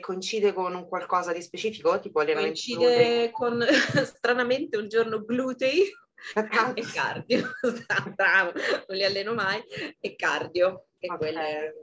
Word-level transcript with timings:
coincide 0.00 0.52
con 0.52 0.74
un 0.74 0.88
qualcosa 0.88 1.32
di 1.32 1.40
specifico, 1.40 2.00
tipo 2.00 2.20
allenamento 2.20 2.60
Coincide 2.74 3.30
con, 3.30 3.62
stranamente, 4.04 4.76
un 4.76 4.88
giorno 4.88 5.24
glutei 5.24 5.82
e 6.74 6.82
cardio. 6.92 7.52
Bravo, 8.14 8.52
non 8.88 8.96
li 8.96 9.04
alleno 9.04 9.34
mai, 9.34 9.62
e 10.00 10.16
cardio. 10.16 10.86
E 10.98 11.06
okay. 11.06 11.18
quelle... 11.18 11.74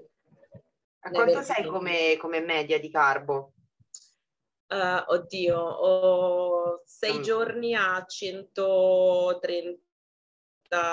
A 1.04 1.10
quanto 1.10 1.42
sei 1.42 1.66
come, 1.66 2.16
come, 2.18 2.42
media 2.42 2.79
di 2.79 2.92
carbo? 2.92 3.54
Uh, 4.68 5.04
oddio, 5.07 5.57
ho 5.57 6.82
sei 6.86 7.18
mm. 7.18 7.21
giorni 7.21 7.73
a 7.73 8.05
130 8.05 9.80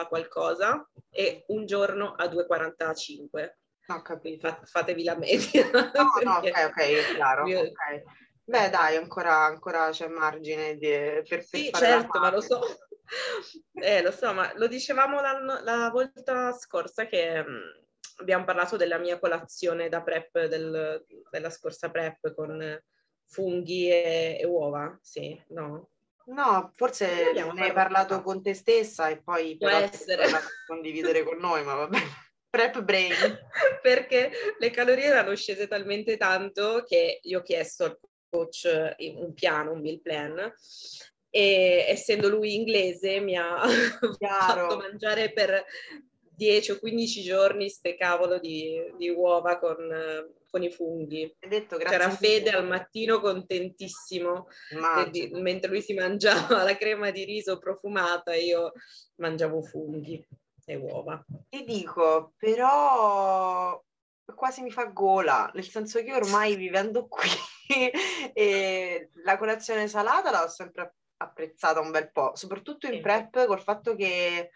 qualcosa 0.08 0.88
e 1.10 1.44
un 1.48 1.66
giorno 1.66 2.14
a 2.14 2.24
2,45. 2.24 3.52
Ho 3.88 4.02
capito. 4.02 4.48
Fa, 4.48 4.60
fatevi 4.64 5.04
la 5.04 5.16
media. 5.16 5.64
No, 5.94 6.12
no, 6.22 6.32
ok, 6.36 6.44
ok, 6.44 6.76
è 6.76 7.14
chiaro. 7.14 7.46
Io... 7.46 7.60
Okay. 7.60 8.02
Beh, 8.44 8.70
dai, 8.70 8.96
ancora, 8.96 9.44
ancora 9.44 9.90
c'è 9.90 10.08
margine 10.08 10.76
di, 10.76 10.88
per, 11.28 11.44
Sì, 11.44 11.70
certo, 11.72 12.18
ma 12.18 12.30
lo 12.30 12.40
so. 12.40 12.60
Eh, 13.72 14.02
lo 14.02 14.10
so, 14.10 14.32
ma 14.34 14.52
lo 14.54 14.66
dicevamo 14.66 15.20
la, 15.20 15.60
la 15.62 15.90
volta 15.90 16.52
scorsa 16.52 17.06
che 17.06 17.42
mm, 17.42 17.56
abbiamo 18.20 18.44
parlato 18.44 18.76
della 18.76 18.98
mia 18.98 19.18
colazione 19.18 19.88
da 19.88 20.02
prep, 20.02 20.44
del, 20.44 21.04
della 21.30 21.50
scorsa 21.50 21.90
prep 21.90 22.34
con 22.34 22.82
funghi 23.26 23.90
e, 23.90 24.38
e 24.40 24.44
uova, 24.46 24.98
sì, 25.02 25.38
no? 25.48 25.90
No, 26.26 26.72
forse 26.74 27.32
ne 27.32 27.62
hai 27.62 27.72
parlato 27.72 28.20
con 28.22 28.42
te 28.42 28.52
stessa 28.52 29.08
e 29.08 29.22
poi 29.22 29.56
Può 29.56 29.68
però 29.68 29.80
essere. 29.80 30.26
condividere 30.66 31.22
con 31.22 31.38
noi, 31.38 31.64
ma 31.64 31.74
vabbè. 31.74 31.98
Prep 32.50 32.82
brain. 32.82 33.12
Perché 33.82 34.30
le 34.58 34.70
calorie 34.70 35.04
erano 35.04 35.34
scese 35.34 35.68
talmente 35.68 36.16
tanto 36.16 36.82
che 36.86 37.20
io 37.22 37.40
ho 37.40 37.42
chiesto 37.42 37.84
al 37.84 37.98
coach 38.30 38.68
un 39.16 39.32
piano, 39.34 39.72
un 39.72 39.80
meal 39.80 40.00
plan, 40.00 40.52
e 41.30 41.84
essendo 41.88 42.28
lui 42.28 42.54
inglese 42.54 43.20
mi 43.20 43.36
ha 43.36 43.60
fatto 44.18 44.76
mangiare 44.76 45.32
per 45.32 45.62
10 46.34 46.70
o 46.70 46.78
15 46.78 47.22
giorni 47.22 47.68
ste 47.68 47.96
cavolo 47.96 48.38
di, 48.38 48.80
di 48.96 49.10
uova 49.10 49.58
con, 49.58 49.76
con, 50.48 50.62
i 50.62 50.70
funghi. 50.70 51.36
Detto, 51.38 51.76
C'era 51.76 52.10
Fede 52.10 52.50
al 52.50 52.66
mattino 52.66 53.20
contentissimo, 53.20 54.46
di, 55.10 55.28
mentre 55.32 55.70
lui 55.70 55.82
si 55.82 55.94
mangiava 55.94 56.62
la 56.64 56.76
crema 56.76 57.10
di 57.10 57.24
riso 57.24 57.58
profumata, 57.58 58.34
io 58.34 58.72
mangiavo 59.16 59.60
funghi 59.62 60.24
e 60.68 60.76
uova. 60.76 61.24
Ti 61.48 61.64
dico, 61.64 62.34
però 62.36 63.82
quasi 64.34 64.60
mi 64.60 64.70
fa 64.70 64.84
gola, 64.84 65.50
nel 65.54 65.64
senso 65.64 66.02
che 66.02 66.14
ormai 66.14 66.54
vivendo 66.56 67.08
qui 67.08 67.28
la 69.24 69.38
colazione 69.38 69.88
salata 69.88 70.30
l'ho 70.30 70.48
sempre 70.48 70.96
apprezzata 71.16 71.80
un 71.80 71.90
bel 71.90 72.12
po', 72.12 72.32
soprattutto 72.36 72.86
in 72.86 73.00
prep 73.00 73.46
col 73.46 73.62
fatto 73.62 73.96
che 73.96 74.50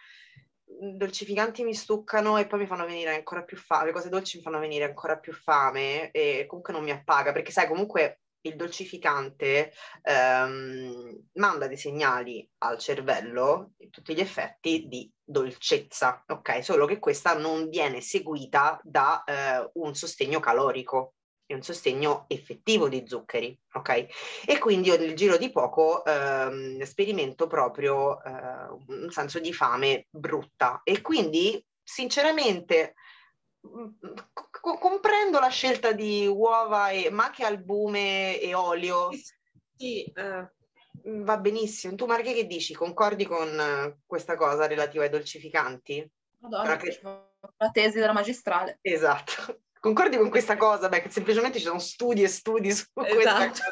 dolcificanti 0.65 1.65
mi 1.65 1.75
stuccano 1.75 2.37
e 2.37 2.47
poi 2.47 2.61
mi 2.61 2.67
fanno 2.67 2.85
venire 2.85 3.15
ancora 3.15 3.43
più 3.43 3.57
fame, 3.57 3.87
le 3.87 3.93
cose 3.93 4.11
dolci 4.11 4.37
mi 4.37 4.43
fanno 4.43 4.59
venire 4.59 4.85
ancora 4.85 5.19
più 5.19 5.33
fame 5.33 6.11
e 6.11 6.45
comunque 6.47 6.75
non 6.75 6.85
mi 6.85 6.91
appaga, 6.91 7.33
perché 7.33 7.51
sai 7.51 7.67
comunque 7.67 8.22
il 8.43 8.57
dolcificante 8.57 9.73
ehm, 10.03 11.29
manda 11.35 11.67
dei 11.67 11.77
segnali 11.77 12.49
al 12.59 12.79
cervello, 12.79 13.73
tutti 13.91 14.15
gli 14.15 14.21
effetti, 14.21 14.87
di 14.89 15.11
dolcezza, 15.23 16.25
ok? 16.27 16.63
Solo 16.63 16.87
che 16.87 16.99
questa 16.99 17.37
non 17.37 17.69
viene 17.69 18.01
seguita 18.01 18.81
da 18.83 19.25
eh, 19.25 19.71
un 19.75 19.95
sostegno 19.95 20.41
calorico 20.41 21.15
e 21.47 21.55
un 21.55 21.63
sostegno 21.63 22.25
effettivo 22.29 22.89
di 22.89 23.05
zuccheri, 23.07 23.59
ok? 23.75 24.07
E 24.47 24.59
quindi 24.59 24.89
io 24.89 24.99
nel 24.99 25.15
giro 25.15 25.37
di 25.37 25.51
poco 25.51 26.05
ehm, 26.05 26.83
sperimento 26.83 27.47
proprio 27.47 28.23
eh, 28.23 28.31
un 28.87 29.11
senso 29.11 29.39
di 29.39 29.53
fame 29.53 30.07
brutta 30.11 30.81
e 30.83 31.01
quindi 31.01 31.65
sinceramente 31.83 32.95
c- 34.63 34.79
comprendo 34.79 35.41
la 35.41 35.49
scelta 35.49 35.93
di 35.93 36.27
uova, 36.27 36.91
e, 36.91 37.11
ma 37.11 37.27
anche 37.27 37.45
albume 37.45 38.39
e 38.39 38.55
olio. 38.55 39.11
Sì, 39.77 40.11
uh, 40.15 41.25
va 41.25 41.37
benissimo. 41.39 41.97
Tu 41.97 42.07
Marche 42.07 42.33
che 42.33 42.47
dici? 42.47 42.75
Concordi 42.75 43.27
con 43.27 43.49
uh, 43.59 44.01
questa 44.07 44.37
cosa 44.37 44.67
relativa 44.67 45.03
ai 45.03 45.11
dolcificanti? 45.11 46.09
Madonna, 46.39 46.77
che... 46.77 47.01
la 47.03 47.71
tesi 47.73 47.99
della 47.99 48.13
magistrale. 48.13 48.79
Esatto. 48.81 49.61
Concordi 49.83 50.17
con 50.17 50.31
questa 50.31 50.57
cosa? 50.57 50.89
Beh, 50.89 51.03
che 51.03 51.11
semplicemente 51.11 51.59
ci 51.59 51.65
sono 51.65 51.81
studi 51.81 52.23
e 52.23 52.29
studi 52.29 52.71
su 52.71 52.87
esatto. 53.03 53.15
questa 53.15 53.49
cosa. 53.49 53.65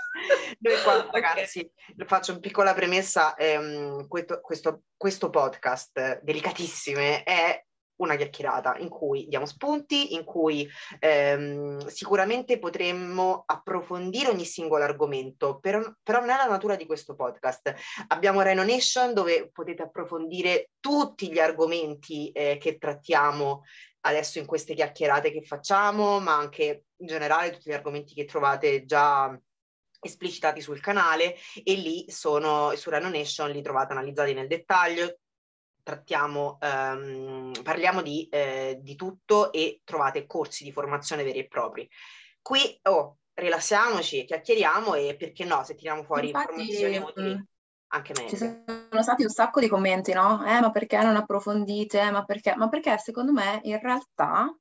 Noi 0.59 0.83
qua, 0.83 1.07
ragazzi, 1.13 1.61
okay. 1.61 2.07
faccio 2.07 2.33
una 2.33 2.41
piccola 2.41 2.75
premessa, 2.75 3.37
ehm, 3.37 4.09
questo, 4.09 4.41
questo, 4.41 4.83
questo 4.97 5.31
podcast 5.31 6.21
delicatissime 6.23 7.23
è 7.23 7.65
una 8.01 8.17
chiacchierata 8.17 8.77
in 8.79 8.89
cui 8.89 9.27
diamo 9.29 9.47
spunti, 9.47 10.15
in 10.15 10.25
cui 10.25 10.69
ehm, 10.99 11.87
sicuramente 11.87 12.59
potremmo 12.59 13.45
approfondire 13.47 14.31
ogni 14.31 14.45
singolo 14.45 14.85
argomento, 14.85 15.59
però, 15.59 15.81
però, 16.03 16.21
non 16.21 16.31
è 16.31 16.37
la 16.37 16.47
natura 16.47 16.77
di 16.77 16.87
questo 16.87 17.15
podcast. 17.15 17.75
Abbiamo 18.09 18.43
Rhino 18.43 18.63
Nation 18.63 19.15
dove 19.15 19.51
potete 19.53 19.83
approfondire 19.83 20.71
tutti 20.81 21.31
gli 21.31 21.39
argomenti 21.39 22.31
eh, 22.33 22.59
che 22.59 22.79
trattiamo 22.79 23.63
adesso 24.03 24.39
in 24.39 24.47
queste 24.47 24.75
chiacchierate 24.75 25.31
che 25.31 25.43
facciamo, 25.43 26.21
ma 26.21 26.37
anche 26.37 26.85
in 26.97 27.07
generale 27.07 27.51
tutti 27.51 27.71
gli 27.71 27.75
argomenti 27.75 28.15
che 28.15 28.25
trovate 28.25 28.85
già 28.85 29.39
esplicitati 30.03 30.63
sul 30.63 30.81
canale 30.81 31.37
e 31.63 31.75
lì 31.75 32.11
sono 32.11 32.75
su 32.75 32.89
Rhino 32.89 33.11
Nation 33.11 33.51
li 33.51 33.61
trovate 33.61 33.93
analizzati 33.93 34.33
nel 34.33 34.47
dettaglio 34.47 35.19
trattiamo, 35.83 36.59
ehm, 36.61 37.53
parliamo 37.63 38.03
di, 38.03 38.29
eh, 38.31 38.79
di, 38.81 38.95
tutto 38.95 39.53
e 39.53 39.81
trovate 39.85 40.27
corsi 40.27 40.65
di 40.65 40.73
formazione 40.73 41.25
veri 41.25 41.41
e 41.41 41.49
propri. 41.49 41.89
Qui, 42.43 42.79
oh, 42.83 43.19
rilassiamoci, 43.35 44.25
chiacchieriamo 44.25 44.95
e 44.95 45.17
perché 45.17 45.45
no, 45.45 45.63
se 45.65 45.75
tiriamo 45.75 46.03
fuori 46.03 46.29
Infatti, 46.29 46.61
informazioni 46.61 46.97
utili, 46.99 47.45
anche 47.89 48.13
meglio. 48.17 48.29
Ci 48.29 48.37
sono 48.37 49.03
stati 49.03 49.23
un 49.23 49.31
sacco 49.31 49.61
di 49.61 49.69
commenti, 49.69 50.13
no? 50.13 50.45
Eh, 50.45 50.61
ma 50.61 50.71
perché 50.71 51.03
non 51.03 51.17
approfondite? 51.17 52.11
Ma 52.11 52.25
perché? 52.25 52.55
Ma 52.57 52.69
perché 52.69 52.97
secondo 52.99 53.33
me 53.33 53.61
in 53.65 53.79
realtà 53.81 54.55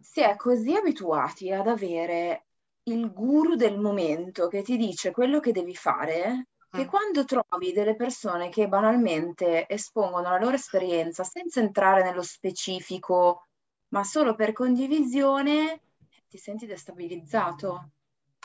si 0.00 0.20
è 0.20 0.36
così 0.36 0.74
abituati 0.74 1.52
ad 1.52 1.66
avere 1.66 2.46
il 2.84 3.12
guru 3.12 3.54
del 3.54 3.78
momento 3.78 4.48
che 4.48 4.62
ti 4.62 4.76
dice 4.76 5.10
quello 5.10 5.40
che 5.40 5.52
devi 5.52 5.74
fare 5.74 6.47
che 6.70 6.84
mm. 6.84 6.88
quando 6.88 7.24
trovi 7.24 7.72
delle 7.72 7.96
persone 7.96 8.50
che 8.50 8.68
banalmente 8.68 9.68
espongono 9.68 10.30
la 10.30 10.38
loro 10.38 10.54
esperienza 10.54 11.24
senza 11.24 11.60
entrare 11.60 12.02
nello 12.02 12.22
specifico, 12.22 13.46
ma 13.88 14.04
solo 14.04 14.34
per 14.34 14.52
condivisione, 14.52 15.80
ti 16.28 16.38
senti 16.38 16.66
destabilizzato. 16.66 17.90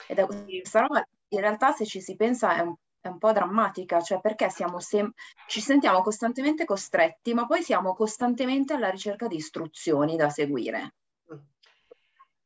E 0.07 0.13
da 0.13 0.25
questa 0.25 0.79
roba, 0.79 1.06
in 1.29 1.39
realtà, 1.39 1.72
se 1.72 1.85
ci 1.85 2.01
si 2.01 2.16
pensa, 2.16 2.56
è 2.56 2.62
un, 2.62 2.73
è 3.00 3.07
un 3.09 3.17
po' 3.17 3.31
drammatica, 3.31 4.01
cioè 4.01 4.19
perché 4.22 4.50
sem- 4.50 5.13
ci 5.47 5.62
sentiamo 5.62 6.01
costantemente 6.01 6.66
costretti, 6.66 7.33
ma 7.33 7.45
poi 7.45 7.62
siamo 7.62 7.94
costantemente 7.94 8.73
alla 8.73 8.89
ricerca 8.89 9.28
di 9.28 9.35
istruzioni 9.35 10.16
da 10.16 10.29
seguire 10.29 10.94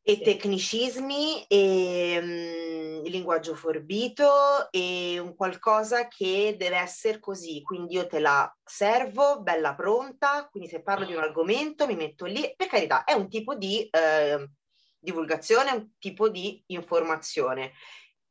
e 0.10 0.22
tecnicismi 0.22 1.48
e 1.48 2.18
um, 2.22 3.04
linguaggio 3.10 3.56
forbito 3.56 4.72
e 4.72 5.20
un 5.20 5.36
qualcosa 5.36 6.08
che 6.08 6.56
deve 6.58 6.78
essere 6.78 7.20
così, 7.20 7.62
quindi 7.62 7.96
io 7.96 8.08
te 8.08 8.20
la 8.20 8.50
servo 8.64 9.42
bella 9.42 9.76
pronta, 9.76 10.48
quindi 10.50 10.70
se 10.70 10.82
parlo 10.82 11.04
di 11.06 11.14
un 11.14 11.22
argomento 11.22 11.86
mi 11.86 11.98
metto 11.98 12.24
lì, 12.24 12.54
per 12.56 12.68
carità 12.68 13.04
è 13.04 13.12
un 13.12 13.28
tipo 13.28 13.54
di 13.56 13.86
eh, 13.90 14.50
divulgazione, 14.98 15.72
un 15.72 15.90
tipo 16.00 16.30
di 16.30 16.64
informazione. 16.68 17.74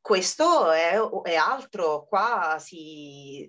Questo 0.01 0.71
è, 0.71 0.97
è 1.25 1.35
altro, 1.35 2.07
qua 2.07 2.57
si, 2.59 3.47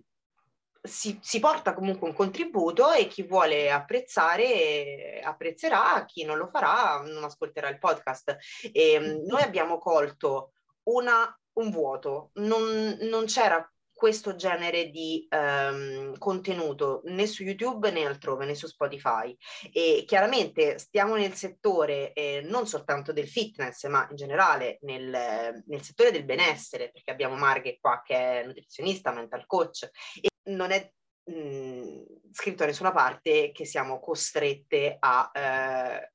si, 0.88 1.19
si, 1.23 1.38
porta 1.38 1.75
comunque 1.75 2.08
un 2.08 2.14
contributo 2.14 2.93
e 2.93 3.06
chi 3.06 3.23
vuole 3.23 3.70
apprezzare 3.70 5.20
apprezzerà, 5.23 6.05
chi 6.06 6.25
non 6.25 6.38
lo 6.38 6.49
farà 6.49 7.00
non 7.05 7.25
ascolterà 7.25 7.69
il 7.69 7.79
podcast. 7.79 8.37
E, 8.73 8.93
ehm, 8.93 9.25
noi 9.26 9.43
abbiamo 9.43 9.79
colto 9.79 10.52
una, 10.85 11.38
un 11.55 11.70
vuoto, 11.70 12.31
non, 12.35 12.96
non 13.02 13.26
c'era 13.26 13.70
questo 13.99 14.37
genere 14.37 14.90
di 14.90 15.26
um, 15.29 16.17
contenuto 16.19 17.00
né 17.06 17.26
su 17.26 17.43
YouTube 17.43 17.91
né 17.91 18.06
altrove, 18.06 18.44
né 18.44 18.55
su 18.55 18.69
Spotify. 18.69 19.37
E 19.73 20.05
chiaramente 20.06 20.79
stiamo 20.79 21.17
nel 21.17 21.34
settore 21.34 22.12
eh, 22.12 22.41
non 22.44 22.69
soltanto 22.69 23.12
del 23.12 23.26
fitness, 23.26 23.88
ma 23.88 24.06
in 24.08 24.14
generale 24.14 24.79
nel, 24.82 25.64
nel 25.67 25.82
settore 25.82 26.12
del 26.12 26.25
benessere, 26.25 26.93
perché 26.93 27.11
abbiamo 27.11 27.34
Marghe 27.34 27.79
qua 27.81 28.00
che 28.05 28.14
è 28.14 28.46
nutrizionista, 28.46 29.12
mental 29.12 29.46
coach, 29.46 29.91
e 30.23 30.29
non 30.48 30.70
è 30.70 30.92
mh, 31.24 32.30
scritto 32.32 32.58
da 32.58 32.66
nessuna 32.66 32.92
parte 32.92 33.50
che 33.52 33.64
siamo 33.64 34.00
costrette 34.00 34.96
a, 34.98 35.30
eh, 35.34 36.12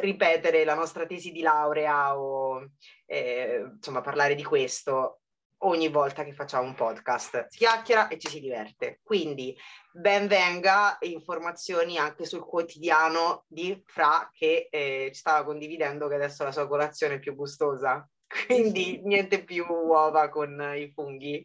ripetere 0.00 0.64
la 0.64 0.74
nostra 0.74 1.06
tesi 1.06 1.32
di 1.32 1.40
laurea 1.40 2.18
o 2.18 2.72
eh, 3.06 3.70
insomma 3.74 4.02
parlare 4.02 4.34
di 4.34 4.44
questo 4.44 5.20
ogni 5.62 5.88
volta 5.88 6.24
che 6.24 6.32
facciamo 6.32 6.66
un 6.66 6.74
podcast. 6.74 7.46
Si 7.48 7.58
chiacchiera 7.58 8.08
e 8.08 8.18
ci 8.18 8.28
si 8.28 8.40
diverte. 8.40 9.00
Quindi 9.02 9.56
ben 9.90 10.28
venga 10.28 10.96
informazioni 11.00 11.98
anche 11.98 12.26
sul 12.26 12.44
quotidiano 12.44 13.44
di 13.48 13.82
Fra 13.86 14.30
che 14.32 14.68
eh, 14.70 15.10
ci 15.12 15.18
stava 15.18 15.44
condividendo 15.44 16.06
che 16.06 16.14
adesso 16.14 16.44
la 16.44 16.52
sua 16.52 16.68
colazione 16.68 17.14
è 17.14 17.18
più 17.18 17.34
gustosa. 17.34 18.08
Quindi 18.46 19.00
niente 19.02 19.42
più 19.42 19.64
uova 19.66 20.28
con 20.28 20.74
i 20.76 20.92
funghi. 20.92 21.44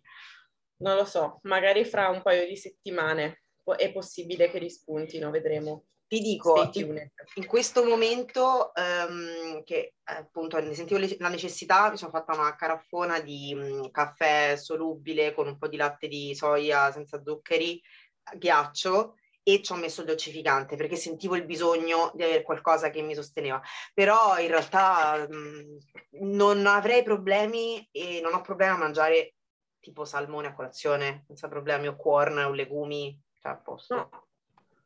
Non 0.83 0.97
lo 0.97 1.05
so, 1.05 1.39
magari 1.43 1.85
fra 1.85 2.09
un 2.09 2.21
paio 2.21 2.45
di 2.45 2.57
settimane 2.57 3.43
è 3.77 3.91
possibile 3.93 4.51
che 4.51 4.59
rispuntino, 4.59 5.31
vedremo. 5.31 5.85
Ti 6.05 6.19
dico, 6.19 6.69
in, 6.73 7.09
in, 7.35 7.45
questo 7.45 7.85
momento 7.85 8.73
um, 8.75 9.63
che 9.63 9.95
appunto 10.03 10.59
ne 10.59 10.75
sentivo 10.75 10.99
le, 10.99 11.15
la 11.19 11.29
necessità, 11.29 11.89
mi 11.89 11.97
sono 11.97 12.11
fatta 12.11 12.35
una 12.35 12.53
caraffona 12.55 13.21
di 13.21 13.55
um, 13.57 13.89
caffè 13.89 14.57
solubile 14.57 15.33
con 15.33 15.47
un 15.47 15.57
po' 15.57 15.69
di 15.69 15.77
latte 15.77 16.09
di 16.09 16.35
soia 16.35 16.91
senza 16.91 17.21
zuccheri, 17.23 17.81
ghiaccio 18.35 19.15
e 19.41 19.61
ci 19.61 19.71
ho 19.71 19.75
messo 19.75 20.01
il 20.01 20.07
dolcificante 20.07 20.75
perché 20.75 20.97
sentivo 20.97 21.35
il 21.35 21.45
bisogno 21.45 22.11
di 22.13 22.23
avere 22.23 22.43
qualcosa 22.43 22.89
che 22.89 23.01
mi 23.01 23.15
sosteneva. 23.15 23.61
Però 23.93 24.37
in 24.37 24.49
realtà 24.49 25.25
mh, 25.27 25.77
non 26.25 26.67
avrei 26.67 27.03
problemi 27.03 27.87
e 27.91 28.19
non 28.21 28.33
ho 28.33 28.41
problemi 28.41 28.73
a 28.73 28.77
mangiare 28.77 29.35
tipo 29.83 30.05
salmone 30.05 30.47
a 30.47 30.53
colazione 30.53 31.23
senza 31.27 31.49
problemi 31.49 31.87
o 31.87 31.97
corn 31.97 32.37
o 32.37 32.53
legumi, 32.53 33.19
cioè 33.39 33.51
a 33.51 33.57
posto. 33.57 33.95
No, 33.95 34.27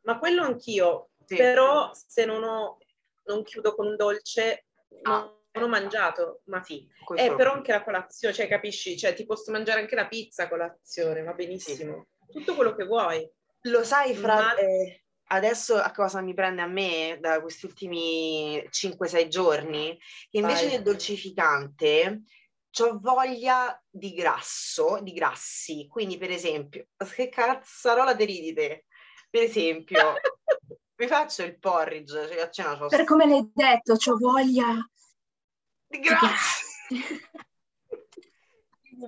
ma 0.02 0.18
quello 0.18 0.42
anch'io, 0.42 1.10
sì. 1.24 1.36
però 1.36 1.92
se 1.94 2.24
non, 2.24 2.42
ho, 2.42 2.78
non 3.26 3.44
chiudo 3.44 3.74
con 3.76 3.86
un 3.86 3.96
dolce 3.96 4.66
ah, 5.02 5.32
non, 5.52 5.62
ho 5.62 5.68
mangiato, 5.68 6.40
ma 6.46 6.62
sì, 6.62 6.86
eh, 7.14 7.34
però 7.34 7.52
anche 7.52 7.70
la 7.70 7.84
colazione, 7.84 8.34
cioè 8.34 8.48
capisci, 8.48 8.98
cioè 8.98 9.14
ti 9.14 9.24
posso 9.24 9.52
mangiare 9.52 9.80
anche 9.80 9.94
la 9.94 10.08
pizza 10.08 10.42
a 10.42 10.48
colazione, 10.48 11.22
va 11.22 11.32
benissimo, 11.32 12.08
sì. 12.26 12.32
tutto 12.32 12.56
quello 12.56 12.74
che 12.74 12.84
vuoi. 12.84 13.30
Lo 13.62 13.84
sai, 13.84 14.14
Fra, 14.14 14.34
ma... 14.34 14.54
eh, 14.56 15.04
adesso 15.28 15.76
a 15.76 15.92
cosa 15.92 16.20
mi 16.20 16.34
prende 16.34 16.62
a 16.62 16.66
me 16.66 17.18
da 17.20 17.40
questi 17.40 17.66
ultimi 17.66 18.58
5-6 18.68 19.28
giorni? 19.28 19.96
Che 20.28 20.38
invece 20.38 20.66
Vai. 20.66 20.70
del 20.74 20.82
dolcificante 20.82 22.22
ho 22.76 22.98
voglia 23.00 23.82
di 23.88 24.12
grasso, 24.12 25.00
di 25.02 25.12
grassi. 25.12 25.86
Quindi, 25.88 26.18
per 26.18 26.30
esempio, 26.30 26.88
che 27.14 27.28
cazzarola 27.28 28.14
deridite? 28.14 28.86
Per 29.30 29.42
esempio, 29.42 30.14
mi 30.96 31.06
faccio 31.06 31.42
il 31.44 31.58
porridge, 31.58 32.28
cioè 32.28 32.40
a 32.40 32.50
cena 32.50 32.86
Per 32.86 33.04
come 33.04 33.26
l'hai 33.26 33.50
detto, 33.52 33.92
ho 33.92 34.16
voglia 34.18 34.74
di 35.86 35.98
grassi. 36.00 36.64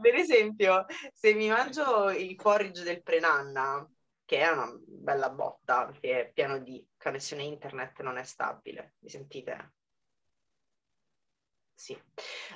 per 0.01 0.15
esempio, 0.15 0.87
se 1.13 1.35
mi 1.35 1.49
mangio 1.49 2.11
il 2.11 2.37
porridge 2.37 2.83
del 2.83 3.03
prenanna, 3.03 3.89
che 4.25 4.39
è 4.39 4.49
una 4.49 4.73
bella 4.87 5.31
botta, 5.31 5.87
perché 5.87 6.21
è 6.21 6.33
pieno 6.33 6.59
di 6.59 6.87
connessione 6.97 7.43
internet, 7.43 8.01
non 8.03 8.17
è 8.17 8.23
stabile, 8.23 8.95
mi 9.01 9.09
sentite? 9.09 9.73
Sì. 11.81 11.99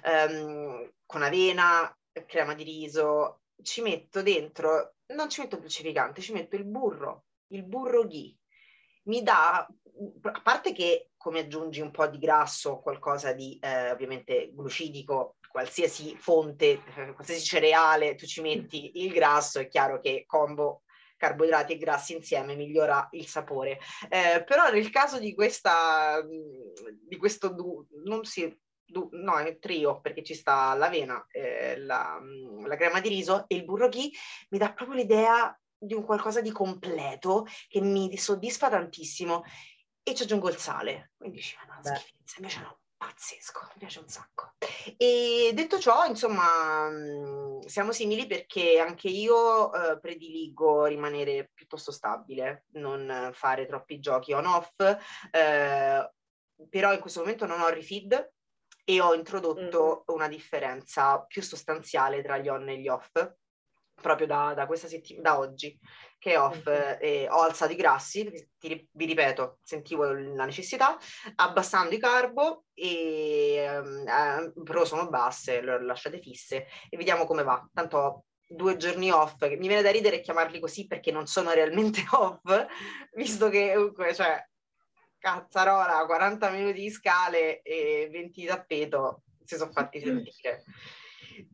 Um, 0.05 0.93
con 1.07 1.23
avena, 1.23 1.97
crema 2.27 2.53
di 2.53 2.63
riso, 2.63 3.41
ci 3.63 3.81
metto 3.81 4.21
dentro, 4.21 4.97
non 5.15 5.31
ci 5.31 5.41
metto 5.41 5.55
il 5.55 5.63
dolcificante, 5.63 6.21
ci 6.21 6.35
metto 6.35 6.57
il 6.57 6.67
burro, 6.67 7.25
il 7.53 7.65
burro 7.65 8.07
ghee. 8.07 8.37
Mi 9.05 9.23
dà, 9.23 9.67
a 9.67 10.41
parte 10.43 10.73
che 10.73 11.13
come 11.17 11.39
aggiungi 11.41 11.81
un 11.81 11.91
po' 11.91 12.07
di 12.07 12.19
grasso, 12.19 12.81
qualcosa 12.81 13.33
di 13.33 13.59
eh, 13.63 13.93
ovviamente 13.93 14.51
glucidico, 14.53 15.37
qualsiasi 15.49 16.15
fonte, 16.19 16.83
eh, 16.95 17.15
qualsiasi 17.15 17.45
cereale, 17.45 18.17
tu 18.17 18.27
ci 18.27 18.43
metti 18.43 19.03
il 19.05 19.11
grasso, 19.11 19.59
è 19.59 19.69
chiaro 19.69 20.01
che 20.01 20.25
combo 20.27 20.83
carboidrati 21.17 21.73
e 21.73 21.79
grassi 21.79 22.15
insieme 22.15 22.55
migliora 22.57 23.09
il 23.13 23.27
sapore. 23.27 23.79
Eh, 24.11 24.45
però 24.45 24.71
nel 24.71 24.91
caso 24.91 25.19
di 25.19 25.35
questa, 25.35 26.23
di 26.23 27.17
questo, 27.17 27.55
non 28.05 28.25
si, 28.25 28.55
no, 28.87 29.39
è 29.39 29.59
trio 29.59 30.01
perché 30.01 30.23
ci 30.23 30.35
sta 30.35 30.75
l'avena, 30.75 31.27
eh, 31.31 31.79
la, 31.79 32.21
la, 32.65 32.77
crema 32.77 33.01
di 33.01 33.09
riso 33.09 33.45
e 33.49 33.57
il 33.57 33.65
burro 33.65 33.89
ghee, 33.89 34.11
mi 34.51 34.59
dà 34.59 34.73
proprio 34.73 34.97
l'idea 34.97 35.59
di 35.77 35.95
un 35.95 36.05
qualcosa 36.05 36.41
di 36.41 36.53
completo 36.53 37.47
che 37.69 37.81
mi 37.81 38.17
soddisfa 38.17 38.71
tantissimo 38.71 39.45
e 40.03 40.15
ci 40.15 40.23
aggiungo 40.23 40.49
il 40.49 40.57
sale. 40.57 41.13
Quindi 41.17 41.37
dici, 41.37 41.57
ma 41.57 41.75
no, 41.75 41.81
schifezza, 41.83 42.37
invece 42.39 42.61
no, 42.61 42.79
pazzesco, 42.97 43.61
mi 43.73 43.79
piace 43.79 43.99
un 43.99 44.09
sacco. 44.09 44.53
E 44.97 45.51
detto 45.55 45.79
ciò, 45.79 46.05
insomma, 46.05 46.89
siamo 47.67 47.93
simili 47.93 48.27
perché 48.27 48.79
anche 48.79 49.09
io 49.09 49.73
eh, 49.73 49.99
prediligo 49.99 50.85
rimanere 50.85 51.51
piuttosto 51.53 51.91
stabile, 51.91 52.67
non 52.73 53.31
fare 53.33 53.67
troppi 53.67 53.99
giochi 53.99 54.33
on-off, 54.33 54.79
eh, 55.31 56.11
però 56.69 56.93
in 56.93 57.01
questo 57.01 57.21
momento 57.21 57.47
non 57.47 57.61
ho 57.61 57.69
refeed, 57.69 58.33
e 58.85 59.01
ho 59.01 59.15
introdotto 59.15 60.05
mm. 60.11 60.15
una 60.15 60.29
differenza 60.29 61.25
più 61.25 61.43
sostanziale 61.43 62.23
tra 62.23 62.39
gli 62.39 62.49
on 62.49 62.69
e 62.69 62.79
gli 62.79 62.89
off 62.89 63.11
proprio 64.01 64.27
da, 64.27 64.53
da 64.55 64.67
questa 64.67 64.89
settimana, 64.89 65.31
da 65.31 65.39
oggi, 65.39 65.79
che 66.19 66.37
off, 66.37 66.69
mm-hmm. 66.69 66.99
eh, 67.01 67.27
ho 67.31 67.41
alzato 67.41 67.73
i 67.73 67.77
grassi, 67.77 68.31
ti, 68.59 68.89
vi 68.93 69.05
ripeto, 69.07 69.59
sentivo 69.63 70.13
la 70.13 70.45
necessità, 70.45 70.99
abbassando 71.37 71.95
i 71.95 71.99
carbo, 71.99 72.65
e, 72.75 73.55
eh, 74.07 74.53
però 74.63 74.85
sono 74.85 75.09
basse, 75.09 75.61
le 75.61 75.83
lasciate 75.83 76.21
fisse 76.21 76.67
e 76.89 76.97
vediamo 76.97 77.25
come 77.27 77.43
va. 77.43 77.67
Tanto 77.73 77.97
ho 77.97 78.25
due 78.47 78.77
giorni 78.77 79.11
off, 79.11 79.41
mi 79.41 79.67
viene 79.69 79.83
da 79.83 79.91
ridere 79.91 80.21
chiamarli 80.21 80.61
così 80.61 80.87
perché 80.87 81.11
non 81.11 81.27
sono 81.27 81.53
realmente 81.53 82.05
off, 82.13 82.67
visto 83.13 83.49
che 83.49 83.73
comunque, 83.75 84.15
cioè, 84.15 84.45
cazzarola, 85.25 86.05
40 86.05 86.51
minuti 86.51 86.83
di 86.83 86.91
scale 86.91 87.63
e 87.63 88.11
20 88.13 88.41
di 88.43 88.47
tappeto, 88.47 89.23
si 89.43 89.57
sono 89.57 89.73
fatti 89.73 89.99
sentire. 89.99 90.65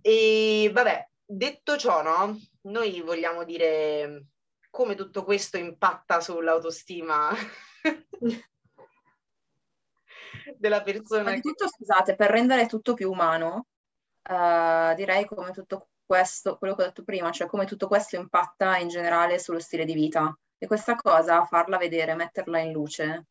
E 0.00 0.68
vabbè, 0.72 1.08
detto 1.24 1.76
ciò, 1.76 2.02
no? 2.02 2.36
Noi 2.62 3.00
vogliamo 3.00 3.44
dire 3.44 4.24
come 4.70 4.96
tutto 4.96 5.22
questo 5.22 5.56
impatta 5.56 6.20
sull'autostima 6.20 7.30
della 10.58 10.82
persona. 10.82 11.22
Ma 11.22 11.30
di 11.32 11.40
tutto, 11.40 11.66
che... 11.66 11.70
scusate, 11.70 12.16
per 12.16 12.30
rendere 12.30 12.66
tutto 12.66 12.94
più 12.94 13.08
umano, 13.08 13.66
uh, 14.28 14.94
direi 14.96 15.26
come 15.26 15.52
tutto 15.52 15.90
questo, 16.04 16.58
quello 16.58 16.74
che 16.74 16.82
ho 16.82 16.86
detto 16.86 17.04
prima, 17.04 17.30
cioè 17.30 17.46
come 17.46 17.66
tutto 17.66 17.86
questo 17.86 18.16
impatta 18.16 18.78
in 18.78 18.88
generale 18.88 19.38
sullo 19.38 19.60
stile 19.60 19.84
di 19.84 19.94
vita. 19.94 20.36
E 20.58 20.66
questa 20.66 20.96
cosa, 20.96 21.44
farla 21.44 21.78
vedere, 21.78 22.16
metterla 22.16 22.58
in 22.58 22.72
luce, 22.72 23.26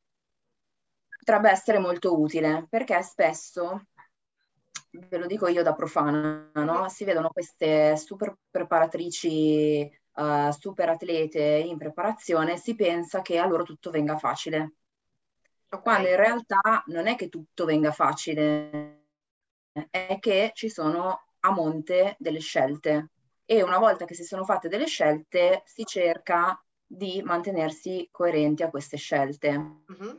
potrebbe 1.29 1.51
essere 1.51 1.77
molto 1.77 2.19
utile 2.19 2.65
perché 2.67 2.99
spesso, 3.03 3.85
ve 4.89 5.17
lo 5.17 5.27
dico 5.27 5.47
io 5.47 5.61
da 5.61 5.75
profana, 5.75 6.49
no? 6.55 6.89
si 6.89 7.03
vedono 7.05 7.29
queste 7.29 7.95
super 7.97 8.35
preparatrici, 8.49 9.87
uh, 10.15 10.49
super 10.49 10.89
atlete 10.89 11.39
in 11.39 11.77
preparazione, 11.77 12.57
si 12.57 12.73
pensa 12.73 13.21
che 13.21 13.37
a 13.37 13.45
loro 13.45 13.61
tutto 13.61 13.91
venga 13.91 14.17
facile. 14.17 14.73
Okay. 15.69 15.81
Quando 15.83 16.09
in 16.09 16.15
realtà 16.15 16.83
non 16.87 17.05
è 17.05 17.15
che 17.15 17.29
tutto 17.29 17.65
venga 17.65 17.91
facile, 17.91 19.03
è 19.91 20.17
che 20.19 20.49
ci 20.55 20.67
sono 20.67 21.25
a 21.41 21.51
monte 21.51 22.15
delle 22.17 22.39
scelte 22.39 23.11
e 23.45 23.61
una 23.61 23.77
volta 23.77 24.05
che 24.05 24.15
si 24.15 24.23
sono 24.23 24.45
fatte 24.45 24.67
delle 24.67 24.87
scelte 24.87 25.61
si 25.65 25.83
cerca 25.85 26.59
di 26.87 27.21
mantenersi 27.23 28.07
coerenti 28.09 28.63
a 28.63 28.71
queste 28.71 28.97
scelte. 28.97 29.51
Mm-hmm. 29.51 30.17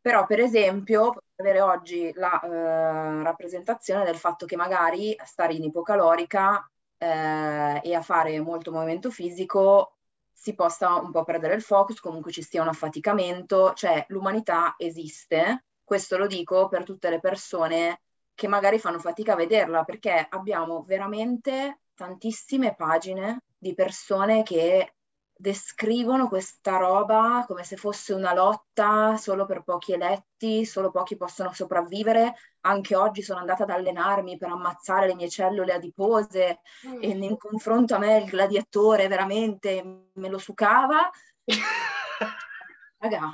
Però, 0.00 0.26
per 0.26 0.40
esempio, 0.40 1.12
avere 1.36 1.60
oggi 1.60 2.10
la 2.14 2.40
eh, 2.40 3.22
rappresentazione 3.22 4.04
del 4.04 4.16
fatto 4.16 4.46
che 4.46 4.56
magari 4.56 5.14
stare 5.24 5.54
in 5.54 5.64
ipocalorica 5.64 6.70
eh, 6.96 7.80
e 7.82 7.94
a 7.94 8.02
fare 8.02 8.40
molto 8.40 8.72
movimento 8.72 9.10
fisico 9.10 9.96
si 10.32 10.54
possa 10.54 10.94
un 10.94 11.10
po' 11.10 11.24
perdere 11.24 11.54
il 11.54 11.62
focus, 11.62 12.00
comunque 12.00 12.32
ci 12.32 12.42
sia 12.42 12.62
un 12.62 12.68
affaticamento, 12.68 13.74
cioè 13.74 14.06
l'umanità 14.08 14.74
esiste, 14.78 15.64
questo 15.84 16.16
lo 16.16 16.26
dico 16.26 16.68
per 16.68 16.84
tutte 16.84 17.10
le 17.10 17.20
persone 17.20 18.00
che 18.34 18.48
magari 18.48 18.78
fanno 18.78 18.98
fatica 18.98 19.34
a 19.34 19.36
vederla, 19.36 19.84
perché 19.84 20.26
abbiamo 20.30 20.82
veramente 20.86 21.80
tantissime 21.94 22.74
pagine 22.74 23.42
di 23.58 23.74
persone 23.74 24.42
che 24.42 24.94
descrivono 25.40 26.28
questa 26.28 26.76
roba 26.76 27.44
come 27.46 27.64
se 27.64 27.76
fosse 27.76 28.12
una 28.12 28.34
lotta 28.34 29.16
solo 29.16 29.46
per 29.46 29.62
pochi 29.62 29.92
eletti, 29.92 30.66
solo 30.66 30.90
pochi 30.90 31.16
possono 31.16 31.50
sopravvivere. 31.54 32.34
Anche 32.60 32.94
oggi 32.94 33.22
sono 33.22 33.40
andata 33.40 33.62
ad 33.62 33.70
allenarmi 33.70 34.36
per 34.36 34.50
ammazzare 34.50 35.06
le 35.06 35.14
mie 35.14 35.30
cellule 35.30 35.72
adipose 35.72 36.60
mm. 36.86 37.02
e 37.02 37.08
in 37.08 37.38
confronto 37.38 37.94
a 37.94 37.98
me 37.98 38.18
il 38.18 38.26
gladiatore 38.26 39.08
veramente 39.08 40.10
me 40.12 40.28
lo 40.28 40.36
sucava. 40.36 41.10
Raga, 42.98 43.30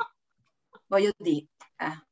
voglio 0.86 1.10
dire, 1.16 1.48
eh, 1.76 2.06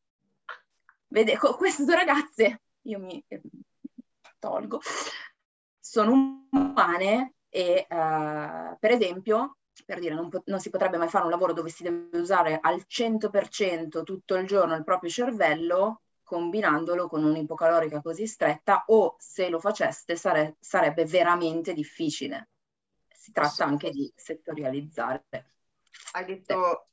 vede, 1.06 1.38
queste 1.38 1.84
due 1.84 1.94
ragazze, 1.94 2.62
io 2.82 2.98
mi 2.98 3.24
tolgo, 4.40 4.80
sono 5.78 6.48
umane 6.50 7.34
e 7.48 7.86
uh, 7.88 8.76
per 8.80 8.90
esempio, 8.90 9.58
per 9.85 9.99
dire, 9.99 10.14
non, 10.14 10.28
non, 10.45 10.61
si 10.61 10.71
potrebbe 10.71 10.97
mai 10.97 11.09
fare 11.09 11.25
un 11.25 11.31
lavoro 11.31 11.52
dove 11.52 11.69
si 11.69 11.83
deve 11.83 12.19
usare 12.19 12.59
al 12.61 12.85
100% 12.87 14.02
tutto 14.02 14.37
il 14.37 14.47
giorno 14.47 14.75
il 14.75 14.85
proprio 14.85 15.11
cervello 15.11 16.02
combinandolo 16.23 17.09
con 17.09 17.25
un'ipocalorica 17.25 18.00
così 18.00 18.26
stretta 18.26 18.85
o 18.87 19.16
se 19.19 19.49
lo 19.49 19.59
faceste 19.59 20.16
sare- 20.16 20.57
sarebbe 20.59 21.04
veramente 21.04 21.75
difficile. 21.75 22.49
Si 23.09 23.31
tratta 23.33 23.64
anche 23.64 23.90
di 23.90 24.11
settorializzare. 24.14 25.25
Hai 26.12 26.25
detto 26.25 26.88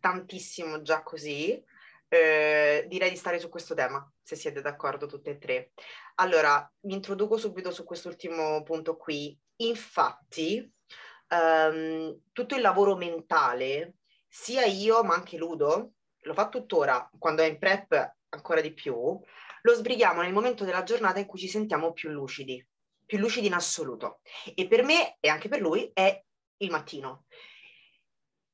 tantissimo 0.00 0.82
già 0.82 1.02
così. 1.02 1.62
Eh, 2.10 2.86
direi 2.88 3.10
di 3.10 3.16
stare 3.16 3.38
su 3.38 3.48
questo 3.48 3.74
tema, 3.74 4.10
se 4.22 4.34
siete 4.34 4.60
d'accordo 4.62 5.06
tutte 5.06 5.30
e 5.30 5.38
tre. 5.38 5.72
Allora, 6.16 6.70
mi 6.80 6.94
introduco 6.94 7.36
subito 7.36 7.70
su 7.70 7.84
quest'ultimo 7.84 8.62
punto 8.62 8.96
qui. 8.96 9.38
Infatti, 9.56 10.72
um, 11.30 12.20
tutto 12.32 12.54
il 12.54 12.60
lavoro 12.60 12.96
mentale, 12.96 13.96
sia 14.28 14.64
io 14.64 15.02
ma 15.02 15.14
anche 15.14 15.36
Ludo, 15.36 15.92
lo 16.22 16.34
fa 16.34 16.48
tuttora, 16.48 17.08
quando 17.18 17.42
è 17.42 17.46
in 17.46 17.58
prep 17.58 18.16
ancora 18.30 18.60
di 18.60 18.72
più, 18.72 19.18
lo 19.62 19.74
sbrighiamo 19.74 20.22
nel 20.22 20.32
momento 20.32 20.64
della 20.64 20.82
giornata 20.82 21.18
in 21.18 21.26
cui 21.26 21.38
ci 21.38 21.48
sentiamo 21.48 21.92
più 21.92 22.10
lucidi, 22.10 22.64
più 23.04 23.18
lucidi 23.18 23.46
in 23.46 23.54
assoluto. 23.54 24.20
E 24.54 24.66
per 24.66 24.84
me, 24.84 25.16
e 25.20 25.28
anche 25.28 25.48
per 25.48 25.60
lui, 25.60 25.90
è 25.92 26.22
il 26.58 26.70
mattino. 26.70 27.24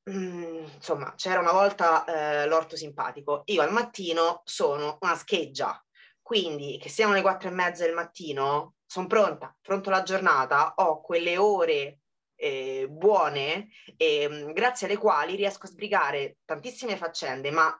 Mm, 0.09 0.65
insomma, 0.75 1.13
c'era 1.15 1.39
una 1.39 1.51
volta 1.51 2.05
eh, 2.05 2.47
l'orto 2.47 2.75
simpatico. 2.75 3.41
Io 3.45 3.61
al 3.61 3.71
mattino 3.71 4.41
sono 4.45 4.97
una 5.01 5.15
scheggia, 5.15 5.83
quindi 6.21 6.77
che 6.79 6.89
siano 6.89 7.13
le 7.13 7.21
quattro 7.21 7.49
e 7.49 7.51
mezza 7.51 7.85
del 7.85 7.93
mattino, 7.93 8.75
sono 8.85 9.07
pronta, 9.07 9.55
affronto 9.59 9.89
la 9.89 10.03
giornata, 10.03 10.73
ho 10.77 11.01
quelle 11.01 11.37
ore 11.37 11.99
eh, 12.35 12.87
buone, 12.89 13.69
eh, 13.97 14.51
grazie 14.53 14.87
alle 14.87 14.97
quali 14.97 15.35
riesco 15.35 15.65
a 15.65 15.69
sbrigare 15.69 16.37
tantissime 16.45 16.97
faccende, 16.97 17.51
ma 17.51 17.77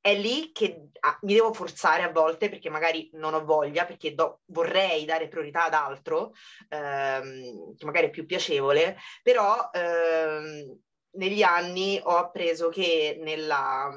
è 0.00 0.14
lì 0.14 0.52
che 0.52 0.90
ah, 1.00 1.18
mi 1.22 1.34
devo 1.34 1.52
forzare 1.52 2.04
a 2.04 2.12
volte 2.12 2.48
perché 2.48 2.70
magari 2.70 3.10
non 3.14 3.34
ho 3.34 3.44
voglia, 3.44 3.84
perché 3.84 4.14
do, 4.14 4.42
vorrei 4.46 5.04
dare 5.04 5.26
priorità 5.26 5.66
ad 5.66 5.74
altro, 5.74 6.32
ehm, 6.68 7.74
che 7.74 7.84
magari 7.84 8.06
è 8.06 8.10
più 8.10 8.24
piacevole, 8.24 8.96
però 9.22 9.68
ehm, 9.72 10.78
negli 11.16 11.42
anni 11.42 12.00
ho 12.00 12.16
appreso 12.16 12.68
che 12.68 13.18
nella 13.20 13.90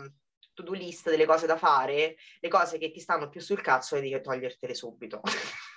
to-do 0.53 0.73
list 0.73 1.09
delle 1.09 1.25
cose 1.25 1.45
da 1.45 1.57
fare, 1.57 2.15
le 2.39 2.49
cose 2.49 2.79
che 2.79 2.89
ti 2.91 2.99
stanno 2.99 3.29
più 3.29 3.39
sul 3.39 3.61
cazzo 3.61 3.99
di 3.99 4.19
togliertele 4.19 4.73
subito. 4.73 5.21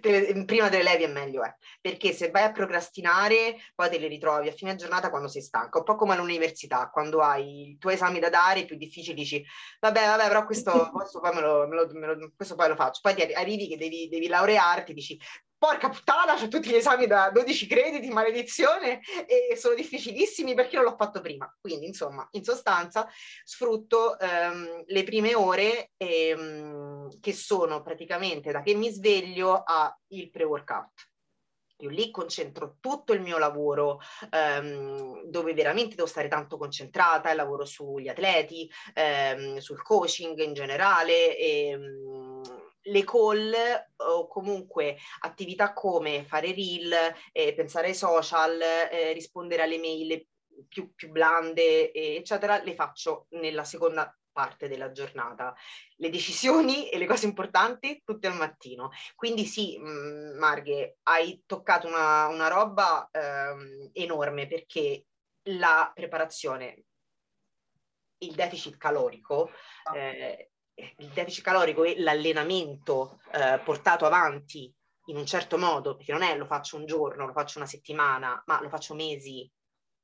te, 0.00 0.44
prima 0.44 0.68
te 0.68 0.78
le 0.78 0.82
levi 0.82 1.04
e 1.04 1.08
meglio 1.08 1.42
è, 1.42 1.54
perché 1.80 2.12
se 2.12 2.30
vai 2.30 2.44
a 2.44 2.52
procrastinare 2.52 3.56
poi 3.74 3.88
te 3.88 3.98
le 3.98 4.08
ritrovi 4.08 4.48
a 4.48 4.52
fine 4.52 4.76
giornata 4.76 5.10
quando 5.10 5.28
sei 5.28 5.42
stanca, 5.42 5.78
un 5.78 5.84
po' 5.84 5.96
come 5.96 6.14
all'università, 6.14 6.90
quando 6.90 7.20
hai 7.20 7.70
i 7.70 7.78
tuoi 7.78 7.94
esami 7.94 8.18
da 8.18 8.28
dare, 8.28 8.64
più 8.64 8.76
difficili 8.76 9.14
dici, 9.14 9.44
vabbè, 9.80 10.06
vabbè, 10.06 10.28
però 10.28 10.44
questo, 10.44 10.90
questo, 10.92 11.20
poi, 11.20 11.34
me 11.34 11.40
lo, 11.40 11.66
me 11.66 11.76
lo, 11.76 11.88
me 11.92 12.06
lo, 12.06 12.32
questo 12.34 12.54
poi 12.54 12.68
lo 12.68 12.76
faccio, 12.76 13.00
poi 13.02 13.14
ti 13.14 13.22
arrivi 13.32 13.68
che 13.68 13.76
devi, 13.76 14.08
devi 14.08 14.28
laurearti, 14.28 14.92
dici, 14.92 15.18
porca 15.60 15.90
puttana, 15.90 16.32
ho 16.42 16.48
tutti 16.48 16.70
gli 16.70 16.74
esami 16.74 17.06
da 17.06 17.30
12 17.30 17.66
crediti, 17.66 18.08
maledizione, 18.08 19.00
e 19.26 19.54
sono 19.56 19.74
difficilissimi 19.74 20.54
perché 20.54 20.76
non 20.76 20.86
l'ho 20.86 20.96
fatto 20.96 21.20
prima. 21.20 21.54
Quindi, 21.60 21.86
insomma, 21.86 22.26
in 22.30 22.42
sostanza, 22.44 23.06
sfrutto 23.44 24.18
ehm, 24.18 24.84
le 24.86 25.04
prime 25.04 25.34
ore 25.34 25.90
ehm, 25.98 27.20
che 27.20 27.34
sono 27.34 27.82
praticamente 27.82 28.52
da 28.52 28.62
che 28.62 28.72
mi 28.74 28.90
sveglio 28.90 29.52
a 29.62 29.94
il 30.08 30.30
pre-workout. 30.30 31.08
Io 31.80 31.90
lì 31.90 32.10
concentro 32.10 32.76
tutto 32.80 33.12
il 33.12 33.20
mio 33.20 33.36
lavoro 33.38 34.00
ehm, 34.30 35.24
dove 35.24 35.52
veramente 35.54 35.94
devo 35.94 36.08
stare 36.08 36.28
tanto 36.28 36.56
concentrata, 36.56 37.32
lavoro 37.34 37.64
sugli 37.66 38.08
atleti, 38.08 38.70
ehm, 38.94 39.58
sul 39.58 39.82
coaching 39.82 40.38
in 40.40 40.54
generale. 40.54 41.36
Ehm, 41.36 42.29
le 42.82 43.04
call 43.04 43.54
o 43.96 44.26
comunque 44.26 44.96
attività 45.20 45.72
come 45.72 46.24
fare 46.24 46.52
reel, 46.52 46.94
eh, 47.32 47.54
pensare 47.54 47.88
ai 47.88 47.94
social, 47.94 48.60
eh, 48.60 49.12
rispondere 49.12 49.62
alle 49.62 49.78
mail 49.78 50.26
più, 50.68 50.92
più 50.94 51.10
blande, 51.10 51.90
eh, 51.92 52.16
eccetera, 52.16 52.62
le 52.62 52.74
faccio 52.74 53.26
nella 53.30 53.64
seconda 53.64 54.14
parte 54.32 54.68
della 54.68 54.92
giornata. 54.92 55.54
Le 55.96 56.10
decisioni 56.10 56.88
e 56.88 56.98
le 56.98 57.06
cose 57.06 57.26
importanti 57.26 58.02
tutte 58.04 58.26
al 58.26 58.36
mattino. 58.36 58.90
Quindi 59.14 59.44
sì, 59.44 59.78
mh, 59.78 59.88
mm, 59.88 60.38
Marghe, 60.38 60.98
hai 61.04 61.42
toccato 61.46 61.86
una, 61.86 62.26
una 62.28 62.48
roba 62.48 63.08
ehm, 63.10 63.90
enorme 63.92 64.46
perché 64.46 65.06
la 65.44 65.90
preparazione, 65.94 66.84
il 68.18 68.34
deficit 68.34 68.76
calorico 68.76 69.50
ah. 69.84 69.96
eh, 69.96 70.50
il 70.74 71.08
deficit 71.08 71.44
calorico 71.44 71.84
e 71.84 72.00
l'allenamento 72.00 73.20
eh, 73.32 73.60
portato 73.64 74.06
avanti 74.06 74.72
in 75.06 75.16
un 75.16 75.26
certo 75.26 75.58
modo, 75.58 75.96
perché 75.96 76.12
non 76.12 76.22
è 76.22 76.36
lo 76.36 76.46
faccio 76.46 76.76
un 76.76 76.86
giorno, 76.86 77.26
lo 77.26 77.32
faccio 77.32 77.58
una 77.58 77.66
settimana, 77.66 78.42
ma 78.46 78.60
lo 78.62 78.68
faccio 78.68 78.94
mesi, 78.94 79.50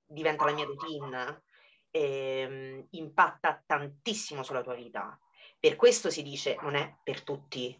diventa 0.05 0.45
la 0.45 0.53
mia 0.53 0.65
routine, 0.65 1.43
ehm, 1.91 2.87
impatta 2.91 3.63
tantissimo 3.65 4.43
sulla 4.43 4.63
tua 4.63 4.75
vita. 4.75 5.19
Per 5.59 5.77
questo 5.77 6.11
si 6.11 6.23
dice 6.23 6.57
non 6.61 6.75
è 6.75 6.97
per 7.03 7.23
tutti. 7.23 7.77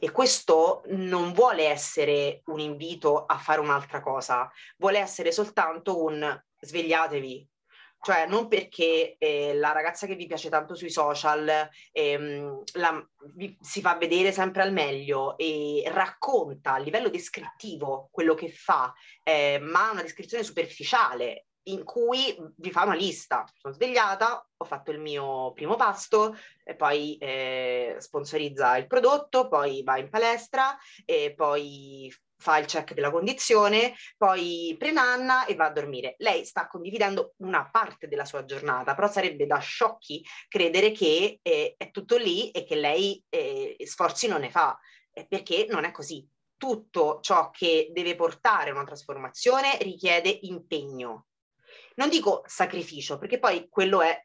E 0.00 0.10
questo 0.10 0.82
non 0.86 1.32
vuole 1.32 1.66
essere 1.66 2.42
un 2.46 2.58
invito 2.58 3.24
a 3.24 3.38
fare 3.38 3.60
un'altra 3.60 4.00
cosa, 4.00 4.50
vuole 4.76 4.98
essere 4.98 5.30
soltanto 5.30 6.02
un 6.02 6.42
svegliatevi, 6.60 7.48
cioè 8.00 8.26
non 8.26 8.48
perché 8.48 9.16
eh, 9.18 9.54
la 9.54 9.72
ragazza 9.72 10.06
che 10.06 10.14
vi 10.14 10.26
piace 10.26 10.48
tanto 10.48 10.74
sui 10.74 10.90
social 10.90 11.68
ehm, 11.92 12.62
la, 12.74 13.08
vi, 13.34 13.56
si 13.60 13.80
fa 13.80 13.96
vedere 13.96 14.32
sempre 14.32 14.62
al 14.62 14.72
meglio 14.72 15.36
e 15.36 15.82
racconta 15.86 16.74
a 16.74 16.78
livello 16.78 17.08
descrittivo 17.08 18.08
quello 18.10 18.34
che 18.34 18.50
fa, 18.50 18.92
eh, 19.22 19.58
ma 19.60 19.90
una 19.90 20.02
descrizione 20.02 20.44
superficiale 20.44 21.46
in 21.68 21.84
cui 21.84 22.34
vi 22.56 22.70
fa 22.70 22.84
una 22.84 22.94
lista. 22.94 23.44
Sono 23.54 23.74
svegliata, 23.74 24.46
ho 24.56 24.64
fatto 24.64 24.90
il 24.90 24.98
mio 24.98 25.52
primo 25.52 25.76
pasto, 25.76 26.36
e 26.64 26.74
poi 26.74 27.16
eh, 27.18 27.96
sponsorizza 27.98 28.76
il 28.76 28.86
prodotto, 28.86 29.48
poi 29.48 29.82
va 29.82 29.98
in 29.98 30.08
palestra 30.08 30.76
e 31.04 31.34
poi 31.34 32.12
fa 32.38 32.58
il 32.58 32.66
check 32.66 32.94
della 32.94 33.10
condizione, 33.10 33.94
poi 34.16 34.74
prenanna 34.78 35.44
e 35.44 35.54
va 35.54 35.66
a 35.66 35.72
dormire. 35.72 36.14
Lei 36.18 36.44
sta 36.44 36.68
condividendo 36.68 37.34
una 37.38 37.68
parte 37.70 38.06
della 38.06 38.24
sua 38.24 38.44
giornata, 38.44 38.94
però 38.94 39.10
sarebbe 39.10 39.46
da 39.46 39.58
sciocchi 39.58 40.24
credere 40.46 40.92
che 40.92 41.40
eh, 41.42 41.74
è 41.76 41.90
tutto 41.90 42.16
lì 42.16 42.50
e 42.50 42.64
che 42.64 42.76
lei 42.76 43.22
eh, 43.28 43.76
sforzi 43.84 44.28
non 44.28 44.40
ne 44.40 44.50
fa, 44.50 44.78
eh, 45.12 45.26
perché 45.26 45.66
non 45.68 45.84
è 45.84 45.90
così. 45.90 46.26
Tutto 46.56 47.20
ciò 47.20 47.50
che 47.50 47.90
deve 47.92 48.16
portare 48.16 48.70
a 48.70 48.74
una 48.74 48.84
trasformazione 48.84 49.78
richiede 49.78 50.38
impegno. 50.42 51.26
Non 51.96 52.08
dico 52.08 52.42
sacrificio, 52.46 53.18
perché 53.18 53.38
poi 53.38 53.68
quello 53.68 54.00
è, 54.02 54.24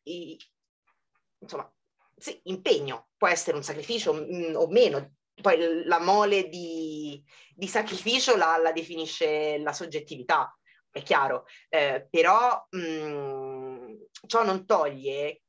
insomma, 1.40 1.72
sì, 2.16 2.40
impegno, 2.44 3.10
può 3.18 3.28
essere 3.28 3.58
un 3.58 3.64
sacrificio 3.64 4.14
mh, 4.14 4.50
mm, 4.52 4.56
o 4.56 4.68
meno, 4.68 5.16
poi 5.44 5.84
la 5.86 6.00
mole 6.00 6.48
di, 6.48 7.22
di 7.54 7.68
sacrificio 7.68 8.38
la, 8.38 8.58
la, 8.58 8.72
definisce 8.72 9.58
la 9.60 9.74
soggettività, 9.74 10.58
è 10.90 11.04
chiaro, 11.04 11.46
eh, 11.68 12.08
però 12.10 12.66
mh, 12.70 12.80
mm, 12.80 13.94
ciò 14.26 14.44
non 14.44 14.66
toglie 14.66 15.42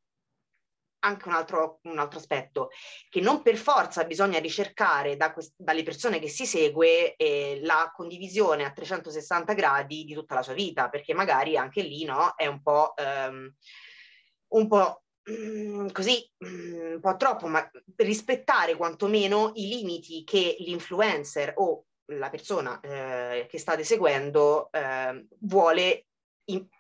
anche 1.05 1.29
un 1.29 1.35
altro, 1.35 1.79
un 1.83 1.99
altro, 1.99 2.19
aspetto, 2.19 2.71
che 3.09 3.21
non 3.21 3.43
per 3.43 3.57
forza 3.57 4.05
bisogna 4.05 4.39
ricercare 4.41 5.17
da 5.17 5.33
quest- 5.33 5.55
dalle 5.57 5.83
persone 5.83 6.19
che 6.19 6.29
si 6.29 6.47
segue 6.47 7.15
eh, 7.17 7.61
la 7.63 7.93
condivisione 7.95 8.65
a 8.65 8.73
360 8.73 9.53
gradi 9.53 10.05
di 10.05 10.15
tutta 10.15 10.35
la 10.35 10.43
sua 10.43 10.55
vita, 10.55 10.89
perché 10.89 11.15
magari 11.15 11.57
anche 11.57 11.83
lì 11.83 12.05
no, 12.05 12.35
è 12.35 12.47
un 12.47 12.63
po', 12.63 12.95
um, 12.97 13.55
un 14.49 14.67
po' 14.67 15.04
Mm, 15.31 15.89
così 15.89 16.31
mm, 16.45 16.95
un 16.95 17.01
po' 17.01 17.17
troppo, 17.17 17.47
ma 17.47 17.69
rispettare 17.97 18.77
quantomeno 18.77 19.53
i 19.55 19.69
limiti 19.69 20.23
che 20.23 20.57
l'influencer 20.59 21.55
o 21.57 21.87
la 22.13 22.29
persona 22.29 22.79
eh, 22.81 23.47
che 23.49 23.59
state 23.59 23.85
seguendo 23.85 24.71
eh, 24.71 25.27
vuole 25.41 26.07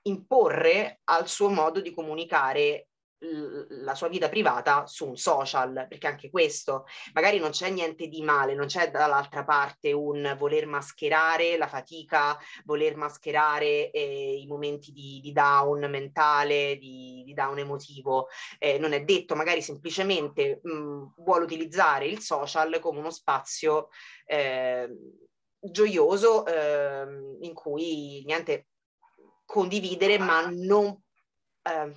imporre 0.03 1.01
al 1.05 1.27
suo 1.27 1.49
modo 1.49 1.81
di 1.81 1.91
comunicare 1.91 2.89
la 3.19 3.95
sua 3.95 4.09
vita 4.09 4.29
privata 4.29 4.87
su 4.87 5.09
un 5.09 5.17
social, 5.17 5.87
perché 5.89 6.07
anche 6.07 6.31
questo, 6.31 6.85
magari 7.13 7.39
non 7.39 7.51
c'è 7.51 7.71
niente 7.71 8.07
di 8.09 8.23
male, 8.23 8.55
non 8.55 8.67
c'è 8.67 8.91
dall'altra 8.91 9.45
parte 9.45 9.93
un 9.93 10.35
voler 10.39 10.67
mascherare 10.67 11.57
la 11.57 11.67
fatica, 11.67 12.37
voler 12.65 12.97
mascherare 12.97 13.91
eh, 13.91 14.39
i 14.39 14.47
momenti 14.47 14.93
di, 14.93 15.21
di, 15.23 15.33
down 15.33 15.89
mentale, 15.89 16.77
di, 16.77 17.23
di 17.25 17.33
down 17.35 17.59
emotivo, 17.59 18.29
eh, 18.59 18.79
non 18.79 18.93
è 18.93 19.03
detto, 19.03 19.35
magari 19.35 19.63
semplicemente 19.63 20.61
mh, 20.63 21.15
vuole 21.19 21.45
utilizzare 21.45 22.07
il 22.07 22.21
social 22.21 22.79
come 22.81 22.99
uno 22.99 23.11
spazio 23.11 23.89
eh, 24.27 24.89
gioioso 25.59 26.45
ehm, 26.45 27.39
in 27.41 27.55
cui 27.55 28.23
niente 28.25 28.67
condividere 29.47 30.19
ma 30.19 30.47
non 30.51 31.03
eh, 31.63 31.93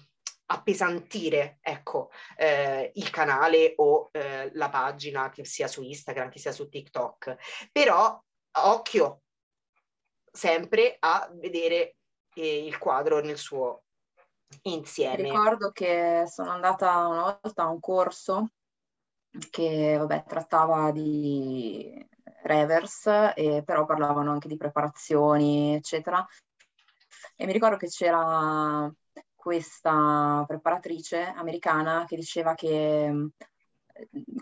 appesantire 0.50 1.60
ecco, 1.62 2.10
eh, 2.36 2.92
il 2.96 3.10
canale 3.10 3.74
o 3.78 4.10
eh, 4.12 4.50
la 4.54 4.70
pagina 4.70 5.30
che 5.30 5.46
sia 5.46 5.68
su 5.68 5.84
Instagram, 5.84 6.30
che 6.30 6.40
sia 6.40 6.52
su 6.52 6.70
TikTok. 6.70 7.70
Però 7.72 8.22
occhio 8.64 9.22
sempre 10.32 10.96
a 11.00 11.30
vedere 11.34 11.98
eh, 12.36 12.66
il 12.66 12.78
quadro 12.78 13.20
nel 13.20 13.38
suo 13.38 13.84
insieme. 14.64 15.24
Ricordo 15.24 15.72
che 15.72 16.24
sono 16.28 16.52
andata 16.52 17.08
una 17.08 17.40
volta 17.42 17.64
a 17.64 17.70
un 17.70 17.80
corso 17.80 18.52
che 19.50 19.98
vabbè, 19.98 20.24
trattava 20.26 20.92
di 20.92 22.06
reverse, 22.44 23.34
e 23.36 23.64
però 23.64 23.86
parlavano 23.86 24.32
anche 24.32 24.48
di 24.48 24.56
preparazioni, 24.56 25.76
eccetera. 25.76 26.26
E 27.36 27.46
mi 27.46 27.52
ricordo 27.52 27.76
che 27.76 27.88
c'era 27.88 28.90
questa 29.48 30.44
preparatrice 30.46 31.22
americana 31.24 32.04
che 32.06 32.18
diceva 32.18 32.54
che 32.54 33.10
mm, 33.10 33.28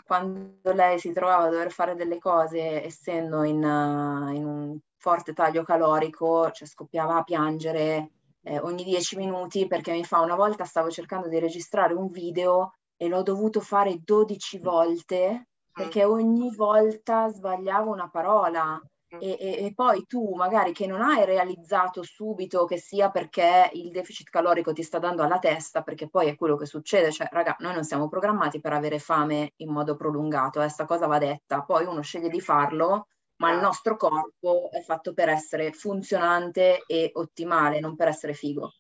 quando 0.04 0.74
lei 0.74 0.98
si 0.98 1.12
trovava 1.12 1.44
a 1.44 1.50
dover 1.52 1.70
fare 1.70 1.94
delle 1.94 2.18
cose, 2.18 2.84
essendo 2.84 3.44
in, 3.44 3.64
uh, 3.64 4.34
in 4.34 4.44
un 4.44 4.80
forte 4.98 5.34
taglio 5.34 5.62
calorico, 5.64 6.50
cioè 6.50 6.68
scoppiava 6.68 7.18
a 7.18 7.24
piangere 7.24 8.14
eh, 8.42 8.58
ogni 8.62 8.84
dieci 8.84 9.16
minuti 9.16 9.68
perché 9.68 9.92
mi 9.92 10.04
fa 10.04 10.22
una 10.22 10.34
volta 10.36 10.66
stavo 10.66 10.90
cercando 10.90 11.28
di 11.28 11.38
registrare 11.38 11.94
un 11.94 12.10
video 12.10 12.74
e 12.98 13.08
l'ho 13.08 13.22
dovuto 13.22 13.62
fare 13.62 14.00
12 14.04 14.58
volte 14.58 15.50
perché 15.72 16.04
ogni 16.04 16.52
volta 16.56 17.28
sbagliavo 17.28 17.92
una 17.92 18.10
parola 18.10 18.82
e, 19.20 19.38
e, 19.40 19.66
e, 19.66 19.74
poi 19.74 20.06
tu 20.06 20.34
magari 20.36 20.72
che 20.72 20.88
non 20.88 21.02
hai 21.02 21.26
realizzato 21.26 22.04
subito 22.04 22.66
che 22.66 22.78
sia 22.78 23.10
perché 23.10 23.70
il 23.74 23.92
deficit 23.92 24.30
calorico 24.30 24.74
ti 24.74 24.84
sta 24.84 25.00
dando 25.00 25.24
alla 25.24 25.40
testa, 25.40 25.82
perché 25.82 26.10
poi 26.10 26.28
è 26.28 26.36
quello 26.36 26.56
che 26.56 26.66
succede, 26.66 27.12
cioè 27.12 27.28
raga, 27.32 27.56
noi 27.60 27.74
non 27.74 27.84
siamo 27.84 28.08
programmati 28.08 28.60
per 28.60 28.74
avere 28.74 29.00
fame 29.00 29.54
in 29.58 29.70
modo 29.70 29.96
prolungato, 29.96 30.60
questa 30.60 30.84
eh, 30.84 30.88
cosa 30.88 31.08
va 31.08 31.18
detta, 31.18 31.64
poi 31.64 31.86
uno 31.86 32.02
sceglie 32.02 32.30
di 32.30 32.42
farlo, 32.42 33.08
ma 33.38 33.52
il 33.52 33.60
nostro 33.60 33.98
corpo 33.98 34.70
è 34.72 34.82
fatto 34.82 35.14
per 35.14 35.30
essere 35.30 35.72
funzionante 35.72 36.84
e 36.86 37.12
ottimale, 37.14 37.80
non 37.80 37.96
per 37.96 38.08
essere 38.08 38.34
figo. 38.34 38.74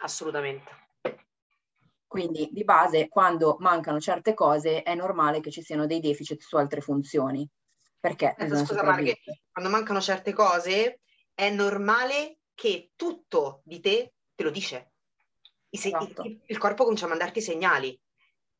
Assolutamente. 0.00 0.80
Quindi 2.06 2.50
di 2.52 2.64
base, 2.64 3.08
quando 3.08 3.56
mancano 3.60 3.98
certe 3.98 4.34
cose, 4.34 4.82
è 4.82 4.94
normale 4.94 5.40
che 5.40 5.50
ci 5.50 5.62
siano 5.62 5.86
dei 5.86 5.98
deficit 5.98 6.42
su 6.42 6.56
altre 6.56 6.82
funzioni. 6.82 7.48
Perché? 8.02 8.34
Eh, 8.36 8.48
scusa 8.56 8.82
Marghe, 8.82 9.20
quando 9.52 9.70
mancano 9.70 10.00
certe 10.00 10.32
cose 10.32 11.02
è 11.32 11.50
normale 11.50 12.38
che 12.52 12.90
tutto 12.96 13.62
di 13.64 13.78
te 13.78 14.14
te 14.34 14.42
lo 14.42 14.50
dice. 14.50 14.94
Se- 15.70 15.88
esatto. 15.88 16.24
il, 16.24 16.42
il 16.46 16.58
corpo 16.58 16.82
comincia 16.82 17.04
a 17.04 17.10
mandarti 17.10 17.40
segnali 17.40 17.96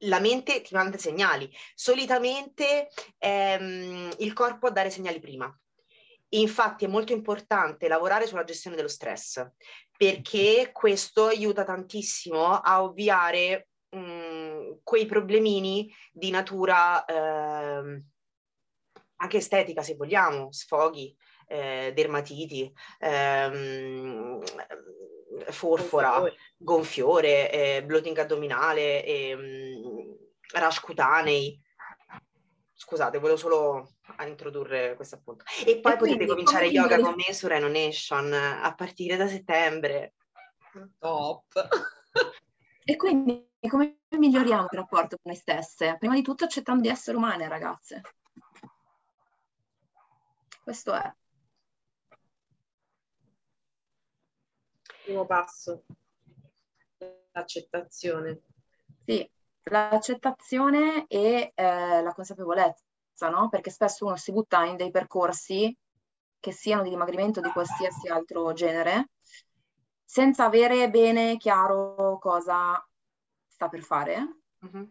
la 0.05 0.21
mente 0.21 0.61
ti 0.63 0.75
manda 0.75 0.97
segnali. 0.97 1.51
Solitamente 1.75 2.89
ehm, 3.19 4.11
il 4.19 4.33
corpo 4.33 4.69
a 4.69 4.71
dare 4.71 4.91
segnali 4.91 5.19
prima. 5.19 5.53
Infatti 6.31 6.85
è 6.85 6.89
molto 6.89 7.13
importante 7.13 7.89
lavorare 7.89 8.27
sulla 8.27 8.45
gestione 8.45 8.77
dello 8.77 8.89
stress 8.89 9.45
perché 9.97 10.71
questo 10.73 11.27
aiuta 11.27 11.65
tantissimo 11.65 12.55
a 12.59 12.83
ovviare 12.83 13.69
mh, 13.91 14.79
quei 14.83 15.07
problemini 15.07 15.93
di 16.13 16.31
natura 16.31 17.05
eh, 17.05 18.03
anche 19.23 19.39
estetica 19.39 19.83
se 19.83 19.95
vogliamo, 19.95 20.53
sfoghi, 20.53 21.17
eh, 21.47 21.93
dermatiti, 21.95 22.73
ehm, 22.99 24.43
forfora, 25.49 26.23
gonfiore, 26.57 27.51
eh, 27.51 27.85
bloating 27.85 28.19
addominale, 28.19 29.05
ehm, 29.05 30.17
rash 30.53 30.81
cutanei. 30.81 31.59
Scusate, 32.75 33.19
volevo 33.19 33.39
solo 33.39 33.93
introdurre 34.27 34.95
questo 34.97 35.15
appunto. 35.15 35.45
E 35.65 35.79
poi 35.79 35.93
e 35.93 35.97
potete 35.97 36.27
cominciare 36.27 36.67
yoga 36.67 36.99
con 36.99 37.15
me 37.15 37.33
su 37.33 37.47
Reno 37.47 37.69
Nation 37.69 38.33
a 38.33 38.75
partire 38.75 39.17
da 39.17 39.29
settembre. 39.29 40.15
Top! 40.99 41.47
E 42.85 42.97
quindi 42.97 43.49
come 43.69 43.99
miglioriamo 44.09 44.63
il 44.63 44.77
rapporto 44.77 45.17
con 45.23 45.31
noi 45.31 45.37
stesse? 45.37 45.95
Prima 46.01 46.15
di 46.15 46.23
tutto 46.23 46.43
accettando 46.43 46.83
di 46.83 46.89
essere 46.89 47.17
umane, 47.17 47.47
ragazze. 47.47 48.01
Questo 50.63 50.93
è. 50.95 51.13
Primo 55.05 55.27
passo, 55.27 55.85
l'accettazione. 57.33 58.43
Sì, 59.05 59.29
l'accettazione 59.65 61.07
e 61.09 61.53
eh, 61.53 62.03
la 62.03 62.13
consapevolezza, 62.15 63.29
no? 63.29 63.49
Perché 63.49 63.71
spesso 63.71 64.07
uno 64.07 64.17
si 64.17 64.31
butta 64.31 64.65
in 64.65 64.77
dei 64.77 64.93
percorsi 64.93 65.77
che 66.39 66.53
siano 66.53 66.83
di 66.83 66.91
dimagrimento 66.91 67.41
di 67.41 67.51
qualsiasi 67.51 68.07
altro 68.07 68.53
genere, 68.53 69.11
senza 70.05 70.45
avere 70.45 70.89
bene 70.91 71.37
chiaro 71.39 72.19
cosa 72.21 72.81
sta 73.49 73.69
per 73.69 73.83
fare. 73.83 74.43
Mm-hmm. 74.65 74.85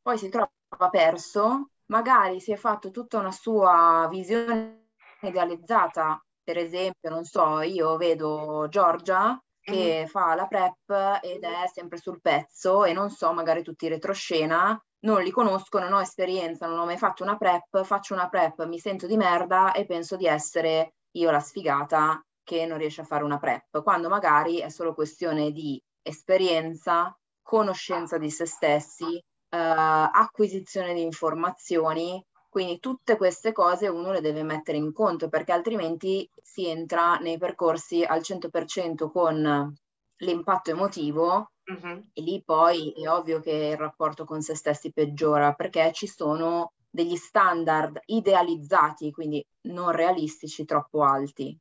Poi 0.00 0.16
si 0.16 0.30
trova 0.30 0.48
perso, 0.90 1.72
magari 1.86 2.40
si 2.40 2.52
è 2.52 2.56
fatto 2.56 2.90
tutta 2.90 3.18
una 3.18 3.32
sua 3.32 4.06
visione 4.10 4.84
idealizzata. 5.22 6.20
Per 6.42 6.56
esempio, 6.58 7.10
non 7.10 7.24
so, 7.24 7.60
io 7.60 7.96
vedo 7.96 8.66
Giorgia 8.68 9.38
che 9.60 10.04
mm. 10.04 10.06
fa 10.06 10.34
la 10.36 10.46
prep 10.46 11.20
ed 11.22 11.42
è 11.42 11.66
sempre 11.72 11.98
sul 11.98 12.20
pezzo 12.20 12.84
e 12.84 12.92
non 12.92 13.10
so, 13.10 13.32
magari 13.32 13.62
tutti 13.62 13.88
retroscena, 13.88 14.80
non 15.00 15.22
li 15.22 15.30
conosco, 15.32 15.80
non 15.80 15.92
ho 15.92 16.00
esperienza, 16.00 16.68
non 16.68 16.78
ho 16.78 16.84
mai 16.84 16.96
fatto 16.96 17.24
una 17.24 17.36
prep, 17.36 17.82
faccio 17.82 18.14
una 18.14 18.28
prep, 18.28 18.64
mi 18.66 18.78
sento 18.78 19.06
di 19.08 19.16
merda 19.16 19.72
e 19.72 19.84
penso 19.84 20.16
di 20.16 20.26
essere 20.26 20.94
io 21.16 21.30
la 21.32 21.40
sfigata 21.40 22.24
che 22.44 22.64
non 22.64 22.78
riesce 22.78 23.00
a 23.00 23.04
fare 23.04 23.24
una 23.24 23.38
prep, 23.38 23.82
quando 23.82 24.08
magari 24.08 24.58
è 24.58 24.68
solo 24.68 24.94
questione 24.94 25.50
di 25.50 25.82
esperienza, 26.00 27.12
conoscenza 27.42 28.18
di 28.18 28.30
se 28.30 28.46
stessi, 28.46 29.16
eh, 29.16 29.58
acquisizione 29.58 30.94
di 30.94 31.02
informazioni 31.02 32.22
quindi 32.56 32.80
tutte 32.80 33.18
queste 33.18 33.52
cose 33.52 33.86
uno 33.86 34.12
le 34.12 34.22
deve 34.22 34.42
mettere 34.42 34.78
in 34.78 34.90
conto 34.94 35.28
perché 35.28 35.52
altrimenti 35.52 36.26
si 36.40 36.66
entra 36.66 37.16
nei 37.16 37.36
percorsi 37.36 38.02
al 38.02 38.20
100% 38.20 39.10
con 39.10 39.76
l'impatto 40.16 40.70
emotivo 40.70 41.50
uh-huh. 41.62 42.02
e 42.14 42.22
lì 42.22 42.42
poi 42.42 42.92
è 42.92 43.10
ovvio 43.10 43.40
che 43.40 43.50
il 43.50 43.76
rapporto 43.76 44.24
con 44.24 44.40
se 44.40 44.54
stessi 44.54 44.90
peggiora 44.90 45.52
perché 45.52 45.92
ci 45.92 46.06
sono 46.06 46.72
degli 46.88 47.16
standard 47.16 48.00
idealizzati, 48.06 49.12
quindi 49.12 49.46
non 49.64 49.90
realistici, 49.90 50.64
troppo 50.64 51.04
alti. 51.04 51.54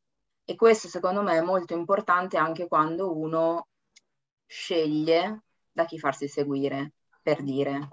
E 0.46 0.56
questo 0.56 0.88
secondo 0.88 1.22
me 1.22 1.36
è 1.36 1.42
molto 1.42 1.74
importante 1.74 2.38
anche 2.38 2.70
quando 2.70 3.14
uno 3.14 3.68
sceglie 4.46 5.42
da 5.74 5.84
chi 5.84 6.00
farsi 6.00 6.30
seguire, 6.30 6.94
per 7.22 7.44
dire. 7.44 7.90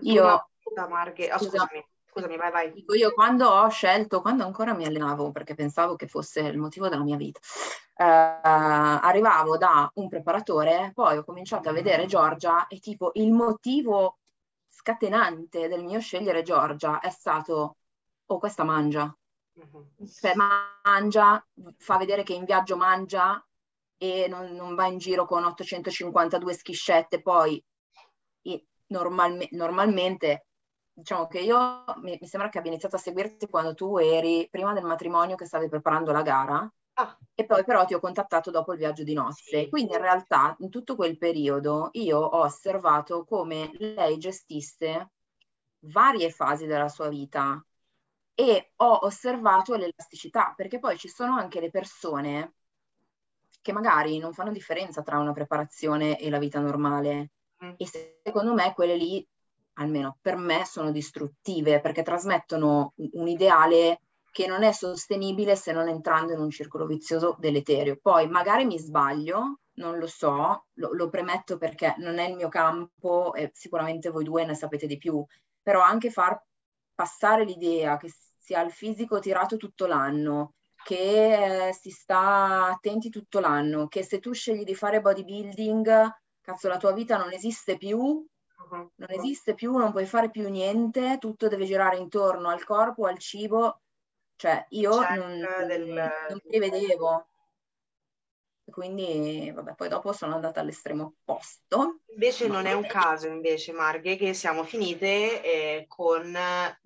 Io 0.00 0.48
da 0.70 0.88
Marghe. 0.88 1.32
Oh, 1.32 1.38
scusami, 1.38 1.84
scusami, 2.06 2.36
vai, 2.36 2.50
vai. 2.50 2.72
Dico 2.72 2.94
io 2.94 3.12
quando 3.12 3.48
ho 3.48 3.68
scelto, 3.68 4.20
quando 4.20 4.44
ancora 4.44 4.74
mi 4.74 4.84
allenavo, 4.84 5.32
perché 5.32 5.54
pensavo 5.54 5.96
che 5.96 6.06
fosse 6.06 6.40
il 6.40 6.58
motivo 6.58 6.88
della 6.88 7.02
mia 7.02 7.16
vita, 7.16 7.40
eh, 7.96 8.04
arrivavo 8.04 9.56
da 9.56 9.90
un 9.94 10.08
preparatore, 10.08 10.92
poi 10.94 11.18
ho 11.18 11.24
cominciato 11.24 11.68
a 11.68 11.72
vedere 11.72 12.06
Giorgia 12.06 12.66
e 12.66 12.78
tipo 12.78 13.10
il 13.14 13.32
motivo 13.32 14.18
scatenante 14.68 15.68
del 15.68 15.84
mio 15.84 16.00
scegliere 16.00 16.42
Giorgia 16.42 17.00
è 17.00 17.10
stato, 17.10 17.76
oh 18.26 18.38
questa 18.38 18.64
mangia. 18.64 19.14
Uh-huh. 19.54 19.86
Cioè, 20.06 20.32
mangia, 20.34 21.44
fa 21.76 21.98
vedere 21.98 22.22
che 22.22 22.32
in 22.32 22.44
viaggio 22.44 22.76
mangia 22.76 23.44
e 23.98 24.26
non, 24.28 24.52
non 24.52 24.74
va 24.74 24.86
in 24.86 24.98
giro 24.98 25.26
con 25.26 25.44
852 25.44 26.54
schiscette, 26.54 27.20
poi 27.20 27.62
normalme, 28.92 29.48
normalmente 29.52 30.46
diciamo 30.92 31.26
che 31.26 31.40
io 31.40 31.84
mi, 32.02 32.18
mi, 32.20 32.26
sembra 32.26 32.48
che 32.48 32.58
abbia 32.58 32.70
iniziato 32.70 32.96
a 32.96 32.98
seguirti 32.98 33.48
quando 33.48 33.74
tu 33.74 33.98
eri 33.98 34.48
prima 34.50 34.72
del 34.72 34.84
matrimonio 34.84 35.36
che 35.36 35.46
stavi 35.46 35.68
preparando 35.68 36.12
la 36.12 36.22
gara 36.22 36.72
Ah. 36.94 37.16
E 37.34 37.46
poi 37.46 37.64
però 37.64 37.84
ti 37.84 37.94
ho 37.94 38.00
contattato 38.00 38.50
dopo 38.50 38.72
il 38.72 38.78
viaggio 38.78 39.02
di 39.02 39.14
nozze. 39.14 39.68
Quindi 39.68 39.94
in 39.94 40.00
realtà 40.00 40.54
in 40.58 40.68
tutto 40.68 40.94
quel 40.94 41.16
periodo 41.16 41.88
io 41.92 42.18
ho 42.18 42.40
osservato 42.42 43.24
come 43.24 43.70
lei 43.78 44.18
gestisse 44.18 45.10
varie 45.84 46.30
fasi 46.30 46.66
della 46.66 46.88
sua 46.88 47.08
vita 47.08 47.64
e 48.34 48.72
ho 48.76 48.98
osservato 49.02 49.74
l'elasticità, 49.74 50.52
perché 50.56 50.78
poi 50.78 50.98
ci 50.98 51.08
sono 51.08 51.36
anche 51.36 51.60
le 51.60 51.70
persone 51.70 52.54
che 53.60 53.72
magari 53.72 54.18
non 54.18 54.32
fanno 54.32 54.52
differenza 54.52 55.02
tra 55.02 55.18
una 55.18 55.32
preparazione 55.32 56.18
e 56.18 56.28
la 56.30 56.38
vita 56.38 56.60
normale. 56.60 57.30
Mm. 57.64 57.74
E 57.76 57.86
secondo 58.22 58.52
me 58.54 58.74
quelle 58.74 58.96
lì, 58.96 59.26
almeno 59.74 60.18
per 60.20 60.36
me, 60.36 60.64
sono 60.64 60.90
distruttive 60.90 61.80
perché 61.80 62.02
trasmettono 62.02 62.94
un 62.96 63.28
ideale 63.28 64.00
che 64.30 64.46
non 64.46 64.62
è 64.62 64.72
sostenibile 64.72 65.56
se 65.56 65.72
non 65.72 65.88
entrando 65.88 66.32
in 66.32 66.40
un 66.40 66.50
circolo 66.50 66.86
vizioso 66.86 67.36
deleterio. 67.38 67.98
Poi 68.00 68.28
magari 68.28 68.64
mi 68.64 68.78
sbaglio, 68.78 69.58
non 69.74 69.98
lo 69.98 70.06
so, 70.06 70.66
lo, 70.74 70.92
lo 70.92 71.08
premetto 71.08 71.58
perché 71.58 71.94
non 71.98 72.18
è 72.18 72.28
il 72.28 72.36
mio 72.36 72.48
campo 72.48 73.34
e 73.34 73.50
sicuramente 73.52 74.10
voi 74.10 74.24
due 74.24 74.44
ne 74.44 74.54
sapete 74.54 74.86
di 74.86 74.96
più, 74.96 75.24
però 75.62 75.80
anche 75.80 76.10
far 76.10 76.42
passare 76.94 77.44
l'idea 77.44 77.96
che 77.96 78.10
si 78.38 78.54
ha 78.54 78.62
il 78.62 78.70
fisico 78.70 79.18
tirato 79.18 79.56
tutto 79.56 79.86
l'anno, 79.86 80.54
che 80.82 81.68
eh, 81.68 81.72
si 81.72 81.90
sta 81.90 82.66
attenti 82.66 83.08
tutto 83.08 83.38
l'anno, 83.38 83.86
che 83.86 84.02
se 84.02 84.18
tu 84.18 84.32
scegli 84.32 84.64
di 84.64 84.74
fare 84.74 85.00
bodybuilding, 85.00 86.10
cazzo 86.40 86.68
la 86.68 86.76
tua 86.76 86.92
vita 86.92 87.16
non 87.16 87.32
esiste 87.32 87.76
più. 87.76 88.24
Non 88.76 89.10
esiste 89.10 89.54
più, 89.54 89.76
non 89.76 89.90
puoi 89.90 90.06
fare 90.06 90.30
più 90.30 90.48
niente, 90.48 91.18
tutto 91.18 91.48
deve 91.48 91.64
girare 91.64 91.96
intorno 91.96 92.48
al 92.48 92.64
corpo, 92.64 93.06
al 93.06 93.18
cibo, 93.18 93.82
cioè 94.36 94.64
io 94.70 95.00
non, 95.14 95.46
del... 95.66 95.92
non 95.92 96.40
mi 96.42 96.50
rivedevo. 96.50 97.26
Quindi, 98.64 99.50
vabbè, 99.52 99.74
poi 99.74 99.88
dopo 99.88 100.12
sono 100.12 100.34
andata 100.34 100.60
all'estremo 100.60 101.04
opposto. 101.04 102.00
Invece 102.06 102.48
non 102.48 102.66
è 102.66 102.72
un 102.72 102.86
caso, 102.86 103.26
invece, 103.26 103.72
Marghe, 103.72 104.16
che 104.16 104.32
siamo 104.32 104.64
finite 104.64 105.42
eh, 105.42 105.84
con 105.86 106.34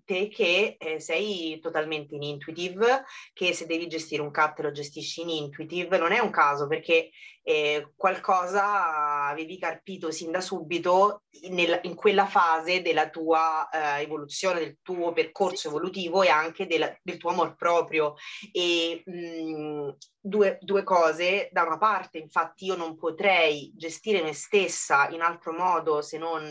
te 0.06 0.28
che 0.28 0.76
eh, 0.78 1.00
sei 1.00 1.58
totalmente 1.60 2.14
in 2.14 2.22
intuitive, 2.22 3.04
che 3.34 3.52
se 3.52 3.66
devi 3.66 3.88
gestire 3.88 4.22
un 4.22 4.30
cat 4.30 4.60
lo 4.60 4.70
gestisci 4.70 5.20
in 5.22 5.28
intuitive, 5.28 5.98
non 5.98 6.12
è 6.12 6.20
un 6.20 6.30
caso 6.30 6.66
perché 6.66 7.10
eh, 7.42 7.92
qualcosa 7.94 9.28
avevi 9.28 9.58
carpito 9.58 10.10
sin 10.10 10.30
da 10.30 10.40
subito 10.40 11.22
nel, 11.48 11.80
in 11.82 11.94
quella 11.94 12.26
fase 12.26 12.82
della 12.82 13.10
tua 13.10 13.68
eh, 13.68 14.02
evoluzione, 14.02 14.60
del 14.60 14.78
tuo 14.82 15.12
percorso 15.12 15.68
evolutivo 15.68 16.22
e 16.22 16.28
anche 16.28 16.66
del, 16.66 16.98
del 17.02 17.18
tuo 17.18 17.30
amor 17.30 17.54
proprio. 17.54 18.14
E 18.52 19.02
mh, 19.04 19.96
due, 20.18 20.58
due 20.60 20.82
cose, 20.82 21.48
da 21.52 21.62
una 21.62 21.78
parte 21.78 22.18
infatti 22.18 22.64
io 22.64 22.76
non 22.76 22.96
potrei 22.96 23.72
gestire 23.76 24.22
me 24.22 24.32
stessa 24.32 25.08
in 25.10 25.20
altro 25.20 25.52
modo 25.52 26.02
se 26.02 26.18
non 26.18 26.44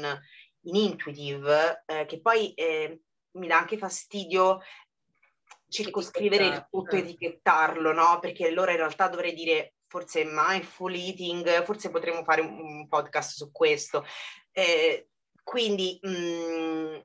in 0.67 0.75
intuitive, 0.75 1.83
eh, 1.85 2.05
che 2.05 2.19
poi 2.21 2.53
eh, 2.53 3.01
mi 3.35 3.47
dà 3.47 3.57
anche 3.57 3.77
fastidio 3.77 4.61
circoscrivere 5.67 6.45
il 6.45 6.67
tutto, 6.69 6.95
etichettarlo, 6.95 7.91
no? 7.91 8.19
Perché 8.19 8.47
allora 8.47 8.71
in 8.71 8.77
realtà 8.77 9.07
dovrei 9.07 9.33
dire 9.33 9.75
forse 9.87 10.23
mindful 10.25 10.93
eating, 10.93 11.63
forse 11.63 11.89
potremmo 11.89 12.23
fare 12.23 12.41
un, 12.41 12.59
un 12.59 12.87
podcast 12.87 13.35
su 13.35 13.51
questo. 13.51 14.05
Eh, 14.51 15.09
quindi, 15.43 15.99
mh, 16.01 16.09
mm, 16.09 16.95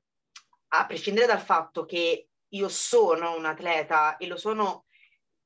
a 0.69 0.85
prescindere 0.85 1.27
dal 1.27 1.41
fatto 1.41 1.85
che 1.85 2.27
io 2.47 2.69
sono 2.69 3.35
un 3.35 3.45
atleta 3.45 4.17
e 4.17 4.27
lo 4.27 4.37
sono 4.37 4.85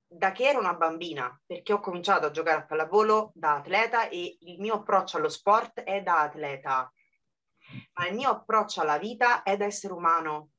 da 0.07 0.31
che 0.31 0.47
ero 0.47 0.59
una 0.59 0.75
bambina, 0.75 1.39
perché 1.45 1.73
ho 1.73 1.79
cominciato 1.79 2.27
a 2.27 2.31
giocare 2.31 2.61
a 2.61 2.65
pallavolo 2.65 3.31
da 3.33 3.55
atleta 3.55 4.07
e 4.07 4.37
il 4.39 4.59
mio 4.59 4.75
approccio 4.75 5.17
allo 5.17 5.29
sport 5.29 5.81
è 5.81 6.01
da 6.01 6.21
atleta, 6.21 6.91
ma 7.93 8.07
il 8.07 8.15
mio 8.15 8.29
approccio 8.29 8.81
alla 8.81 8.97
vita 8.97 9.43
è 9.43 9.57
da 9.57 9.65
essere 9.65 9.93
umano 9.93 10.51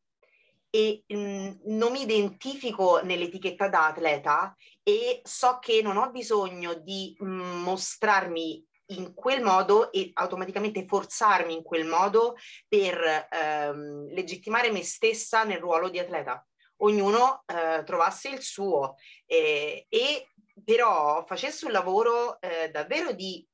e 0.76 1.04
mh, 1.06 1.16
mm, 1.16 1.50
non 1.64 1.92
mi 1.92 2.02
identifico 2.02 3.00
nell'etichetta 3.02 3.68
da 3.68 3.86
atleta 3.86 4.54
e 4.82 5.22
so 5.24 5.58
che 5.58 5.80
non 5.80 5.96
ho 5.96 6.10
bisogno 6.10 6.74
di 6.74 7.16
mh, 7.18 7.26
mm, 7.26 7.62
mostrarmi 7.62 8.64
in 8.90 9.14
quel 9.14 9.42
modo 9.42 9.90
e 9.90 10.10
automaticamente 10.12 10.84
forzarmi 10.86 11.54
in 11.54 11.62
quel 11.62 11.86
modo 11.86 12.36
per 12.68 13.26
ehm, 13.30 14.12
legittimare 14.12 14.70
me 14.70 14.84
stessa 14.84 15.42
nel 15.44 15.58
ruolo 15.58 15.88
di 15.88 15.98
atleta. 15.98 16.46
Ognuno 16.80 17.42
eh, 17.46 17.82
trovasse 17.84 18.28
il 18.28 18.42
suo 18.42 18.96
eh, 19.24 19.86
e 19.88 20.28
però 20.62 21.24
facesse 21.26 21.64
un 21.64 21.72
lavoro 21.72 22.38
eh, 22.40 22.70
davvero 22.70 23.12
di 23.12 23.44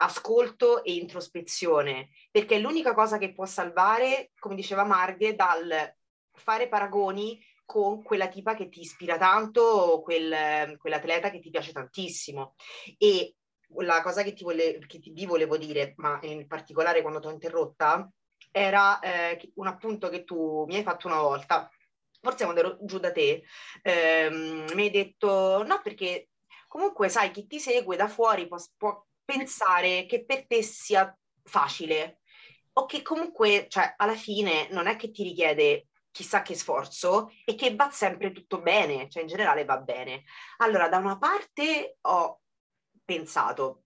ascolto 0.00 0.82
e 0.82 0.94
introspezione, 0.94 2.10
perché 2.30 2.56
è 2.56 2.58
l'unica 2.58 2.94
cosa 2.94 3.18
che 3.18 3.32
può 3.32 3.44
salvare, 3.44 4.30
come 4.38 4.54
diceva 4.54 4.84
Marghe, 4.84 5.34
dal 5.34 5.96
fare 6.38 6.68
paragoni 6.68 7.40
con 7.64 8.02
quella 8.02 8.28
tipa 8.28 8.54
che 8.54 8.68
ti 8.68 8.80
ispira 8.80 9.18
tanto 9.18 10.00
quel, 10.02 10.76
quell'atleta 10.78 11.30
che 11.30 11.40
ti 11.40 11.50
piace 11.50 11.72
tantissimo. 11.72 12.54
E 12.96 13.34
la 13.80 14.00
cosa 14.00 14.22
che, 14.22 14.32
ti 14.32 14.44
vole, 14.44 14.78
che 14.86 14.98
ti, 14.98 15.26
volevo 15.26 15.58
dire, 15.58 15.92
ma 15.96 16.18
in 16.22 16.46
particolare 16.46 17.02
quando 17.02 17.20
ti 17.20 17.26
ho 17.26 17.30
interrotta, 17.30 18.10
era 18.50 18.98
eh, 19.00 19.52
un 19.56 19.66
appunto 19.66 20.08
che 20.08 20.24
tu 20.24 20.64
mi 20.66 20.76
hai 20.76 20.82
fatto 20.82 21.06
una 21.06 21.20
volta, 21.20 21.70
forse 22.20 22.44
quando 22.44 22.60
ero 22.60 22.78
giù 22.80 22.98
da 22.98 23.12
te, 23.12 23.42
ehm, 23.82 24.72
mi 24.74 24.82
hai 24.82 24.90
detto 24.90 25.62
no 25.64 25.80
perché 25.82 26.30
comunque 26.66 27.08
sai 27.08 27.30
chi 27.30 27.46
ti 27.46 27.60
segue 27.60 27.96
da 27.96 28.08
fuori 28.08 28.48
può, 28.48 28.56
può 28.76 29.04
pensare 29.24 30.06
che 30.06 30.24
per 30.24 30.46
te 30.46 30.62
sia 30.62 31.14
facile 31.42 32.20
o 32.74 32.86
che 32.86 33.02
comunque, 33.02 33.66
cioè, 33.68 33.94
alla 33.96 34.14
fine 34.14 34.68
non 34.70 34.86
è 34.86 34.96
che 34.96 35.10
ti 35.10 35.22
richiede 35.22 35.87
chissà 36.10 36.42
che 36.42 36.54
sforzo 36.54 37.30
e 37.44 37.54
che 37.54 37.74
va 37.74 37.90
sempre 37.90 38.32
tutto 38.32 38.60
bene, 38.60 39.08
cioè 39.08 39.22
in 39.22 39.28
generale 39.28 39.64
va 39.64 39.78
bene. 39.78 40.24
Allora, 40.58 40.88
da 40.88 40.98
una 40.98 41.18
parte 41.18 41.98
ho 42.02 42.40
pensato, 43.04 43.84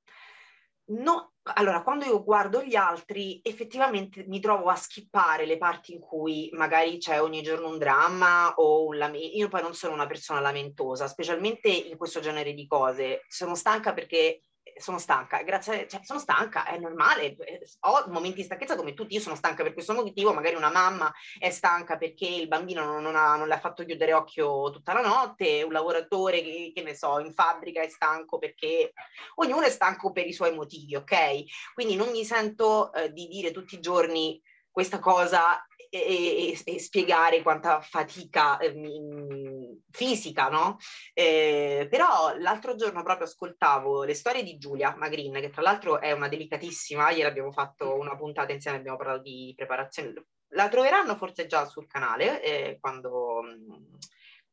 no, 0.87 1.35
allora 1.55 1.83
quando 1.83 2.05
io 2.05 2.23
guardo 2.23 2.63
gli 2.63 2.77
altri 2.77 3.41
effettivamente 3.43 4.25
mi 4.27 4.41
trovo 4.41 4.69
a 4.69 4.77
skippare 4.77 5.47
le 5.47 5.59
parti 5.59 5.93
in 5.93 6.01
cui 6.01 6.49
magari 6.53 6.99
c'è 6.99 7.21
ogni 7.21 7.43
giorno 7.43 7.69
un 7.69 7.79
dramma 7.79 8.55
o 8.55 8.87
un 8.87 8.97
lamento. 8.97 9.37
Io 9.37 9.49
poi 9.49 9.63
non 9.63 9.75
sono 9.75 9.95
una 9.95 10.07
persona 10.07 10.41
lamentosa, 10.41 11.09
specialmente 11.09 11.69
in 11.69 11.97
questo 11.97 12.21
genere 12.21 12.55
di 12.55 12.67
cose. 12.67 13.25
Sono 13.29 13.55
stanca 13.55 13.93
perché 13.93 14.41
sono 14.77 14.99
stanca, 14.99 15.43
grazie, 15.43 15.87
cioè, 15.89 16.01
sono 16.03 16.19
stanca, 16.19 16.65
è 16.67 16.79
normale, 16.79 17.37
ho 17.81 18.05
momenti 18.09 18.37
di 18.37 18.43
stanchezza 18.45 18.77
come 18.77 18.95
tutti, 18.95 19.15
io 19.15 19.21
sono 19.21 19.35
stanca 19.35 19.63
per 19.63 19.73
questo 19.73 19.93
motivo, 19.93 20.33
magari 20.33 20.55
una 20.55 20.71
mamma 20.71 21.13
è 21.39 21.51
stanca 21.51 21.97
perché 21.97 22.27
il 22.27 22.49
bambino 22.49 22.85
non, 22.85 23.03
non, 23.03 23.17
ha, 23.17 23.37
non 23.37 23.49
le 23.49 23.55
ha 23.55 23.61
fatto 23.61 23.85
chiudere 23.85 24.13
occhio 24.13 24.71
tutta 24.71 24.93
la 24.93 25.01
notte, 25.01 25.63
un 25.63 25.73
lavoratore 25.73 26.43
che, 26.43 26.73
che, 26.75 26.83
ne 26.83 26.95
so, 26.95 27.19
in 27.19 27.33
fabbrica 27.33 27.83
è 27.83 27.89
stanco 27.89 28.39
perché 28.39 28.93
ognuno 29.37 29.63
è 29.63 29.71
stanco 29.71 30.13
per 30.13 30.27
i 30.27 30.33
suoi 30.33 30.55
motivi, 30.55 30.97
ok? 30.97 31.45
Quindi 31.75 31.97
non 31.97 32.11
mi 32.11 32.25
sento 32.25 32.93
eh, 32.93 33.13
di 33.13 33.27
dire 33.29 33.51
tutti 33.51 33.75
i 33.75 33.81
giorni 33.81 34.41
questa 34.73 34.99
cosa 34.99 35.65
e, 35.95 36.59
e, 36.65 36.75
e 36.75 36.81
spiegare 36.81 37.43
quanta 37.43 37.83
fatica 37.83 38.57
eh, 38.59 39.79
fisica, 39.91 40.49
no? 40.49 40.79
Eh, 41.13 41.87
però 41.91 42.35
l'altro 42.39 42.75
giorno 42.75 43.03
proprio 43.03 43.27
ascoltavo 43.27 44.03
le 44.05 44.15
storie 44.15 44.43
di 44.43 44.57
Giulia 44.57 44.97
Magrin, 44.97 45.35
che 45.35 45.51
tra 45.51 45.61
l'altro 45.61 46.01
è 46.01 46.13
una 46.13 46.29
delicatissima, 46.29 47.11
ieri 47.11 47.29
abbiamo 47.29 47.53
fatto 47.53 47.95
una 47.95 48.17
puntata 48.17 48.53
insieme, 48.53 48.79
abbiamo 48.79 48.97
parlato 48.97 49.21
di 49.21 49.53
preparazione. 49.55 50.15
La 50.55 50.69
troveranno 50.69 51.15
forse 51.17 51.47
già 51.47 51.67
sul 51.67 51.87
canale 51.87 52.43
eh, 52.43 52.79
quando 52.81 53.43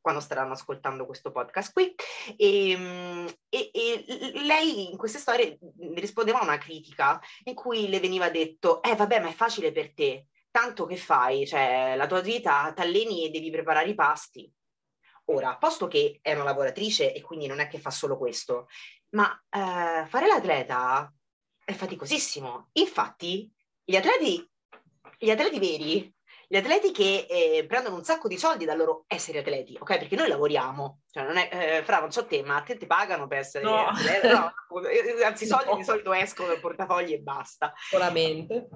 quando 0.02 0.22
staranno 0.22 0.54
ascoltando 0.54 1.06
questo 1.06 1.32
podcast 1.32 1.72
qui. 1.74 1.94
E, 2.38 2.72
e, 3.50 3.72
e, 3.74 4.32
lei 4.44 4.90
in 4.92 4.98
queste 4.98 5.20
storie 5.20 5.58
rispondeva 5.96 6.40
a 6.40 6.44
una 6.44 6.58
critica 6.58 7.20
in 7.44 7.56
cui 7.56 7.90
le 7.90 8.00
veniva 8.00 8.30
detto, 8.30 8.82
eh 8.82 8.96
vabbè 8.96 9.20
ma 9.20 9.30
è 9.30 9.34
facile 9.34 9.72
per 9.72 9.94
te, 9.94 10.28
tanto 10.52 10.86
che 10.86 10.98
fai, 10.98 11.46
cioè 11.46 11.96
la 11.96 12.08
tua 12.08 12.22
vita 12.22 12.72
t'alleni 12.74 13.26
e 13.26 13.30
devi 13.30 13.52
preparare 13.52 13.90
i 13.90 13.96
pasti. 13.96 14.52
Ora, 15.26 15.58
posto 15.58 15.88
che 15.88 16.20
è 16.22 16.34
una 16.34 16.44
lavoratrice 16.44 17.14
e 17.14 17.22
quindi 17.22 17.46
non 17.46 17.60
è 17.60 17.68
che 17.68 17.80
fa 17.80 17.92
solo 17.92 18.18
questo, 18.18 18.68
ma 19.12 19.32
eh, 19.50 20.06
fare 20.08 20.28
l'atleta 20.28 21.14
è 21.64 21.74
faticosissimo. 21.74 22.70
Infatti, 22.74 23.52
gli 23.84 23.96
atleti, 23.96 24.50
gli 25.20 25.30
atleti 25.30 25.60
veri, 25.60 26.14
gli 26.52 26.58
atleti 26.58 26.92
che 26.92 27.28
eh, 27.30 27.64
prendono 27.68 27.96
un 27.96 28.04
sacco 28.04 28.28
di 28.28 28.36
soldi 28.36 28.66
dal 28.66 28.76
loro 28.76 29.04
essere 29.06 29.38
atleti, 29.38 29.78
ok? 29.80 30.00
Perché 30.00 30.16
noi 30.16 30.28
lavoriamo, 30.28 31.02
cioè 31.12 31.24
non 31.24 31.38
è, 31.38 31.48
eh, 31.52 31.84
fra 31.84 32.00
non 32.00 32.12
so 32.12 32.26
te, 32.26 32.42
ma 32.42 32.56
a 32.56 32.62
te 32.62 32.76
ti 32.76 32.88
pagano 32.88 33.28
per 33.28 33.38
essere 33.38 33.64
no. 33.64 33.86
atleta? 33.86 34.52
No, 34.70 34.82
anzi 35.24 35.44
i 35.44 35.48
soldi 35.48 35.70
no. 35.70 35.76
di 35.76 35.84
solito 35.84 36.12
escono 36.12 36.48
dal 36.48 36.60
portafogli 36.60 37.14
e 37.14 37.20
basta. 37.20 37.72
Solamente 37.76 38.68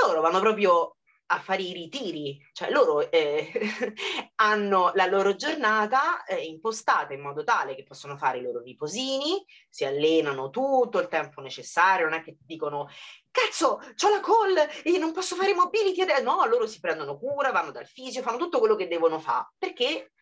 loro 0.00 0.20
vanno 0.20 0.38
proprio 0.38 0.98
a 1.32 1.40
fare 1.40 1.62
i 1.62 1.72
ritiri, 1.72 2.38
cioè 2.52 2.70
loro 2.70 3.10
eh, 3.10 3.50
hanno 4.36 4.92
la 4.94 5.06
loro 5.06 5.34
giornata 5.34 6.24
eh, 6.24 6.44
impostata 6.44 7.14
in 7.14 7.20
modo 7.20 7.42
tale 7.42 7.74
che 7.74 7.84
possono 7.84 8.18
fare 8.18 8.38
i 8.38 8.42
loro 8.42 8.60
riposini, 8.60 9.42
si 9.68 9.84
allenano 9.86 10.50
tutto 10.50 11.00
il 11.00 11.08
tempo 11.08 11.40
necessario, 11.40 12.04
non 12.04 12.18
è 12.18 12.22
che 12.22 12.36
dicono 12.38 12.88
cazzo, 13.30 13.76
ho 13.76 14.08
la 14.10 14.20
call 14.20 14.68
e 14.84 14.98
non 14.98 15.12
posso 15.12 15.34
fare 15.34 15.54
mobility 15.54 16.02
adesso, 16.02 16.22
no, 16.22 16.44
loro 16.44 16.66
si 16.66 16.80
prendono 16.80 17.18
cura, 17.18 17.50
vanno 17.50 17.70
dal 17.70 17.86
fisio, 17.86 18.20
fanno 18.20 18.36
tutto 18.36 18.58
quello 18.58 18.76
che 18.76 18.86
devono 18.86 19.18
fare, 19.18 19.52
perché 19.56 20.12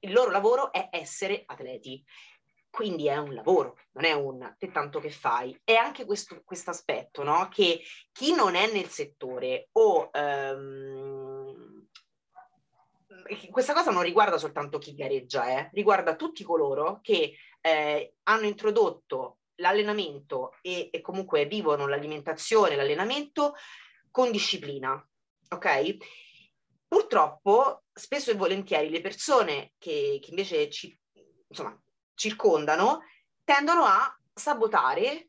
il 0.00 0.12
loro 0.12 0.30
lavoro 0.30 0.72
è 0.72 0.88
essere 0.90 1.44
atleti. 1.46 2.04
Quindi 2.76 3.06
è 3.06 3.16
un 3.16 3.32
lavoro, 3.32 3.78
non 3.92 4.04
è 4.04 4.12
un 4.12 4.54
te 4.58 4.70
tanto 4.70 5.00
che 5.00 5.08
fai. 5.08 5.58
È 5.64 5.72
anche 5.72 6.04
questo 6.04 6.42
aspetto, 6.66 7.22
no? 7.22 7.48
Che 7.48 7.80
chi 8.12 8.34
non 8.34 8.54
è 8.54 8.70
nel 8.70 8.90
settore 8.90 9.70
o... 9.72 10.10
Um, 10.12 11.88
questa 13.50 13.72
cosa 13.72 13.90
non 13.92 14.02
riguarda 14.02 14.36
soltanto 14.36 14.76
chi 14.76 14.94
gareggia, 14.94 15.48
eh? 15.48 15.70
riguarda 15.72 16.16
tutti 16.16 16.44
coloro 16.44 16.98
che 17.00 17.38
eh, 17.62 18.14
hanno 18.24 18.44
introdotto 18.44 19.38
l'allenamento 19.54 20.52
e, 20.60 20.90
e, 20.92 21.00
comunque 21.00 21.46
vivono 21.46 21.86
l'alimentazione, 21.86 22.76
l'allenamento 22.76 23.54
con 24.10 24.30
disciplina, 24.30 25.02
ok? 25.48 25.96
Purtroppo, 26.86 27.84
spesso 27.90 28.32
e 28.32 28.34
volentieri, 28.34 28.90
le 28.90 29.00
persone 29.00 29.72
che, 29.78 30.18
che 30.20 30.28
invece 30.28 30.68
ci, 30.68 30.94
insomma, 31.48 31.74
circondano 32.16 33.02
tendono 33.46 33.84
a 33.84 34.18
sabotare, 34.34 35.28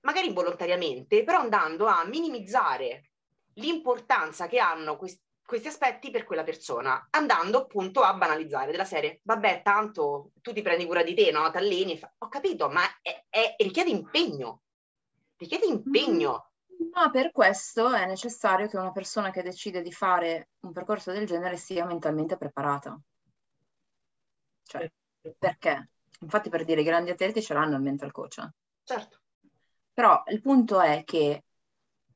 magari 0.00 0.28
involontariamente, 0.28 1.22
però 1.22 1.40
andando 1.40 1.84
a 1.84 2.04
minimizzare 2.06 3.10
l'importanza 3.54 4.46
che 4.46 4.58
hanno 4.58 4.96
questi, 4.96 5.20
questi 5.44 5.68
aspetti 5.68 6.10
per 6.10 6.24
quella 6.24 6.44
persona, 6.44 7.08
andando 7.10 7.62
appunto 7.62 8.02
a 8.02 8.14
banalizzare 8.14 8.70
della 8.70 8.86
serie. 8.86 9.20
Vabbè, 9.22 9.60
tanto 9.62 10.32
tu 10.40 10.52
ti 10.52 10.62
prendi 10.62 10.86
cura 10.86 11.02
di 11.02 11.14
te, 11.14 11.30
no? 11.30 11.50
T'alleni. 11.50 11.98
Fa... 11.98 12.12
Ho 12.18 12.28
capito, 12.28 12.70
ma 12.70 12.82
è, 13.02 13.24
è, 13.28 13.54
richiede 13.58 13.90
impegno. 13.90 14.62
Richiede 15.36 15.66
impegno. 15.66 16.52
Ma 16.92 17.10
per 17.10 17.32
questo 17.32 17.92
è 17.92 18.06
necessario 18.06 18.66
che 18.68 18.76
una 18.78 18.92
persona 18.92 19.30
che 19.30 19.42
decide 19.42 19.82
di 19.82 19.92
fare 19.92 20.50
un 20.60 20.72
percorso 20.72 21.12
del 21.12 21.26
genere 21.26 21.56
sia 21.56 21.84
mentalmente 21.84 22.36
preparata. 22.36 22.98
Cioè, 24.62 24.90
perché? 25.38 25.88
Infatti 26.20 26.48
per 26.48 26.64
dire 26.64 26.80
i 26.80 26.84
grandi 26.84 27.10
atleti 27.10 27.42
ce 27.42 27.54
l'hanno 27.54 27.76
il 27.76 27.82
mental 27.82 28.12
coach. 28.12 28.48
Certo. 28.82 29.20
Però 29.92 30.22
il 30.28 30.40
punto 30.40 30.80
è 30.80 31.02
che 31.04 31.44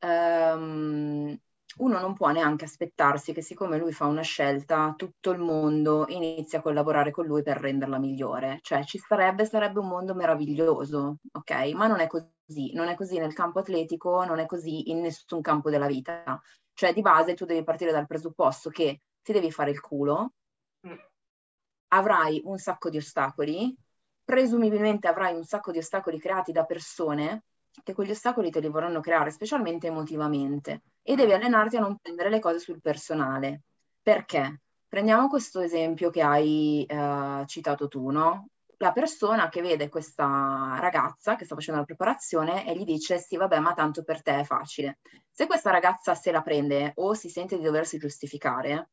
um, 0.01 1.37
uno 1.79 1.99
non 1.99 2.15
può 2.15 2.31
neanche 2.31 2.65
aspettarsi 2.65 3.33
che 3.33 3.43
siccome 3.43 3.79
lui 3.79 3.93
fa 3.93 4.07
una 4.07 4.23
scelta, 4.23 4.95
tutto 4.97 5.31
il 5.31 5.39
mondo 5.39 6.05
inizia 6.09 6.59
a 6.59 6.63
collaborare 6.63 7.11
con 7.11 7.27
lui 7.27 7.43
per 7.43 7.59
renderla 7.59 7.99
migliore. 7.99 8.59
Cioè 8.61 8.85
ci 8.85 8.99
sarebbe, 8.99 9.47
sarebbe 9.47 9.79
un 9.79 9.89
mondo 9.89 10.15
meraviglioso, 10.15 11.19
ok? 11.33 11.73
Ma 11.73 11.87
non 11.87 12.01
è 12.01 12.07
così, 12.07 12.73
non 12.75 12.89
è 12.89 12.95
così 12.95 13.19
nel 13.19 13.33
campo 13.33 13.61
atletico, 13.61 14.25
non 14.25 14.39
è 14.39 14.47
così 14.47 14.91
in 14.91 15.01
nessun 15.01 15.41
campo 15.41 15.71
della 15.71 15.87
vita. 15.87 16.41
Cioè 16.75 16.93
di 16.93 17.01
base 17.01 17.35
tu 17.35 17.45
devi 17.45 17.65
partire 17.65 17.93
dal 17.93 18.07
presupposto 18.07 18.71
che 18.71 19.03
ti 19.23 19.33
devi 19.33 19.51
fare 19.51 19.71
il 19.71 19.81
culo, 19.81 20.33
mm. 20.87 20.93
avrai 21.89 22.41
un 22.45 22.59
sacco 22.59 22.91
di 22.91 22.99
ostacoli, 22.99 23.75
presumibilmente 24.25 25.09
avrai 25.09 25.35
un 25.35 25.45
sacco 25.45 25.73
di 25.73 25.79
ostacoli 25.79 26.19
creati 26.19 26.53
da 26.53 26.65
persone 26.65 27.45
che 27.83 27.95
quegli 27.95 28.11
ostacoli 28.11 28.51
te 28.51 28.61
li 28.61 28.69
vorranno 28.69 29.01
creare, 29.01 29.31
specialmente 29.31 29.87
emotivamente, 29.87 30.83
e 31.03 31.15
devi 31.15 31.33
allenarti 31.33 31.77
a 31.77 31.81
non 31.81 31.97
prendere 31.97 32.29
le 32.29 32.39
cose 32.39 32.59
sul 32.59 32.81
personale. 32.81 33.63
Perché? 34.03 34.61
Prendiamo 34.89 35.29
questo 35.29 35.61
esempio 35.61 36.11
che 36.11 36.21
hai 36.21 36.85
eh, 36.85 37.45
citato 37.47 37.89
tu, 37.89 38.11
no? 38.11 38.49
La 38.77 38.93
persona 38.93 39.49
che 39.49 39.63
vede 39.63 39.89
questa 39.89 40.77
ragazza 40.81 41.37
che 41.37 41.45
sta 41.45 41.55
facendo 41.55 41.81
la 41.81 41.87
preparazione 41.87 42.67
e 42.67 42.77
gli 42.77 42.85
dice 42.85 43.19
sì, 43.19 43.37
vabbè, 43.37 43.59
ma 43.61 43.73
tanto 43.75 44.03
per 44.03 44.23
te 44.23 44.41
è 44.41 44.45
facile. 44.45 44.99
Se 45.31 45.47
questa 45.47 45.71
ragazza 45.71 46.15
se 46.15 46.31
la 46.31 46.43
prende 46.43 46.93
o 46.97 47.15
si 47.15 47.31
sente 47.31 47.57
di 47.57 47.63
doversi 47.63 47.97
giustificare, 47.97 48.91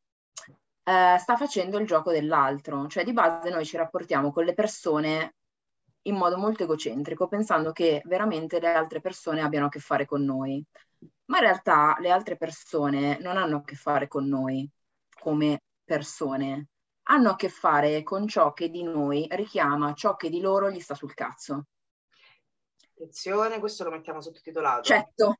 eh, 0.89 1.19
sta 1.19 1.37
facendo 1.37 1.77
il 1.77 1.85
gioco 1.85 2.11
dell'altro, 2.11 2.87
cioè 2.87 3.03
di 3.03 3.13
base 3.13 3.51
noi 3.51 3.63
ci 3.63 3.77
rapportiamo 3.77 4.31
con 4.31 4.43
le 4.43 4.55
persone 4.55 5.35
in 6.03 6.15
modo 6.15 6.35
molto 6.37 6.63
egocentrico, 6.63 7.27
pensando 7.27 7.71
che 7.71 8.01
veramente 8.05 8.59
le 8.59 8.73
altre 8.73 8.99
persone 8.99 9.41
abbiano 9.41 9.67
a 9.67 9.69
che 9.69 9.79
fare 9.79 10.07
con 10.07 10.23
noi. 10.23 10.65
Ma 11.25 11.37
in 11.37 11.43
realtà 11.43 11.95
le 11.99 12.09
altre 12.09 12.37
persone 12.37 13.19
non 13.19 13.37
hanno 13.37 13.57
a 13.57 13.63
che 13.63 13.75
fare 13.75 14.07
con 14.07 14.27
noi 14.27 14.67
come 15.19 15.61
persone, 15.83 16.69
hanno 17.03 17.29
a 17.29 17.35
che 17.35 17.49
fare 17.49 18.01
con 18.01 18.27
ciò 18.27 18.53
che 18.53 18.69
di 18.69 18.81
noi 18.81 19.27
richiama 19.29 19.93
ciò 19.93 20.15
che 20.15 20.29
di 20.29 20.39
loro 20.39 20.71
gli 20.71 20.79
sta 20.79 20.95
sul 20.95 21.13
cazzo. 21.13 21.65
Attenzione, 22.95 23.59
questo 23.59 23.83
lo 23.83 23.91
mettiamo 23.91 24.21
sottotitolato. 24.21 24.81
Certo. 24.81 25.37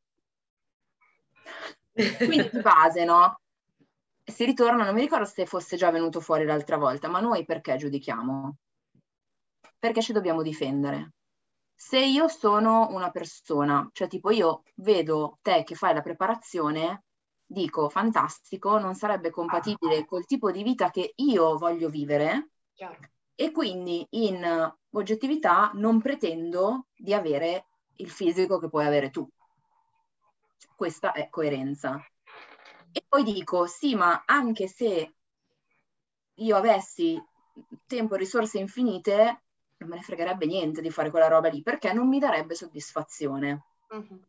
Quindi 2.18 2.50
di 2.52 2.62
base, 2.62 3.04
no? 3.04 3.40
Si 4.30 4.46
ritorna, 4.46 4.84
non 4.84 4.94
mi 4.94 5.02
ricordo 5.02 5.26
se 5.26 5.46
fosse 5.46 5.78
già 5.78 5.92
venuto 5.92 6.20
fuori 6.20 6.46
l'altra 6.46 6.78
volta, 6.78 7.08
ma 7.08 7.20
noi 7.20 7.46
perché 7.46 7.76
giudichiamo? 7.78 8.58
Perché 9.78 10.02
ci 10.02 10.14
dobbiamo 10.14 10.42
difendere. 10.42 11.14
Se 11.74 11.98
io 11.98 12.28
sono 12.28 12.90
una 12.90 13.10
persona, 13.10 13.90
cioè 13.94 14.08
tipo 14.08 14.32
io 14.32 14.64
vedo 14.76 15.38
te 15.42 15.64
che 15.64 15.76
fai 15.76 15.94
la 15.94 16.02
preparazione, 16.02 17.04
dico 17.46 17.90
fantastico, 17.90 18.78
non 18.78 18.96
sarebbe 18.96 19.30
compatibile 19.30 20.06
col 20.06 20.26
tipo 20.26 20.52
di 20.52 20.62
vita 20.62 20.92
che 20.92 21.14
io 21.16 21.58
voglio 21.58 21.90
vivere 21.90 22.50
Chiaro. 22.74 22.98
e 23.34 23.52
quindi 23.52 24.06
in 24.12 24.74
oggettività 24.92 25.72
non 25.76 26.02
pretendo 26.02 26.88
di 26.96 27.14
avere 27.14 27.68
il 27.96 28.10
fisico 28.10 28.60
che 28.60 28.70
puoi 28.70 28.86
avere 28.86 29.10
tu. 29.10 29.28
Questa 30.76 31.14
è 31.14 31.30
coerenza. 31.30 32.00
Poi 33.10 33.24
dico, 33.24 33.66
sì, 33.66 33.96
ma 33.96 34.24
anche 34.26 34.68
se 34.68 35.16
io 36.36 36.56
avessi 36.56 37.22
tempo 37.88 38.14
e 38.14 38.18
risorse 38.20 38.60
infinite, 38.60 39.42
non 39.78 39.90
me 39.90 39.96
ne 39.96 40.02
fregherebbe 40.04 40.46
niente 40.46 40.80
di 40.80 40.92
fare 40.92 41.10
quella 41.10 41.28
roba 41.28 41.50
lì, 41.50 41.64
perché 41.64 41.92
non 41.92 42.08
mi 42.08 42.20
darebbe 42.20 42.54
soddisfazione. 42.54 43.64
Uh-huh. 43.90 44.22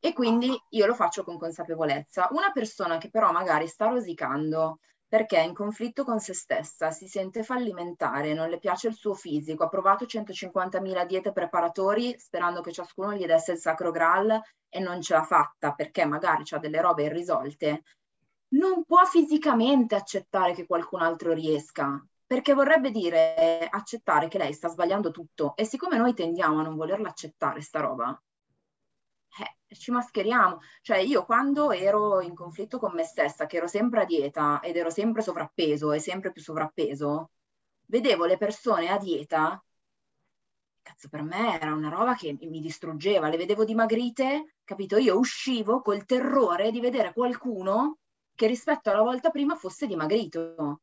E 0.00 0.12
quindi 0.14 0.58
io 0.70 0.86
lo 0.86 0.94
faccio 0.94 1.22
con 1.22 1.38
consapevolezza. 1.38 2.28
Una 2.30 2.50
persona 2.50 2.96
che 2.96 3.10
però 3.10 3.30
magari 3.30 3.66
sta 3.68 3.88
rosicando 3.88 4.78
perché 5.06 5.36
è 5.36 5.42
in 5.42 5.54
conflitto 5.54 6.02
con 6.02 6.18
se 6.18 6.34
stessa, 6.34 6.90
si 6.90 7.06
sente 7.06 7.42
fallimentare, 7.42 8.34
non 8.34 8.48
le 8.48 8.58
piace 8.58 8.88
il 8.88 8.94
suo 8.94 9.14
fisico, 9.14 9.64
ha 9.64 9.68
provato 9.68 10.06
150.000 10.06 11.04
diete 11.04 11.30
preparatori 11.30 12.18
sperando 12.18 12.62
che 12.62 12.72
ciascuno 12.72 13.12
gli 13.12 13.24
desse 13.24 13.52
il 13.52 13.58
sacro 13.58 13.90
graal 13.90 14.40
e 14.68 14.80
non 14.80 15.00
ce 15.00 15.14
l'ha 15.14 15.22
fatta 15.22 15.72
perché 15.72 16.04
magari 16.04 16.42
ha 16.50 16.58
delle 16.58 16.80
robe 16.80 17.04
irrisolte, 17.04 17.84
non 18.54 18.84
può 18.84 19.04
fisicamente 19.04 19.94
accettare 19.94 20.54
che 20.54 20.66
qualcun 20.66 21.00
altro 21.02 21.32
riesca, 21.32 22.04
perché 22.26 22.54
vorrebbe 22.54 22.90
dire 22.90 23.68
accettare 23.70 24.28
che 24.28 24.38
lei 24.38 24.52
sta 24.52 24.68
sbagliando 24.68 25.10
tutto 25.10 25.54
e 25.56 25.64
siccome 25.64 25.96
noi 25.96 26.14
tendiamo 26.14 26.60
a 26.60 26.62
non 26.62 26.76
volerla 26.76 27.08
accettare 27.08 27.60
sta 27.60 27.80
roba, 27.80 28.20
eh, 29.38 29.74
ci 29.74 29.90
mascheriamo. 29.90 30.60
Cioè 30.82 30.98
io 30.98 31.24
quando 31.24 31.70
ero 31.72 32.20
in 32.20 32.34
conflitto 32.34 32.78
con 32.78 32.92
me 32.94 33.04
stessa, 33.04 33.46
che 33.46 33.56
ero 33.56 33.66
sempre 33.66 34.02
a 34.02 34.04
dieta 34.04 34.60
ed 34.60 34.76
ero 34.76 34.90
sempre 34.90 35.22
sovrappeso 35.22 35.92
e 35.92 35.98
sempre 35.98 36.32
più 36.32 36.42
sovrappeso, 36.42 37.30
vedevo 37.86 38.24
le 38.24 38.36
persone 38.38 38.88
a 38.88 38.98
dieta 38.98 39.62
cazzo, 40.82 41.08
per 41.08 41.22
me 41.22 41.58
era 41.58 41.72
una 41.72 41.88
roba 41.88 42.14
che 42.14 42.36
mi 42.40 42.60
distruggeva, 42.60 43.28
le 43.28 43.38
vedevo 43.38 43.64
dimagrite, 43.64 44.56
capito? 44.64 44.98
Io 44.98 45.18
uscivo 45.18 45.80
col 45.80 46.04
terrore 46.04 46.70
di 46.70 46.80
vedere 46.80 47.12
qualcuno 47.14 48.00
che 48.34 48.46
rispetto 48.46 48.90
alla 48.90 49.02
volta 49.02 49.30
prima 49.30 49.54
fosse 49.54 49.86
dimagrito. 49.86 50.80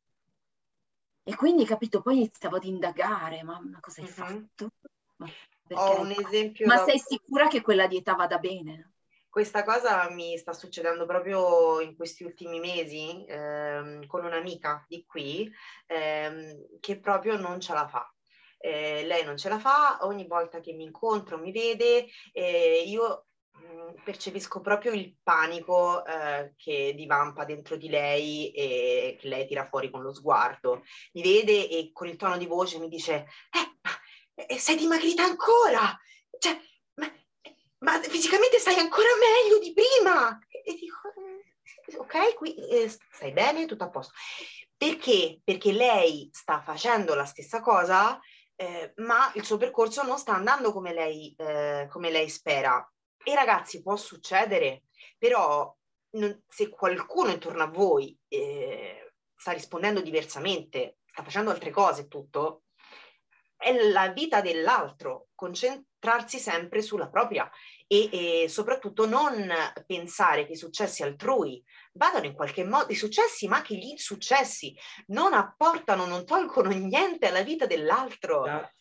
E 1.23 1.35
quindi, 1.35 1.65
capito, 1.65 2.01
poi 2.01 2.15
iniziavo 2.15 2.55
ad 2.55 2.63
indagare, 2.63 3.43
ma, 3.43 3.59
cosa 3.79 4.01
hai 4.01 4.07
uh-huh. 4.07 4.13
fatto? 4.13 4.69
Ma, 5.17 5.29
Ho 5.73 6.01
un 6.01 6.11
esempio 6.11 6.65
ma 6.65 6.77
da... 6.77 6.85
sei 6.85 6.99
sicura 6.99 7.47
che 7.47 7.61
quella 7.61 7.87
dieta 7.87 8.15
vada 8.15 8.39
bene? 8.39 8.93
Questa 9.29 9.63
cosa 9.63 10.09
mi 10.09 10.37
sta 10.37 10.51
succedendo 10.51 11.05
proprio 11.05 11.79
in 11.79 11.95
questi 11.95 12.23
ultimi 12.23 12.59
mesi 12.59 13.23
ehm, 13.25 14.05
con 14.05 14.25
un'amica 14.25 14.83
di 14.89 15.05
qui 15.05 15.49
ehm, 15.85 16.79
che 16.81 16.99
proprio 16.99 17.37
non 17.37 17.61
ce 17.61 17.73
la 17.73 17.87
fa 17.87 18.13
eh, 18.61 19.03
lei 19.05 19.25
non 19.25 19.37
ce 19.37 19.49
la 19.49 19.59
fa, 19.59 19.97
ogni 20.01 20.27
volta 20.27 20.59
che 20.59 20.73
mi 20.73 20.83
incontro, 20.83 21.37
mi 21.37 21.51
vede, 21.51 22.07
eh, 22.31 22.83
io 22.85 23.25
percepisco 24.03 24.61
proprio 24.61 24.91
il 24.91 25.15
panico 25.21 26.05
eh, 26.05 26.53
che 26.57 26.93
divampa 26.95 27.45
dentro 27.45 27.75
di 27.75 27.89
lei 27.89 28.51
e 28.51 29.17
che 29.19 29.27
lei 29.27 29.45
tira 29.47 29.67
fuori 29.67 29.89
con 29.89 30.01
lo 30.01 30.13
sguardo. 30.13 30.83
Mi 31.13 31.21
vede 31.21 31.69
e 31.69 31.91
con 31.93 32.07
il 32.07 32.15
tono 32.15 32.37
di 32.37 32.45
voce 32.45 32.79
mi 32.79 32.87
dice, 32.87 33.27
eh, 33.51 33.79
ma 33.81 34.57
sei 34.57 34.75
dimagrita 34.75 35.23
ancora? 35.23 35.97
Cioè, 36.37 36.57
ma, 36.95 37.11
ma 37.79 37.99
fisicamente 38.01 38.59
stai 38.59 38.77
ancora 38.77 39.09
meglio 39.19 39.59
di 39.59 39.73
prima? 39.73 40.37
E 40.63 40.73
dico, 40.75 40.97
ok, 41.97 42.35
qui 42.35 42.55
eh, 42.55 42.89
stai 42.89 43.31
bene, 43.31 43.65
tutto 43.65 43.83
a 43.83 43.89
posto. 43.89 44.13
Perché? 44.75 45.39
Perché 45.43 45.71
lei 45.71 46.29
sta 46.33 46.61
facendo 46.61 47.13
la 47.13 47.25
stessa 47.25 47.61
cosa, 47.61 48.19
eh, 48.55 48.93
ma 48.97 49.31
il 49.35 49.45
suo 49.45 49.57
percorso 49.57 50.03
non 50.03 50.17
sta 50.17 50.33
andando 50.33 50.71
come 50.71 50.93
lei, 50.93 51.33
eh, 51.37 51.87
come 51.89 52.09
lei 52.09 52.29
spera. 52.29 52.83
E 53.23 53.35
ragazzi, 53.35 53.81
può 53.81 53.95
succedere, 53.95 54.83
però 55.17 55.75
non, 56.11 56.43
se 56.47 56.69
qualcuno 56.69 57.29
intorno 57.29 57.63
a 57.63 57.67
voi 57.67 58.17
eh, 58.27 59.13
sta 59.35 59.51
rispondendo 59.51 60.01
diversamente, 60.01 60.97
sta 61.05 61.23
facendo 61.23 61.51
altre 61.51 61.69
cose, 61.69 62.07
tutto, 62.07 62.63
è 63.61 63.71
la 63.89 64.09
vita 64.09 64.41
dell'altro, 64.41 65.27
concentrarsi 65.35 66.39
sempre 66.39 66.81
sulla 66.81 67.09
propria 67.09 67.49
e, 67.85 68.43
e, 68.43 68.49
soprattutto 68.49 69.05
non 69.05 69.53
pensare 69.85 70.47
che 70.47 70.53
i 70.53 70.57
successi 70.57 71.03
altrui 71.03 71.63
vadano 71.93 72.25
in 72.25 72.33
qualche 72.33 72.63
modo, 72.63 72.91
i 72.91 72.95
successi 72.95 73.47
ma 73.47 73.61
che 73.61 73.75
gli 73.75 73.89
insuccessi 73.89 74.75
non 75.07 75.33
apportano, 75.33 76.05
non 76.05 76.25
tolgono 76.25 76.69
niente 76.69 77.27
alla 77.27 77.43
vita 77.43 77.67
dell'altro. 77.67 78.45
Esatto. 78.45 78.79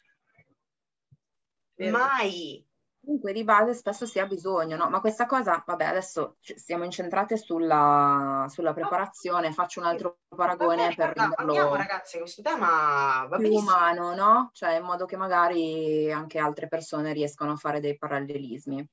Mai. 1.90 2.66
Comunque 3.02 3.32
di 3.32 3.44
base 3.44 3.72
spesso 3.72 4.04
si 4.04 4.18
ha 4.18 4.26
bisogno, 4.26 4.76
no? 4.76 4.90
Ma 4.90 5.00
questa 5.00 5.24
cosa, 5.24 5.62
vabbè, 5.66 5.84
adesso 5.84 6.36
siamo 6.38 6.84
incentrate 6.84 7.38
sulla, 7.38 8.44
sulla 8.48 8.74
preparazione, 8.74 9.52
faccio 9.52 9.80
un 9.80 9.86
altro 9.86 10.18
paragone 10.28 10.94
per 10.94 11.16
renderlo 11.16 11.46
andiamo, 11.46 11.74
ragazzi, 11.76 12.18
questo 12.18 12.42
tema 12.42 13.26
va 13.26 13.36
più 13.38 13.54
umano, 13.54 14.14
no? 14.14 14.50
Cioè 14.52 14.74
in 14.74 14.84
modo 14.84 15.06
che 15.06 15.16
magari 15.16 16.12
anche 16.12 16.38
altre 16.38 16.68
persone 16.68 17.14
riescano 17.14 17.52
a 17.52 17.56
fare 17.56 17.80
dei 17.80 17.96
parallelismi. 17.96 18.86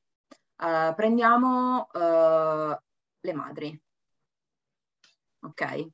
Uh, 0.58 0.96
prendiamo 0.96 1.88
uh, 1.92 2.78
le 3.20 3.34
madri. 3.34 3.82
Ok? 5.42 5.88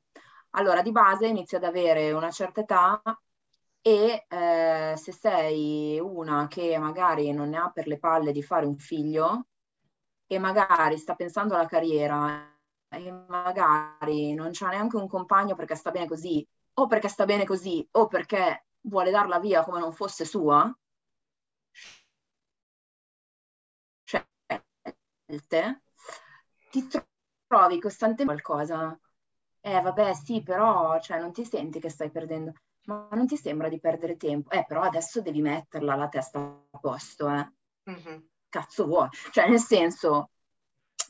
Allora, 0.50 0.82
di 0.82 0.92
base 0.92 1.26
inizia 1.26 1.58
ad 1.58 1.64
avere 1.64 2.12
una 2.12 2.30
certa 2.30 2.60
età 2.60 3.02
e 3.86 4.24
eh, 4.28 4.94
se 4.96 5.12
sei 5.12 6.00
una 6.00 6.46
che 6.48 6.78
magari 6.78 7.30
non 7.32 7.50
ne 7.50 7.58
ha 7.58 7.68
per 7.70 7.86
le 7.86 7.98
palle 7.98 8.32
di 8.32 8.42
fare 8.42 8.64
un 8.64 8.78
figlio 8.78 9.48
e 10.26 10.38
magari 10.38 10.96
sta 10.96 11.14
pensando 11.14 11.54
alla 11.54 11.66
carriera 11.66 12.50
e 12.88 13.10
magari 13.28 14.32
non 14.32 14.50
c'ha 14.52 14.68
neanche 14.70 14.96
un 14.96 15.06
compagno 15.06 15.54
perché 15.54 15.74
sta 15.74 15.90
bene 15.90 16.06
così 16.06 16.46
o 16.74 16.86
perché 16.86 17.08
sta 17.08 17.26
bene 17.26 17.44
così 17.44 17.86
o 17.92 18.06
perché 18.06 18.64
vuole 18.82 19.10
darla 19.10 19.38
via 19.38 19.62
come 19.62 19.80
non 19.80 19.92
fosse 19.92 20.24
sua, 20.24 20.74
scelte, 25.26 25.82
ti 26.70 26.86
trovi 27.46 27.80
costantemente 27.80 28.24
qualcosa. 28.42 28.98
Eh 29.60 29.80
vabbè 29.80 30.14
sì, 30.14 30.42
però 30.42 30.98
cioè, 31.00 31.18
non 31.18 31.32
ti 31.32 31.44
senti 31.44 31.80
che 31.80 31.88
stai 31.90 32.10
perdendo 32.10 32.52
ma 32.84 33.08
non 33.12 33.26
ti 33.26 33.36
sembra 33.36 33.68
di 33.68 33.80
perdere 33.80 34.16
tempo? 34.16 34.50
Eh, 34.50 34.64
però 34.66 34.82
adesso 34.82 35.20
devi 35.20 35.40
metterla 35.40 35.94
la 35.94 36.08
testa 36.08 36.38
a 36.38 36.78
posto, 36.78 37.28
eh. 37.28 37.52
Mm-hmm. 37.90 38.20
Cazzo 38.48 38.86
vuoi? 38.86 39.08
Cioè, 39.30 39.48
nel 39.48 39.60
senso, 39.60 40.30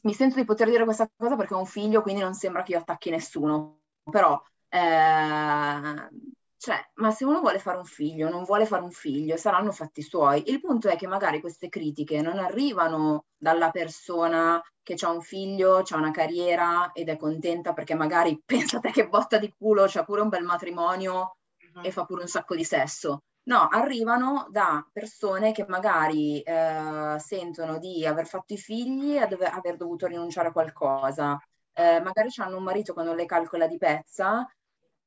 mi 0.02 0.14
sento 0.14 0.36
di 0.36 0.44
poter 0.44 0.68
dire 0.68 0.84
questa 0.84 1.10
cosa 1.16 1.36
perché 1.36 1.54
ho 1.54 1.58
un 1.58 1.66
figlio, 1.66 2.02
quindi 2.02 2.22
non 2.22 2.34
sembra 2.34 2.62
che 2.62 2.72
io 2.72 2.78
attacchi 2.78 3.10
nessuno. 3.10 3.80
Però, 4.10 4.40
eh, 4.68 6.08
cioè, 6.56 6.90
ma 6.94 7.10
se 7.10 7.24
uno 7.24 7.40
vuole 7.40 7.58
fare 7.58 7.78
un 7.78 7.84
figlio, 7.84 8.28
non 8.30 8.44
vuole 8.44 8.66
fare 8.66 8.82
un 8.82 8.90
figlio, 8.90 9.36
saranno 9.36 9.72
fatti 9.72 10.02
suoi. 10.02 10.50
Il 10.50 10.60
punto 10.60 10.88
è 10.88 10.96
che 10.96 11.06
magari 11.06 11.40
queste 11.40 11.68
critiche 11.68 12.22
non 12.22 12.38
arrivano 12.38 13.26
dalla 13.36 13.70
persona 13.70 14.62
che 14.82 14.94
ha 15.00 15.10
un 15.10 15.22
figlio, 15.22 15.82
ha 15.86 15.96
una 15.96 16.10
carriera 16.10 16.92
ed 16.92 17.08
è 17.08 17.16
contenta 17.16 17.72
perché 17.72 17.94
magari 17.94 18.40
pensa 18.44 18.78
te 18.80 18.90
che 18.90 19.08
botta 19.08 19.38
di 19.38 19.52
culo, 19.56 19.84
c'ha 19.86 20.04
pure 20.04 20.22
un 20.22 20.28
bel 20.28 20.44
matrimonio 20.44 21.36
e 21.82 21.90
fa 21.90 22.04
pure 22.04 22.22
un 22.22 22.28
sacco 22.28 22.54
di 22.54 22.64
sesso. 22.64 23.22
No, 23.46 23.68
arrivano 23.68 24.46
da 24.50 24.86
persone 24.90 25.52
che 25.52 25.66
magari 25.68 26.40
eh, 26.40 27.16
sentono 27.18 27.78
di 27.78 28.06
aver 28.06 28.26
fatto 28.26 28.54
i 28.54 28.58
figli 28.58 29.16
e 29.16 29.26
dover, 29.26 29.52
aver 29.52 29.76
dovuto 29.76 30.06
rinunciare 30.06 30.48
a 30.48 30.52
qualcosa. 30.52 31.38
Eh, 31.72 32.00
magari 32.00 32.30
hanno 32.36 32.56
un 32.56 32.62
marito 32.62 32.94
che 32.94 33.02
non 33.02 33.16
le 33.16 33.26
calcola 33.26 33.66
di 33.66 33.76
pezza 33.76 34.48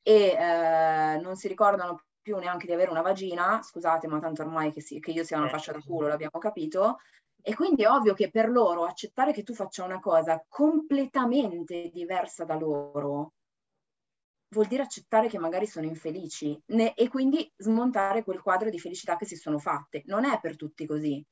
e 0.03 0.36
eh, 0.38 1.19
non 1.19 1.36
si 1.36 1.47
ricordano 1.47 2.01
più 2.21 2.38
neanche 2.38 2.67
di 2.67 2.73
avere 2.73 2.91
una 2.91 3.01
vagina, 3.01 3.62
scusate, 3.63 4.08
ma 4.08 4.19
tanto 4.19 4.41
ormai 4.43 4.71
che, 4.71 4.82
sì, 4.82 4.99
che 4.99 5.12
io 5.12 5.23
sia 5.23 5.38
una 5.38 5.49
fascia 5.49 5.71
da 5.71 5.80
culo, 5.80 6.08
l'abbiamo 6.08 6.39
capito. 6.39 6.97
E 7.41 7.56
quindi 7.56 7.84
è 7.84 7.89
ovvio 7.89 8.13
che 8.13 8.30
per 8.30 8.49
loro 8.49 8.84
accettare 8.84 9.32
che 9.32 9.43
tu 9.43 9.53
faccia 9.53 9.86
una 9.86 9.99
cosa 9.99 10.43
completamente 10.47 11.89
diversa 11.91 12.43
da 12.43 12.56
loro 12.56 13.32
vuol 14.49 14.67
dire 14.67 14.83
accettare 14.83 15.27
che 15.27 15.39
magari 15.39 15.67
sono 15.67 15.86
infelici 15.86 16.60
ne, 16.67 16.93
e 16.93 17.07
quindi 17.10 17.51
smontare 17.57 18.23
quel 18.23 18.41
quadro 18.41 18.69
di 18.69 18.79
felicità 18.79 19.15
che 19.15 19.25
si 19.25 19.36
sono 19.36 19.60
fatte. 19.60 20.03
Non 20.05 20.25
è 20.25 20.39
per 20.39 20.55
tutti 20.55 20.86
così, 20.86 21.25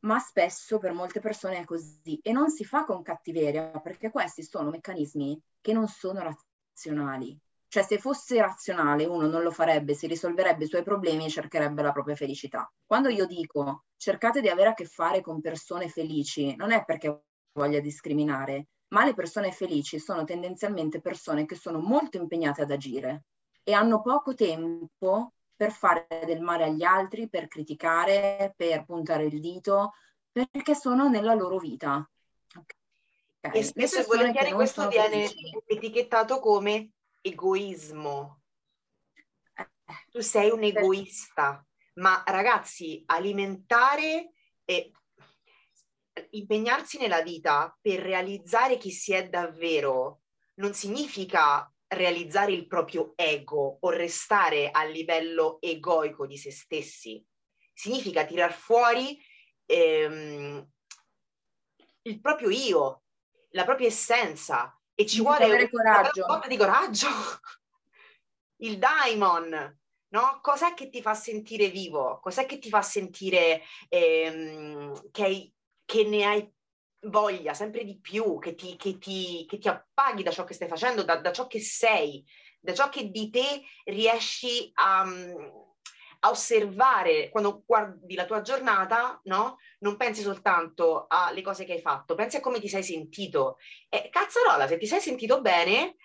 ma 0.00 0.18
spesso 0.18 0.78
per 0.78 0.92
molte 0.92 1.20
persone 1.20 1.58
è 1.58 1.64
così 1.64 2.18
e 2.22 2.32
non 2.32 2.50
si 2.50 2.64
fa 2.64 2.84
con 2.84 3.02
cattiveria 3.02 3.80
perché 3.80 4.10
questi 4.10 4.42
sono 4.42 4.70
meccanismi 4.70 5.40
che 5.60 5.72
non 5.72 5.88
sono 5.88 6.20
razionali. 6.20 7.38
Cioè 7.68 7.82
se 7.82 7.98
fosse 7.98 8.40
razionale 8.40 9.04
uno 9.04 9.26
non 9.26 9.42
lo 9.42 9.50
farebbe, 9.50 9.94
si 9.94 10.06
risolverebbe 10.06 10.64
i 10.64 10.68
suoi 10.68 10.84
problemi 10.84 11.24
e 11.24 11.30
cercherebbe 11.30 11.82
la 11.82 11.90
propria 11.90 12.14
felicità. 12.14 12.70
Quando 12.86 13.08
io 13.08 13.26
dico 13.26 13.86
cercate 13.96 14.40
di 14.40 14.48
avere 14.48 14.68
a 14.70 14.74
che 14.74 14.84
fare 14.84 15.20
con 15.20 15.40
persone 15.40 15.88
felici, 15.88 16.54
non 16.54 16.70
è 16.70 16.84
perché 16.84 17.24
voglia 17.52 17.80
discriminare, 17.80 18.68
ma 18.88 19.04
le 19.04 19.14
persone 19.14 19.52
felici 19.52 19.98
sono 19.98 20.24
tendenzialmente 20.24 21.00
persone 21.00 21.46
che 21.46 21.56
sono 21.56 21.78
molto 21.78 22.16
impegnate 22.16 22.62
ad 22.62 22.70
agire 22.70 23.24
e 23.62 23.72
hanno 23.72 24.02
poco 24.02 24.34
tempo 24.34 25.34
per 25.56 25.72
fare 25.72 26.06
del 26.26 26.40
male 26.40 26.64
agli 26.64 26.82
altri, 26.82 27.28
per 27.28 27.48
criticare, 27.48 28.52
per 28.56 28.84
puntare 28.84 29.24
il 29.24 29.40
dito, 29.40 29.92
perché 30.30 30.74
sono 30.74 31.08
nella 31.08 31.34
loro 31.34 31.58
vita. 31.58 32.08
Okay. 32.54 33.60
E 33.60 33.62
spesso 33.62 34.00
e 34.00 34.04
volentieri 34.04 34.52
questo 34.52 34.88
viene 34.88 35.28
felici. 35.28 35.58
etichettato 35.66 36.40
come 36.40 36.90
egoismo. 37.20 38.42
Eh, 39.54 39.68
tu 40.10 40.20
sei 40.20 40.50
un 40.50 40.62
egoista, 40.62 41.64
ma 41.94 42.22
ragazzi, 42.26 43.02
alimentare 43.06 44.32
e 44.64 44.92
impegnarsi 46.34 46.98
nella 46.98 47.22
vita 47.22 47.76
per 47.80 48.00
realizzare 48.00 48.76
chi 48.76 48.90
si 48.90 49.12
è 49.12 49.28
davvero 49.28 50.20
non 50.54 50.74
significa 50.74 51.68
realizzare 51.88 52.52
il 52.52 52.66
proprio 52.66 53.12
ego 53.16 53.78
o 53.80 53.90
restare 53.90 54.70
a 54.70 54.84
livello 54.84 55.58
egoico 55.60 56.26
di 56.26 56.36
se 56.36 56.50
stessi. 56.50 57.24
Significa 57.72 58.24
tirar 58.24 58.52
fuori 58.52 59.18
ehm, 59.66 60.68
il 62.02 62.20
proprio 62.20 62.50
io, 62.50 63.02
la 63.50 63.64
propria 63.64 63.88
essenza 63.88 64.78
e 64.94 65.06
ci 65.06 65.20
vuole 65.20 65.44
avere 65.44 65.70
coraggio. 65.70 66.26
un 66.28 66.40
po' 66.40 66.48
di 66.48 66.56
coraggio. 66.56 67.08
il 68.62 68.78
daimon, 68.78 69.78
no? 70.08 70.38
Cos'è 70.40 70.74
che 70.74 70.88
ti 70.88 71.00
fa 71.00 71.14
sentire 71.14 71.68
vivo? 71.68 72.20
Cos'è 72.20 72.46
che 72.46 72.58
ti 72.58 72.68
fa 72.68 72.82
sentire 72.82 73.62
ehm, 73.88 75.10
che 75.10 75.24
hai 75.24 75.53
che 75.84 76.04
ne 76.04 76.24
hai 76.24 76.52
voglia 77.06 77.54
sempre 77.54 77.84
di 77.84 77.98
più, 77.98 78.38
che 78.38 78.54
ti, 78.54 78.76
che 78.76 78.98
ti, 78.98 79.44
che 79.48 79.58
ti 79.58 79.68
appaghi 79.68 80.22
da 80.22 80.30
ciò 80.30 80.44
che 80.44 80.54
stai 80.54 80.68
facendo, 80.68 81.02
da, 81.02 81.16
da, 81.16 81.32
ciò 81.32 81.46
che 81.46 81.60
sei, 81.60 82.24
da 82.60 82.72
ciò 82.72 82.88
che 82.88 83.10
di 83.10 83.30
te 83.30 83.62
riesci 83.84 84.70
a, 84.74 85.00
a, 85.00 86.30
osservare 86.30 87.28
quando 87.28 87.62
guardi 87.66 88.14
la 88.14 88.24
tua 88.24 88.40
giornata, 88.40 89.20
no? 89.24 89.58
Non 89.80 89.96
pensi 89.96 90.22
soltanto 90.22 91.06
alle 91.08 91.42
cose 91.42 91.64
che 91.64 91.74
hai 91.74 91.80
fatto, 91.80 92.14
pensi 92.14 92.36
a 92.36 92.40
come 92.40 92.60
ti 92.60 92.68
sei 92.68 92.82
sentito. 92.82 93.58
E 93.88 94.08
cazzarola, 94.10 94.66
se 94.66 94.78
ti 94.78 94.86
sei 94.86 95.00
sentito 95.00 95.40
bene, 95.40 95.96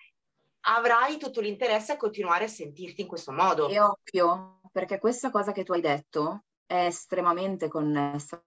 avrai 0.62 1.16
tutto 1.16 1.40
l'interesse 1.40 1.92
a 1.92 1.96
continuare 1.96 2.44
a 2.44 2.48
sentirti 2.48 3.00
in 3.00 3.06
questo 3.06 3.32
modo. 3.32 3.68
E 3.68 3.80
occhio, 3.80 4.60
perché 4.70 4.98
questa 4.98 5.30
cosa 5.30 5.52
che 5.52 5.64
tu 5.64 5.72
hai 5.72 5.80
detto 5.80 6.44
è 6.66 6.84
estremamente 6.84 7.68
connessa 7.68 8.40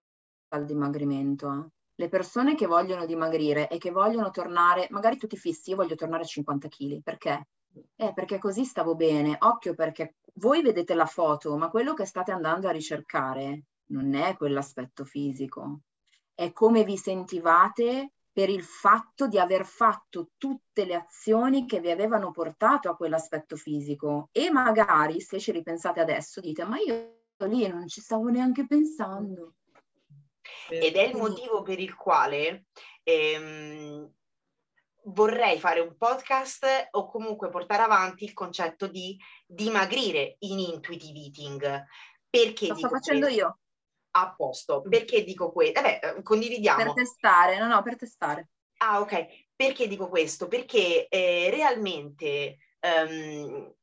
al 0.53 0.65
dimagrimento. 0.65 1.71
Le 1.95 2.09
persone 2.09 2.55
che 2.55 2.65
vogliono 2.65 3.05
dimagrire 3.05 3.67
e 3.69 3.77
che 3.77 3.91
vogliono 3.91 4.29
tornare, 4.31 4.87
magari 4.91 5.17
tutti 5.17 5.37
fissi, 5.37 5.71
io 5.71 5.75
voglio 5.75 5.95
tornare 5.95 6.23
a 6.23 6.27
50 6.27 6.67
kg, 6.67 7.01
perché? 7.01 7.47
Eh, 7.95 8.13
perché 8.13 8.39
così 8.39 8.65
stavo 8.65 8.95
bene. 8.95 9.35
Occhio 9.39 9.73
perché 9.73 10.15
voi 10.35 10.61
vedete 10.61 10.93
la 10.93 11.05
foto, 11.05 11.55
ma 11.57 11.69
quello 11.69 11.93
che 11.93 12.05
state 12.05 12.31
andando 12.31 12.67
a 12.67 12.71
ricercare 12.71 13.63
non 13.87 14.13
è 14.15 14.35
quell'aspetto 14.37 15.05
fisico, 15.05 15.81
è 16.34 16.51
come 16.51 16.84
vi 16.84 16.97
sentivate 16.97 18.13
per 18.32 18.49
il 18.49 18.63
fatto 18.63 19.28
di 19.28 19.38
aver 19.38 19.63
fatto 19.63 20.32
tutte 20.38 20.86
le 20.86 20.95
azioni 20.95 21.67
che 21.67 21.80
vi 21.80 21.91
avevano 21.91 22.32
portato 22.32 22.89
a 22.89 22.95
quell'aspetto 22.95 23.55
fisico. 23.55 24.30
E 24.32 24.49
magari, 24.49 25.21
se 25.21 25.39
ci 25.39 25.51
ripensate 25.51 25.99
adesso, 25.99 26.41
dite, 26.41 26.63
ma 26.63 26.78
io 26.80 27.21
lì 27.45 27.67
non 27.67 27.88
ci 27.88 28.01
stavo 28.01 28.30
neanche 28.30 28.65
pensando. 28.65 29.53
Ed 30.69 30.95
è 30.95 31.03
il 31.03 31.15
motivo 31.15 31.61
per 31.61 31.79
il 31.79 31.95
quale 31.95 32.65
ehm, 33.03 34.11
vorrei 35.05 35.59
fare 35.59 35.79
un 35.79 35.95
podcast 35.97 36.89
o 36.91 37.07
comunque 37.07 37.49
portare 37.49 37.83
avanti 37.83 38.23
il 38.23 38.33
concetto 38.33 38.87
di 38.87 39.17
dimagrire 39.45 40.37
in 40.39 40.59
intuitive 40.59 41.19
eating. 41.19 41.85
Perché 42.29 42.67
Lo 42.67 42.75
sto 42.75 42.89
facendo 42.89 43.25
questo? 43.25 43.41
io. 43.41 43.57
A 44.15 44.33
posto. 44.35 44.81
Perché 44.81 45.23
dico 45.23 45.51
questo? 45.51 45.81
Vabbè, 45.81 45.99
eh, 46.01 46.21
condividiamo. 46.21 46.83
Per 46.83 46.93
testare, 46.93 47.57
no, 47.57 47.67
no, 47.67 47.81
per 47.81 47.95
testare. 47.95 48.49
Ah, 48.77 48.99
ok. 48.99 49.25
Perché 49.55 49.87
dico 49.87 50.07
questo? 50.07 50.47
Perché 50.47 51.07
eh, 51.07 51.49
realmente 51.51 52.57
um, 52.81 53.73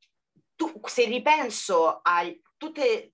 tu, 0.54 0.80
se 0.84 1.04
ripenso 1.04 2.00
a 2.02 2.24
tutte, 2.56 3.12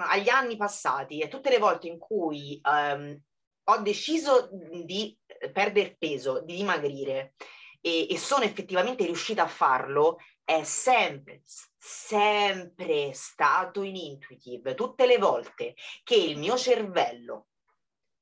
agli 0.00 0.28
anni 0.28 0.56
passati 0.56 1.20
e 1.20 1.28
tutte 1.28 1.50
le 1.50 1.58
volte 1.58 1.88
in 1.88 1.98
cui 1.98 2.60
um, 2.64 3.18
ho 3.64 3.76
deciso 3.78 4.50
di 4.84 5.16
perdere 5.52 5.96
peso, 5.96 6.40
di 6.40 6.56
dimagrire 6.56 7.34
e, 7.80 8.08
e 8.10 8.18
sono 8.18 8.44
effettivamente 8.44 9.04
riuscita 9.04 9.44
a 9.44 9.48
farlo, 9.48 10.18
è 10.44 10.62
sempre, 10.64 11.42
sempre 11.78 13.12
stato 13.12 13.82
in 13.82 13.96
intuitive. 13.96 14.74
Tutte 14.74 15.06
le 15.06 15.18
volte 15.18 15.74
che 16.02 16.16
il 16.16 16.38
mio 16.38 16.56
cervello, 16.56 17.48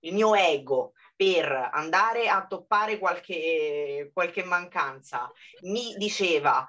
il 0.00 0.14
mio 0.14 0.34
ego, 0.34 0.92
per 1.14 1.70
andare 1.72 2.28
a 2.28 2.46
toppare 2.46 2.98
qualche, 2.98 4.10
qualche 4.12 4.42
mancanza, 4.42 5.30
mi 5.62 5.94
diceva 5.96 6.66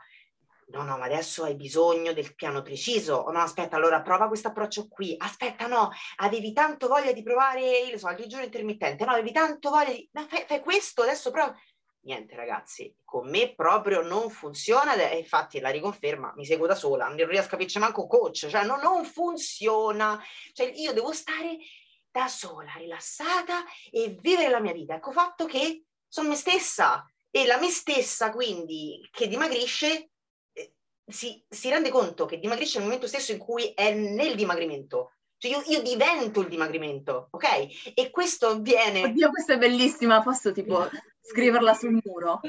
no, 0.72 0.84
no, 0.84 0.98
ma 0.98 1.06
adesso 1.06 1.44
hai 1.44 1.56
bisogno 1.56 2.14
del 2.14 2.34
piano 2.36 2.62
preciso. 2.62 3.16
Oh, 3.16 3.32
no, 3.32 3.40
aspetta, 3.40 3.76
allora 3.76 4.02
prova 4.02 4.28
questo 4.28 4.48
approccio 4.48 4.88
qui. 4.88 5.16
Aspetta, 5.18 5.68
no, 5.68 5.92
avevi 6.18 6.54
tanto 6.54 6.88
voglia 6.88 7.12
di 7.12 7.22
provare 7.22 7.80
il, 7.80 8.00
so, 8.00 8.10
il 8.10 8.16
digiuno 8.16 8.44
intermittente. 8.44 9.06
No, 9.06 9.12
avevi 9.12 9.32
tanto 9.32 9.70
voglia 9.70 9.92
di... 9.92 10.10
No, 10.14 10.26
fai, 10.28 10.46
fai 10.48 10.62
questo, 10.62 11.04
adesso 11.04 11.32
prova. 11.32 11.56
Niente, 12.04 12.36
ragazzi, 12.36 12.96
con 13.04 13.30
me 13.30 13.54
proprio 13.54 14.02
non 14.02 14.30
funziona. 14.30 14.96
E 14.96 15.18
infatti 15.18 15.60
la 15.60 15.70
riconferma, 15.70 16.34
mi 16.36 16.46
seguo 16.46 16.68
da 16.68 16.76
sola, 16.76 17.08
non 17.08 17.16
riesco 17.16 17.48
a 17.48 17.50
capirci 17.50 17.80
manco 17.80 18.08
coach. 18.08 18.48
Cioè, 18.48 18.64
no, 18.64 18.78
non 18.78 19.06
funziona. 19.06 20.20
Cioè, 20.54 20.72
io 20.76 20.94
devo 20.94 21.12
stare 21.12 21.58
da 22.10 22.28
sola, 22.28 22.74
rilassata 22.76 23.64
e 23.90 24.18
vivere 24.20 24.50
la 24.50 24.60
mia 24.60 24.74
vita. 24.74 24.96
Ecco 24.96 25.12
fatto 25.12 25.46
che 25.46 25.86
sono 26.08 26.30
me 26.30 26.36
stessa 26.36 27.06
e 27.30 27.46
la 27.46 27.58
me 27.58 27.70
stessa 27.70 28.32
quindi 28.32 29.08
che 29.12 29.30
dimagrisce 29.30 30.11
si, 31.06 31.44
si, 31.48 31.70
rende 31.70 31.90
conto 31.90 32.26
che 32.26 32.40
dimagrisce 32.40 32.78
nel 32.78 32.88
momento 32.88 33.08
stesso 33.08 33.32
in 33.32 33.38
cui 33.38 33.72
è 33.74 33.94
nel 33.94 34.36
dimagrimento. 34.36 35.14
Cioè 35.38 35.52
io, 35.52 35.64
io 35.68 35.82
divento 35.82 36.42
il 36.42 36.48
dimagrimento, 36.48 37.30
ok? 37.32 37.94
E 37.96 38.12
questo 38.12 38.48
avviene... 38.48 39.06
Oddio, 39.06 39.30
questa 39.30 39.54
è 39.54 39.58
bellissima, 39.58 40.22
posso 40.22 40.52
tipo 40.52 40.88
scriverla 41.20 41.74
sul 41.74 42.00
muro? 42.04 42.40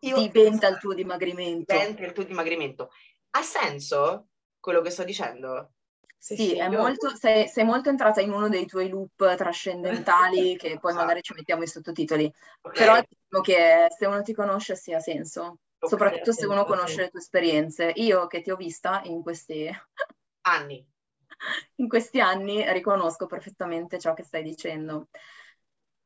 Io, 0.00 0.18
diventa 0.18 0.68
il 0.68 0.78
tuo 0.78 0.92
dimagrimento. 0.92 1.72
Diventa 1.72 2.04
il 2.04 2.12
tuo 2.12 2.24
dimagrimento. 2.24 2.90
Ha 3.30 3.42
senso 3.42 4.28
quello 4.60 4.82
che 4.82 4.90
sto 4.90 5.04
dicendo? 5.04 5.72
Sì, 6.18 6.36
sì, 6.36 6.54
io... 6.54 6.70
molto, 6.70 7.14
sei, 7.16 7.48
sei, 7.48 7.64
molto 7.64 7.90
entrata 7.90 8.20
in 8.20 8.32
uno 8.32 8.48
dei 8.48 8.66
tuoi 8.66 8.88
loop 8.88 9.36
trascendentali 9.36 10.56
che 10.60 10.78
poi 10.78 10.90
esatto. 10.90 10.94
magari 10.94 11.22
ci 11.22 11.34
mettiamo 11.34 11.62
i 11.62 11.66
sottotitoli. 11.66 12.30
Okay. 12.60 12.78
Però 12.78 12.94
diciamo 12.94 13.42
che 13.42 13.86
se 13.94 14.06
uno 14.06 14.22
ti 14.22 14.32
conosce 14.32 14.76
sì 14.76 14.92
ha 14.92 15.00
senso 15.00 15.58
soprattutto 15.86 16.32
se 16.32 16.46
uno 16.46 16.64
conosce 16.64 17.02
le 17.02 17.10
tue 17.10 17.20
esperienze. 17.20 17.92
Io 17.96 18.26
che 18.26 18.40
ti 18.40 18.50
ho 18.50 18.56
vista 18.56 19.02
in 19.04 19.22
questi 19.22 19.68
anni, 20.42 20.86
in 21.76 21.88
questi 21.88 22.20
anni 22.20 22.64
riconosco 22.72 23.26
perfettamente 23.26 23.98
ciò 23.98 24.14
che 24.14 24.22
stai 24.22 24.42
dicendo. 24.42 25.08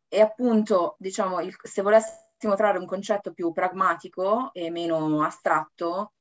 E 0.09 0.20
appunto, 0.20 0.97
diciamo, 0.99 1.41
il, 1.41 1.55
se 1.62 1.83
volessimo 1.83 2.55
trarre 2.55 2.79
un 2.79 2.87
concetto 2.87 3.33
più 3.33 3.53
pragmatico 3.53 4.51
e 4.53 4.70
meno 4.70 5.22
astratto, 5.22 6.14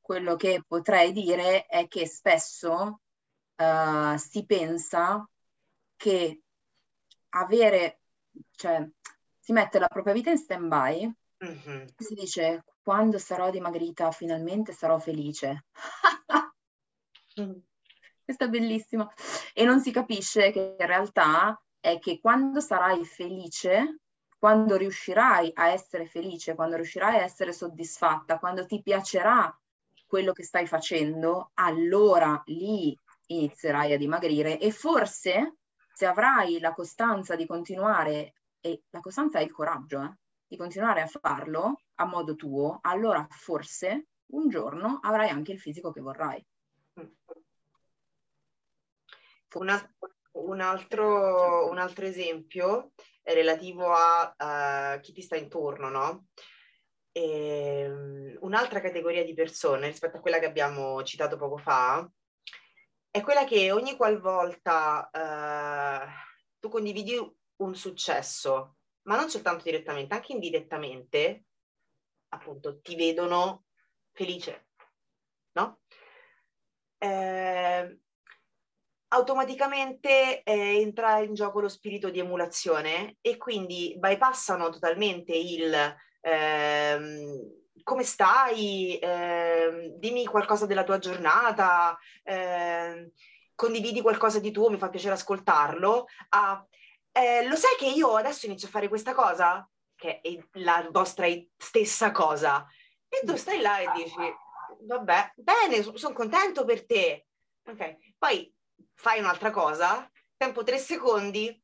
quello 0.00 0.36
che 0.36 0.62
potrei 0.66 1.12
dire 1.12 1.66
è 1.66 1.88
che 1.88 2.06
spesso 2.06 3.00
uh, 3.56 4.16
si 4.16 4.44
pensa 4.44 5.28
che 5.96 6.42
avere, 7.30 8.00
cioè 8.50 8.86
si 9.38 9.52
mette 9.52 9.78
la 9.78 9.88
propria 9.88 10.14
vita 10.14 10.30
in 10.30 10.38
stand-by, 10.38 11.12
mm-hmm. 11.44 11.86
si 11.96 12.14
dice 12.14 12.64
quando 12.82 13.18
sarò 13.18 13.50
dimagrita 13.50 14.10
finalmente 14.10 14.72
sarò 14.72 14.98
felice. 14.98 15.64
Questo 18.24 18.44
è 18.44 18.48
bellissimo. 18.48 19.12
E 19.52 19.64
non 19.64 19.80
si 19.80 19.90
capisce 19.90 20.50
che 20.50 20.76
in 20.78 20.86
realtà 20.86 21.60
è 21.80 21.98
che 21.98 22.20
quando 22.20 22.60
sarai 22.60 23.04
felice, 23.04 24.00
quando 24.38 24.76
riuscirai 24.76 25.50
a 25.54 25.68
essere 25.68 26.06
felice, 26.06 26.54
quando 26.54 26.76
riuscirai 26.76 27.16
a 27.16 27.22
essere 27.22 27.52
soddisfatta, 27.52 28.38
quando 28.38 28.66
ti 28.66 28.82
piacerà 28.82 29.56
quello 30.06 30.32
che 30.32 30.44
stai 30.44 30.66
facendo, 30.66 31.50
allora 31.54 32.40
lì 32.46 32.96
inizierai 33.26 33.92
a 33.92 33.96
dimagrire 33.96 34.58
e 34.58 34.70
forse 34.70 35.56
se 35.92 36.06
avrai 36.06 36.58
la 36.60 36.72
costanza 36.72 37.34
di 37.34 37.46
continuare, 37.46 38.34
e 38.60 38.82
la 38.90 39.00
costanza 39.00 39.38
è 39.38 39.42
il 39.42 39.52
coraggio, 39.52 40.02
eh, 40.02 40.16
di 40.52 40.58
continuare 40.58 41.00
a 41.00 41.06
farlo 41.06 41.80
a 41.94 42.04
modo 42.04 42.36
tuo, 42.36 42.78
allora 42.82 43.26
forse 43.30 44.08
un 44.32 44.50
giorno 44.50 44.98
avrai 45.02 45.30
anche 45.30 45.52
il 45.52 45.58
fisico 45.58 45.90
che 45.90 46.02
vorrai. 46.02 46.44
Una, 49.54 49.94
un, 50.32 50.60
altro, 50.60 51.70
un, 51.70 51.78
altro, 51.78 52.04
esempio 52.04 52.92
è 53.22 53.32
relativo 53.32 53.94
a 53.94 54.96
uh, 54.96 55.00
chi 55.00 55.12
ti 55.12 55.22
sta 55.22 55.36
intorno, 55.36 55.88
no? 55.88 56.26
E, 57.12 57.90
um, 57.90 58.36
un'altra 58.40 58.82
categoria 58.82 59.24
di 59.24 59.32
persone 59.32 59.86
rispetto 59.86 60.18
a 60.18 60.20
quella 60.20 60.38
che 60.38 60.46
abbiamo 60.46 61.02
citato 61.02 61.38
poco 61.38 61.56
fa 61.56 62.06
è 63.10 63.22
quella 63.22 63.44
che 63.44 63.72
ogni 63.72 63.96
qualvolta 63.96 65.08
uh, 65.10 66.08
tu 66.58 66.68
condividi 66.68 67.18
un 67.56 67.74
successo 67.74 68.76
ma 69.02 69.16
non 69.16 69.28
soltanto 69.28 69.64
direttamente, 69.64 70.14
anche 70.14 70.32
indirettamente, 70.32 71.44
appunto, 72.28 72.80
ti 72.80 72.94
vedono 72.94 73.64
felice, 74.12 74.68
no? 75.52 75.80
Eh, 76.98 77.98
automaticamente 79.08 80.42
eh, 80.42 80.80
entra 80.80 81.18
in 81.18 81.34
gioco 81.34 81.60
lo 81.60 81.68
spirito 81.68 82.10
di 82.10 82.20
emulazione 82.20 83.16
e 83.20 83.36
quindi 83.36 83.94
bypassano 83.98 84.70
totalmente 84.70 85.34
il 85.34 85.96
ehm, 86.22 87.60
come 87.82 88.04
stai, 88.04 88.96
eh, 88.98 89.92
dimmi 89.96 90.24
qualcosa 90.24 90.66
della 90.66 90.84
tua 90.84 90.98
giornata, 90.98 91.98
ehm, 92.22 93.10
condividi 93.54 94.00
qualcosa 94.00 94.38
di 94.38 94.50
tuo, 94.50 94.70
mi 94.70 94.78
fa 94.78 94.88
piacere 94.88 95.14
ascoltarlo, 95.14 96.06
a 96.30 96.66
eh, 97.12 97.46
lo 97.46 97.56
sai 97.56 97.76
che 97.78 97.86
io 97.86 98.16
adesso 98.16 98.46
inizio 98.46 98.68
a 98.68 98.70
fare 98.70 98.88
questa 98.88 99.14
cosa? 99.14 99.68
Che 99.94 100.20
è 100.20 100.38
la 100.54 100.88
vostra 100.90 101.26
stessa 101.56 102.10
cosa. 102.10 102.66
E 103.08 103.24
tu 103.24 103.36
stai 103.36 103.60
là 103.60 103.78
e 103.78 103.90
dici, 103.94 104.16
vabbè, 104.80 105.34
bene, 105.36 105.82
sono 105.82 106.14
contento 106.14 106.64
per 106.64 106.86
te. 106.86 107.26
Ok, 107.66 107.96
poi 108.18 108.52
fai 108.94 109.20
un'altra 109.20 109.50
cosa, 109.50 110.10
tempo 110.36 110.64
tre 110.64 110.78
secondi, 110.78 111.61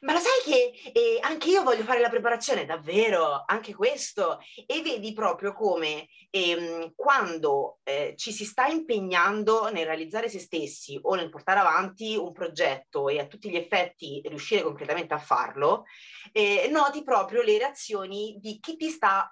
ma 0.00 0.12
lo 0.12 0.18
sai 0.18 0.42
che 0.44 0.90
eh, 0.92 1.18
anche 1.20 1.48
io 1.48 1.62
voglio 1.62 1.84
fare 1.84 2.00
la 2.00 2.08
preparazione, 2.08 2.64
davvero, 2.64 3.44
anche 3.46 3.74
questo. 3.74 4.38
E 4.66 4.82
vedi 4.82 5.12
proprio 5.12 5.52
come 5.52 6.08
ehm, 6.30 6.92
quando 6.94 7.78
eh, 7.82 8.14
ci 8.16 8.32
si 8.32 8.44
sta 8.44 8.66
impegnando 8.66 9.70
nel 9.70 9.86
realizzare 9.86 10.28
se 10.28 10.38
stessi 10.38 10.98
o 11.02 11.14
nel 11.14 11.30
portare 11.30 11.60
avanti 11.60 12.16
un 12.16 12.32
progetto 12.32 13.08
e 13.08 13.18
a 13.18 13.26
tutti 13.26 13.50
gli 13.50 13.56
effetti 13.56 14.22
riuscire 14.26 14.62
concretamente 14.62 15.14
a 15.14 15.18
farlo, 15.18 15.84
eh, 16.32 16.68
noti 16.70 17.02
proprio 17.02 17.42
le 17.42 17.58
reazioni 17.58 18.36
di 18.38 18.58
chi 18.60 18.76
ti 18.76 18.90
sta 18.90 19.30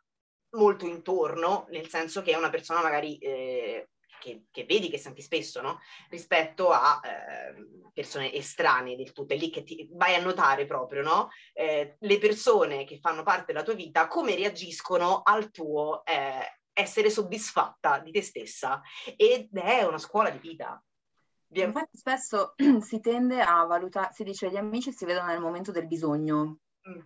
molto 0.55 0.87
intorno, 0.87 1.67
nel 1.71 1.89
senso 1.89 2.23
che 2.23 2.33
è 2.33 2.37
una 2.37 2.51
persona 2.51 2.81
magari 2.81 3.19
eh, 3.19 3.89
che, 4.25 4.45
che, 4.51 4.65
vedi, 4.65 4.89
che 4.89 4.97
senti 4.97 5.21
spesso, 5.21 5.61
no? 5.61 5.81
rispetto 6.09 6.71
a 6.71 6.99
eh, 7.05 7.91
persone 7.93 8.33
estranee 8.33 8.97
del 8.97 9.13
tutto. 9.13 9.35
È 9.35 9.37
lì 9.37 9.51
che 9.51 9.63
ti 9.63 9.87
vai 9.93 10.15
a 10.15 10.23
notare 10.23 10.65
proprio 10.65 11.03
no? 11.03 11.29
eh, 11.53 11.97
le 11.99 12.19
persone 12.19 12.85
che 12.85 12.99
fanno 13.01 13.23
parte 13.23 13.53
della 13.53 13.63
tua 13.63 13.75
vita, 13.75 14.09
come 14.09 14.35
reagiscono 14.35 15.21
al 15.23 15.51
tuo 15.51 16.03
eh, 16.07 16.61
essere 16.73 17.11
soddisfatta 17.11 17.99
di 17.99 18.13
te 18.13 18.23
stessa. 18.23 18.81
Ed 19.15 19.55
è 19.59 19.83
una 19.83 19.99
scuola 19.99 20.31
di 20.31 20.39
vita. 20.39 20.83
Infatti 21.49 21.99
spesso 21.99 22.55
si 22.81 23.01
tende 23.01 23.43
a 23.43 23.63
valutare, 23.65 24.13
si 24.15 24.25
dice 24.25 24.51
gli 24.51 24.57
amici 24.57 24.91
si 24.91 25.05
vedono 25.05 25.27
nel 25.27 25.41
momento 25.41 25.71
del 25.71 25.87
bisogno. 25.87 26.61
Mm. 26.89 27.01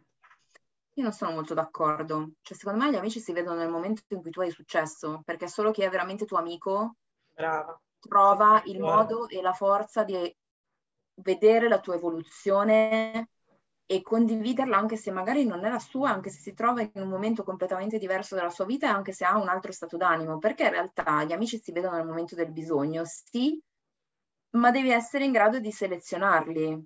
Io 0.95 1.05
non 1.05 1.13
sono 1.13 1.33
molto 1.33 1.55
d'accordo. 1.55 2.31
Cioè, 2.43 2.57
secondo 2.57 2.85
me 2.85 2.91
gli 2.91 2.97
amici 2.97 3.21
si 3.21 3.33
vedono 3.33 3.57
nel 3.57 3.71
momento 3.71 4.03
in 4.09 4.21
cui 4.21 4.31
tu 4.31 4.41
hai 4.41 4.51
successo, 4.51 5.23
perché 5.25 5.47
solo 5.47 5.71
chi 5.71 5.83
è 5.83 5.89
veramente 5.89 6.25
tuo 6.25 6.39
amico 6.39 6.97
Brava. 7.39 7.81
Trova 8.01 8.63
il 8.65 8.81
modo 8.81 9.29
e 9.29 9.41
la 9.41 9.53
forza 9.53 10.03
di 10.03 10.37
vedere 11.23 11.69
la 11.69 11.79
tua 11.79 11.95
evoluzione 11.95 13.29
e 13.87 14.03
condividerla 14.03 14.77
anche 14.77 14.97
se 14.97 15.13
magari 15.13 15.47
non 15.47 15.65
è 15.65 15.71
la 15.71 15.79
sua, 15.79 16.11
anche 16.11 16.31
se 16.31 16.41
si 16.41 16.53
trova 16.53 16.83
in 16.83 16.91
un 16.95 17.09
momento 17.09 17.45
completamente 17.45 17.99
diverso 17.99 18.35
dalla 18.35 18.51
sua 18.51 18.65
vita 18.65 18.89
e 18.89 18.91
anche 18.91 19.13
se 19.13 19.25
ha 19.25 19.39
un 19.39 19.49
altro 19.49 19.71
stato 19.71 19.97
d'animo, 19.97 20.39
perché 20.39 20.65
in 20.65 20.71
realtà 20.71 21.23
gli 21.23 21.33
amici 21.33 21.61
si 21.61 21.71
vedono 21.71 21.97
nel 21.97 22.07
momento 22.07 22.35
del 22.35 22.51
bisogno, 22.51 23.05
sì, 23.05 23.61
ma 24.57 24.73
devi 24.73 24.91
essere 24.91 25.25
in 25.25 25.31
grado 25.33 25.61
di 25.61 25.71
selezionarli. 25.71 26.85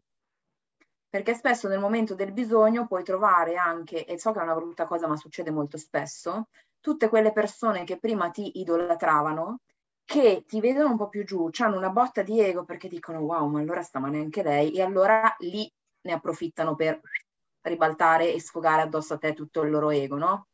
Perché 1.09 1.35
spesso 1.35 1.67
nel 1.67 1.81
momento 1.81 2.15
del 2.15 2.33
bisogno 2.33 2.87
puoi 2.87 3.05
trovare 3.05 3.57
anche, 3.57 4.05
e 4.05 4.19
so 4.19 4.33
che 4.33 4.41
è 4.41 4.43
una 4.43 4.55
brutta 4.55 4.87
cosa 4.87 5.07
ma 5.07 5.17
succede 5.17 5.51
molto 5.51 5.79
spesso, 5.79 6.49
tutte 6.79 7.09
quelle 7.09 7.33
persone 7.33 7.85
che 7.85 7.99
prima 7.99 8.31
ti 8.31 8.61
idolatravano, 8.61 9.61
che 10.05 10.45
ti 10.47 10.61
vedono 10.61 10.91
un 10.91 10.97
po' 10.97 11.09
più 11.09 11.25
giù, 11.25 11.49
hanno 11.59 11.77
una 11.77 11.91
botta 11.91 12.23
di 12.23 12.41
ego 12.41 12.65
perché 12.65 12.89
dicono 12.89 13.21
wow, 13.21 13.49
ma 13.49 13.61
allora 13.61 13.83
sta 13.83 13.99
male 13.99 14.19
anche 14.19 14.43
lei, 14.43 14.73
e 14.73 14.83
allora 14.83 15.35
lì 15.39 15.71
ne 16.03 16.13
approfittano 16.13 16.75
per 16.75 17.01
ribaltare 17.63 18.33
e 18.33 18.41
sfogare 18.41 18.83
addosso 18.83 19.15
a 19.15 19.19
te 19.19 19.35
tutto 19.35 19.63
il 19.63 19.71
loro 19.71 19.91
ego, 19.91 20.17
no? 20.17 20.47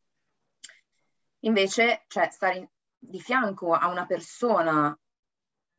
Invece, 1.41 2.05
cioè, 2.09 2.29
stare 2.31 2.57
in, 2.57 2.69
di 2.99 3.21
fianco 3.21 3.73
a 3.73 3.89
una 3.89 4.07
persona 4.07 4.97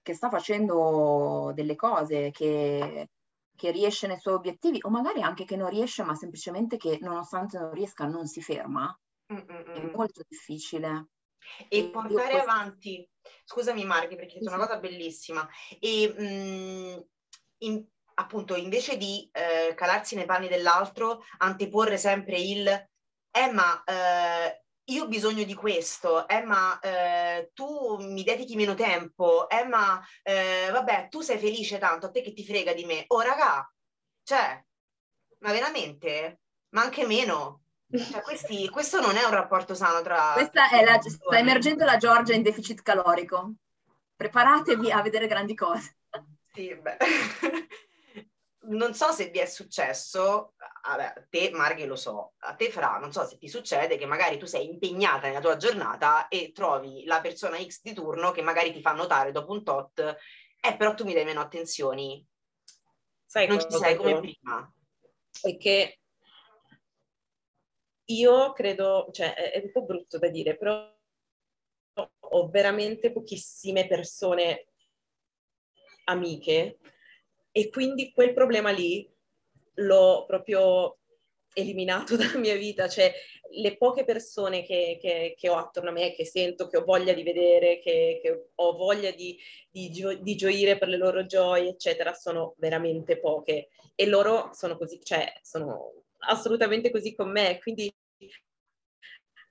che 0.02 0.14
sta 0.14 0.30
facendo 0.30 1.52
delle 1.54 1.76
cose, 1.76 2.32
che, 2.32 3.10
che 3.56 3.72
riesce 3.72 4.08
nei 4.08 4.18
suoi 4.18 4.36
obiettivi, 4.36 4.80
o 4.82 4.90
magari 4.90 5.22
anche 5.22 5.46
che 5.46 5.56
non 5.56 5.70
riesce, 5.70 6.04
ma 6.04 6.16
semplicemente 6.16 6.78
che 6.78 6.98
nonostante 7.02 7.60
non 7.60 7.74
riesca 7.74 8.06
non 8.06 8.26
si 8.26 8.42
ferma, 8.42 8.98
Mm-mm. 9.32 9.64
è 9.74 9.92
molto 9.94 10.24
difficile. 10.28 11.08
E 11.68 11.90
portare 11.90 12.32
questo... 12.32 12.50
avanti, 12.50 13.10
scusami 13.46 13.86
Marghi 13.86 14.16
perché 14.16 14.40
è 14.40 14.48
una 14.48 14.58
cosa 14.58 14.78
bellissima, 14.78 15.48
e 15.80 16.14
mh, 16.16 16.24
mm, 16.24 17.00
in, 17.60 17.86
appunto 18.16 18.56
invece 18.56 18.98
di 18.98 19.30
eh, 19.32 19.74
calarsi 19.76 20.16
nei 20.16 20.26
panni 20.26 20.48
dell'altro, 20.48 21.24
anteporre 21.38 21.98
sempre 21.98 22.40
il 22.40 22.88
eh 23.32 23.52
ma 23.52 23.84
eh, 23.84 24.64
io 24.90 25.04
ho 25.04 25.08
bisogno 25.08 25.44
di 25.44 25.54
questo, 25.54 26.28
eh 26.28 26.42
ma 26.44 26.80
eh, 26.80 27.52
tu 27.54 27.98
mi 28.00 28.24
dedichi 28.24 28.56
meno 28.56 28.74
tempo, 28.74 29.48
eh 29.50 29.64
ma 29.66 30.04
eh, 30.24 30.70
vabbè 30.72 31.10
tu 31.10 31.22
sei 31.22 31.38
felice 31.38 31.78
tanto, 31.78 32.08
a 32.08 32.12
te 32.12 32.22
che 32.22 32.34
ti 32.34 32.44
frega 32.44 32.74
di 32.74 32.86
me. 32.86 33.06
Oh 33.08 33.22
raga, 33.22 33.72
cioè, 34.24 34.64
ma 35.40 35.52
veramente? 35.52 36.42
Ma 36.70 36.82
anche 36.82 37.06
meno. 37.06 37.64
Cioè, 37.92 38.22
questi, 38.22 38.70
questo 38.70 39.02
non 39.02 39.16
è 39.16 39.24
un 39.24 39.32
rapporto 39.32 39.74
sano 39.74 40.02
tra... 40.02 40.34
Questa 40.34 40.70
è 40.70 40.84
la, 40.84 41.00
sta 41.02 41.38
emergendo 41.38 41.86
la 41.86 41.98
Giorgia 41.98 42.36
in 42.36 42.44
deficit 42.44 42.82
calorico. 42.84 43.54
Preparatevi 44.16 44.92
a 44.92 45.02
vedere 45.02 45.28
grandi 45.28 45.56
cose. 45.56 45.98
Sì, 46.54 46.76
beh. 46.76 46.98
non 48.70 48.94
so 48.94 49.12
se 49.12 49.30
vi 49.30 49.40
è 49.40 49.46
successo, 49.46 50.54
a 50.82 51.14
te 51.30 51.50
Marghe 51.52 51.86
lo 51.86 51.96
so, 51.96 52.34
a 52.40 52.54
te 52.54 52.70
Fra, 52.70 52.98
non 52.98 53.12
so 53.12 53.26
se 53.26 53.38
ti 53.38 53.48
succede 53.48 53.98
che 53.98 54.06
magari 54.06 54.38
tu 54.38 54.46
sei 54.46 54.66
impegnata 54.66 55.28
nella 55.28 55.40
tua 55.40 55.58
giornata 55.58 56.28
e 56.28 56.52
trovi 56.54 57.06
la 57.06 57.22
persona 57.22 57.58
X 57.58 57.82
di 57.82 57.94
turno 57.94 58.32
che 58.32 58.42
magari 58.42 58.72
ti 58.72 58.82
fa 58.82 58.92
notare 58.92 59.32
dopo 59.32 59.52
un 59.52 59.64
tot, 59.64 60.18
eh 60.62 60.76
però 60.76 60.94
tu 60.94 61.06
mi 61.06 61.14
dai 61.14 61.26
meno 61.26 61.42
attenzioni, 61.42 62.26
sai 63.26 63.48
non 63.48 63.60
ci 63.60 63.68
sei 63.72 63.96
come 63.96 64.20
prima. 64.20 64.74
È 65.42 65.58
che 65.58 65.99
io 68.10 68.54
credo, 68.54 69.10
cioè 69.12 69.34
è 69.34 69.62
un 69.64 69.72
po' 69.72 69.84
brutto 69.84 70.18
da 70.18 70.30
dire, 70.30 70.58
però 70.58 70.98
ho 72.32 72.48
veramente 72.50 73.12
pochissime 73.12 73.88
persone 73.88 74.68
amiche 76.06 76.80
e 77.52 77.70
quindi 77.70 78.12
quel 78.12 78.34
problema 78.34 78.72
lì 78.72 79.08
l'ho 79.76 80.26
proprio 80.26 81.00
eliminato 81.54 82.16
dalla 82.18 82.38
mia 82.38 82.56
vita, 82.56 82.88
cioè 82.88 83.14
le 83.52 83.78
poche 83.78 84.04
persone 84.04 84.64
che, 84.64 84.98
che, 85.02 85.36
che 85.38 85.50
ho 85.50 85.56
attorno 85.56 85.90
a 85.90 85.94
me, 85.94 86.14
che 86.14 86.26
sento, 86.26 86.68
che 86.68 86.78
ho 86.78 86.84
voglia 86.84 87.14
di 87.14 87.24
vedere, 87.24 87.80
che, 87.80 88.20
che 88.22 88.50
ho 88.54 88.74
voglia 88.74 89.12
di, 89.12 89.38
di, 89.70 89.90
gio- 89.92 90.16
di, 90.16 90.36
gioire 90.36 90.78
per 90.78 90.88
le 90.88 90.98
loro 90.98 91.26
gioie, 91.26 91.70
eccetera, 91.70 92.14
sono 92.14 92.54
veramente 92.58 93.20
poche 93.20 93.70
e 93.96 94.06
loro 94.06 94.52
sono 94.54 94.78
così, 94.78 95.00
cioè 95.04 95.34
sono 95.42 95.94
assolutamente 96.20 96.92
così 96.92 97.16
con 97.16 97.32
me, 97.32 97.60
quindi 97.60 97.92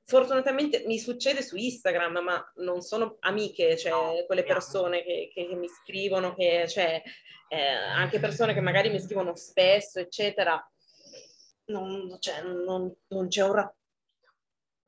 fortunatamente 0.09 0.85
mi 0.87 0.99
succede 0.99 1.43
su 1.43 1.57
Instagram, 1.57 2.19
ma 2.21 2.53
non 2.57 2.81
sono 2.81 3.19
amiche, 3.21 3.77
cioè 3.77 4.25
quelle 4.25 4.43
persone 4.43 5.03
che, 5.03 5.31
che 5.33 5.55
mi 5.55 5.69
scrivono, 5.69 6.35
che, 6.35 6.67
cioè, 6.67 7.03
eh, 7.49 7.63
anche 7.63 8.19
persone 8.19 8.55
che 8.55 8.61
magari 8.61 8.89
mi 8.89 9.01
scrivono 9.01 9.37
spesso, 9.37 10.01
eccetera, 10.01 10.59
non, 11.67 12.17
cioè, 12.21 12.41
non, 12.43 12.91
non 13.09 13.29
c'è 13.29 13.43
un 13.43 13.53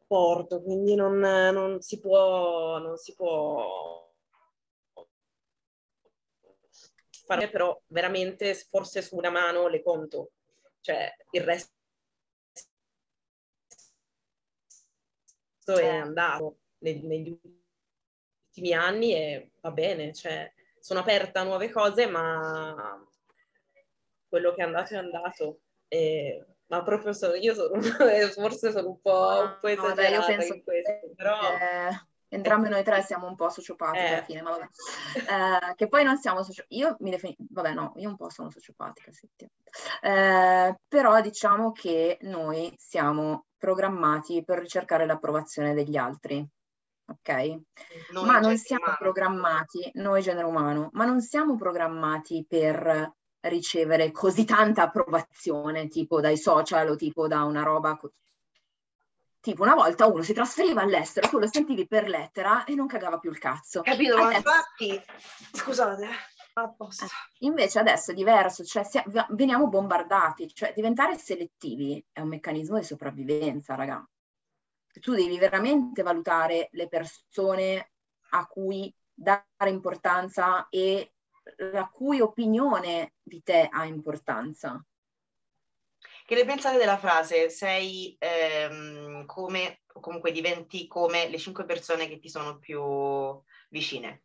rapporto, 0.06 0.62
quindi 0.62 0.94
non, 0.94 1.18
non, 1.18 1.82
si 1.82 2.00
può, 2.00 2.78
non 2.78 2.96
si 2.96 3.14
può 3.14 4.10
fare, 7.26 7.50
però 7.50 7.78
veramente 7.88 8.54
forse 8.54 9.02
su 9.02 9.16
una 9.16 9.30
mano 9.30 9.68
le 9.68 9.82
conto, 9.82 10.30
cioè 10.80 11.14
il 11.32 11.42
resto 11.42 11.74
è 15.74 15.82
certo. 15.82 16.06
andato 16.06 16.56
negli, 16.78 17.04
negli 17.06 17.38
ultimi 18.48 18.72
anni 18.72 19.14
e 19.14 19.50
va 19.60 19.70
bene, 19.70 20.12
cioè 20.12 20.52
sono 20.78 21.00
aperta 21.00 21.40
a 21.40 21.44
nuove 21.44 21.70
cose, 21.70 22.06
ma 22.06 23.04
quello 24.28 24.54
che 24.54 24.62
è 24.62 24.64
andato 24.64 24.94
è 24.94 24.96
andato. 24.96 25.60
E, 25.88 26.46
ma 26.66 26.82
proprio 26.82 27.12
sono, 27.12 27.34
io 27.34 27.54
sono, 27.54 27.80
forse 28.32 28.70
sono 28.70 28.88
un 28.88 29.00
po', 29.00 29.40
un 29.42 29.58
po 29.60 29.66
esagerata 29.66 30.36
no, 30.36 30.42
in 30.44 30.62
questo, 30.62 31.12
però... 31.16 31.38
entrambe 32.30 32.68
noi 32.68 32.82
tre 32.82 33.02
siamo 33.02 33.26
un 33.26 33.34
po' 33.36 33.50
sociopatiche 33.50 34.04
eh. 34.04 34.12
alla 34.14 34.22
fine, 34.22 34.42
ma 34.42 34.50
vabbè. 34.50 34.68
Eh, 35.14 35.74
che 35.74 35.88
poi 35.88 36.04
non 36.04 36.16
siamo 36.16 36.42
sociopatiche, 36.42 36.80
io 36.80 36.96
mi 37.00 37.10
definisco, 37.10 37.42
vabbè 37.50 37.74
no, 37.74 37.92
io 37.96 38.08
un 38.08 38.16
po' 38.16 38.30
sono 38.30 38.50
sociopatica, 38.50 39.12
sì. 39.12 39.28
Eh, 40.00 40.74
però 40.88 41.20
diciamo 41.20 41.72
che 41.72 42.18
noi 42.22 42.72
siamo 42.78 43.46
programmati 43.58 44.42
per 44.44 44.58
ricercare 44.58 45.04
l'approvazione 45.04 45.74
degli 45.74 45.96
altri 45.96 46.48
ok? 47.10 47.60
Noi 48.12 48.24
ma 48.24 48.38
non 48.38 48.56
siamo 48.56 48.84
umano. 48.84 48.98
programmati, 48.98 49.90
noi 49.94 50.22
genere 50.22 50.46
umano, 50.46 50.90
ma 50.92 51.04
non 51.04 51.20
siamo 51.20 51.56
programmati 51.56 52.44
per 52.48 53.12
ricevere 53.40 54.10
così 54.12 54.44
tanta 54.44 54.84
approvazione, 54.84 55.88
tipo 55.88 56.20
dai 56.20 56.36
social 56.36 56.88
o 56.88 56.96
tipo 56.96 57.26
da 57.26 57.44
una 57.44 57.62
roba 57.62 57.98
Tipo 59.40 59.62
una 59.62 59.74
volta 59.74 60.06
uno 60.06 60.22
si 60.22 60.34
trasferiva 60.34 60.82
all'estero, 60.82 61.28
tu 61.28 61.38
lo 61.38 61.48
sentivi 61.48 61.86
per 61.86 62.08
lettera 62.08 62.64
e 62.64 62.74
non 62.74 62.86
cagava 62.86 63.18
più 63.18 63.30
il 63.30 63.38
cazzo. 63.38 63.80
Capito, 63.80 64.16
adesso... 64.16 64.36
infatti, 64.36 65.02
scusate, 65.52 66.04
eh, 66.04 67.06
invece 67.38 67.78
adesso 67.78 68.10
è 68.10 68.14
diverso, 68.14 68.64
cioè 68.64 68.84
si, 68.84 69.02
veniamo 69.30 69.68
bombardati, 69.68 70.52
cioè 70.52 70.72
diventare 70.74 71.16
selettivi 71.16 72.04
è 72.12 72.20
un 72.20 72.28
meccanismo 72.28 72.78
di 72.78 72.84
sopravvivenza, 72.84 73.74
raga 73.74 74.06
tu 74.98 75.14
devi 75.14 75.38
veramente 75.38 76.02
valutare 76.02 76.68
le 76.72 76.88
persone 76.88 77.92
a 78.30 78.46
cui 78.46 78.92
dare 79.12 79.44
importanza 79.66 80.68
e 80.68 81.12
la 81.72 81.88
cui 81.88 82.20
opinione 82.20 83.14
di 83.22 83.42
te 83.42 83.68
ha 83.70 83.84
importanza. 83.84 84.84
Che 86.30 86.36
ne 86.36 86.44
pensate 86.44 86.78
della 86.78 86.96
frase? 86.96 87.50
Sei 87.50 88.14
ehm, 88.16 89.26
come, 89.26 89.80
o 89.94 89.98
comunque 89.98 90.30
diventi 90.30 90.86
come 90.86 91.28
le 91.28 91.38
cinque 91.38 91.64
persone 91.64 92.06
che 92.06 92.20
ti 92.20 92.28
sono 92.28 92.60
più 92.60 92.80
vicine. 93.68 94.22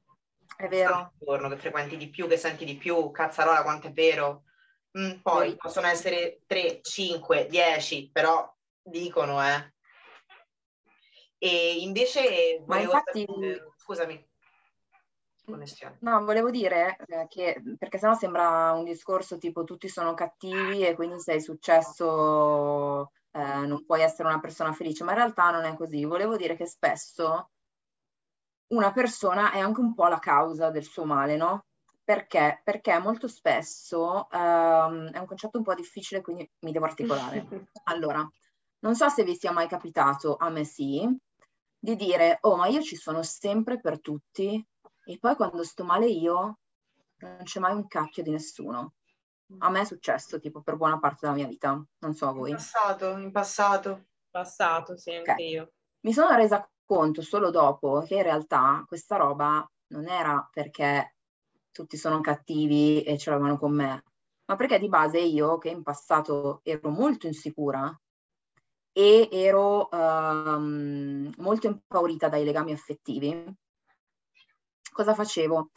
È 0.56 0.68
vero. 0.68 1.14
Giorno, 1.18 1.49
che 1.49 1.58
frequenti 1.58 1.97
di 1.97 2.12
più, 2.12 2.28
che 2.28 2.38
senti 2.38 2.64
di 2.64 2.76
più, 2.76 3.10
cazzarola 3.10 3.64
quanto 3.64 3.88
è 3.88 3.91
vero. 3.91 4.43
Mm, 4.99 5.22
poi 5.24 5.49
sì. 5.49 5.56
possono 5.56 5.88
essere 5.88 6.41
3, 6.45 6.82
5, 6.84 7.47
10, 7.47 8.12
però 8.14 8.56
dicono, 8.84 9.43
eh. 9.43 9.74
E 11.39 11.80
invece 11.80 12.62
Ma 12.68 12.82
infatti... 12.82 13.26
Sapere... 13.28 13.74
Scusami. 13.78 14.30
Connessione. 15.45 15.97
No, 16.01 16.23
volevo 16.25 16.49
dire 16.49 16.97
eh, 17.07 17.27
che, 17.27 17.61
perché 17.77 17.97
sennò 17.97 18.15
sembra 18.15 18.71
un 18.73 18.83
discorso 18.83 19.37
tipo 19.37 19.63
tutti 19.63 19.87
sono 19.87 20.13
cattivi 20.13 20.85
e 20.85 20.95
quindi 20.95 21.19
sei 21.19 21.39
successo 21.39 23.11
eh, 23.31 23.65
non 23.65 23.85
puoi 23.85 24.01
essere 24.01 24.27
una 24.27 24.39
persona 24.39 24.73
felice, 24.73 25.03
ma 25.03 25.11
in 25.11 25.17
realtà 25.17 25.51
non 25.51 25.65
è 25.65 25.75
così. 25.75 26.03
Volevo 26.05 26.35
dire 26.35 26.55
che 26.55 26.65
spesso 26.65 27.49
una 28.67 28.91
persona 28.91 29.51
è 29.51 29.59
anche 29.59 29.81
un 29.81 29.93
po' 29.93 30.07
la 30.07 30.19
causa 30.19 30.69
del 30.69 30.83
suo 30.83 31.05
male, 31.05 31.35
no? 31.35 31.65
Perché? 32.03 32.61
Perché 32.63 32.97
molto 32.99 33.27
spesso 33.27 34.27
um, 34.31 35.09
è 35.11 35.17
un 35.17 35.25
concetto 35.25 35.57
un 35.57 35.63
po' 35.63 35.73
difficile, 35.73 36.21
quindi 36.21 36.49
mi 36.59 36.71
devo 36.71 36.85
articolare. 36.85 37.45
Allora, 37.85 38.27
non 38.79 38.95
so 38.95 39.09
se 39.09 39.23
vi 39.23 39.35
sia 39.35 39.51
mai 39.51 39.67
capitato, 39.67 40.35
a 40.37 40.49
me 40.49 40.63
sì, 40.63 41.07
di 41.77 41.95
dire, 41.95 42.37
oh 42.41 42.55
ma 42.55 42.67
io 42.67 42.81
ci 42.81 42.95
sono 42.95 43.21
sempre 43.21 43.79
per 43.79 43.99
tutti 43.99 44.63
e 45.06 45.18
poi 45.20 45.36
quando 45.36 45.64
sto 45.64 45.84
male 45.84 46.08
io 46.08 46.60
non 47.18 47.39
c'è 47.43 47.60
mai 47.60 47.74
un 47.74 47.88
cacchio 47.88 48.24
di 48.24 48.32
nessuno. 48.32 48.93
A 49.60 49.70
me 49.70 49.82
è 49.82 49.86
successo 49.86 50.39
tipo 50.39 50.62
per 50.62 50.76
buona 50.76 50.97
parte 50.97 51.20
della 51.22 51.34
mia 51.34 51.47
vita, 51.47 51.82
non 51.99 52.14
so 52.14 52.28
a 52.28 52.32
voi. 52.32 52.49
In 52.49 52.56
passato, 52.56 53.18
in 53.18 53.32
passato. 53.32 54.06
Passato, 54.30 54.97
sì, 54.97 55.14
anche 55.14 55.32
okay. 55.32 55.49
io. 55.49 55.72
Mi 56.01 56.14
sono 56.14 56.36
resa 56.36 56.68
conto 56.84 57.22
solo 57.22 57.51
dopo 57.51 58.01
che 58.01 58.16
in 58.16 58.24
realtà 58.24 58.84
questa 58.88 59.16
roba 59.16 59.68
non 59.88 60.08
era 60.08 60.47
perché 60.51 61.16
tutti 61.72 61.97
sono 61.97 62.22
cattivi 62.22 63.03
e 63.03 63.18
ce 63.18 63.30
l'avevano 63.30 63.58
con 63.58 63.74
me, 63.74 64.03
ma 64.45 64.56
perché 64.56 64.80
di 64.80 64.88
base 64.88 65.20
io, 65.20 65.58
che 65.58 65.70
in 65.70 65.84
passato 65.84 66.62
ero 66.64 66.89
molto 66.89 67.28
insicura 67.28 67.97
e 68.91 69.28
ero 69.32 69.89
um, 69.91 71.30
molto 71.38 71.68
impaurita 71.68 72.30
dai 72.30 72.45
legami 72.45 72.72
affettivi, 72.72 73.56
cosa 74.91 75.13
facevo? 75.13 75.71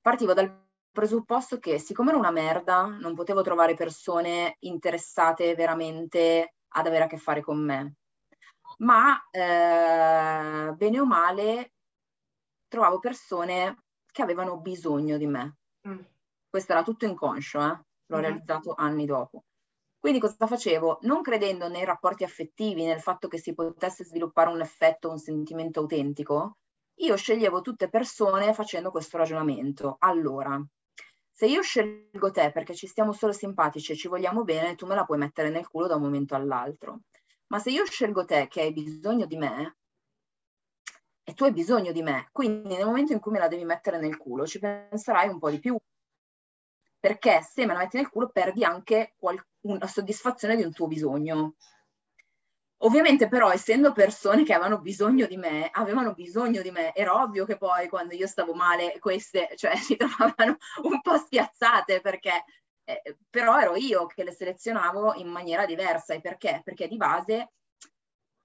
Partivo 0.00 0.34
dal 0.34 0.66
presupposto 0.90 1.58
che 1.58 1.78
siccome 1.78 2.10
ero 2.10 2.18
una 2.18 2.30
merda, 2.30 2.86
non 2.86 3.14
potevo 3.14 3.42
trovare 3.42 3.74
persone 3.74 4.56
interessate 4.60 5.54
veramente 5.54 6.54
ad 6.68 6.86
avere 6.86 7.04
a 7.04 7.06
che 7.06 7.18
fare 7.18 7.40
con 7.40 7.62
me, 7.64 7.94
ma 8.78 9.16
eh, 9.30 10.72
bene 10.74 11.00
o 11.00 11.06
male 11.06 11.72
trovavo 12.68 12.98
persone 12.98 13.84
che 14.10 14.22
avevano 14.22 14.58
bisogno 14.58 15.16
di 15.16 15.26
me. 15.26 15.56
Mm. 15.88 16.00
Questo 16.48 16.72
era 16.72 16.82
tutto 16.82 17.04
inconscio, 17.04 17.60
eh? 17.60 17.80
l'ho 18.06 18.16
mm. 18.16 18.20
realizzato 18.20 18.74
anni 18.76 19.06
dopo. 19.06 19.44
Quindi 19.98 20.20
cosa 20.20 20.46
facevo? 20.46 20.98
Non 21.02 21.22
credendo 21.22 21.68
nei 21.68 21.84
rapporti 21.84 22.24
affettivi, 22.24 22.84
nel 22.84 23.00
fatto 23.00 23.26
che 23.28 23.38
si 23.38 23.52
potesse 23.52 24.04
sviluppare 24.04 24.50
un 24.50 24.60
effetto, 24.60 25.10
un 25.10 25.18
sentimento 25.18 25.80
autentico, 25.80 26.58
io 26.98 27.16
sceglievo 27.16 27.60
tutte 27.60 27.88
persone 27.88 28.52
facendo 28.54 28.90
questo 28.90 29.16
ragionamento. 29.16 29.96
Allora, 30.00 30.60
se 31.30 31.46
io 31.46 31.62
scelgo 31.62 32.30
te 32.30 32.50
perché 32.52 32.74
ci 32.74 32.86
stiamo 32.86 33.12
solo 33.12 33.32
simpatici 33.32 33.92
e 33.92 33.96
ci 33.96 34.08
vogliamo 34.08 34.44
bene, 34.44 34.74
tu 34.74 34.86
me 34.86 34.94
la 34.94 35.04
puoi 35.04 35.18
mettere 35.18 35.50
nel 35.50 35.68
culo 35.68 35.86
da 35.86 35.96
un 35.96 36.02
momento 36.02 36.34
all'altro. 36.34 37.00
Ma 37.48 37.58
se 37.58 37.70
io 37.70 37.84
scelgo 37.84 38.24
te 38.24 38.46
che 38.48 38.60
hai 38.62 38.72
bisogno 38.72 39.26
di 39.26 39.36
me, 39.36 39.76
e 41.22 41.34
tu 41.34 41.44
hai 41.44 41.52
bisogno 41.52 41.92
di 41.92 42.02
me, 42.02 42.28
quindi 42.32 42.74
nel 42.74 42.86
momento 42.86 43.12
in 43.12 43.20
cui 43.20 43.30
me 43.32 43.38
la 43.38 43.48
devi 43.48 43.64
mettere 43.64 43.98
nel 43.98 44.16
culo 44.16 44.46
ci 44.46 44.58
penserai 44.58 45.28
un 45.28 45.38
po' 45.38 45.50
di 45.50 45.58
più. 45.60 45.76
Perché 47.00 47.40
se 47.42 47.64
me 47.66 47.72
la 47.72 47.78
metti 47.80 47.96
nel 47.96 48.08
culo 48.08 48.28
perdi 48.28 48.62
anche 48.64 49.14
qual- 49.16 49.42
una 49.62 49.86
soddisfazione 49.86 50.54
di 50.56 50.62
un 50.64 50.72
tuo 50.72 50.86
bisogno. 50.86 51.54
Ovviamente 52.82 53.26
però 53.26 53.50
essendo 53.50 53.92
persone 53.92 54.44
che 54.44 54.52
avevano 54.52 54.80
bisogno 54.80 55.26
di 55.26 55.36
me, 55.36 55.68
avevano 55.72 56.14
bisogno 56.14 56.62
di 56.62 56.70
me, 56.70 56.94
era 56.94 57.20
ovvio 57.20 57.44
che 57.44 57.56
poi 57.56 57.88
quando 57.88 58.14
io 58.14 58.26
stavo 58.26 58.54
male 58.54 58.98
queste, 59.00 59.50
cioè 59.56 59.74
si 59.76 59.96
trovavano 59.96 60.56
un 60.82 61.00
po' 61.00 61.16
spiazzate 61.16 62.00
perché 62.00 62.44
eh, 62.84 63.16
però 63.28 63.58
ero 63.60 63.74
io 63.76 64.06
che 64.06 64.22
le 64.24 64.32
selezionavo 64.32 65.14
in 65.14 65.28
maniera 65.28 65.66
diversa 65.66 66.14
e 66.14 66.20
perché? 66.20 66.60
Perché 66.64 66.86
di 66.86 66.96
base 66.96 67.50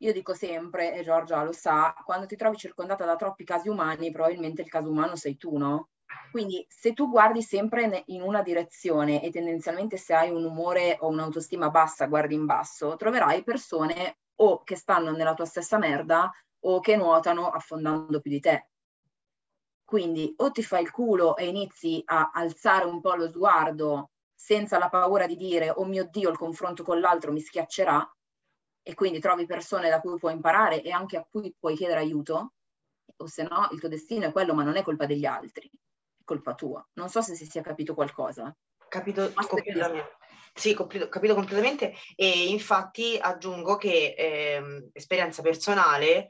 io 0.03 0.11
dico 0.11 0.33
sempre, 0.33 0.93
e 0.93 1.03
Giorgia 1.03 1.43
lo 1.43 1.53
sa, 1.53 1.93
quando 2.03 2.25
ti 2.25 2.35
trovi 2.35 2.57
circondata 2.57 3.05
da 3.05 3.15
troppi 3.15 3.45
casi 3.45 3.69
umani, 3.69 4.11
probabilmente 4.11 4.61
il 4.61 4.67
caso 4.67 4.89
umano 4.89 5.15
sei 5.15 5.37
tu, 5.37 5.55
no? 5.57 5.89
Quindi 6.31 6.65
se 6.67 6.93
tu 6.93 7.09
guardi 7.09 7.41
sempre 7.41 8.03
in 8.07 8.21
una 8.21 8.41
direzione 8.41 9.23
e 9.23 9.29
tendenzialmente 9.29 9.97
se 9.97 10.13
hai 10.13 10.29
un 10.29 10.43
umore 10.43 10.97
o 10.99 11.07
un'autostima 11.07 11.69
bassa, 11.69 12.07
guardi 12.07 12.33
in 12.33 12.45
basso, 12.45 12.95
troverai 12.97 13.43
persone 13.43 14.17
o 14.35 14.63
che 14.63 14.75
stanno 14.75 15.11
nella 15.11 15.33
tua 15.33 15.45
stessa 15.45 15.77
merda 15.77 16.31
o 16.65 16.79
che 16.79 16.95
nuotano 16.95 17.49
affondando 17.49 18.19
più 18.19 18.31
di 18.31 18.39
te. 18.39 18.69
Quindi 19.83 20.33
o 20.37 20.51
ti 20.51 20.63
fai 20.63 20.81
il 20.81 20.91
culo 20.91 21.35
e 21.35 21.47
inizi 21.47 22.01
a 22.05 22.31
alzare 22.33 22.85
un 22.85 23.01
po' 23.01 23.15
lo 23.15 23.29
sguardo 23.29 24.11
senza 24.33 24.77
la 24.77 24.89
paura 24.89 25.27
di 25.27 25.35
dire 25.35 25.69
oh 25.69 25.85
mio 25.85 26.07
Dio 26.09 26.29
il 26.29 26.37
confronto 26.37 26.83
con 26.83 26.99
l'altro 26.99 27.31
mi 27.31 27.39
schiaccerà, 27.39 28.05
e 28.85 28.93
quindi 28.95 29.19
trovi 29.19 29.45
persone 29.45 29.89
da 29.89 30.01
cui 30.01 30.17
puoi 30.17 30.33
imparare 30.33 30.81
e 30.81 30.91
anche 30.91 31.15
a 31.15 31.25
cui 31.29 31.55
puoi 31.57 31.75
chiedere 31.75 32.01
aiuto, 32.01 32.53
o 33.15 33.27
se 33.27 33.43
no 33.43 33.69
il 33.71 33.79
tuo 33.79 33.87
destino 33.87 34.25
è 34.25 34.31
quello, 34.31 34.53
ma 34.53 34.63
non 34.63 34.75
è 34.75 34.83
colpa 34.83 35.05
degli 35.05 35.25
altri, 35.25 35.69
è 35.69 36.23
colpa 36.25 36.53
tua. 36.53 36.85
Non 36.93 37.07
so 37.09 37.21
se 37.21 37.35
si 37.35 37.45
sia 37.45 37.61
capito 37.61 37.93
qualcosa. 37.93 38.53
Capito 38.89 39.31
completamente. 39.33 40.17
Sì, 40.55 40.73
compl- 40.73 41.09
capito 41.09 41.33
completamente. 41.33 41.93
E 42.15 42.47
infatti 42.49 43.17
aggiungo 43.19 43.75
che 43.77 44.13
eh, 44.17 44.89
esperienza 44.93 45.41
personale, 45.41 46.29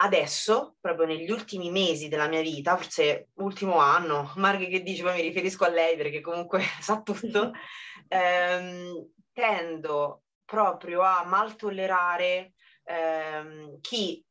adesso, 0.00 0.76
proprio 0.80 1.06
negli 1.06 1.30
ultimi 1.30 1.70
mesi 1.70 2.08
della 2.08 2.28
mia 2.28 2.40
vita, 2.42 2.76
forse 2.76 3.28
ultimo 3.34 3.78
anno, 3.78 4.32
Marghe 4.36 4.68
che 4.68 4.82
dice, 4.82 5.02
poi 5.02 5.14
mi 5.16 5.22
riferisco 5.22 5.64
a 5.64 5.68
lei 5.68 5.96
perché 5.96 6.20
comunque 6.20 6.62
sa 6.80 7.00
tutto, 7.02 7.52
ehm, 8.08 9.10
tendo 9.32 10.22
proprio 10.44 11.02
a 11.02 11.24
mal 11.24 11.56
tollerare 11.56 12.52
ehm, 12.84 13.80
chi 13.80 14.24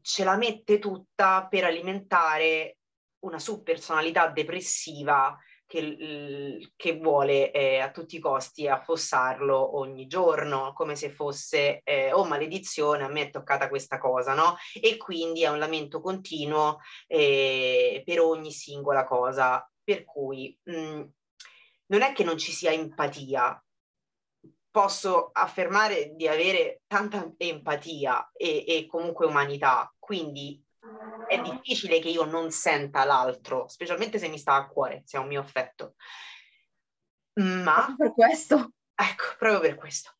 ce 0.00 0.24
la 0.24 0.36
mette 0.36 0.78
tutta 0.78 1.46
per 1.48 1.64
alimentare 1.64 2.78
una 3.20 3.38
subpersonalità 3.38 4.28
depressiva 4.28 5.36
che, 5.68 6.72
che 6.74 6.96
vuole 6.96 7.52
eh, 7.52 7.78
a 7.78 7.90
tutti 7.90 8.16
i 8.16 8.20
costi 8.20 8.66
affossarlo 8.66 9.76
ogni 9.76 10.06
giorno, 10.06 10.72
come 10.72 10.96
se 10.96 11.10
fosse, 11.10 11.82
eh, 11.84 12.10
oh 12.12 12.24
maledizione, 12.24 13.04
a 13.04 13.08
me 13.08 13.26
è 13.26 13.30
toccata 13.30 13.68
questa 13.68 13.98
cosa, 13.98 14.32
no? 14.34 14.56
E 14.80 14.96
quindi 14.96 15.42
è 15.42 15.48
un 15.48 15.58
lamento 15.58 16.00
continuo 16.00 16.78
eh, 17.06 18.02
per 18.04 18.20
ogni 18.20 18.50
singola 18.50 19.04
cosa. 19.04 19.70
Per 19.84 20.04
cui 20.04 20.58
mh, 20.64 20.72
mm, 20.72 21.02
non 21.86 22.02
è 22.02 22.12
che 22.12 22.24
non 22.24 22.38
ci 22.38 22.52
sia 22.52 22.72
empatia, 22.72 23.62
posso 24.70 25.30
affermare 25.32 26.14
di 26.14 26.28
avere 26.28 26.82
tanta 26.86 27.30
empatia 27.36 28.30
e, 28.34 28.64
e 28.66 28.86
comunque 28.86 29.26
umanità, 29.26 29.92
quindi 29.98 30.62
è 31.26 31.40
difficile 31.40 31.98
che 31.98 32.08
io 32.08 32.24
non 32.24 32.50
senta 32.50 33.04
l'altro, 33.04 33.68
specialmente 33.68 34.18
se 34.18 34.28
mi 34.28 34.38
sta 34.38 34.54
a 34.54 34.66
cuore, 34.66 35.02
se 35.04 35.16
è 35.16 35.20
un 35.20 35.26
mio 35.28 35.40
affetto. 35.40 35.94
Ma... 37.34 37.94
Per 37.96 38.12
questo. 38.12 38.72
Ecco, 38.94 39.34
proprio 39.38 39.60
per 39.60 39.74
questo. 39.76 40.14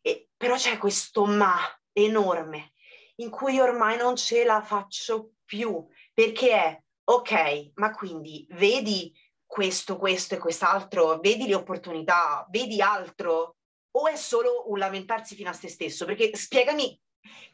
E, 0.00 0.28
però 0.36 0.56
c'è 0.56 0.78
questo 0.78 1.24
ma 1.24 1.56
enorme 1.92 2.72
in 3.16 3.30
cui 3.30 3.60
ormai 3.60 3.96
non 3.96 4.16
ce 4.16 4.44
la 4.44 4.60
faccio 4.62 5.34
più, 5.44 5.86
perché 6.12 6.50
è, 6.50 6.82
ok, 7.04 7.70
ma 7.74 7.92
quindi 7.92 8.46
vedi 8.50 9.12
questo, 9.46 9.96
questo 9.96 10.34
e 10.34 10.38
quest'altro, 10.38 11.18
vedi 11.20 11.46
le 11.46 11.54
opportunità, 11.54 12.44
vedi 12.50 12.80
altro, 12.80 13.56
o 13.96 14.08
è 14.08 14.16
solo 14.16 14.68
un 14.70 14.78
lamentarsi 14.78 15.36
fino 15.36 15.50
a 15.50 15.52
se 15.52 15.68
stesso? 15.68 16.04
Perché 16.06 16.34
spiegami 16.34 16.98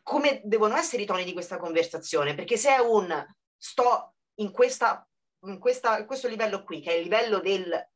come 0.02 0.40
devono 0.44 0.76
essere 0.76 1.02
i 1.02 1.06
toni 1.06 1.24
di 1.24 1.32
questa 1.32 1.58
conversazione, 1.58 2.34
perché 2.34 2.56
se 2.56 2.74
è 2.74 2.78
un 2.78 3.26
sto 3.56 4.14
in, 4.36 4.50
questa, 4.50 5.06
in, 5.46 5.58
questa, 5.58 6.04
questo 6.04 6.28
livello 6.28 6.62
qui, 6.64 6.80
che 6.80 6.90
è 6.90 6.94
il 6.94 7.04
livello 7.04 7.40
del 7.40 7.88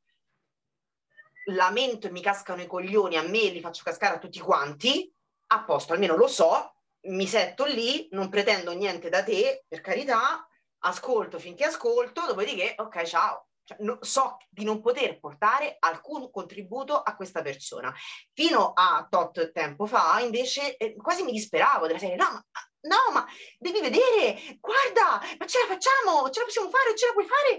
lamento 1.46 2.06
e 2.06 2.10
mi 2.10 2.22
cascano 2.22 2.62
i 2.62 2.66
coglioni 2.66 3.16
a 3.16 3.22
me 3.22 3.48
li 3.48 3.60
faccio 3.60 3.82
cascare 3.82 4.16
a 4.16 4.18
tutti 4.18 4.38
quanti, 4.38 5.12
a 5.48 5.64
posto, 5.64 5.92
almeno 5.92 6.16
lo 6.16 6.26
so, 6.26 6.74
mi 7.06 7.26
setto 7.26 7.64
lì, 7.64 8.08
non 8.12 8.28
pretendo 8.28 8.72
niente 8.72 9.08
da 9.08 9.22
te, 9.22 9.64
per 9.68 9.80
carità, 9.80 10.48
ascolto 10.78 11.38
finché 11.38 11.64
ascolto, 11.64 12.26
dopodiché, 12.26 12.74
ok, 12.76 13.02
ciao. 13.04 13.48
Cioè, 13.64 13.78
no, 13.80 13.98
so 14.02 14.36
di 14.50 14.62
non 14.62 14.82
poter 14.82 15.18
portare 15.18 15.76
alcun 15.78 16.30
contributo 16.30 17.00
a 17.00 17.16
questa 17.16 17.40
persona. 17.40 17.92
Fino 18.32 18.72
a 18.74 19.06
tot 19.08 19.52
tempo 19.52 19.86
fa, 19.86 20.20
invece, 20.20 20.76
eh, 20.76 20.94
quasi 20.96 21.22
mi 21.22 21.32
disperavo 21.32 21.86
della 21.86 21.98
serie, 21.98 22.16
no, 22.16 22.30
ma, 22.30 22.42
no, 22.82 23.12
ma 23.12 23.26
devi 23.58 23.80
vedere, 23.80 24.58
guarda, 24.60 25.20
ma 25.38 25.46
ce 25.46 25.58
la 25.60 25.74
facciamo, 25.74 26.28
ce 26.30 26.40
la 26.40 26.46
possiamo 26.46 26.70
fare, 26.70 26.94
ce 26.94 27.06
la 27.06 27.12
puoi 27.12 27.26
fare. 27.26 27.58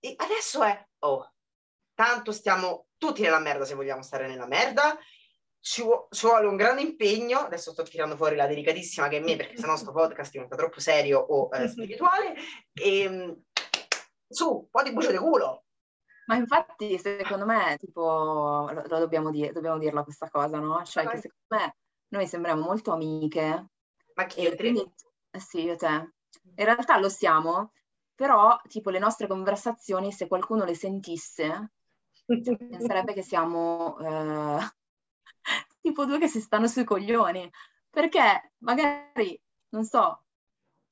E 0.00 0.14
adesso 0.16 0.62
è, 0.62 0.86
oh, 1.00 1.32
tanto 1.94 2.30
stiamo 2.30 2.88
tutti 2.98 3.22
nella 3.22 3.40
merda 3.40 3.64
se 3.64 3.74
vogliamo 3.74 4.02
stare 4.02 4.28
nella 4.28 4.46
merda, 4.46 4.98
ci, 5.60 5.82
vu- 5.82 6.06
ci, 6.10 6.26
vuole 6.26 6.46
un 6.46 6.56
grande 6.56 6.82
impegno, 6.82 7.38
adesso 7.40 7.72
sto 7.72 7.82
tirando 7.82 8.16
fuori 8.16 8.36
la 8.36 8.46
delicatissima 8.46 9.08
che 9.08 9.18
è 9.18 9.20
me, 9.20 9.36
perché 9.36 9.56
sennò 9.56 9.76
sto 9.76 9.92
podcast 9.92 10.30
diventa 10.30 10.56
troppo 10.56 10.80
serio 10.80 11.18
o 11.18 11.48
eh, 11.52 11.68
spirituale, 11.68 12.34
e, 12.72 13.00
ehm, 13.00 13.42
su, 14.28 14.50
un 14.50 14.68
po' 14.70 14.82
di 14.82 14.92
bucio 14.92 15.10
di 15.10 15.18
culo. 15.18 15.64
Ma 16.26 16.36
infatti, 16.36 16.98
secondo 16.98 17.46
me, 17.46 17.76
tipo, 17.78 18.68
lo, 18.70 18.82
lo 18.86 18.98
dobbiamo, 18.98 19.30
dire, 19.30 19.52
dobbiamo 19.52 19.78
dirla 19.78 20.04
questa 20.04 20.28
cosa, 20.28 20.58
no? 20.58 20.84
Cioè, 20.84 21.04
okay. 21.04 21.14
che 21.14 21.20
secondo 21.22 21.64
me 21.64 21.76
noi 22.08 22.26
sembriamo 22.26 22.62
molto 22.62 22.92
amiche. 22.92 23.68
Ma 24.14 24.24
chi 24.26 24.42
io 24.42 24.54
quindi, 24.54 24.84
eh 25.30 25.40
sì, 25.40 25.62
io 25.62 25.76
te. 25.76 25.86
In 25.86 26.64
realtà 26.64 26.98
lo 26.98 27.08
siamo, 27.08 27.72
però, 28.14 28.60
tipo, 28.68 28.90
le 28.90 28.98
nostre 28.98 29.26
conversazioni, 29.26 30.12
se 30.12 30.28
qualcuno 30.28 30.64
le 30.64 30.74
sentisse, 30.74 31.72
penserebbe 32.26 33.14
che 33.14 33.22
siamo 33.22 33.98
eh, 33.98 34.58
tipo 35.80 36.04
due 36.04 36.18
che 36.18 36.28
si 36.28 36.40
stanno 36.40 36.66
sui 36.66 36.84
coglioni. 36.84 37.50
Perché 37.88 38.52
magari, 38.58 39.40
non 39.70 39.84
so, 39.84 40.24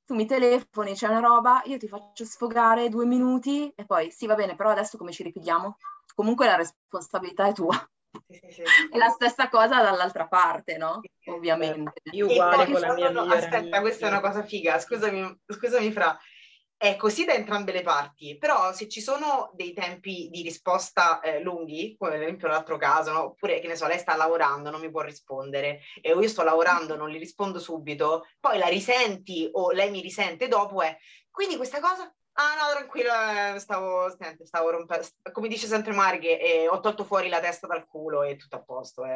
tu 0.07 0.15
mi 0.15 0.25
telefoni, 0.25 0.95
c'è 0.95 1.09
una 1.09 1.21
roba, 1.21 1.63
io 1.67 1.77
ti 1.77 1.89
faccio 1.89 2.25
sfogare 2.25 2.89
due 2.89 3.05
minuti 3.05 3.71
e 3.75 3.85
poi 3.85 4.11
sì 4.11 4.27
va 4.27 4.35
bene, 4.35 4.57
però 4.57 4.71
adesso 4.71 4.97
come 4.97 5.13
ci 5.13 5.23
ripigliamo? 5.23 5.77
comunque 6.17 6.47
la 6.47 6.57
responsabilità 6.57 7.47
è 7.47 7.53
tua. 7.53 7.77
Sì, 8.27 8.41
sì, 8.49 8.51
sì. 8.51 8.63
È 8.91 8.97
la 8.97 9.11
stessa 9.11 9.49
cosa 9.51 9.83
dall'altra 9.83 10.27
parte, 10.27 10.79
no? 10.79 11.01
Ovviamente. 11.27 12.01
Io 12.13 12.27
uguale 12.27 12.65
con 12.65 12.81
la 12.81 12.95
mia 12.95 13.11
no, 13.11 13.23
Aspetta, 13.23 13.59
amica. 13.59 13.81
questa 13.81 14.07
è 14.07 14.09
una 14.09 14.21
cosa 14.21 14.43
figa, 14.43 14.79
scusami, 14.79 15.41
scusami 15.47 15.93
Fra. 15.93 16.19
È 16.79 16.97
così 16.97 17.25
da 17.25 17.33
entrambe 17.33 17.73
le 17.73 17.81
parti, 17.83 18.37
però 18.37 18.73
se 18.75 18.87
ci 18.87 19.01
sono 19.01 19.51
dei 19.55 19.73
tempi 19.73 20.29
di 20.31 20.43
risposta 20.43 21.21
eh, 21.21 21.41
lunghi, 21.41 21.97
come 21.99 22.15
ad 22.15 22.21
esempio 22.21 22.49
l'altro 22.49 22.77
caso, 22.77 23.13
no? 23.13 23.23
oppure 23.25 23.61
che 23.61 23.67
ne 23.67 23.77
so, 23.77 23.87
lei 23.87 23.99
sta 23.99 24.15
lavorando, 24.15 24.71
non 24.71 24.81
mi 24.81 24.91
può 24.91 25.01
rispondere, 25.01 25.81
e 26.03 26.11
io 26.11 26.29
sto 26.29 26.43
lavorando, 26.43 26.95
non 26.95 27.09
gli 27.09 27.19
rispondo 27.19 27.59
subito, 27.59 28.27
poi 28.39 28.59
la 28.59 28.67
risenti 28.67 29.49
o 29.53 29.71
lei 29.71 29.91
mi 29.91 30.03
risente 30.03 30.49
dopo, 30.49 30.83
è 30.83 30.95
quindi 31.31 31.57
questa 31.57 31.81
cosa 31.81 32.15
Ah 32.39 32.55
no, 32.55 32.77
tranquilla, 32.77 33.55
eh, 33.55 33.59
stavo, 33.59 34.15
stavo 34.45 34.71
rompendo, 34.71 35.07
come 35.33 35.49
dice 35.49 35.67
sempre 35.67 35.95
Marghe, 35.95 36.39
eh, 36.39 36.69
ho 36.69 36.81
tolto 36.81 37.05
fuori 37.05 37.31
la 37.31 37.41
testa 37.41 37.67
dal 37.67 37.87
culo 37.87 38.23
e 38.25 38.37
tutto 38.37 38.57
a 38.57 38.63
posto, 38.63 39.07
eh. 39.07 39.11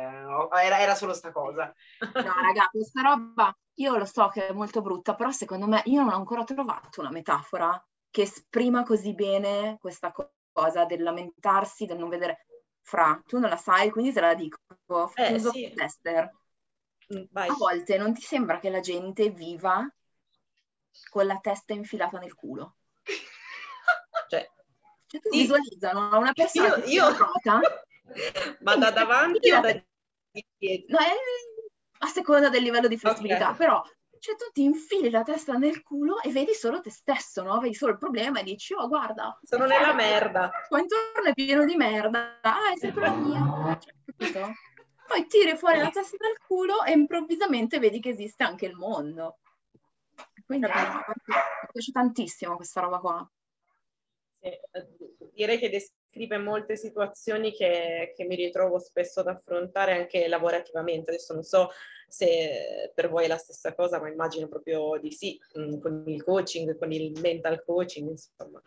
era, 0.62 0.80
era, 0.80 0.94
solo 0.94 1.12
sta 1.12 1.30
cosa. 1.30 1.70
No, 2.14 2.32
raga, 2.40 2.68
questa 2.70 3.02
roba, 3.02 3.54
io 3.74 3.96
lo 3.96 4.06
so 4.06 4.28
che 4.28 4.46
è 4.46 4.52
molto 4.52 4.80
brutta, 4.80 5.14
però 5.14 5.30
secondo 5.32 5.66
me 5.66 5.82
io 5.84 6.00
non 6.02 6.14
ho 6.14 6.16
ancora 6.16 6.44
trovato 6.44 7.00
una 7.00 7.10
metafora 7.10 7.82
che 8.10 8.22
esprima 8.22 8.84
così 8.84 9.14
bene 9.14 9.76
questa 9.78 10.14
cosa 10.50 10.86
del 10.86 11.02
lamentarsi, 11.02 11.84
del 11.84 11.98
non 11.98 12.08
vedere. 12.08 12.46
Fra, 12.80 13.22
tu 13.26 13.38
non 13.38 13.50
la 13.50 13.58
sai, 13.58 13.90
quindi 13.90 14.12
te 14.12 14.20
la 14.20 14.34
dico. 14.34 14.58
Eh, 15.14 15.38
sì. 15.38 15.70
tester. 15.74 16.30
Mm, 17.14 17.24
vai. 17.30 17.48
A 17.48 17.54
volte 17.54 17.98
non 17.98 18.14
ti 18.14 18.22
sembra 18.22 18.58
che 18.58 18.70
la 18.70 18.80
gente 18.80 19.28
viva 19.28 19.86
con 21.10 21.26
la 21.26 21.38
testa 21.38 21.74
infilata 21.74 22.18
nel 22.18 22.34
culo? 22.34 22.76
Cioè, 25.10 25.20
sì. 25.22 25.38
visualizzano 25.40 26.18
una 26.18 26.32
persona 26.32 26.76
io, 26.84 27.08
io... 27.08 27.16
Rota, 27.16 27.60
ma 28.60 28.76
da 28.76 28.90
davanti 28.92 29.50
o 29.50 29.60
da 29.60 29.82
dietro? 30.56 30.96
No, 30.96 31.04
è 31.04 31.12
a 32.02 32.06
seconda 32.06 32.48
del 32.48 32.62
livello 32.62 32.86
di 32.86 32.96
flessibilità, 32.96 33.46
okay. 33.46 33.56
però 33.56 33.82
cioè 34.20 34.36
tu 34.36 34.44
ti 34.52 34.62
infili 34.62 35.10
la 35.10 35.22
testa 35.22 35.54
nel 35.54 35.82
culo 35.82 36.20
e 36.20 36.30
vedi 36.30 36.54
solo 36.54 36.80
te 36.80 36.90
stesso, 36.90 37.42
no? 37.42 37.58
Vedi 37.58 37.74
solo 37.74 37.92
il 37.92 37.98
problema 37.98 38.38
e 38.38 38.44
dici, 38.44 38.72
oh 38.74 38.86
guarda. 38.86 39.36
Sono 39.42 39.66
nella 39.66 39.94
merda. 39.94 40.50
Qua 40.68 40.78
intorno 40.78 41.28
è 41.28 41.32
pieno 41.32 41.64
di 41.64 41.74
merda. 41.74 42.38
Ah, 42.42 42.72
è 42.72 42.76
sempre 42.76 43.06
la 43.06 43.14
mia. 43.14 43.78
Cioè, 44.18 44.54
Poi 45.06 45.26
tiri 45.26 45.56
fuori 45.56 45.78
la 45.78 45.90
testa 45.90 46.16
dal 46.18 46.38
culo 46.46 46.84
e 46.84 46.92
improvvisamente 46.92 47.78
vedi 47.78 47.98
che 47.98 48.10
esiste 48.10 48.44
anche 48.44 48.66
il 48.66 48.76
mondo. 48.76 49.38
Quindi 50.44 50.66
mi 50.66 50.72
piace 51.72 51.90
tantissimo 51.90 52.56
questa 52.56 52.82
roba 52.82 52.98
qua. 52.98 53.30
Sì, 54.40 54.50
direi 55.34 55.58
che 55.58 55.68
descrive 55.68 56.38
molte 56.38 56.76
situazioni 56.76 57.52
che, 57.52 58.12
che, 58.16 58.24
mi 58.24 58.34
ritrovo 58.36 58.78
spesso 58.78 59.20
ad 59.20 59.28
affrontare 59.28 59.92
anche 59.92 60.26
lavorativamente. 60.28 61.10
Adesso 61.10 61.34
non 61.34 61.42
so 61.42 61.68
se 62.08 62.90
per 62.94 63.08
voi 63.08 63.24
è 63.24 63.28
la 63.28 63.36
stessa 63.36 63.74
cosa, 63.74 64.00
ma 64.00 64.08
immagino 64.08 64.48
proprio 64.48 64.98
di 64.98 65.12
sì, 65.12 65.38
mm, 65.58 65.78
con 65.80 66.04
il 66.06 66.24
coaching, 66.24 66.76
con 66.78 66.90
il 66.90 67.18
mental 67.20 67.62
coaching, 67.64 68.08
insomma, 68.08 68.60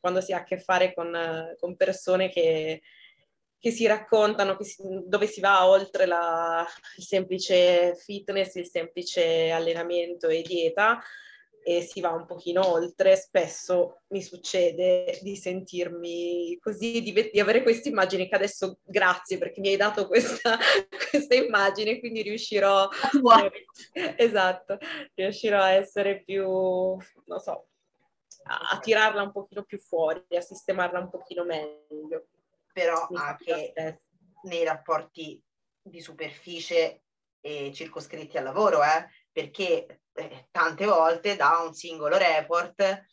quando 0.00 0.20
si 0.20 0.32
ha 0.32 0.38
a 0.38 0.44
che 0.44 0.58
fare 0.58 0.94
con, 0.94 1.54
con 1.58 1.76
persone 1.76 2.30
che, 2.30 2.82
che 3.58 3.70
si 3.70 3.86
raccontano, 3.86 4.56
che 4.56 4.64
si, 4.64 4.82
dove 5.04 5.26
si 5.26 5.40
va 5.40 5.68
oltre 5.68 6.06
la, 6.06 6.66
il 6.96 7.04
semplice 7.04 7.94
fitness, 7.96 8.54
il 8.54 8.68
semplice 8.68 9.50
allenamento 9.50 10.28
e 10.28 10.42
dieta, 10.42 11.00
e 11.62 11.82
si 11.82 12.00
va 12.00 12.10
un 12.10 12.24
pochino 12.24 12.66
oltre, 12.66 13.16
spesso 13.16 14.02
mi 14.08 14.22
succede 14.22 15.18
di 15.22 15.36
sentirmi 15.36 16.58
così, 16.60 17.02
di, 17.02 17.30
di 17.30 17.40
avere 17.40 17.62
queste 17.62 17.88
immagini 17.88 18.28
che 18.28 18.34
adesso 18.34 18.78
grazie 18.84 19.38
perché 19.38 19.60
mi 19.60 19.68
hai 19.68 19.76
dato 19.76 20.06
questa, 20.06 20.56
questa 21.10 21.34
immagine, 21.34 21.98
quindi 21.98 22.22
riuscirò, 22.22 22.88
eh, 23.92 24.14
esatto, 24.16 24.78
riuscirò 25.14 25.60
a 25.60 25.72
essere 25.72 26.22
più, 26.22 26.46
non 26.46 27.38
so, 27.38 27.68
a, 28.44 28.70
a 28.72 28.78
tirarla 28.78 29.22
un 29.22 29.32
pochino 29.32 29.62
più 29.64 29.78
fuori, 29.78 30.24
a 30.36 30.40
sistemarla 30.40 30.98
un 30.98 31.10
pochino 31.10 31.44
meglio. 31.44 32.28
Però 32.72 33.06
mi 33.10 33.16
anche 33.16 33.72
nei 34.42 34.64
rapporti 34.64 35.42
di 35.82 36.00
superficie 36.00 37.02
e 37.40 37.72
circoscritti 37.72 38.36
al 38.36 38.44
lavoro, 38.44 38.82
eh? 38.82 39.08
Perché 39.38 40.00
eh, 40.14 40.48
tante 40.50 40.84
volte 40.84 41.36
da 41.36 41.60
un 41.64 41.72
singolo 41.72 42.16
report 42.16 43.04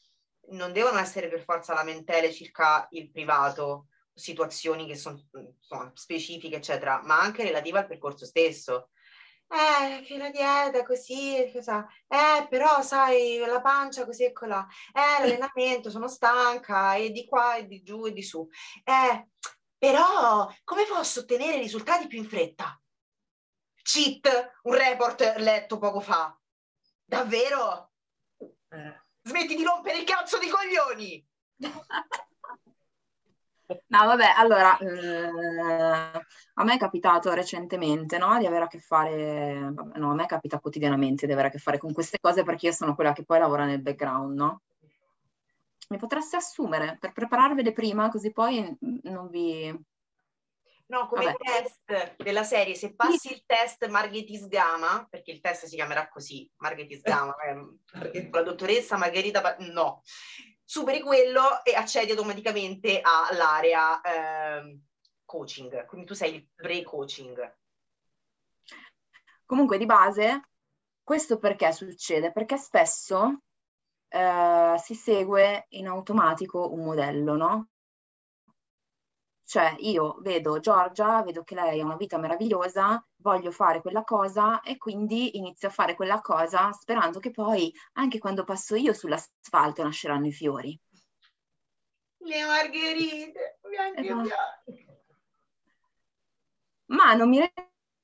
non 0.50 0.74
devono 0.74 0.98
essere 0.98 1.30
per 1.30 1.44
forza 1.44 1.76
lamentele 1.76 2.34
circa 2.34 2.88
il 2.92 3.12
privato, 3.12 3.90
situazioni 4.12 4.88
che 4.88 4.96
sono 4.96 5.22
specifiche, 5.94 6.56
eccetera, 6.56 7.00
ma 7.04 7.20
anche 7.20 7.44
relative 7.44 7.78
al 7.80 7.88
percorso 7.88 8.26
stesso. 8.26 8.90
Eh, 9.48 10.02
che 10.02 10.18
la 10.18 10.32
dieta 10.32 10.84
così, 10.84 11.48
cosa? 11.54 11.86
Eh, 12.08 12.48
però 12.48 12.82
sai, 12.82 13.38
la 13.46 13.62
pancia 13.62 14.04
così 14.04 14.24
e 14.24 14.32
colà. 14.32 14.66
Eh, 14.94 15.22
l'allenamento, 15.22 15.92
sono 15.92 16.08
stanca 16.08 16.96
e 16.96 17.12
di 17.12 17.28
qua 17.28 17.58
e 17.58 17.68
di 17.68 17.84
giù 17.84 18.08
e 18.08 18.14
di 18.14 18.24
su. 18.24 18.48
Eh, 18.84 19.28
però 19.78 20.52
come 20.64 20.86
posso 20.88 21.20
ottenere 21.20 21.60
risultati 21.60 22.08
più 22.08 22.18
in 22.18 22.28
fretta? 22.28 22.80
Cheat, 23.86 24.28
un 24.64 24.74
report 24.74 25.36
letto 25.38 25.78
poco 25.78 26.00
fa. 26.00 26.36
Davvero? 27.06 27.92
Eh. 28.70 29.04
Smetti 29.22 29.56
di 29.56 29.64
rompere 29.64 30.00
il 30.00 30.06
cazzo 30.06 30.40
di 30.40 30.50
coglioni! 30.50 31.28
No, 33.88 34.06
vabbè, 34.06 34.34
allora, 34.38 34.78
eh, 34.78 35.28
a 36.54 36.64
me 36.64 36.76
è 36.76 36.78
capitato 36.78 37.34
recentemente, 37.34 38.20
no, 38.20 38.38
di 38.38 38.46
avere 38.46 38.66
a 38.66 38.68
che 38.68 38.78
fare, 38.78 39.72
no, 39.96 40.12
a 40.12 40.14
me 40.14 40.28
capita 40.28 40.60
quotidianamente 40.60 41.26
di 41.26 41.32
avere 41.32 41.48
a 41.48 41.52
che 41.52 41.58
fare 41.58 41.80
con 41.80 41.92
queste 41.92 42.20
cose 42.20 42.44
perché 42.44 42.68
io 42.68 42.74
sono 42.74 42.94
quella 42.94 43.12
che 43.12 43.26
poi 43.26 43.40
lavora 43.40 43.66
nel 43.66 43.82
background, 43.82 44.38
no? 44.38 44.62
Mi 45.90 45.98
potreste 45.98 46.36
assumere 46.36 46.98
per 47.00 47.12
prepararvele 47.12 47.72
prima, 47.72 48.10
così 48.10 48.32
poi 48.32 48.78
non 49.04 49.30
vi, 49.30 49.76
No, 50.88 51.08
come 51.08 51.26
Vabbè. 51.26 51.38
test 51.38 52.16
della 52.18 52.44
serie, 52.44 52.76
se 52.76 52.94
passi 52.94 53.34
il 53.34 53.44
test 53.46 53.88
Marghetis 53.88 54.48
Gama, 54.48 55.08
perché 55.10 55.32
il 55.32 55.40
test 55.40 55.66
si 55.66 55.76
chiamerà 55.76 56.08
così, 56.08 56.50
Marghetis 56.58 57.02
Gama, 57.02 57.36
eh, 57.38 58.30
la 58.32 58.44
dottoressa 58.44 58.96
Margherita, 58.96 59.56
no, 59.60 60.04
superi 60.64 61.02
quello 61.02 61.64
e 61.64 61.74
accedi 61.74 62.12
automaticamente 62.12 63.00
all'area 63.02 64.00
eh, 64.02 64.80
coaching, 65.26 65.86
quindi 65.86 66.06
tu 66.06 66.14
sei 66.14 66.36
il 66.36 66.48
pre-coaching. 66.54 67.58
Comunque 69.44 69.80
di 69.80 69.86
base, 69.86 70.50
questo 71.02 71.40
perché 71.40 71.72
succede? 71.72 72.32
Perché 72.32 72.58
spesso 72.58 73.42
eh, 74.08 74.76
si 74.78 74.94
segue 74.94 75.66
in 75.70 75.88
automatico 75.88 76.72
un 76.72 76.84
modello, 76.84 77.36
no? 77.36 77.70
Cioè 79.48 79.76
io 79.78 80.18
vedo 80.22 80.60
Giorgia, 80.60 81.22
vedo 81.22 81.44
che 81.44 81.54
lei 81.54 81.80
ha 81.80 81.86
una 81.86 81.98
vita 81.98 82.18
meravigliosa, 82.18 83.06
voglio 83.18 83.52
fare 83.52 83.80
quella 83.80 84.04
cosa 84.04 84.62
e 84.62 84.78
quindi 84.78 85.38
inizio 85.38 85.68
a 85.68 85.72
fare 85.72 85.94
quella 85.94 86.20
cosa 86.20 86.72
sperando 86.72 87.20
che 87.20 87.30
poi 87.30 87.72
anche 87.94 88.18
quando 88.18 88.44
passo 88.44 88.76
io 88.76 88.92
sull'asfalto 88.92 89.84
nasceranno 89.84 90.26
i 90.26 90.32
fiori. 90.32 90.80
Le 92.18 92.44
margherite, 92.44 93.60
bianche 93.70 94.02
esatto. 94.02 94.30
Ma 96.86 97.14
non 97.14 97.30
mi 97.30 97.40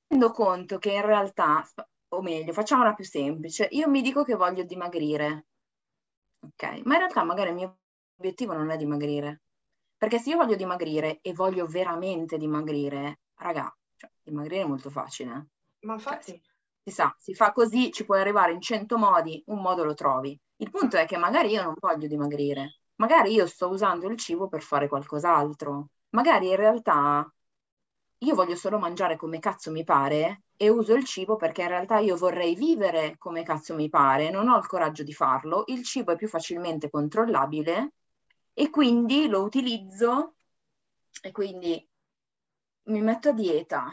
rendo 0.08 0.32
conto 0.32 0.78
che 0.78 0.92
in 0.92 1.02
realtà, 1.04 1.68
o 2.10 2.22
meglio, 2.22 2.54
facciamola 2.54 2.94
più 2.94 3.04
semplice, 3.04 3.68
io 3.72 3.90
mi 3.90 4.02
dico 4.02 4.24
che 4.24 4.36
voglio 4.36 4.64
dimagrire, 4.64 5.48
ok? 6.40 6.82
Ma 6.84 6.94
in 6.94 7.00
realtà 7.00 7.24
magari 7.24 7.50
il 7.50 7.56
mio 7.56 7.80
obiettivo 8.18 8.54
non 8.54 8.70
è 8.70 8.78
dimagrire 8.78 9.42
perché 10.02 10.18
se 10.18 10.32
io 10.32 10.38
voglio 10.38 10.56
dimagrire 10.56 11.20
e 11.22 11.32
voglio 11.32 11.68
veramente 11.68 12.40
dimagrire, 12.40 13.20
raga, 13.36 13.72
cioè, 13.96 14.10
dimagrire 14.24 14.64
è 14.64 14.68
molto 14.68 14.90
facile. 14.90 15.50
Ma 15.82 15.94
infatti... 15.94 16.32
Cioè, 16.32 16.40
si, 16.40 16.42
si 16.86 16.92
sa, 16.92 17.16
si 17.20 17.36
fa 17.36 17.52
così, 17.52 17.92
ci 17.92 18.04
puoi 18.04 18.20
arrivare 18.20 18.52
in 18.52 18.62
cento 18.62 18.98
modi, 18.98 19.44
un 19.46 19.62
modo 19.62 19.84
lo 19.84 19.94
trovi. 19.94 20.36
Il 20.56 20.72
punto 20.72 20.98
è 20.98 21.06
che 21.06 21.18
magari 21.18 21.52
io 21.52 21.62
non 21.62 21.76
voglio 21.80 22.08
dimagrire, 22.08 22.80
magari 22.96 23.34
io 23.34 23.46
sto 23.46 23.70
usando 23.70 24.08
il 24.08 24.18
cibo 24.18 24.48
per 24.48 24.64
fare 24.64 24.88
qualcos'altro, 24.88 25.90
magari 26.16 26.50
in 26.50 26.56
realtà 26.56 27.32
io 28.24 28.34
voglio 28.34 28.56
solo 28.56 28.80
mangiare 28.80 29.18
come 29.18 29.38
cazzo 29.38 29.70
mi 29.70 29.84
pare 29.84 30.46
e 30.58 30.68
uso 30.70 30.96
il 30.96 31.06
cibo 31.06 31.36
perché 31.36 31.62
in 31.62 31.68
realtà 31.68 32.00
io 32.00 32.18
vorrei 32.18 32.56
vivere 32.56 33.20
come 33.20 33.44
cazzo 33.44 33.76
mi 33.76 33.88
pare, 33.88 34.32
non 34.32 34.50
ho 34.50 34.58
il 34.58 34.66
coraggio 34.66 35.04
di 35.04 35.14
farlo, 35.14 35.62
il 35.68 35.84
cibo 35.84 36.14
è 36.14 36.16
più 36.16 36.28
facilmente 36.28 36.90
controllabile 36.90 37.92
e 38.54 38.70
quindi 38.70 39.28
lo 39.28 39.44
utilizzo 39.44 40.36
e 41.22 41.32
quindi 41.32 41.88
mi 42.84 43.02
metto 43.02 43.30
a 43.30 43.34
dieta 43.34 43.92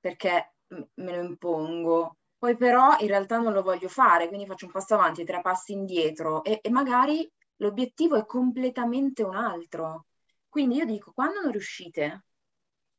perché 0.00 0.54
me 0.68 1.16
lo 1.16 1.22
impongo. 1.22 2.16
Poi 2.38 2.56
però 2.56 2.96
in 3.00 3.08
realtà 3.08 3.38
non 3.38 3.52
lo 3.52 3.62
voglio 3.62 3.88
fare, 3.88 4.28
quindi 4.28 4.46
faccio 4.46 4.66
un 4.66 4.72
passo 4.72 4.94
avanti 4.94 5.24
tre 5.24 5.40
passi 5.40 5.72
indietro 5.72 6.44
e, 6.44 6.60
e 6.62 6.70
magari 6.70 7.28
l'obiettivo 7.56 8.16
è 8.16 8.24
completamente 8.26 9.22
un 9.24 9.34
altro. 9.34 10.06
Quindi 10.48 10.76
io 10.76 10.84
dico, 10.86 11.12
quando 11.12 11.40
non 11.40 11.50
riuscite, 11.50 12.24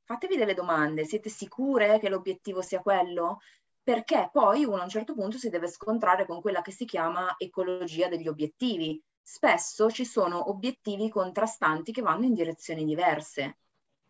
fatevi 0.03 0.35
delle 0.37 0.53
domande, 0.53 1.05
siete 1.05 1.29
sicure 1.29 1.99
che 1.99 2.09
l'obiettivo 2.09 2.61
sia 2.61 2.81
quello? 2.81 3.39
Perché 3.81 4.29
poi 4.31 4.65
uno 4.65 4.81
a 4.81 4.83
un 4.83 4.89
certo 4.89 5.13
punto 5.13 5.37
si 5.37 5.49
deve 5.49 5.67
scontrare 5.67 6.25
con 6.25 6.41
quella 6.41 6.61
che 6.61 6.71
si 6.71 6.85
chiama 6.85 7.35
ecologia 7.37 8.07
degli 8.07 8.27
obiettivi. 8.27 9.01
Spesso 9.31 9.91
ci 9.91 10.05
sono 10.05 10.49
obiettivi 10.49 11.07
contrastanti 11.07 11.91
che 11.91 12.01
vanno 12.01 12.25
in 12.25 12.33
direzioni 12.33 12.83
diverse. 12.83 13.59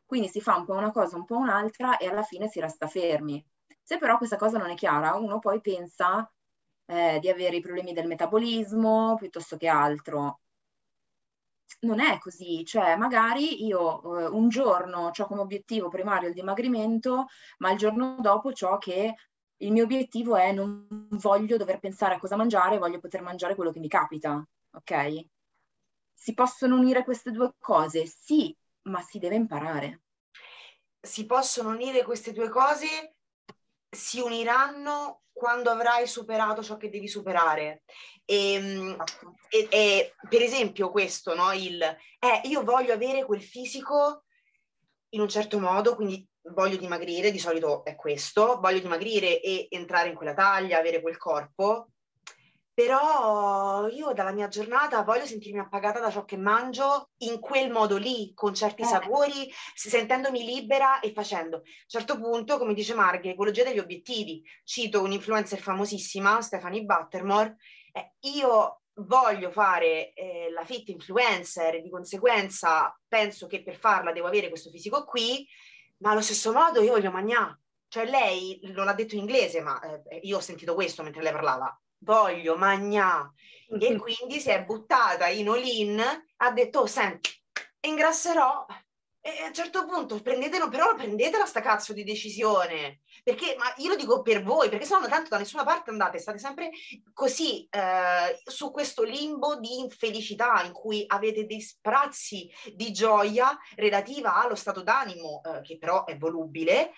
Quindi 0.06 0.30
si 0.30 0.40
fa 0.40 0.56
un 0.56 0.64
po' 0.64 0.76
una 0.76 0.92
cosa, 0.92 1.18
un 1.18 1.26
po' 1.26 1.36
un'altra 1.36 1.98
e 1.98 2.08
alla 2.08 2.24
fine 2.24 2.48
si 2.48 2.62
resta 2.62 2.88
fermi. 2.88 3.46
Se 3.84 3.98
però 3.98 4.16
questa 4.18 4.38
cosa 4.38 4.58
non 4.58 4.70
è 4.70 4.76
chiara, 4.76 5.16
uno 5.16 5.40
poi 5.40 5.60
pensa 5.60 6.32
eh, 6.86 7.20
di 7.20 7.30
avere 7.30 7.58
i 7.58 7.60
problemi 7.60 7.92
del 7.92 8.08
metabolismo 8.08 9.16
piuttosto 9.16 9.58
che 9.58 9.68
altro 9.68 10.40
non 11.82 12.00
è 12.00 12.18
così, 12.20 12.64
cioè 12.64 12.96
magari 12.96 13.66
io 13.66 14.20
eh, 14.20 14.28
un 14.28 14.48
giorno 14.48 15.12
ho 15.14 15.26
come 15.26 15.42
obiettivo 15.42 15.90
primario 15.90 16.30
il 16.30 16.34
dimagrimento, 16.34 17.26
ma 17.58 17.72
il 17.72 17.78
giorno 17.78 18.16
dopo 18.22 18.54
ciò 18.54 18.78
che 18.78 19.16
il 19.58 19.72
mio 19.74 19.84
obiettivo 19.84 20.38
è 20.38 20.54
non 20.54 20.88
voglio 21.12 21.58
dover 21.58 21.80
pensare 21.80 22.16
a 22.16 22.20
cosa 22.20 22.38
mangiare, 22.38 22.78
voglio 22.78 23.00
poter 23.00 23.22
mangiare 23.22 23.56
quello 23.56 23.72
che 23.72 23.80
mi 23.80 23.90
capita, 23.90 24.42
ok? 24.72 25.26
Si 26.14 26.34
possono 26.34 26.76
unire 26.76 27.04
queste 27.04 27.32
due 27.32 27.54
cose? 27.58 28.06
Sì, 28.06 28.56
ma 28.84 29.02
si 29.02 29.20
deve 29.20 29.36
imparare. 29.36 30.02
Si 31.02 31.26
possono 31.26 31.70
unire 31.70 32.04
queste 32.04 32.34
due 32.34 32.50
cose, 32.50 33.16
si 33.90 34.20
uniranno 34.20 35.22
quando 35.32 35.72
avrai 35.72 36.06
superato 36.06 36.62
ciò 36.62 36.76
che 36.78 36.90
devi 36.90 37.08
superare. 37.08 37.84
E, 38.26 38.54
ehm, 38.54 38.92
esatto. 38.92 39.36
e, 39.50 39.68
e 39.72 40.16
per 40.28 40.42
esempio 40.42 40.92
questo, 40.92 41.34
no? 41.34 41.52
Il, 41.54 41.82
eh, 41.82 42.42
io 42.44 42.64
voglio 42.64 42.94
avere 42.94 43.26
quel 43.26 43.42
fisico 43.42 44.26
in 45.10 45.22
un 45.22 45.30
certo 45.30 45.60
modo, 45.60 45.96
quindi 45.96 46.28
voglio 46.54 46.78
dimagrire, 46.78 47.32
di 47.32 47.40
solito 47.40 47.84
è 47.84 47.96
questo, 47.96 48.60
voglio 48.60 48.80
dimagrire 48.80 49.42
e 49.42 49.68
entrare 49.70 50.10
in 50.10 50.16
quella 50.16 50.34
taglia, 50.34 50.78
avere 50.78 51.02
quel 51.02 51.18
corpo, 51.18 51.90
però 52.80 53.90
io 53.90 54.14
dalla 54.14 54.32
mia 54.32 54.48
giornata 54.48 55.04
voglio 55.04 55.26
sentirmi 55.26 55.60
appagata 55.60 56.00
da 56.00 56.10
ciò 56.10 56.24
che 56.24 56.38
mangio 56.38 57.10
in 57.24 57.42
quel 57.42 57.70
modo 57.70 57.98
lì, 57.98 58.32
con 58.34 58.54
certi 58.54 58.84
eh. 58.84 58.86
sapori, 58.86 59.52
sentendomi 59.74 60.46
libera 60.46 61.02
e 61.02 61.12
facendo. 61.12 61.58
A 61.58 61.60
un 61.60 61.66
certo 61.88 62.18
punto, 62.18 62.58
come 62.58 62.74
dice 62.74 62.94
Marghe, 62.94 63.32
ecologia 63.32 63.66
degli 63.66 63.80
obiettivi. 63.80 64.42
Cito 64.64 65.02
un'influencer 65.02 65.60
famosissima, 65.60 66.40
Stephanie 66.40 66.86
Buttermore, 66.86 67.58
eh, 67.92 68.14
io 68.30 68.84
voglio 68.94 69.52
fare 69.52 70.14
eh, 70.14 70.50
la 70.50 70.64
fit 70.64 70.88
influencer 70.88 71.76
e 71.76 71.82
di 71.82 71.90
conseguenza 71.90 72.98
penso 73.10 73.48
che 73.48 73.62
per 73.62 73.76
farla 73.76 74.14
devo 74.14 74.28
avere 74.28 74.48
questo 74.48 74.70
fisico 74.70 75.04
qui, 75.04 75.46
ma 75.98 76.12
allo 76.12 76.22
stesso 76.22 76.54
modo 76.54 76.82
io 76.82 76.94
voglio 76.94 77.12
mangiare. 77.12 77.60
Cioè 77.90 78.06
lei 78.06 78.58
non 78.74 78.86
l'ha 78.86 78.94
detto 78.94 79.16
in 79.16 79.22
inglese, 79.22 79.60
ma 79.60 79.82
eh, 79.82 80.20
io 80.24 80.38
ho 80.38 80.42
sentito 80.42 80.76
questo 80.76 81.04
mentre 81.04 81.22
lei 81.22 81.34
parlava 81.34 81.78
voglio 82.00 82.58
magnà. 82.58 83.32
E 83.80 83.96
quindi 83.98 84.40
si 84.40 84.50
è 84.50 84.64
buttata 84.64 85.28
in 85.28 85.50
all-in, 85.50 86.04
ha 86.38 86.52
detto, 86.52 86.80
oh, 86.80 86.86
senti, 86.88 87.30
ingrasserò. 87.82 88.66
E 89.22 89.44
a 89.44 89.48
un 89.48 89.54
certo 89.54 89.86
punto 89.86 90.22
prendetelo, 90.22 90.70
però 90.70 90.96
prendetela 90.96 91.46
sta 91.46 91.62
cazzo 91.62 91.94
di 91.94 92.04
decisione. 92.04 93.02
Perché, 93.22 93.56
ma 93.60 93.72
io 93.78 93.90
lo 93.90 93.96
dico 93.96 94.22
per 94.22 94.42
voi, 94.42 94.70
perché 94.70 94.86
se 94.86 94.98
no 94.98 95.08
tanto 95.08 95.30
da 95.30 95.38
nessuna 95.38 95.66
parte 95.66 95.90
andate, 95.92 96.20
state 96.20 96.40
sempre 96.40 96.72
così 97.14 97.68
eh, 97.70 98.40
su 98.44 98.72
questo 98.72 99.04
limbo 99.04 99.60
di 99.60 99.80
infelicità 99.80 100.64
in 100.64 100.72
cui 100.72 101.04
avete 101.06 101.46
dei 101.46 101.62
sprazzi 101.62 102.50
di 102.74 102.92
gioia 102.92 103.56
relativa 103.76 104.36
allo 104.36 104.56
stato 104.56 104.82
d'animo, 104.82 105.42
eh, 105.44 105.62
che 105.62 105.78
però 105.78 106.06
è 106.06 106.18
volubile, 106.18 106.94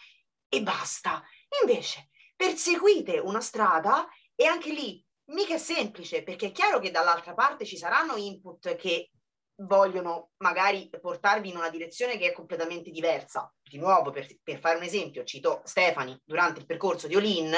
e 0.48 0.62
basta. 0.62 1.24
Invece, 1.66 2.10
perseguite 2.36 3.18
una 3.18 3.42
strada 3.42 4.08
e 4.42 4.46
anche 4.48 4.72
lì 4.72 5.06
mica 5.26 5.54
è 5.54 5.60
semplice, 5.60 6.24
perché 6.24 6.48
è 6.48 6.52
chiaro 6.52 6.80
che 6.80 6.90
dall'altra 6.90 7.36
parte 7.36 7.64
ci 7.64 7.78
saranno 7.78 8.16
input 8.16 8.76
che 8.76 9.12
vogliono 9.68 10.32
magari 10.38 10.90
portarvi 10.90 11.50
in 11.50 11.58
una 11.58 11.70
direzione 11.70 12.18
che 12.18 12.30
è 12.30 12.34
completamente 12.34 12.90
diversa. 12.90 13.54
Di 13.62 13.78
nuovo, 13.78 14.10
per, 14.10 14.26
per 14.42 14.60
fare 14.60 14.78
un 14.78 14.84
esempio, 14.84 15.24
cito 15.26 15.62
Stefani 15.64 16.20
durante 16.26 16.60
il 16.60 16.66
percorso 16.66 17.06
di 17.06 17.16
Olin, 17.16 17.54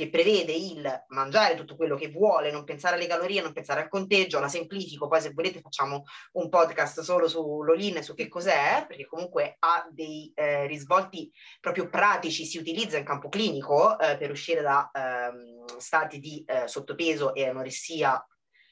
che 0.00 0.08
prevede 0.08 0.52
il 0.52 1.04
mangiare 1.08 1.54
tutto 1.54 1.76
quello 1.76 1.94
che 1.94 2.08
vuole, 2.08 2.50
non 2.50 2.64
pensare 2.64 2.96
alle 2.96 3.06
calorie, 3.06 3.42
non 3.42 3.52
pensare 3.52 3.82
al 3.82 3.90
conteggio, 3.90 4.40
la 4.40 4.48
semplifico, 4.48 5.08
poi 5.08 5.20
se 5.20 5.32
volete 5.34 5.60
facciamo 5.60 6.04
un 6.32 6.48
podcast 6.48 7.00
solo 7.00 7.28
sull'olin 7.28 7.98
e 7.98 8.02
su 8.02 8.14
che 8.14 8.26
cos'è, 8.26 8.86
perché 8.88 9.04
comunque 9.04 9.56
ha 9.58 9.86
dei 9.90 10.32
eh, 10.34 10.66
risvolti 10.66 11.30
proprio 11.60 11.90
pratici, 11.90 12.46
si 12.46 12.56
utilizza 12.56 12.96
in 12.96 13.04
campo 13.04 13.28
clinico 13.28 13.98
eh, 13.98 14.16
per 14.16 14.30
uscire 14.30 14.62
da 14.62 14.90
ehm, 14.90 15.66
stati 15.76 16.18
di 16.18 16.42
eh, 16.46 16.66
sottopeso 16.66 17.34
e 17.34 17.46
anoressia 17.46 18.26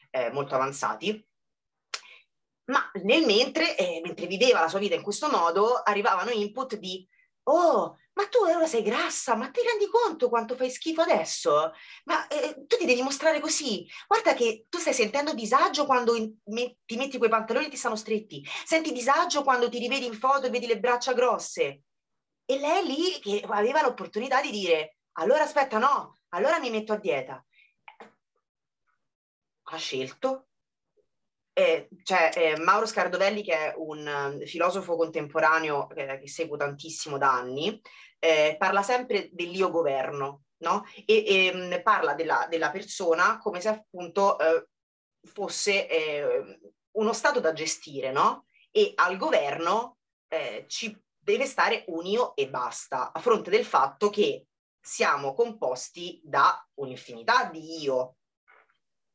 eh, 0.09 0.31
molto 0.31 0.55
avanzati. 0.55 1.23
Ma 2.71 2.91
nel 3.03 3.27
mentre, 3.27 3.77
eh, 3.77 4.01
mentre 4.03 4.27
viveva 4.27 4.61
la 4.61 4.69
sua 4.69 4.79
vita 4.79 4.95
in 4.95 5.03
questo 5.03 5.29
modo, 5.29 5.75
arrivavano 5.75 6.31
input 6.31 6.77
di 6.77 7.07
oh, 7.51 7.97
ma 8.13 8.27
tu 8.29 8.39
ora 8.39 8.67
sei 8.67 8.83
grassa, 8.83 9.37
ma 9.37 9.51
ti 9.51 9.61
rendi 9.63 9.87
conto 9.89 10.29
quanto 10.29 10.57
fai 10.57 10.71
schifo 10.71 11.03
adesso? 11.03 11.73
Ma 12.05 12.27
eh, 12.27 12.65
tu 12.67 12.77
ti 12.77 12.85
devi 12.85 13.03
mostrare 13.03 13.41
così. 13.41 13.87
Guarda 14.07 14.35
che 14.35 14.67
tu 14.69 14.79
stai 14.79 14.93
sentendo 14.93 15.35
disagio 15.35 15.87
quando 15.87 16.17
in, 16.17 16.35
me, 16.47 16.79
ti 16.85 16.97
metti 16.97 17.19
quei 17.19 17.31
pantaloni 17.31 17.67
e 17.67 17.71
ti 17.71 17.77
stanno 17.77 17.97
stretti. 17.97 18.45
Senti 18.65 18.93
disagio 18.93 19.45
quando 19.45 19.69
ti 19.69 19.79
rivedi 19.79 20.07
in 20.07 20.15
foto 20.15 20.47
e 20.47 20.51
vedi 20.51 20.67
le 20.67 20.81
braccia 20.81 21.13
grosse. 21.13 21.83
E 22.45 22.59
lei 22.59 22.87
lì 22.87 23.19
che 23.21 23.45
aveva 23.49 23.83
l'opportunità 23.83 24.41
di 24.41 24.51
dire, 24.51 24.97
allora 25.13 25.45
aspetta, 25.45 25.79
no, 25.79 26.19
allora 26.31 26.59
mi 26.59 26.71
metto 26.71 26.93
a 26.93 26.97
dieta. 26.99 27.45
Ha 29.71 29.77
scelto 29.77 30.48
eh, 31.59 31.89
c'è 32.05 32.31
eh, 32.37 32.61
Mauro 32.61 32.87
Scardovelli 32.87 33.43
che 33.43 33.53
è 33.53 33.75
un 33.77 34.07
um, 34.07 34.45
filosofo 34.47 34.95
contemporaneo 34.95 35.89
che, 35.89 36.21
che, 36.21 36.29
seguo 36.29 36.57
tantissimo 36.57 37.19
da 37.19 37.33
anni, 37.33 37.81
eh, 38.21 38.55
parla 38.57 38.85
sempre 38.85 39.29
dell'io 39.33 39.69
governo, 39.69 40.43
no? 40.59 40.85
E, 41.05 41.25
e 41.27 41.53
mm, 41.53 41.83
parla 41.83 42.15
della, 42.15 42.47
della, 42.49 42.71
persona 42.71 43.39
come 43.39 43.61
se 43.61 43.71
appunto 43.71 44.39
eh, 44.39 44.69
fosse 45.25 45.89
eh, 45.89 46.61
uno 46.93 47.13
stato 47.13 47.41
da 47.41 47.53
gestire, 47.53 48.13
no? 48.13 48.47
E 48.71 48.93
al 48.95 49.17
governo 49.17 49.97
eh, 50.29 50.65
ci 50.69 50.97
deve 51.19 51.47
stare 51.47 51.83
un 51.89 52.07
io 52.07 52.37
e 52.37 52.49
basta, 52.49 53.11
a 53.11 53.19
fronte 53.19 53.51
del 53.51 53.65
fatto 53.65 54.11
che 54.11 54.47
siamo 54.81 55.35
composti 55.35 56.21
da 56.23 56.65
un'infinità 56.75 57.47
di 57.47 57.83
io, 57.83 58.18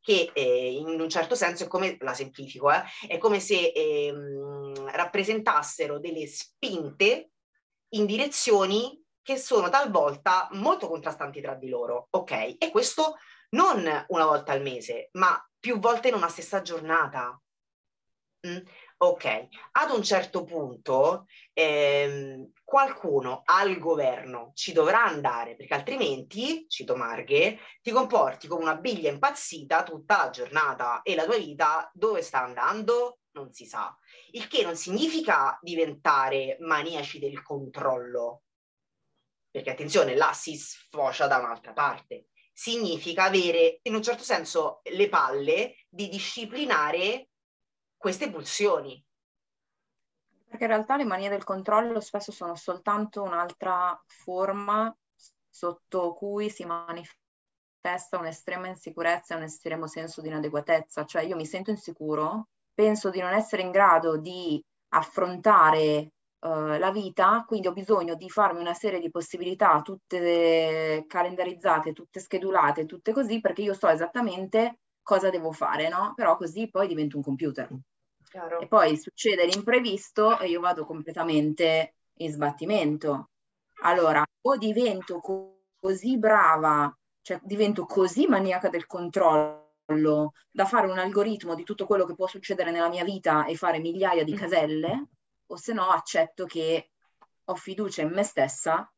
che 0.03 0.31
eh, 0.33 0.73
in 0.73 0.99
un 0.99 1.09
certo 1.09 1.33
senso 1.33 1.63
è 1.63 1.67
come, 1.67 1.95
la 2.01 2.13
semplifico, 2.13 2.69
eh, 2.69 2.83
è 3.07 3.17
come 3.17 3.39
se 3.39 3.71
eh, 3.73 4.13
rappresentassero 4.91 5.97
delle 5.97 6.27
spinte 6.27 7.31
in 7.93 8.05
direzioni 8.05 9.01
che 9.21 9.37
sono 9.37 9.69
talvolta 9.69 10.49
molto 10.51 10.89
contrastanti 10.89 11.39
tra 11.39 11.55
di 11.55 11.69
loro, 11.69 12.07
ok? 12.09 12.57
E 12.59 12.69
questo 12.69 13.15
non 13.51 13.79
una 14.09 14.25
volta 14.25 14.51
al 14.51 14.61
mese, 14.61 15.07
ma 15.13 15.41
più 15.57 15.79
volte 15.79 16.09
in 16.09 16.15
una 16.15 16.27
stessa 16.27 16.61
giornata. 16.61 17.41
Mm? 18.45 18.57
Ok, 19.03 19.49
ad 19.73 19.91
un 19.91 20.01
certo 20.01 20.45
punto 20.45 21.25
ehm, 21.51 22.53
qualcuno 22.63 23.41
al 23.43 23.77
governo 23.77 24.53
ci 24.55 24.71
dovrà 24.71 25.03
andare, 25.03 25.57
perché 25.57 25.73
altrimenti, 25.73 26.65
cito 26.69 26.95
Marghe, 26.95 27.59
ti 27.81 27.91
comporti 27.91 28.47
come 28.47 28.61
una 28.61 28.77
biglia 28.77 29.11
impazzita 29.11 29.83
tutta 29.83 30.23
la 30.23 30.29
giornata 30.29 31.01
e 31.01 31.15
la 31.15 31.25
tua 31.25 31.37
vita 31.37 31.91
dove 31.93 32.21
sta 32.21 32.43
andando 32.43 33.19
non 33.31 33.51
si 33.51 33.65
sa. 33.65 33.93
Il 34.31 34.47
che 34.47 34.63
non 34.63 34.77
significa 34.77 35.59
diventare 35.61 36.55
maniaci 36.61 37.19
del 37.19 37.41
controllo, 37.41 38.43
perché 39.51 39.71
attenzione, 39.71 40.15
là 40.15 40.31
si 40.31 40.55
sfocia 40.55 41.27
da 41.27 41.39
un'altra 41.39 41.73
parte. 41.73 42.27
Significa 42.53 43.25
avere, 43.25 43.79
in 43.81 43.95
un 43.95 44.01
certo 44.01 44.23
senso, 44.23 44.79
le 44.83 45.09
palle 45.09 45.75
di 45.89 46.07
disciplinare 46.07 47.27
queste 48.03 48.29
pulsioni. 48.29 49.01
Perché 50.49 50.65
in 50.65 50.71
realtà 50.71 50.97
le 50.97 51.05
manie 51.05 51.29
del 51.29 51.45
controllo 51.45 52.01
spesso 52.01 52.33
sono 52.33 52.53
soltanto 52.53 53.23
un'altra 53.23 53.97
forma 54.05 54.93
sotto 55.49 56.13
cui 56.13 56.49
si 56.49 56.65
manifesta 56.65 58.17
un'estrema 58.19 58.67
insicurezza 58.67 59.33
e 59.33 59.37
un 59.37 59.43
estremo 59.43 59.87
senso 59.87 60.19
di 60.19 60.27
inadeguatezza. 60.27 61.05
Cioè 61.05 61.21
io 61.21 61.37
mi 61.37 61.45
sento 61.45 61.69
insicuro, 61.69 62.49
penso 62.73 63.09
di 63.09 63.21
non 63.21 63.31
essere 63.31 63.61
in 63.61 63.71
grado 63.71 64.17
di 64.17 64.61
affrontare 64.89 66.11
uh, 66.39 66.77
la 66.77 66.91
vita, 66.91 67.45
quindi 67.47 67.67
ho 67.67 67.73
bisogno 67.73 68.15
di 68.15 68.29
farmi 68.29 68.59
una 68.59 68.73
serie 68.73 68.99
di 68.99 69.09
possibilità 69.09 69.81
tutte 69.81 71.05
calendarizzate, 71.07 71.93
tutte 71.93 72.19
schedulate, 72.19 72.85
tutte 72.85 73.13
così, 73.13 73.39
perché 73.39 73.61
io 73.61 73.73
so 73.73 73.87
esattamente 73.87 74.79
cosa 75.01 75.29
devo 75.29 75.53
fare, 75.53 75.87
no? 75.87 76.13
Però 76.15 76.35
così 76.35 76.69
poi 76.69 76.87
divento 76.87 77.15
un 77.15 77.23
computer. 77.23 77.69
Chiaro. 78.34 78.61
E 78.61 78.67
poi 78.67 78.97
succede 78.97 79.45
l'imprevisto 79.45 80.39
e 80.39 80.47
io 80.47 80.59
vado 80.59 80.88
completamente 80.88 81.97
in 82.15 82.31
sbattimento. 82.31 83.29
Allora, 83.84 84.25
o 84.41 84.57
divento 84.57 85.19
co- 85.19 85.65
così 85.79 86.17
brava, 86.17 86.91
cioè 87.21 87.39
divento 87.43 87.86
così 87.86 88.25
maniaca 88.25 88.69
del 88.69 88.88
controllo 88.88 90.34
da 90.49 90.65
fare 90.65 90.89
un 90.89 90.97
algoritmo 90.97 91.53
di 91.53 91.63
tutto 91.63 91.86
quello 91.86 92.05
che 92.05 92.15
può 92.15 92.25
succedere 92.25 92.71
nella 92.71 92.89
mia 92.89 93.03
vita 93.03 93.45
e 93.45 93.55
fare 93.55 93.77
migliaia 93.77 94.23
di 94.23 94.34
mm. 94.34 94.38
caselle, 94.38 95.07
o 95.45 95.55
se 95.55 95.73
no 95.73 95.89
accetto 95.89 96.45
che 96.45 96.89
ho 97.43 97.53
fiducia 97.53 98.01
in 98.01 98.13
me 98.13 98.23
stessa 98.23 98.91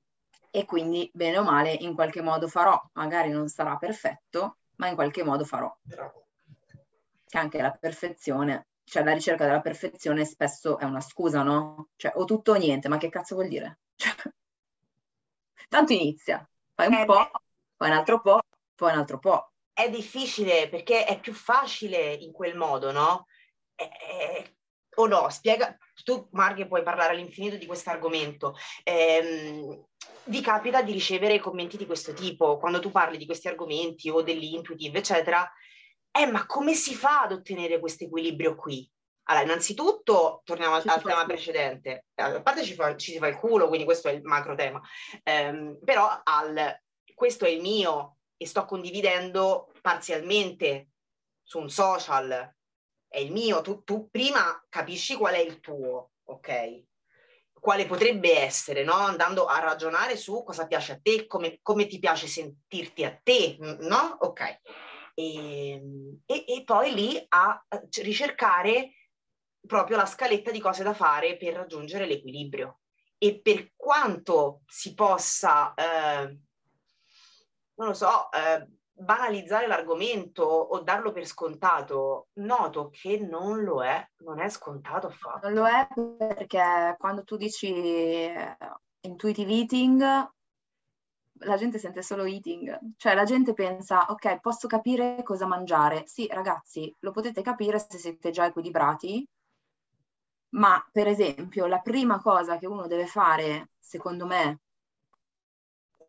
e 0.50 0.64
quindi 0.64 1.12
bene 1.14 1.40
o 1.40 1.44
male 1.44 1.74
in 1.74 1.94
qualche 1.94 2.22
modo 2.22 2.48
farò. 2.48 2.82
Magari 2.94 3.32
non 3.32 3.50
sarà 3.50 3.76
perfetto, 3.76 4.60
ma 4.78 4.88
in 4.88 4.96
qualche 4.96 5.26
modo 5.26 5.44
farò. 5.44 5.76
Che 7.28 7.38
anche 7.38 7.62
la 7.62 7.72
perfezione, 7.72 8.68
cioè 8.86 9.04
la 9.04 9.14
ricerca 9.14 9.46
della 9.46 9.62
perfezione 9.62 10.26
spesso 10.26 10.78
è 10.78 10.86
una 10.86 11.02
scusa, 11.02 11.42
no? 11.44 11.90
Cioè 11.96 12.14
o 12.16 12.26
tutto 12.26 12.52
o 12.52 12.56
niente, 12.56 12.88
ma 12.88 12.98
che 12.98 13.10
cazzo 13.10 13.36
vuol 13.36 13.50
dire? 13.50 13.80
Cioè, 15.58 15.68
tanto 15.70 15.94
inizia, 15.94 16.48
fai 16.76 16.88
un 16.88 16.94
eh, 16.94 17.06
po', 17.06 17.30
poi 17.76 17.90
un 17.90 17.96
altro 17.96 18.22
po', 18.22 18.40
poi 18.76 18.92
un 18.92 19.00
altro 19.00 19.20
po'. 19.20 19.52
È 19.74 19.90
difficile 19.90 20.70
perché 20.70 21.06
è 21.06 21.20
più 21.20 21.34
facile 21.34 22.14
in 22.14 22.32
quel 22.32 22.56
modo, 22.56 22.92
no? 22.92 23.26
È, 23.74 23.84
è, 23.84 24.54
o 24.96 25.08
no? 25.08 25.30
Spiega, 25.30 25.76
tu 26.04 26.28
Marghe 26.32 26.68
puoi 26.68 26.84
parlare 26.84 27.14
all'infinito 27.14 27.58
di 27.58 27.66
questo 27.66 27.90
argomento. 27.90 28.56
Ehm, 28.84 29.86
vi 30.26 30.42
capita 30.42 30.82
di 30.82 30.92
ricevere 30.92 31.40
commenti 31.40 31.78
di 31.78 31.86
questo 31.86 32.14
tipo 32.14 32.58
quando 32.58 32.80
tu 32.80 32.92
parli 32.92 33.18
di 33.18 33.26
questi 33.26 33.48
argomenti 33.48 34.10
o 34.10 34.22
dell'intuitive, 34.22 35.00
eccetera? 35.00 35.50
Eh, 36.18 36.26
ma 36.28 36.46
come 36.46 36.74
si 36.76 36.96
fa 36.96 37.24
ad 37.24 37.34
ottenere 37.34 37.80
questo 37.80 38.06
equilibrio 38.06 38.56
qui? 38.56 38.90
Allora, 39.28 39.44
innanzitutto, 39.44 40.42
torniamo 40.46 40.76
al, 40.76 40.84
al 40.86 41.02
tema 41.02 41.26
precedente. 41.26 42.06
A 42.16 42.42
parte 42.42 42.64
ci, 42.64 42.74
fa, 42.74 42.96
ci, 42.96 43.12
si 43.12 43.18
fa 43.18 43.28
il 43.28 43.36
culo, 43.36 43.68
quindi 43.68 43.86
questo 43.86 44.08
è 44.08 44.12
il 44.14 44.22
macro 44.24 44.56
tema. 44.56 44.80
Ehm, 45.24 45.78
però 45.84 46.22
al, 46.24 46.80
questo 47.14 47.44
è 47.46 47.50
il 47.50 47.60
mio 47.60 48.18
e 48.38 48.48
sto 48.48 48.64
condividendo 48.64 49.72
parzialmente 49.82 50.92
su 51.44 51.60
un 51.60 51.70
social, 51.70 52.56
è 53.10 53.20
il 53.20 53.34
mio, 53.34 53.62
tu, 53.62 53.84
tu 53.84 54.10
prima 54.10 54.64
capisci 54.70 55.16
qual 55.16 55.34
è 55.34 55.40
il 55.40 55.60
tuo, 55.60 56.12
ok? 56.26 56.84
Quale 57.60 57.86
potrebbe 57.86 58.40
essere, 58.40 58.84
no? 58.84 58.94
Andando 58.94 59.48
a 59.48 59.60
ragionare 59.60 60.16
su 60.16 60.44
cosa 60.44 60.66
piace 60.66 60.94
a 60.94 61.00
te, 61.02 61.28
come, 61.28 61.60
come 61.62 61.88
ti 61.88 62.00
piace 62.00 62.28
sentirti 62.28 63.04
a 63.04 63.20
te, 63.22 63.58
no? 63.60 64.18
Ok. 64.22 64.60
E, 65.18 65.82
e, 66.26 66.46
e 66.46 66.64
poi 66.66 66.94
lì 66.94 67.26
a 67.30 67.66
ricercare 68.02 68.92
proprio 69.66 69.98
la 69.98 70.06
scaletta 70.06 70.52
di 70.52 70.60
cose 70.60 70.84
da 70.84 70.94
fare 70.94 71.38
per 71.38 71.54
raggiungere 71.54 72.06
l'equilibrio. 72.06 72.82
E 73.18 73.40
per 73.40 73.72
quanto 73.76 74.62
si 74.68 74.94
possa, 74.94 75.74
eh, 75.74 76.38
non 77.76 77.88
lo 77.88 77.94
so, 77.94 78.30
eh, 78.32 78.68
banalizzare 78.92 79.68
l'argomento 79.68 80.44
o 80.44 80.82
darlo 80.82 81.12
per 81.12 81.26
scontato, 81.26 82.28
noto 82.34 82.90
che 82.90 83.18
non 83.20 83.64
lo 83.64 83.84
è, 83.84 84.06
non 84.18 84.40
è 84.40 84.50
scontato 84.50 85.08
affatto. 85.08 85.50
Non 85.50 85.58
lo 85.58 85.66
è 85.66 85.88
perché 86.18 86.96
quando 87.00 87.24
tu 87.24 87.38
dici 87.38 87.74
eh, 87.74 88.58
intuitive 89.02 89.52
eating, 89.52 90.34
la 91.40 91.58
gente 91.58 91.78
sente 91.80 92.02
solo 92.02 92.26
eating, 92.26 92.78
cioè 92.98 93.14
la 93.16 93.24
gente 93.24 93.54
pensa, 93.54 94.06
ok, 94.10 94.40
posso 94.40 94.68
capire 94.68 95.22
cosa 95.24 95.46
mangiare. 95.46 96.04
Sì, 96.08 96.28
ragazzi, 96.28 96.94
lo 97.00 97.12
potete 97.12 97.42
capire 97.42 97.80
se 97.80 97.98
siete 97.98 98.32
già 98.32 98.46
equilibrati, 98.46 99.26
ma 100.56 100.84
per 100.92 101.08
esempio 101.08 101.68
la 101.68 101.80
prima 101.82 102.20
cosa 102.20 102.58
che 102.58 102.66
uno 102.66 102.88
deve 102.88 103.06
fare, 103.06 103.70
secondo 103.80 104.26
me, 104.26 104.60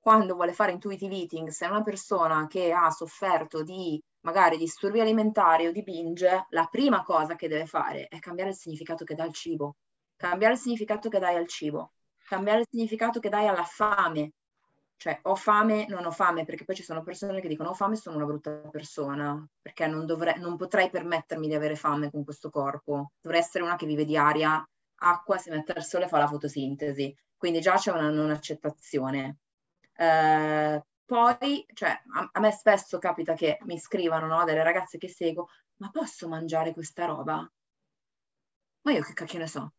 quando 0.00 0.34
vuole 0.34 0.52
fare 0.52 0.70
intuitive 0.72 1.14
eating, 1.16 1.48
se 1.48 1.66
è 1.66 1.68
una 1.68 1.82
persona 1.82 2.46
che 2.46 2.72
ha 2.72 2.90
sofferto 2.90 3.62
di 3.64 4.00
magari 4.20 4.56
disturbi 4.56 5.00
alimentari 5.00 5.66
o 5.66 5.72
di 5.72 5.82
binge, 5.82 6.46
la 6.50 6.66
prima 6.70 7.02
cosa 7.02 7.34
che 7.34 7.48
deve 7.48 7.66
fare 7.66 8.06
è 8.08 8.18
cambiare 8.20 8.50
il 8.50 8.56
significato 8.56 9.04
che 9.04 9.14
dà 9.14 9.24
al 9.24 9.32
cibo, 9.32 9.76
cambiare 10.16 10.54
il 10.54 10.60
significato 10.60 11.08
che 11.08 11.18
dai 11.18 11.34
al 11.36 11.48
cibo, 11.48 11.92
cambiare 12.24 12.60
il 12.60 12.66
significato 12.70 13.18
che 13.20 13.28
dai 13.28 13.48
alla 13.48 13.64
fame. 13.64 14.32
Cioè, 14.98 15.20
ho 15.22 15.34
fame, 15.36 15.86
non 15.88 16.06
ho 16.06 16.10
fame, 16.10 16.44
perché 16.44 16.64
poi 16.64 16.74
ci 16.74 16.82
sono 16.82 17.02
persone 17.02 17.40
che 17.40 17.48
dicono 17.48 17.70
ho 17.70 17.74
fame, 17.74 17.96
sono 17.96 18.16
una 18.16 18.24
brutta 18.24 18.50
persona, 18.70 19.46
perché 19.60 19.86
non, 19.86 20.06
dovrei, 20.06 20.38
non 20.40 20.56
potrei 20.56 20.90
permettermi 20.90 21.46
di 21.46 21.54
avere 21.54 21.76
fame 21.76 22.10
con 22.10 22.24
questo 22.24 22.50
corpo. 22.50 23.12
Dovrei 23.20 23.40
essere 23.40 23.64
una 23.64 23.76
che 23.76 23.86
vive 23.86 24.04
di 24.04 24.16
aria, 24.16 24.66
acqua, 25.00 25.36
si 25.38 25.50
mette 25.50 25.72
al 25.72 25.84
sole 25.84 26.06
e 26.06 26.08
fa 26.08 26.18
la 26.18 26.26
fotosintesi. 26.26 27.14
Quindi 27.36 27.60
già 27.60 27.76
c'è 27.76 27.92
una 27.92 28.10
non 28.10 28.30
accettazione. 28.30 29.38
Eh, 29.94 30.82
poi, 31.04 31.66
cioè, 31.72 32.02
a, 32.14 32.28
a, 32.32 32.40
me 32.40 32.50
spesso 32.52 32.98
capita 32.98 33.34
che 33.34 33.58
mi 33.62 33.78
scrivano, 33.78 34.26
no, 34.26 34.44
delle 34.44 34.62
ragazze 34.62 34.98
che 34.98 35.08
seguo, 35.08 35.48
ma 35.76 35.90
posso 35.90 36.28
mangiare 36.28 36.72
questa 36.72 37.04
roba? 37.04 37.48
Ma 38.82 38.92
io 38.92 39.02
che 39.02 39.12
cacchio 39.12 39.38
ne 39.38 39.46
so? 39.46 39.72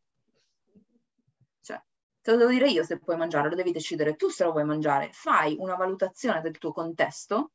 Te 2.27 2.33
lo 2.33 2.39
devo 2.39 2.51
dire 2.51 2.67
io 2.67 2.83
se 2.83 2.99
puoi 2.99 3.15
mangiare, 3.15 3.47
lo 3.47 3.55
devi 3.55 3.71
decidere 3.71 4.17
tu 4.17 4.27
se 4.27 4.43
lo 4.43 4.51
vuoi 4.51 4.65
mangiare. 4.65 5.11
Fai 5.13 5.55
una 5.59 5.75
valutazione 5.75 6.41
del 6.41 6.57
tuo 6.57 6.73
contesto, 6.73 7.53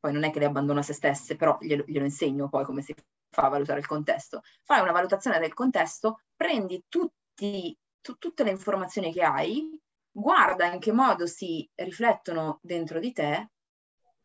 poi 0.00 0.12
non 0.12 0.24
è 0.24 0.32
che 0.32 0.40
le 0.40 0.46
abbandono 0.46 0.80
a 0.80 0.82
se 0.82 0.94
stesse, 0.94 1.36
però 1.36 1.56
glielo, 1.60 1.84
glielo 1.86 2.04
insegno 2.04 2.48
poi 2.48 2.64
come 2.64 2.82
si 2.82 2.92
fa 3.30 3.42
a 3.42 3.50
valutare 3.50 3.78
il 3.78 3.86
contesto. 3.86 4.42
Fai 4.64 4.80
una 4.80 4.90
valutazione 4.90 5.38
del 5.38 5.54
contesto, 5.54 6.22
prendi 6.34 6.86
tutti, 6.88 7.78
tu, 8.00 8.16
tutte 8.16 8.42
le 8.42 8.50
informazioni 8.50 9.12
che 9.12 9.22
hai, 9.22 9.80
guarda 10.10 10.66
in 10.72 10.80
che 10.80 10.90
modo 10.90 11.28
si 11.28 11.70
riflettono 11.76 12.58
dentro 12.62 12.98
di 12.98 13.12
te 13.12 13.50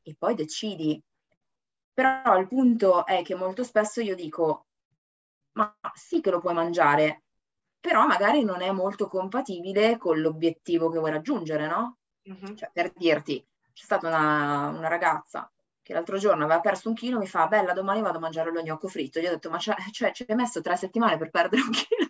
e 0.01 0.15
poi 0.17 0.33
decidi. 0.33 0.99
Però 1.93 2.39
il 2.39 2.47
punto 2.47 3.05
è 3.05 3.21
che 3.21 3.35
molto 3.35 3.63
spesso 3.63 4.01
io 4.01 4.15
dico, 4.15 4.65
ma 5.57 5.71
sì 5.93 6.21
che 6.21 6.31
lo 6.31 6.39
puoi 6.39 6.55
mangiare, 6.55 7.22
però 7.83 8.05
magari 8.05 8.45
non 8.45 8.61
è 8.61 8.71
molto 8.71 9.09
compatibile 9.09 9.97
con 9.97 10.21
l'obiettivo 10.21 10.89
che 10.89 10.99
vuoi 10.99 11.11
raggiungere, 11.11 11.67
no? 11.67 11.97
Uh-huh. 12.23 12.55
Cioè, 12.55 12.69
per 12.71 12.93
dirti, 12.93 13.45
c'è 13.73 13.83
stata 13.83 14.07
una, 14.07 14.69
una, 14.69 14.87
ragazza 14.87 15.51
che 15.81 15.91
l'altro 15.91 16.17
giorno 16.17 16.45
aveva 16.45 16.61
perso 16.61 16.87
un 16.87 16.95
chilo, 16.95 17.19
mi 17.19 17.27
fa, 17.27 17.47
bella, 17.47 17.73
domani 17.73 17.99
vado 17.99 18.19
a 18.19 18.21
mangiare 18.21 18.53
lo 18.53 18.61
gnocco 18.61 18.87
fritto. 18.87 19.19
Gli 19.19 19.25
ho 19.25 19.31
detto, 19.31 19.49
ma 19.49 19.57
cioè, 19.57 19.75
cioè 19.91 20.13
ci 20.13 20.23
hai 20.25 20.35
messo 20.37 20.61
tre 20.61 20.77
settimane 20.77 21.17
per 21.17 21.29
perdere 21.29 21.61
un 21.61 21.71
chilo? 21.71 22.09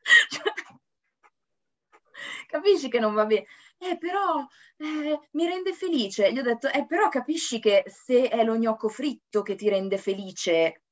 cioè, 0.30 0.52
capisci 2.46 2.88
che 2.88 3.00
non 3.00 3.12
va 3.12 3.26
bene. 3.26 3.44
Eh, 3.76 3.98
però 3.98 4.46
eh, 4.78 5.28
mi 5.32 5.46
rende 5.46 5.74
felice. 5.74 6.32
Gli 6.32 6.38
ho 6.38 6.42
detto, 6.42 6.68
eh, 6.70 6.86
però 6.86 7.10
capisci 7.10 7.60
che 7.60 7.84
se 7.86 8.30
è 8.30 8.42
lo 8.42 8.56
gnocco 8.56 8.88
fritto 8.88 9.42
che 9.42 9.56
ti 9.56 9.68
rende 9.68 9.98
felice, 9.98 10.84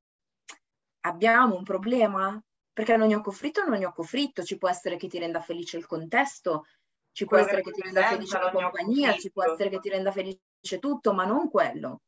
abbiamo 1.00 1.56
un 1.56 1.62
problema? 1.62 2.38
Perché 2.72 2.96
lo 2.96 3.06
gnocco 3.06 3.30
fritto 3.30 3.62
è 3.62 3.66
uno 3.66 3.76
gnocco 3.76 4.02
fritto, 4.02 4.42
ci 4.42 4.56
può 4.56 4.68
essere 4.68 4.96
che 4.96 5.08
ti 5.08 5.18
renda 5.18 5.40
felice 5.40 5.76
il 5.76 5.86
contesto, 5.86 6.66
ci 7.12 7.26
può 7.26 7.36
essere 7.36 7.60
che 7.60 7.70
ti 7.70 7.82
renda 7.82 8.06
felice 8.06 8.38
la 8.38 8.50
compagnia, 8.50 9.16
ci 9.16 9.30
può 9.30 9.44
essere 9.44 9.68
che 9.68 9.78
ti 9.78 9.90
renda 9.90 10.10
felice 10.10 10.78
tutto, 10.80 11.12
ma 11.12 11.24
non 11.24 11.50
quello. 11.50 12.00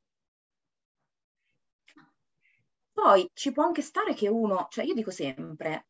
Poi 2.93 3.29
ci 3.35 3.53
può 3.53 3.65
anche 3.65 3.83
stare 3.83 4.15
che 4.15 4.29
uno, 4.29 4.69
cioè 4.71 4.85
io 4.85 4.95
dico 4.95 5.11
sempre, 5.11 5.89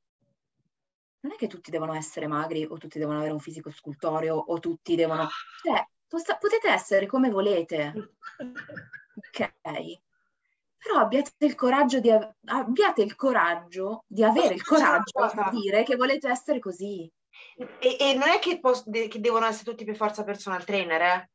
non 1.20 1.32
è 1.32 1.36
che 1.36 1.46
tutti 1.46 1.70
devono 1.70 1.94
essere 1.94 2.26
magri 2.26 2.64
o 2.64 2.76
tutti 2.76 2.98
devono 2.98 3.18
avere 3.18 3.32
un 3.32 3.40
fisico 3.40 3.70
scultoreo 3.70 4.34
o 4.34 4.58
tutti 4.58 4.96
devono... 4.96 5.28
Cioè, 5.62 5.86
potete 6.38 6.68
essere 6.68 7.06
come 7.06 7.30
volete, 7.30 7.92
ok? 9.14 10.00
Però 10.84 10.98
abbiate 10.98 11.46
il 11.46 11.54
coraggio 11.54 11.98
di, 11.98 12.10
abbiate 12.10 13.00
il 13.00 13.16
coraggio 13.16 14.04
di 14.06 14.22
avere 14.22 14.52
il 14.52 14.62
coraggio 14.62 15.30
di 15.50 15.60
dire 15.62 15.82
che 15.82 15.96
volete 15.96 16.28
essere 16.28 16.58
così. 16.58 17.10
E, 17.78 17.96
e 17.98 18.12
non 18.12 18.28
è 18.28 18.38
che, 18.38 18.60
pos- 18.60 18.84
che, 18.84 19.18
devono 19.18 19.46
essere 19.46 19.70
tutti 19.70 19.86
per 19.86 19.96
forza 19.96 20.24
personal 20.24 20.62
trainer, 20.62 21.00
eh? 21.00 21.30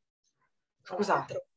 Scusate. 0.84 1.47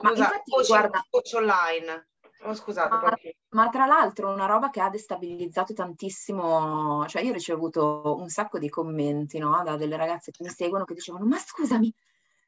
Ma 0.00 0.10
Scusa, 0.10 0.24
infatti, 0.24 0.50
coach, 0.50 0.66
guarda, 0.66 1.06
coach 1.08 1.32
online. 1.36 2.08
Oh, 2.40 2.54
scusate, 2.54 2.88
ma, 2.90 3.16
ma, 3.50 3.68
tra 3.70 3.86
l'altro 3.86 4.30
una 4.30 4.46
roba 4.46 4.68
che 4.68 4.80
ha 4.80 4.90
destabilizzato 4.90 5.72
tantissimo, 5.74 7.06
cioè 7.06 7.22
io 7.22 7.30
ho 7.30 7.34
ricevuto 7.34 8.16
un 8.18 8.28
sacco 8.28 8.58
di 8.58 8.68
commenti 8.68 9.38
no, 9.38 9.62
da 9.64 9.76
delle 9.76 9.96
ragazze 9.96 10.32
che 10.32 10.42
mi 10.42 10.50
seguono 10.50 10.84
che 10.84 10.92
dicevano 10.92 11.24
ma 11.24 11.38
scusami, 11.38 11.94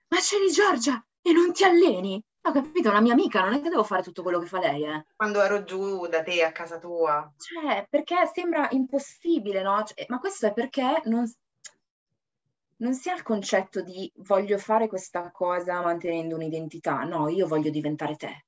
ma 0.09 0.19
c'eri 0.19 0.51
Giorgia 0.51 1.03
e 1.27 1.33
non 1.33 1.53
ti 1.53 1.65
alleni. 1.65 2.23
Ho 2.43 2.53
capito, 2.53 2.89
una 2.89 3.01
mia 3.01 3.15
amica, 3.15 3.43
non 3.43 3.55
è 3.55 3.61
che 3.61 3.69
devo 3.69 3.83
fare 3.83 4.05
tutto 4.05 4.23
quello 4.23 4.39
che 4.39 4.47
fa 4.47 4.61
lei, 4.61 4.85
eh. 4.85 5.07
Quando 5.17 5.43
ero 5.43 5.65
giù 5.65 6.07
da 6.07 6.23
te 6.23 6.45
a 6.45 6.53
casa 6.53 6.79
tua. 6.79 7.29
Cioè, 7.37 7.85
perché 7.91 8.31
sembra 8.33 8.69
impossibile, 8.71 9.61
no? 9.63 9.83
Cioè, 9.83 10.07
ma 10.09 10.21
questo 10.21 10.47
è 10.47 10.53
perché 10.53 11.03
non, 11.07 11.29
non 12.77 12.95
si 12.95 13.11
ha 13.11 13.15
il 13.15 13.25
concetto 13.25 13.83
di 13.83 14.09
voglio 14.19 14.57
fare 14.59 14.87
questa 14.87 15.33
cosa 15.33 15.83
mantenendo 15.83 16.37
un'identità, 16.37 17.03
no, 17.03 17.29
io 17.29 17.49
voglio 17.49 17.71
diventare 17.71 18.15
te. 18.15 18.45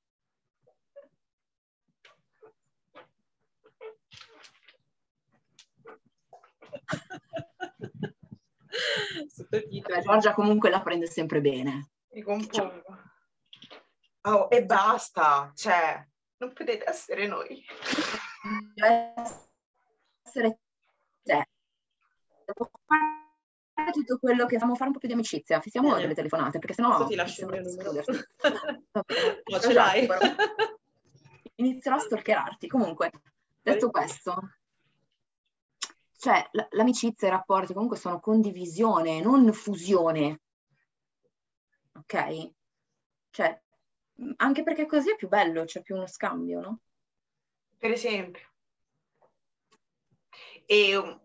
Beh, 9.49 10.01
Giorgia 10.01 10.33
comunque 10.33 10.69
la 10.69 10.81
prende 10.81 11.07
sempre 11.07 11.41
bene. 11.41 11.89
Mi 12.19 12.25
compongo. 12.25 12.83
Oh, 14.23 14.47
e 14.49 14.65
basta, 14.65 15.53
cioè, 15.55 16.05
non 16.37 16.51
potete 16.51 16.87
essere 16.87 17.27
noi. 17.27 17.63
Essere 20.25 20.59
te. 21.23 21.47
Devo 22.43 22.69
fare 22.85 23.91
tutto 23.91 24.19
quello 24.19 24.45
che 24.45 24.55
stiamo 24.55 24.75
fare 24.75 24.87
un 24.87 24.93
po' 24.93 24.99
più 24.99 25.07
di 25.07 25.13
amicizia, 25.13 25.61
fissiamo 25.61 25.87
Bene. 25.87 26.01
delle 26.01 26.13
telefonate, 26.13 26.59
perché 26.59 26.73
sennò... 26.73 27.05
ti 27.07 27.15
lascio 27.15 27.45
il 27.45 27.51
mio 27.51 27.61
numero. 27.61 28.03
Ma 29.51 29.59
ce 29.59 29.73
l'hai? 29.73 30.07
Inizierò 31.55 31.95
a 31.95 31.99
stalkerarti. 31.99 32.67
Comunque, 32.67 33.11
detto 33.61 33.89
questo, 33.91 34.57
cioè 36.17 36.45
l- 36.51 36.67
l'amicizia 36.71 37.29
e 37.29 37.31
i 37.31 37.33
rapporti 37.33 37.71
comunque 37.71 37.95
sono 37.95 38.19
condivisione, 38.19 39.21
non 39.21 39.53
fusione. 39.53 40.41
Ok? 41.93 42.51
Cioè, 43.31 43.61
anche 44.37 44.63
perché 44.63 44.85
così 44.85 45.11
è 45.11 45.15
più 45.15 45.27
bello, 45.27 45.65
c'è 45.65 45.81
più 45.81 45.95
uno 45.95 46.07
scambio, 46.07 46.61
no? 46.61 46.79
Per 47.77 47.91
esempio. 47.91 48.47
E 50.67 50.95
um, 50.95 51.19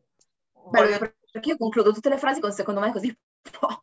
Bello, 0.70 0.98
voglio- 0.98 1.14
perché 1.30 1.50
io 1.50 1.56
concludo 1.56 1.92
tutte 1.92 2.08
le 2.08 2.18
frasi 2.18 2.40
con 2.40 2.52
secondo 2.52 2.80
me 2.80 2.92
così 2.92 3.14
po' 3.58 3.78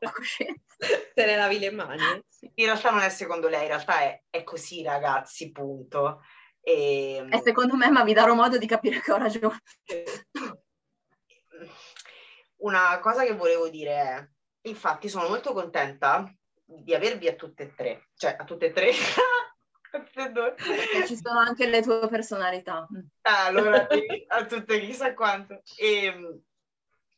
la 0.00 0.10
coscienza. 0.12 0.76
Te 1.14 1.24
ne 1.24 1.36
lavi 1.36 1.58
le 1.58 1.70
mani. 1.70 2.02
Sì. 2.28 2.50
in 2.54 2.66
realtà 2.66 2.90
non 2.90 3.00
è 3.00 3.08
secondo 3.08 3.48
lei, 3.48 3.62
in 3.62 3.68
realtà 3.68 4.00
è, 4.00 4.22
è 4.30 4.44
così, 4.44 4.82
ragazzi, 4.82 5.50
punto. 5.50 6.20
E, 6.60 7.24
E 7.30 7.40
secondo 7.42 7.76
me, 7.76 7.90
ma 7.90 8.04
vi 8.04 8.12
darò 8.12 8.34
modo 8.34 8.58
di 8.58 8.66
capire 8.66 9.00
che 9.00 9.12
ho 9.12 9.16
ragione. 9.16 9.60
Una 12.58 12.98
cosa 13.00 13.24
che 13.24 13.34
volevo 13.34 13.68
dire 13.68 13.90
è, 13.92 14.28
infatti 14.62 15.08
sono 15.08 15.28
molto 15.28 15.52
contenta 15.52 16.32
di 16.64 16.94
avervi 16.94 17.28
a 17.28 17.34
tutte 17.34 17.64
e 17.64 17.74
tre, 17.74 18.08
cioè 18.14 18.36
a 18.38 18.44
tutte 18.44 18.66
e 18.66 18.72
tre. 18.72 18.92
Ci 21.06 21.16
sono 21.16 21.38
anche 21.38 21.66
le 21.66 21.80
tue 21.80 22.06
personalità. 22.08 22.86
Ah, 23.22 23.46
allora 23.46 23.86
a 24.28 24.44
tutte 24.44 24.80
chissà 24.80 25.14
quanto. 25.14 25.62
E, 25.76 26.12
mh, 26.12 26.42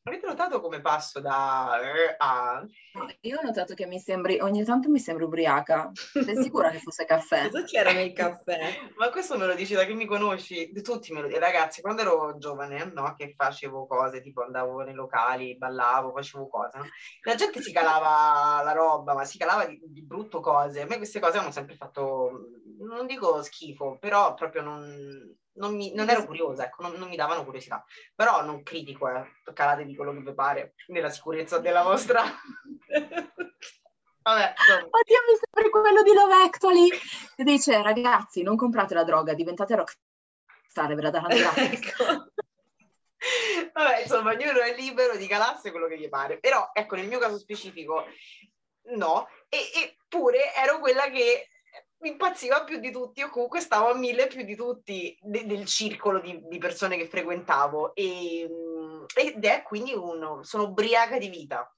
avete 0.05 0.27
notato 0.27 0.61
come 0.61 0.81
passo 0.81 1.21
da 1.21 1.79
eh, 1.81 2.15
a... 2.17 2.65
Io 3.21 3.39
ho 3.39 3.43
notato 3.43 3.75
che 3.75 3.87
mi 3.87 3.99
sembri, 3.99 4.41
ogni 4.41 4.65
tanto 4.65 4.89
mi 4.89 4.99
sembri 4.99 5.25
ubriaca. 5.25 5.91
Sei 5.93 6.43
sicura 6.43 6.71
che 6.71 6.79
fosse 6.79 7.05
caffè? 7.05 7.49
Cosa 7.51 7.65
c'era 7.65 7.93
nel 7.93 8.13
caffè? 8.13 8.79
Ma 8.97 9.11
questo 9.11 9.37
me 9.37 9.47
lo 9.47 9.55
dici 9.55 9.75
da 9.75 9.85
che 9.85 9.95
mi 9.95 10.07
conosci? 10.07 10.73
Tutti 10.83 11.13
me 11.13 11.21
lo 11.21 11.27
dicono. 11.27 11.45
Ragazzi, 11.45 11.83
quando 11.83 12.03
ero 12.03 12.39
giovane, 12.39 12.91
no? 12.95 13.15
Che 13.15 13.35
facevo 13.37 13.87
cose, 13.87 14.21
tipo 14.21 14.43
andavo 14.43 14.81
nei 14.81 14.95
locali, 14.95 15.57
ballavo, 15.57 16.13
facevo 16.13 16.49
cose, 16.49 16.79
no? 16.79 16.87
La 17.23 17.35
gente 17.35 17.61
si 17.61 17.73
calava 17.73 18.63
la 18.63 18.73
roba, 18.73 19.15
ma 19.15 19.25
si 19.25 19.39
calava 19.39 19.67
di, 19.67 19.79
di 19.85 20.03
brutto 20.03 20.41
cose. 20.41 20.81
A 20.81 20.87
me 20.87 20.97
queste 20.97 21.21
cose 21.21 21.39
hanno 21.39 21.53
sempre 21.53 21.77
fatto, 21.77 22.49
non 22.79 23.07
dico 23.07 23.43
schifo, 23.43 23.99
però 23.99 24.35
proprio 24.35 24.63
non, 24.63 25.37
non, 25.55 25.75
mi- 25.75 25.93
non 25.95 26.09
ero 26.09 26.25
curiosa, 26.25 26.65
ecco, 26.65 26.83
non, 26.83 26.93
non 26.95 27.09
mi 27.09 27.17
davano 27.17 27.45
curiosità. 27.45 27.85
Però 28.15 28.43
non 28.45 28.63
critico, 28.63 29.09
eh. 29.09 29.27
Calatevi 29.53 29.97
quello 29.97 30.13
che 30.13 30.21
vi 30.21 30.35
pare, 30.35 30.75
nella 30.89 31.11
sicurezza 31.11 31.59
della 31.59 31.83
vostra... 31.83 32.23
Vabbè, 34.23 34.55
insomma. 34.57 34.89
Oddio, 34.91 35.19
mi 35.27 35.39
sembri 35.41 35.71
quello 35.71 36.03
di 36.03 36.13
Love 36.13 36.35
Actually 36.45 36.91
che 37.37 37.43
dice, 37.43 37.83
ragazzi, 37.83 38.43
non 38.43 38.57
comprate 38.57 38.95
la 38.95 39.05
droga, 39.05 39.33
diventate 39.33 39.75
rockstar, 39.75 40.95
ve 40.95 41.03
la 41.03 41.11
daranno 41.11 41.35
gratis. 41.37 41.73
Ecco. 41.73 42.33
Vabbè, 43.73 44.01
insomma, 44.03 44.33
ognuno 44.33 44.61
è 44.61 44.75
libero 44.75 45.17
di 45.17 45.27
calarsi 45.27 45.71
quello 45.71 45.87
che 45.87 45.99
gli 45.99 46.09
pare. 46.09 46.39
Però, 46.39 46.71
ecco, 46.73 46.97
nel 46.97 47.09
mio 47.09 47.19
caso 47.19 47.39
specifico, 47.39 48.05
no. 48.95 49.27
E, 49.49 49.59
eppure 49.75 50.55
ero 50.55 50.81
quella 50.81 51.09
che 51.09 51.49
impazziva 52.09 52.65
più 52.65 52.79
di 52.79 52.91
tutti, 52.91 53.23
o 53.23 53.29
comunque 53.29 53.61
stavo 53.61 53.91
a 53.91 53.95
mille 53.95 54.27
più 54.27 54.43
di 54.45 54.57
tutti 54.57 55.17
de- 55.21 55.47
del 55.47 55.67
circolo 55.67 56.19
di, 56.21 56.41
di 56.47 56.59
persone 56.59 56.97
che 56.97 57.07
frequentavo. 57.09 57.95
E, 57.95 58.47
mm, 58.49 59.05
ed 59.15 59.45
è 59.45 59.63
quindi 59.63 59.95
uno, 59.95 60.43
sono 60.43 60.65
ubriaca 60.65 61.19
di 61.19 61.29
vita. 61.29 61.73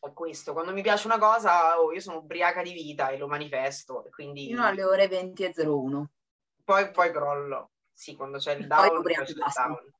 È 0.00 0.12
questo, 0.12 0.52
quando 0.52 0.72
mi 0.72 0.82
piace 0.82 1.06
una 1.08 1.18
cosa, 1.18 1.80
oh, 1.80 1.92
io 1.92 2.00
sono 2.00 2.18
ubriaca 2.18 2.62
di 2.62 2.72
vita 2.72 3.08
e 3.08 3.18
lo 3.18 3.26
manifesto. 3.26 4.06
Quindi 4.10 4.46
Fino 4.46 4.64
alle 4.64 4.84
ore 4.84 5.08
20 5.08 5.44
e 5.44 5.52
01. 5.56 6.10
poi, 6.64 6.90
poi 6.90 7.10
crollo. 7.10 7.72
Sì, 7.92 8.14
quando 8.14 8.38
c'è 8.38 8.52
il 8.52 8.68
Poi 8.68 8.86
down, 8.88 8.98
ubriaco, 8.98 9.24
c'è 9.24 9.30
il 9.30 9.44
down. 9.52 9.92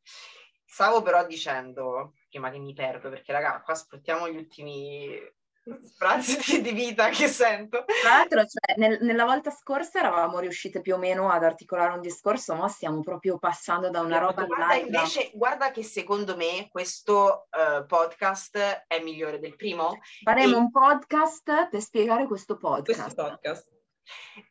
Stavo 0.65 1.03
però 1.03 1.27
dicendo, 1.27 2.13
prima 2.29 2.51
che 2.51 2.59
mi 2.59 2.75
perdo, 2.75 3.09
perché 3.09 3.33
raga, 3.33 3.61
qua 3.63 3.75
sfruttiamo 3.75 4.29
gli 4.29 4.37
ultimi 4.37 5.19
sprazzi 5.83 6.61
di 6.63 6.73
vita 6.73 7.09
che 7.09 7.29
sento. 7.29 7.85
Tra 8.03 8.11
l'altro, 8.17 8.45
cioè, 8.45 8.77
nel- 8.77 8.99
nella 9.03 9.25
volta 9.25 9.51
scorsa 9.51 9.99
eravamo 9.99 10.39
riuscite 10.39 10.81
più 10.81 10.95
o 10.95 10.99
meno 10.99 11.31
ad 11.31 11.45
articolare 11.45 11.95
un 11.95 12.01
discorso, 12.01 12.55
ma 12.55 12.69
stiamo 12.69 13.01
proprio 13.01 13.39
passando 13.39 13.91
da 13.91 14.01
una 14.01 14.19
roba 14.19 14.45
guarda, 14.45 14.75
live. 14.75 14.87
invece, 14.87 15.31
guarda 15.35 15.71
che 15.71 15.83
secondo 15.83 16.37
me 16.37 16.69
questo 16.71 17.47
eh, 17.51 17.85
podcast 17.87 18.85
è 18.87 19.01
migliore 19.03 19.39
del 19.39 19.57
primo. 19.57 19.99
Faremo 20.23 20.57
e- 20.57 20.59
un 20.59 20.71
podcast 20.71 21.69
per 21.69 21.81
spiegare 21.81 22.27
questo 22.27 22.57
podcast. 22.57 23.01
Questo 23.03 23.23
podcast. 23.23 23.77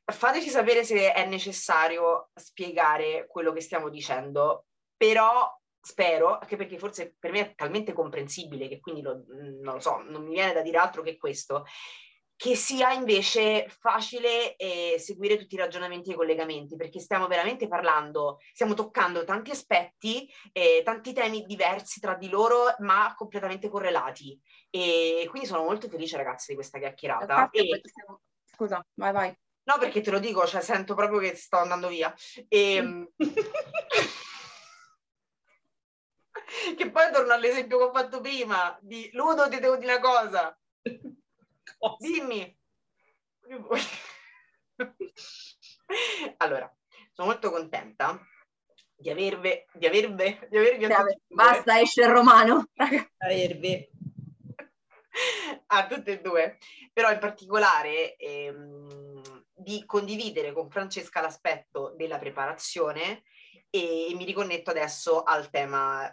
Fateci 0.05 0.49
sapere 0.49 0.84
se 0.84 1.13
è 1.13 1.26
necessario 1.26 2.30
spiegare 2.36 3.26
quello 3.28 3.51
che 3.51 3.61
stiamo 3.61 3.89
dicendo, 3.89 4.65
però 4.95 5.57
spero, 5.88 6.38
anche 6.38 6.57
perché 6.57 6.77
forse 6.77 7.15
per 7.17 7.31
me 7.31 7.39
è 7.39 7.55
talmente 7.55 7.93
comprensibile 7.93 8.67
che 8.67 8.79
quindi 8.79 9.01
lo- 9.01 9.23
non 9.27 9.75
lo 9.75 9.79
so, 9.79 10.01
non 10.03 10.23
mi 10.25 10.33
viene 10.33 10.51
da 10.53 10.61
dire 10.61 10.77
altro 10.77 11.01
che 11.01 11.15
questo, 11.17 11.63
che 12.35 12.55
sia 12.55 12.91
invece 12.91 13.67
facile 13.67 14.55
eh, 14.57 14.97
seguire 14.99 15.38
tutti 15.38 15.55
i 15.55 15.57
ragionamenti 15.57 16.09
e 16.09 16.13
i 16.13 16.15
collegamenti, 16.15 16.75
perché 16.75 16.99
stiamo 16.99 17.25
veramente 17.25 17.67
parlando, 17.67 18.38
stiamo 18.53 18.73
toccando 18.75 19.23
tanti 19.23 19.49
aspetti, 19.51 20.29
eh, 20.51 20.81
tanti 20.83 21.13
temi 21.13 21.45
diversi 21.45 21.99
tra 21.99 22.13
di 22.15 22.29
loro, 22.29 22.75
ma 22.79 23.13
completamente 23.15 23.69
correlati. 23.69 24.39
E 24.69 25.25
quindi 25.29 25.47
sono 25.47 25.63
molto 25.63 25.88
felice, 25.89 26.17
ragazzi, 26.17 26.47
di 26.49 26.55
questa 26.55 26.77
chiacchierata. 26.77 27.49
E- 27.49 27.67
poi 27.69 27.81
siamo- 27.83 28.21
Scusa, 28.45 28.85
vai, 28.95 29.11
vai. 29.13 29.35
No, 29.63 29.77
perché 29.79 30.01
te 30.01 30.11
lo 30.11 30.19
dico, 30.19 30.45
cioè 30.45 30.61
sento 30.61 30.93
proprio 30.93 31.19
che 31.19 31.35
sto 31.35 31.57
andando 31.57 31.88
via. 31.88 32.13
E... 32.47 33.07
che 36.76 36.89
poi 36.91 37.11
torno 37.11 37.34
all'esempio 37.34 37.78
che 37.78 37.84
ho 37.84 37.91
fatto 37.91 38.22
prima, 38.22 38.78
di 38.82 39.09
Ludo 39.13 39.47
ti 39.49 39.59
devo 39.59 39.78
dire 39.78 39.95
una 39.95 40.01
cosa, 40.01 40.59
Cosa? 41.78 41.95
dimmi. 41.99 42.57
Allora, 46.38 46.74
sono 47.13 47.30
molto 47.30 47.49
contenta 47.49 48.20
di 48.95 49.09
avervi, 49.09 49.65
di 49.74 49.86
avervi, 49.86 50.39
di 50.49 50.57
avervi 50.57 50.84
e 50.84 50.88
due. 50.88 51.22
Basta, 51.28 51.80
esce 51.80 52.01
il 52.01 52.09
romano. 52.09 52.68
Avervi. 53.18 53.89
a 55.68 55.88
tutte 55.88 56.11
e 56.13 56.22
due, 56.22 56.57
però 56.93 57.11
in 57.11 57.20
particolare 57.20 58.15
ehm, 58.15 59.45
di 59.53 59.86
condividere 59.86 60.51
con 60.53 60.70
Francesca 60.70 61.22
l'aspetto 61.22 61.93
della 61.95 62.20
preparazione 62.20 63.24
e, 63.69 64.11
mi 64.15 64.26
riconnetto 64.26 64.69
adesso 64.69 65.23
al 65.23 65.49
tema, 65.49 66.07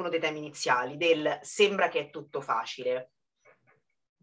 uno 0.00 0.08
dei 0.08 0.20
temi 0.20 0.38
iniziali, 0.38 0.96
del 0.96 1.38
sembra 1.42 1.88
che 1.88 2.00
è 2.00 2.10
tutto 2.10 2.40
facile. 2.40 3.12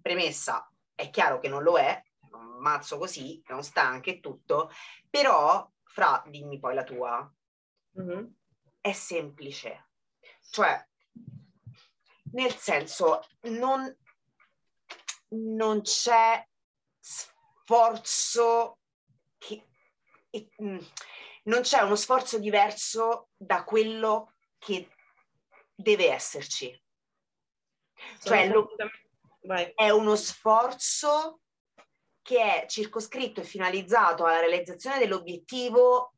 Premessa, 0.02 0.70
è 0.94 1.10
chiaro 1.10 1.40
che 1.40 1.48
non 1.48 1.64
lo 1.64 1.78
è, 1.78 2.02
un 2.32 2.58
mazzo 2.60 2.98
così, 2.98 3.42
non 3.48 3.64
sta 3.64 3.84
anche 3.84 4.20
tutto, 4.20 4.72
però, 5.10 5.70
Fra, 5.84 6.22
dimmi 6.28 6.60
poi 6.60 6.74
la 6.74 6.84
tua, 6.84 7.34
Mhm. 7.94 8.36
è 8.82 8.92
semplice. 8.92 9.92
Cioè, 10.50 10.86
nel 12.34 12.54
senso, 12.54 13.22
non, 13.44 13.98
non 15.30 15.82
c'è 15.82 16.46
sforzo 17.00 18.80
che... 19.38 19.66
mm, 20.62 20.80
non 21.44 21.62
c'è 21.62 21.80
uno 21.82 21.96
sforzo 21.96 22.40
diverso 22.40 23.30
da 23.38 23.64
quello 23.64 24.34
che 24.58 24.90
deve 25.76 26.12
esserci. 26.12 26.82
Sono 28.20 28.36
Cioè, 28.36 28.48
lo- 28.50 28.70
è 29.76 29.90
uno 29.90 30.16
sforzo 30.16 31.42
che 32.22 32.64
è 32.64 32.66
circoscritto 32.68 33.42
e 33.42 33.44
finalizzato 33.44 34.26
alla 34.26 34.40
realizzazione 34.40 34.98
dell'obiettivo 34.98 36.14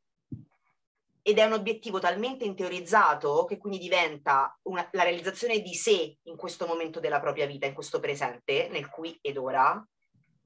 ed 1.20 1.38
è 1.38 1.44
un 1.44 1.52
obiettivo 1.52 1.98
talmente 1.98 2.46
interiorizzato 2.46 3.44
che 3.44 3.58
quindi 3.58 3.78
diventa 3.78 4.58
una- 4.62 4.88
la 4.92 5.02
realizzazione 5.02 5.60
di 5.60 5.74
sé 5.74 6.16
in 6.22 6.36
questo 6.36 6.66
momento 6.66 7.00
della 7.00 7.20
propria 7.20 7.44
vita, 7.44 7.66
in 7.66 7.74
questo 7.74 8.00
presente, 8.00 8.68
nel 8.68 8.88
qui 8.88 9.18
ed 9.20 9.36
ora. 9.36 9.86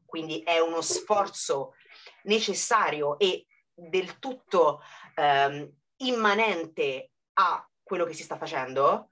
Quindi 0.04 0.40
è 0.40 0.58
uno 0.58 0.80
sforzo 0.80 1.74
necessario 2.24 3.16
e 3.18 3.46
del 3.72 4.18
tutto 4.18 4.80
ehm, 5.14 5.70
immanente 5.98 7.10
a 7.34 7.64
quello 7.92 8.06
che 8.06 8.14
si 8.14 8.22
sta 8.22 8.38
facendo. 8.38 9.10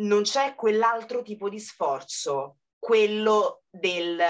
non 0.00 0.22
c'è 0.22 0.54
quell'altro 0.54 1.22
tipo 1.22 1.48
di 1.48 1.58
sforzo, 1.58 2.58
quello 2.78 3.62
del 3.70 4.20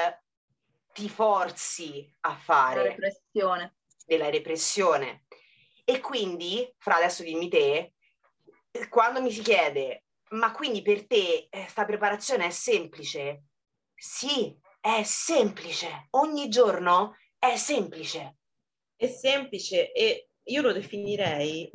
ti 0.93 1.09
forzi 1.09 2.12
a 2.20 2.37
fare. 2.37 2.77
La 2.77 2.89
repressione. 2.91 3.74
Della 4.07 4.31
repressione. 4.31 5.24
E 5.85 5.99
quindi, 5.99 6.73
fra 6.78 6.97
adesso 6.97 7.24
dimmi 7.24 7.49
te, 7.49 7.95
quando 8.89 9.20
mi 9.20 9.32
si 9.32 9.43
chiede, 9.43 10.05
ma 10.31 10.53
quindi 10.53 10.81
per 10.82 11.09
te 11.09 11.49
questa 11.51 11.82
eh, 11.82 11.87
preparazione 11.87 12.47
è 12.47 12.51
semplice? 12.51 13.47
Sì, 13.93 14.57
è 14.81 15.03
semplice. 15.03 16.07
Ogni 16.11 16.49
giorno 16.49 17.16
è 17.39 17.57
semplice. 17.57 18.37
È 18.95 19.09
semplice 19.09 19.91
e 19.93 20.28
io 20.45 20.62
lo 20.62 20.73
definirei 20.73 21.70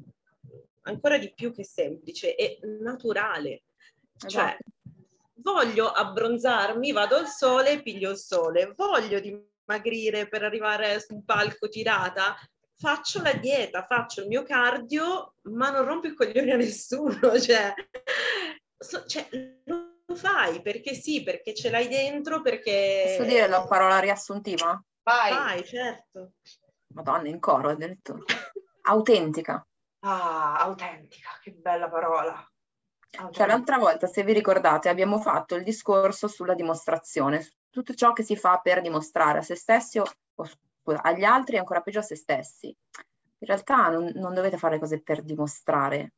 ancora 0.86 1.18
di 1.18 1.34
più 1.34 1.53
che 1.53 1.64
semplice, 1.64 2.36
è 2.36 2.57
naturale. 2.82 3.64
Cioè, 4.18 4.30
esatto. 4.30 4.57
Cioè, 4.57 4.57
voglio 5.36 5.88
abbronzarmi, 5.91 6.91
vado 6.91 7.18
al 7.18 7.28
sole, 7.28 7.82
piglio 7.82 8.12
il 8.12 8.18
sole. 8.18 8.74
Voglio 8.76 9.20
dimagrire 9.20 10.28
per 10.28 10.44
arrivare 10.44 10.99
su 10.99 11.14
un 11.14 11.26
palco 11.26 11.68
tirata, 11.70 12.36
faccio 12.78 13.22
la 13.22 13.34
dieta, 13.34 13.86
faccio 13.86 14.22
il 14.22 14.28
mio 14.28 14.44
cardio, 14.44 15.36
ma 15.44 15.70
non 15.70 15.86
rompo 15.86 16.07
i 16.07 16.14
coglioni 16.14 16.52
a 16.52 16.57
nessuno. 16.57 17.38
Cioè, 17.40 17.74
so, 18.78 19.06
cioè, 19.06 19.28
lo 19.64 20.16
fai 20.16 20.62
perché 20.62 20.94
sì, 20.94 21.24
perché 21.24 21.53
ce 21.53 21.70
l'hai 21.70 21.88
dentro, 21.88 22.41
perché... 22.41 23.16
Posso 23.18 23.30
dire 23.30 23.48
la 23.48 23.66
parola 23.66 23.99
riassuntiva? 23.99 24.82
Vai. 25.03 25.32
Vai, 25.32 25.66
certo. 25.66 26.34
Madonna, 26.94 27.28
in 27.28 27.40
coro 27.40 27.70
addirittura. 27.70 28.24
Autentica. 28.84 29.66
Ah, 30.07 30.60
autentica, 30.60 31.30
che 31.41 31.52
bella 31.52 31.90
parola. 31.90 32.48
Cioè, 33.32 33.48
l'altra 33.48 33.80
volta, 33.80 34.06
se 34.06 34.23
vi 34.23 34.34
ricordate, 34.34 34.88
abbiamo 34.88 35.19
fatto 35.19 35.56
il 35.56 35.64
discorso 35.64 36.27
sulla 36.27 36.53
dimostrazione, 36.53 37.44
tutto 37.72 37.95
ciò 37.95 38.14
che 38.14 38.22
si 38.22 38.36
fa 38.36 38.60
per 38.60 38.82
dimostrare 38.82 39.40
a 39.40 39.41
se 39.41 39.56
stessi 39.56 39.98
o, 39.98 40.06
o 40.36 40.48
agli 41.02 41.23
altri 41.23 41.56
e 41.56 41.60
ancora 41.60 41.82
peggio 41.82 41.99
a 41.99 42.03
se 42.03 42.15
stessi. 42.15 42.68
In 42.68 43.48
realtà 43.48 43.90
non, 43.90 44.11
non 44.14 44.36
dovete 44.36 44.57
fare 44.57 44.77
cose 44.77 45.02
per 45.02 45.23
dimostrare, 45.23 46.14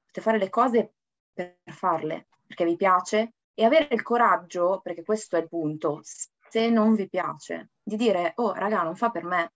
dovete 0.00 0.20
fare 0.20 0.36
le 0.36 0.50
cose 0.50 0.92
per 1.32 1.56
farle, 1.64 2.26
perché 2.46 2.66
vi 2.66 2.76
piace 2.76 3.32
e 3.54 3.64
avere 3.64 3.88
il 3.92 4.02
coraggio, 4.02 4.80
perché 4.82 5.04
questo 5.04 5.36
è 5.36 5.40
il 5.40 5.48
punto, 5.48 6.02
se 6.02 6.68
non 6.68 6.94
vi 6.94 7.08
piace, 7.08 7.70
di 7.82 7.96
dire, 7.96 8.32
oh 8.36 8.52
raga, 8.52 8.82
non 8.82 8.94
fa 8.94 9.08
per 9.08 9.24
me. 9.24 9.54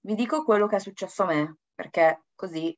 Vi 0.00 0.14
dico 0.14 0.42
quello 0.42 0.66
che 0.66 0.76
è 0.76 0.80
successo 0.80 1.24
a 1.24 1.26
me, 1.26 1.56
perché 1.78 2.24
così 2.34 2.76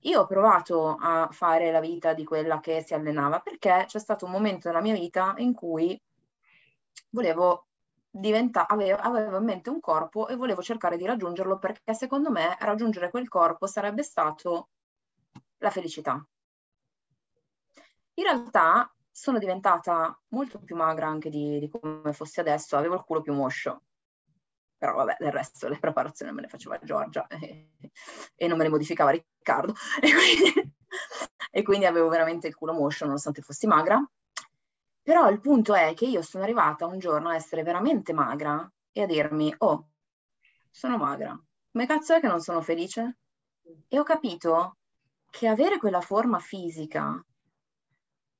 io 0.00 0.20
ho 0.20 0.26
provato 0.26 0.96
a 0.98 1.28
fare 1.30 1.70
la 1.70 1.78
vita 1.78 2.12
di 2.12 2.24
quella 2.24 2.58
che 2.58 2.82
si 2.82 2.92
allenava 2.92 3.38
perché 3.38 3.84
c'è 3.86 4.00
stato 4.00 4.24
un 4.24 4.32
momento 4.32 4.66
nella 4.66 4.80
mia 4.80 4.94
vita 4.94 5.34
in 5.36 5.54
cui 5.54 5.96
volevo 7.10 7.68
diventare, 8.10 8.66
avevo, 8.68 8.98
avevo, 9.00 9.36
in 9.36 9.44
mente 9.44 9.70
un 9.70 9.78
corpo 9.78 10.26
e 10.26 10.34
volevo 10.34 10.60
cercare 10.60 10.96
di 10.96 11.06
raggiungerlo 11.06 11.58
perché 11.58 11.94
secondo 11.94 12.32
me 12.32 12.56
raggiungere 12.58 13.10
quel 13.10 13.28
corpo 13.28 13.68
sarebbe 13.68 14.02
stato 14.02 14.70
la 15.58 15.70
felicità. 15.70 16.14
In 18.14 18.24
realtà 18.24 18.92
sono 19.08 19.38
diventata 19.38 20.20
molto 20.30 20.58
più 20.58 20.74
magra 20.74 21.06
anche 21.06 21.30
di, 21.30 21.60
di 21.60 21.68
come 21.68 22.12
fossi 22.12 22.40
adesso, 22.40 22.76
avevo 22.76 22.96
il 22.96 23.04
culo 23.04 23.20
più 23.20 23.32
moscio 23.34 23.82
però 24.82 24.96
vabbè, 24.96 25.18
del 25.20 25.30
resto 25.30 25.68
le 25.68 25.78
preparazioni 25.78 26.32
me 26.32 26.40
le 26.40 26.48
faceva 26.48 26.76
Giorgia 26.82 27.28
e, 27.28 27.70
e 28.34 28.48
non 28.48 28.58
me 28.58 28.64
le 28.64 28.70
modificava 28.70 29.10
Riccardo 29.10 29.74
e 30.02 30.10
quindi, 30.12 30.74
e 31.52 31.62
quindi, 31.62 31.84
avevo 31.86 32.08
veramente 32.08 32.48
il 32.48 32.56
culo 32.56 32.72
moscio 32.72 33.04
nonostante 33.04 33.42
fossi 33.42 33.68
magra. 33.68 34.04
Però 35.00 35.28
il 35.30 35.40
punto 35.40 35.74
è 35.74 35.94
che 35.94 36.06
io 36.06 36.20
sono 36.22 36.42
arrivata 36.42 36.86
un 36.86 36.98
giorno 36.98 37.28
a 37.28 37.36
essere 37.36 37.62
veramente 37.62 38.12
magra 38.12 38.68
e 38.90 39.02
a 39.02 39.06
dirmi, 39.06 39.54
oh, 39.58 39.90
sono 40.68 40.96
magra, 40.96 41.40
come 41.70 41.86
cazzo 41.86 42.14
è 42.14 42.20
che 42.20 42.26
non 42.26 42.40
sono 42.40 42.60
felice? 42.60 43.18
E 43.86 43.98
ho 44.00 44.02
capito 44.02 44.78
che 45.30 45.46
avere 45.46 45.78
quella 45.78 46.00
forma 46.00 46.40
fisica 46.40 47.24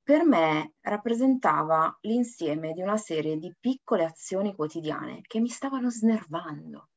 per 0.03 0.25
me 0.25 0.75
rappresentava 0.81 1.97
l'insieme 2.03 2.73
di 2.73 2.83
una 2.83 2.97
serie 2.97 3.37
di 3.39 3.55
piccole 3.59 4.05
azioni 4.05 4.55
quotidiane 4.55 5.21
che 5.23 5.39
mi 5.39 5.49
stavano 5.49 5.91
snervando. 5.91 6.89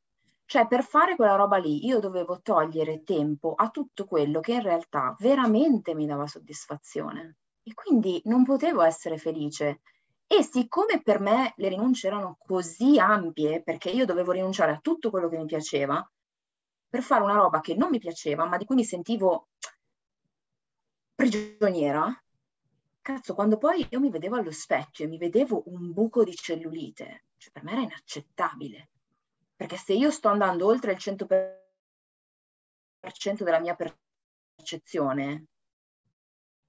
Cioè, 0.45 0.68
per 0.68 0.84
fare 0.84 1.15
quella 1.15 1.36
roba 1.36 1.57
lì, 1.57 1.86
io 1.86 1.99
dovevo 1.99 2.40
togliere 2.41 3.03
tempo 3.03 3.53
a 3.56 3.69
tutto 3.69 4.06
quello 4.06 4.40
che 4.40 4.53
in 4.53 4.61
realtà 4.61 5.15
veramente 5.19 5.95
mi 5.95 6.06
dava 6.06 6.27
soddisfazione. 6.27 7.38
E 7.64 7.73
quindi 7.73 8.22
non 8.26 8.44
potevo 8.44 8.82
essere 8.82 9.18
felice. 9.18 9.82
E 10.27 10.44
siccome 10.44 11.02
per 11.02 11.19
me 11.19 11.53
le 11.57 11.69
rinunce 11.69 12.07
erano 12.07 12.38
così 12.40 12.99
ampie, 12.99 13.64
perché 13.64 13.90
io 13.90 14.06
dovevo 14.06 14.32
rinunciare 14.32 14.72
a 14.72 14.80
tutto 14.80 15.10
quello 15.10 15.30
che 15.30 15.38
mi 15.38 15.45
piaceva, 15.45 16.07
per 16.88 17.02
fare 17.02 17.23
una 17.23 17.34
roba 17.34 17.60
che 17.60 17.76
non 17.76 17.90
mi 17.90 17.99
piaceva, 17.99 18.45
ma 18.45 18.57
di 18.57 18.65
cui 18.65 18.76
mi 18.76 18.84
sentivo 18.84 19.49
prigioniera, 21.15 22.23
Cazzo, 23.06 23.36
quando 23.36 23.60
poi 23.60 23.86
io 23.91 23.99
mi 23.99 24.10
vedevo 24.10 24.36
allo 24.36 24.49
specchio 24.49 25.06
e 25.06 25.07
mi 25.07 25.19
vedevo 25.19 25.61
un 25.68 25.94
buco 25.94 26.23
di 26.23 26.34
cellulite, 26.34 27.26
cioè 27.38 27.52
per 27.52 27.64
me 27.64 27.73
era 27.73 27.82
inaccettabile. 27.82 28.90
Perché 29.56 29.77
se 29.77 29.94
io 29.94 30.10
sto 30.10 30.30
andando 30.30 30.65
oltre 30.65 30.94
il 30.94 30.98
100% 30.98 33.44
della 33.44 33.60
mia 33.60 33.77
percezione, 34.56 35.45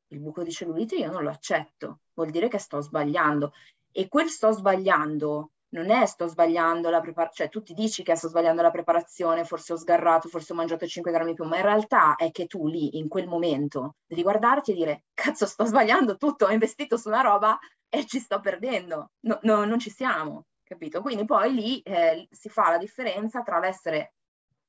il 0.08 0.20
buco 0.20 0.42
di 0.42 0.52
cellulite 0.52 0.96
io 0.96 1.10
non 1.10 1.22
lo 1.22 1.30
accetto, 1.30 2.00
vuol 2.12 2.28
dire 2.28 2.48
che 2.48 2.58
sto 2.58 2.82
sbagliando. 2.82 3.54
E 3.90 4.06
quel 4.06 4.28
sto 4.28 4.52
sbagliando 4.52 5.52
non 5.70 5.90
è 5.90 6.06
sto 6.06 6.26
sbagliando 6.26 6.90
la 6.90 7.00
preparazione, 7.00 7.50
cioè 7.50 7.60
tu 7.60 7.62
ti 7.64 7.74
dici 7.74 8.02
che 8.02 8.14
sto 8.14 8.28
sbagliando 8.28 8.62
la 8.62 8.70
preparazione, 8.70 9.44
forse 9.44 9.72
ho 9.72 9.76
sgarrato, 9.76 10.28
forse 10.28 10.52
ho 10.52 10.56
mangiato 10.56 10.86
5 10.86 11.10
grammi 11.10 11.34
più, 11.34 11.44
ma 11.44 11.56
in 11.56 11.62
realtà 11.62 12.16
è 12.16 12.30
che 12.30 12.46
tu 12.46 12.66
lì, 12.68 12.98
in 12.98 13.08
quel 13.08 13.26
momento, 13.26 13.96
devi 14.06 14.22
guardarti 14.22 14.72
e 14.72 14.74
dire, 14.74 15.04
cazzo 15.14 15.46
sto 15.46 15.64
sbagliando 15.64 16.16
tutto, 16.16 16.46
ho 16.46 16.50
investito 16.50 16.96
su 16.96 17.08
una 17.08 17.20
roba 17.20 17.58
e 17.88 18.06
ci 18.06 18.18
sto 18.18 18.40
perdendo, 18.40 19.10
no, 19.20 19.38
no, 19.42 19.64
non 19.64 19.78
ci 19.78 19.90
siamo, 19.90 20.46
capito? 20.62 21.00
Quindi 21.02 21.24
poi 21.24 21.52
lì 21.52 21.80
eh, 21.80 22.26
si 22.30 22.48
fa 22.48 22.70
la 22.70 22.78
differenza 22.78 23.42
tra 23.42 23.58
l'essere 23.58 24.14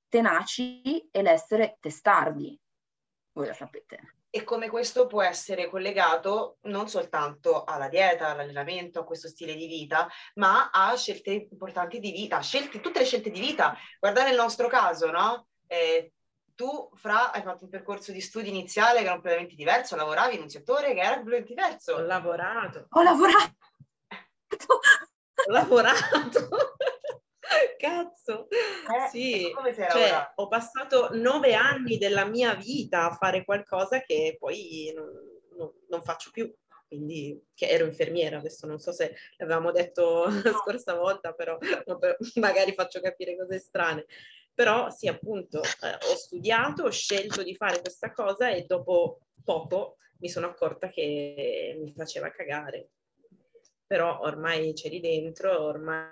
tenaci 0.10 1.10
e 1.12 1.22
l'essere 1.22 1.78
testardi, 1.80 2.58
voi 3.34 3.48
lo 3.48 3.54
sapete 3.54 4.17
e 4.30 4.44
come 4.44 4.70
questo 4.70 5.08
può 5.08 5.22
essere 5.22 5.70
collegato 5.70 6.58
non 6.64 6.88
soltanto 6.90 7.64
alla 7.64 7.88
dieta, 7.88 8.30
all'allenamento, 8.30 9.00
a 9.00 9.06
questo 9.06 9.28
stile 9.28 9.56
di 9.56 9.68
vita, 9.68 10.08
ma 10.36 10.70
a 10.70 10.96
scelte 10.96 11.48
importanti 11.50 12.00
di 12.00 12.12
vita, 12.12 12.40
scelte, 12.42 12.80
tutte 12.80 13.00
le 13.00 13.06
scelte 13.06 13.30
di 13.30 13.40
vita. 13.40 13.76
Guarda 14.00 14.24
nel 14.24 14.36
nostro 14.36 14.68
caso, 14.68 15.10
no? 15.12 15.48
Eh, 15.66 16.12
tu, 16.56 16.90
Fra, 16.96 17.32
hai 17.32 17.44
fatto 17.44 17.66
un 17.66 17.70
percorso 17.70 18.12
di 18.12 18.20
studi 18.20 18.50
iniziale 18.50 19.00
che 19.00 19.06
era 19.06 19.14
completamente 19.14 19.56
diverso, 19.56 19.96
lavoravi 19.96 20.36
in 20.36 20.42
un 20.42 20.50
settore 20.50 20.94
che 20.94 21.02
era 21.02 21.16
completamente 21.16 21.54
diverso. 21.54 21.94
Ho 21.94 22.02
lavorato. 22.02 22.88
Ho 22.90 23.04
lavorato. 23.04 23.56
Ho 25.48 25.52
lavorato. 25.52 26.50
Cazzo, 27.78 28.48
eh, 28.50 29.10
sì, 29.10 29.54
cioè, 29.90 30.32
ho 30.36 30.48
passato 30.48 31.10
nove 31.14 31.54
anni 31.54 31.98
della 31.98 32.26
mia 32.26 32.54
vita 32.56 33.06
a 33.06 33.16
fare 33.16 33.46
qualcosa 33.46 34.02
che 34.02 34.36
poi 34.40 34.92
non, 34.96 35.08
non, 35.58 35.72
non 35.90 36.04
faccio 36.04 36.32
più, 36.32 36.54
quindi 36.88 37.40
che 37.54 37.68
ero 37.68 37.86
infermiera, 37.86 38.38
adesso 38.38 38.66
non 38.66 38.80
so 38.80 38.92
se 38.92 39.16
l'avevamo 39.38 39.72
detto 39.72 40.26
la 40.44 40.54
scorsa 40.54 40.96
volta, 40.96 41.34
però 41.34 41.58
magari 42.36 42.74
faccio 42.74 43.00
capire 43.00 43.38
cose 43.38 43.60
strane. 43.60 44.06
Però 44.54 44.90
sì, 44.90 45.08
appunto, 45.08 45.62
eh, 45.62 45.94
ho 46.10 46.16
studiato, 46.16 46.84
ho 46.84 46.90
scelto 46.90 47.44
di 47.44 47.56
fare 47.56 47.80
questa 47.80 48.12
cosa 48.12 48.50
e 48.50 48.64
dopo 48.64 49.20
poco 49.44 49.98
mi 50.20 50.30
sono 50.30 50.48
accorta 50.48 50.90
che 50.90 51.78
mi 51.80 51.94
faceva 51.96 52.32
cagare. 52.32 52.90
Però 53.86 54.20
ormai 54.22 54.74
c'eri 54.74 55.00
dentro, 55.00 55.62
ormai 55.62 56.10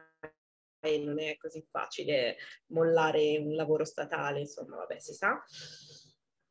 e 0.90 1.00
non 1.00 1.20
è 1.20 1.38
così 1.38 1.66
facile 1.70 2.38
mollare 2.68 3.38
un 3.38 3.56
lavoro 3.56 3.86
statale, 3.86 4.40
insomma, 4.40 4.78
vabbè, 4.78 5.00
si 5.00 5.14
sa. 5.14 5.42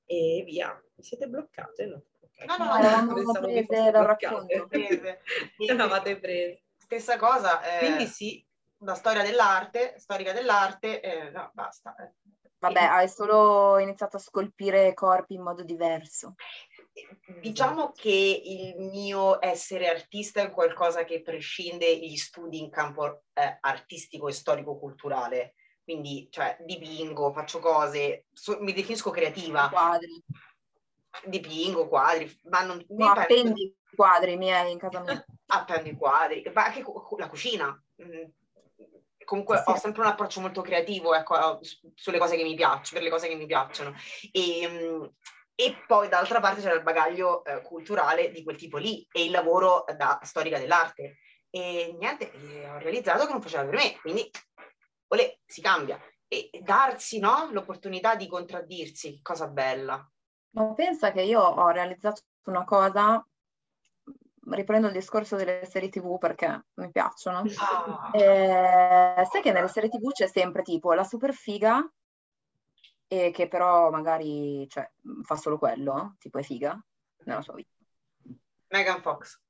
E 0.06 0.42
via, 0.44 0.72
mi 0.96 1.02
siete 1.02 1.26
bloccate? 1.26 1.86
No, 1.86 2.02
okay. 2.20 2.46
no, 2.46 2.64
no, 2.64 2.76
eravamo 2.78 3.32
prese 3.40 3.90
dal 3.90 4.04
racconto. 4.04 4.66
Prese. 4.66 5.20
Eravate 5.58 6.18
prese. 6.18 6.62
Stessa 6.76 7.16
cosa. 7.16 7.62
Eh, 7.62 7.78
Quindi 7.78 8.06
sì. 8.06 8.44
La 8.78 8.94
storia 8.94 9.22
dell'arte, 9.22 9.94
storica 9.96 10.32
dell'arte, 10.32 11.00
eh, 11.00 11.30
no, 11.30 11.50
basta. 11.54 11.94
Vabbè, 12.58 12.80
hai 12.80 13.08
solo 13.08 13.78
iniziato 13.78 14.16
a 14.16 14.20
scolpire 14.20 14.94
corpi 14.94 15.34
in 15.34 15.42
modo 15.42 15.62
diverso. 15.62 16.34
Diciamo 17.40 17.90
che 17.92 18.42
il 18.44 18.76
mio 18.78 19.44
essere 19.44 19.88
artista 19.88 20.42
è 20.42 20.50
qualcosa 20.50 21.04
che 21.04 21.22
prescinde 21.22 21.98
gli 21.98 22.16
studi 22.16 22.58
in 22.58 22.70
campo 22.70 23.24
eh, 23.32 23.58
artistico 23.60 24.28
e 24.28 24.32
storico-culturale. 24.32 25.54
Quindi, 25.82 26.28
cioè, 26.30 26.56
dipingo, 26.60 27.32
faccio 27.32 27.58
cose, 27.58 28.26
so, 28.32 28.58
mi 28.60 28.72
definisco 28.72 29.10
creativa. 29.10 29.68
Quadri. 29.68 30.24
dipingo 31.26 31.88
quadri, 31.88 32.40
ma 32.44 32.62
non... 32.62 32.82
No, 32.88 33.06
appendi 33.08 33.76
quadri 33.94 34.36
miei 34.36 34.72
in 34.72 34.78
casa 34.78 35.00
mia. 35.00 35.24
appendi 35.46 35.94
quadri, 35.96 36.42
ma 36.54 36.64
anche 36.64 36.82
la 37.18 37.28
cucina. 37.28 37.84
Mm, 38.02 38.24
comunque 39.24 39.58
sì. 39.58 39.70
ho 39.70 39.76
sempre 39.76 40.02
un 40.02 40.08
approccio 40.08 40.40
molto 40.40 40.62
creativo 40.62 41.14
ecco, 41.14 41.60
sulle 41.94 42.18
cose 42.18 42.36
che 42.36 42.44
mi 42.44 42.54
piacciono, 42.54 42.88
per 42.92 43.02
le 43.02 43.10
cose 43.10 43.28
che 43.28 43.34
mi 43.34 43.46
piacciono. 43.46 43.94
E, 44.32 44.68
mm, 44.68 45.04
e 45.56 45.76
poi 45.86 46.08
dall'altra 46.08 46.40
parte 46.40 46.60
c'era 46.60 46.74
il 46.74 46.82
bagaglio 46.82 47.44
eh, 47.44 47.62
culturale 47.62 48.30
di 48.30 48.42
quel 48.42 48.56
tipo 48.56 48.76
lì 48.76 49.06
e 49.12 49.24
il 49.24 49.30
lavoro 49.30 49.84
da 49.96 50.18
storica 50.22 50.58
dell'arte. 50.58 51.18
E 51.48 51.94
niente, 51.98 52.32
ho 52.68 52.78
realizzato 52.78 53.26
che 53.26 53.32
non 53.32 53.40
faceva 53.40 53.64
per 53.64 53.74
me, 53.74 53.96
quindi 54.00 54.28
olè, 55.08 55.38
si 55.46 55.60
cambia. 55.60 56.00
E 56.26 56.50
darsi 56.62 57.20
no, 57.20 57.48
l'opportunità 57.52 58.16
di 58.16 58.26
contraddirsi, 58.26 59.20
cosa 59.22 59.46
bella. 59.46 60.04
Ma 60.50 60.72
pensa 60.72 61.12
che 61.12 61.22
io 61.22 61.40
ho 61.40 61.68
realizzato 61.68 62.22
una 62.46 62.64
cosa, 62.64 63.24
riprendo 64.50 64.88
il 64.88 64.92
discorso 64.92 65.36
delle 65.36 65.64
serie 65.64 65.88
tv 65.88 66.18
perché 66.18 66.66
mi 66.74 66.90
piacciono. 66.90 67.44
Ah. 67.58 68.10
Eh, 68.12 69.24
sai 69.30 69.42
che 69.42 69.52
nelle 69.52 69.68
serie 69.68 69.88
tv 69.88 70.10
c'è 70.10 70.26
sempre 70.26 70.62
tipo 70.62 70.92
la 70.92 71.04
super 71.04 71.32
figa 71.32 71.88
e 73.14 73.30
che 73.30 73.48
però 73.48 73.90
magari 73.90 74.66
cioè, 74.68 74.90
fa 75.22 75.36
solo 75.36 75.58
quello, 75.58 76.16
tipo 76.18 76.38
è 76.38 76.42
figa 76.42 76.78
nella 77.24 77.42
sua 77.42 77.54
vita. 77.54 77.70
Megan 78.68 79.00
Fox. 79.00 79.40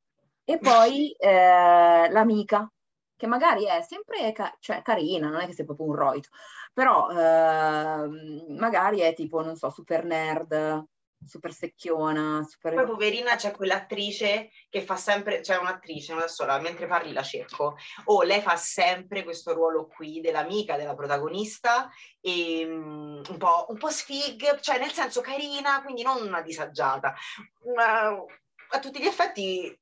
E 0.44 0.58
poi 0.58 1.12
eh, 1.18 2.10
l'amica, 2.10 2.70
che 3.16 3.26
magari 3.26 3.66
è 3.66 3.82
sempre 3.82 4.32
ca- 4.32 4.54
cioè, 4.60 4.82
carina, 4.82 5.28
non 5.28 5.40
è 5.40 5.46
che 5.46 5.52
sia 5.52 5.64
proprio 5.64 5.86
un 5.86 5.94
roito, 5.94 6.28
però 6.72 7.08
eh, 7.10 8.46
magari 8.48 9.00
è 9.00 9.14
tipo, 9.14 9.42
non 9.42 9.56
so, 9.56 9.70
super 9.70 10.04
nerd, 10.04 10.84
super 11.26 11.52
secchiona, 11.52 12.42
super... 12.48 12.74
Poi 12.74 12.86
poverina 12.86 13.36
c'è 13.36 13.50
quell'attrice 13.52 14.50
che 14.68 14.82
fa 14.82 14.96
sempre, 14.96 15.36
c'è 15.36 15.54
cioè 15.54 15.58
un'attrice, 15.58 16.12
non 16.12 16.22
adesso 16.22 16.44
la, 16.44 16.58
mentre 16.58 16.86
parli 16.86 17.12
la 17.12 17.22
cerco, 17.22 17.76
o 18.04 18.14
oh, 18.14 18.22
lei 18.22 18.40
fa 18.40 18.56
sempre 18.56 19.24
questo 19.24 19.52
ruolo 19.52 19.86
qui 19.86 20.20
dell'amica, 20.20 20.76
della 20.76 20.94
protagonista, 20.94 21.90
e 22.20 22.64
um, 22.66 23.22
un, 23.28 23.36
po', 23.38 23.66
un 23.68 23.78
po' 23.78 23.90
sfig, 23.90 24.60
cioè 24.60 24.78
nel 24.78 24.92
senso 24.92 25.20
carina, 25.20 25.82
quindi 25.82 26.02
non 26.02 26.22
una 26.22 26.42
disagiata. 26.42 27.14
Una, 27.62 28.08
a 28.08 28.78
tutti 28.80 29.00
gli 29.00 29.06
effetti... 29.06 29.78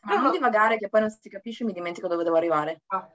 Ma 0.00 0.14
non, 0.14 0.22
non 0.22 0.32
divagare 0.32 0.78
che 0.78 0.88
poi 0.88 1.00
non 1.00 1.10
si 1.10 1.28
capisce 1.28 1.64
mi 1.64 1.72
dimentico 1.72 2.06
dove 2.06 2.22
devo 2.22 2.36
arrivare. 2.36 2.82
Ah. 2.86 3.10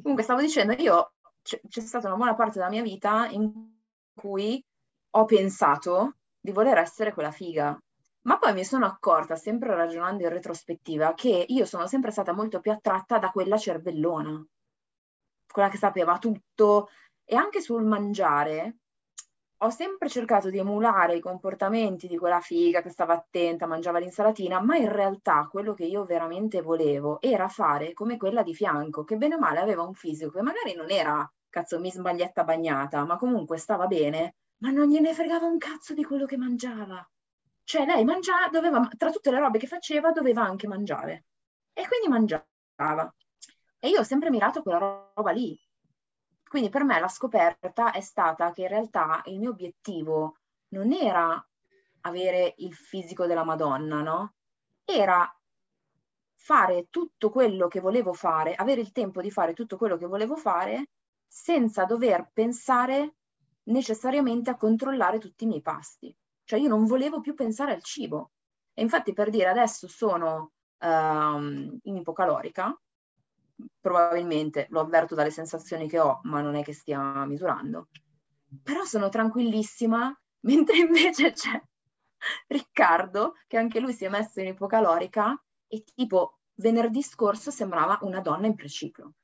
Comunque 0.00 0.22
stavo 0.22 0.40
dicendo, 0.40 0.72
io 0.72 1.12
c- 1.42 1.60
c'è 1.68 1.80
stata 1.80 2.06
una 2.08 2.16
buona 2.16 2.34
parte 2.34 2.58
della 2.58 2.70
mia 2.70 2.82
vita 2.82 3.26
in 3.26 3.74
cui 4.14 4.64
ho 5.10 5.24
pensato 5.24 6.16
di 6.46 6.52
voler 6.52 6.78
essere 6.78 7.12
quella 7.12 7.32
figa. 7.32 7.76
Ma 8.22 8.38
poi 8.38 8.54
mi 8.54 8.64
sono 8.64 8.86
accorta, 8.86 9.34
sempre 9.34 9.74
ragionando 9.74 10.22
in 10.22 10.30
retrospettiva, 10.30 11.14
che 11.14 11.44
io 11.48 11.64
sono 11.64 11.88
sempre 11.88 12.12
stata 12.12 12.32
molto 12.32 12.60
più 12.60 12.70
attratta 12.70 13.18
da 13.18 13.30
quella 13.30 13.56
cervellona, 13.56 14.44
quella 15.52 15.68
che 15.68 15.76
sapeva 15.76 16.18
tutto. 16.18 16.88
E 17.24 17.34
anche 17.34 17.60
sul 17.60 17.84
mangiare, 17.84 18.76
ho 19.58 19.70
sempre 19.70 20.08
cercato 20.08 20.50
di 20.50 20.58
emulare 20.58 21.16
i 21.16 21.20
comportamenti 21.20 22.06
di 22.06 22.16
quella 22.16 22.40
figa 22.40 22.82
che 22.82 22.90
stava 22.90 23.14
attenta, 23.14 23.66
mangiava 23.66 23.98
l'insalatina, 23.98 24.60
ma 24.60 24.76
in 24.76 24.92
realtà 24.92 25.48
quello 25.50 25.74
che 25.74 25.84
io 25.84 26.04
veramente 26.04 26.62
volevo 26.62 27.20
era 27.20 27.48
fare 27.48 27.92
come 27.92 28.16
quella 28.16 28.42
di 28.44 28.54
fianco, 28.54 29.02
che 29.02 29.16
bene 29.16 29.34
o 29.34 29.38
male 29.38 29.58
aveva 29.58 29.82
un 29.82 29.94
fisico 29.94 30.30
che 30.30 30.42
magari 30.42 30.74
non 30.74 30.90
era 30.90 31.28
cazzo 31.48 31.80
mi 31.80 31.90
sbaglietta 31.90 32.44
bagnata, 32.44 33.04
ma 33.04 33.16
comunque 33.16 33.56
stava 33.56 33.86
bene, 33.86 34.34
ma 34.58 34.70
non 34.70 34.88
gliene 34.88 35.14
fregava 35.14 35.46
un 35.46 35.58
cazzo 35.58 35.94
di 35.94 36.04
quello 36.04 36.26
che 36.26 36.36
mangiava. 36.36 37.08
Cioè 37.64 37.84
lei 37.84 38.04
mangiava, 38.04 38.48
doveva, 38.48 38.88
tra 38.96 39.10
tutte 39.10 39.30
le 39.30 39.40
robe 39.40 39.58
che 39.58 39.66
faceva, 39.66 40.12
doveva 40.12 40.42
anche 40.42 40.68
mangiare. 40.68 41.26
E 41.72 41.86
quindi 41.86 42.08
mangiava. 42.08 43.14
E 43.78 43.88
io 43.88 44.00
ho 44.00 44.04
sempre 44.04 44.30
mirato 44.30 44.62
quella 44.62 45.10
roba 45.14 45.30
lì. 45.32 45.58
Quindi 46.48 46.68
per 46.68 46.84
me 46.84 47.00
la 47.00 47.08
scoperta 47.08 47.92
è 47.92 48.00
stata 48.00 48.52
che 48.52 48.62
in 48.62 48.68
realtà 48.68 49.20
il 49.26 49.38
mio 49.38 49.50
obiettivo 49.50 50.38
non 50.68 50.92
era 50.92 51.44
avere 52.02 52.54
il 52.58 52.74
fisico 52.74 53.26
della 53.26 53.44
Madonna, 53.44 54.00
no? 54.00 54.34
Era 54.84 55.28
fare 56.34 56.86
tutto 56.88 57.30
quello 57.30 57.66
che 57.66 57.80
volevo 57.80 58.12
fare, 58.12 58.54
avere 58.54 58.80
il 58.80 58.92
tempo 58.92 59.20
di 59.20 59.30
fare 59.30 59.52
tutto 59.52 59.76
quello 59.76 59.96
che 59.96 60.06
volevo 60.06 60.36
fare 60.36 60.90
senza 61.26 61.84
dover 61.84 62.30
pensare 62.32 63.16
necessariamente 63.66 64.50
a 64.50 64.56
controllare 64.56 65.18
tutti 65.18 65.44
i 65.44 65.46
miei 65.46 65.62
pasti. 65.62 66.14
Cioè 66.44 66.58
io 66.58 66.68
non 66.68 66.84
volevo 66.84 67.20
più 67.20 67.34
pensare 67.34 67.72
al 67.72 67.82
cibo. 67.82 68.32
E 68.74 68.82
infatti 68.82 69.12
per 69.12 69.30
dire 69.30 69.48
adesso 69.48 69.88
sono 69.88 70.52
um, 70.80 71.78
in 71.82 71.96
ipocalorica, 71.96 72.78
probabilmente 73.80 74.66
lo 74.70 74.80
avverto 74.80 75.14
dalle 75.14 75.30
sensazioni 75.30 75.88
che 75.88 75.98
ho, 75.98 76.20
ma 76.24 76.40
non 76.40 76.56
è 76.56 76.62
che 76.62 76.74
stia 76.74 77.24
misurando, 77.24 77.88
però 78.62 78.84
sono 78.84 79.08
tranquillissima, 79.08 80.14
mentre 80.46 80.76
invece 80.76 81.32
c'è 81.32 81.60
Riccardo, 82.46 83.34
che 83.46 83.56
anche 83.56 83.80
lui 83.80 83.92
si 83.92 84.04
è 84.04 84.08
messo 84.08 84.40
in 84.40 84.48
ipocalorica 84.48 85.42
e 85.68 85.84
tipo 85.94 86.38
venerdì 86.56 87.02
scorso 87.02 87.50
sembrava 87.50 87.98
una 88.02 88.20
donna 88.20 88.46
in 88.46 88.54
preciclo. 88.54 89.14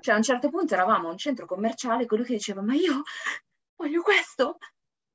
Cioè 0.00 0.14
a 0.14 0.16
un 0.16 0.22
certo 0.22 0.48
punto 0.48 0.74
eravamo 0.74 1.08
a 1.08 1.10
un 1.10 1.18
centro 1.18 1.46
commerciale 1.46 2.06
con 2.06 2.18
lui 2.18 2.26
che 2.26 2.34
diceva 2.34 2.62
ma 2.62 2.74
io 2.74 3.02
voglio 3.78 4.02
questo, 4.02 4.58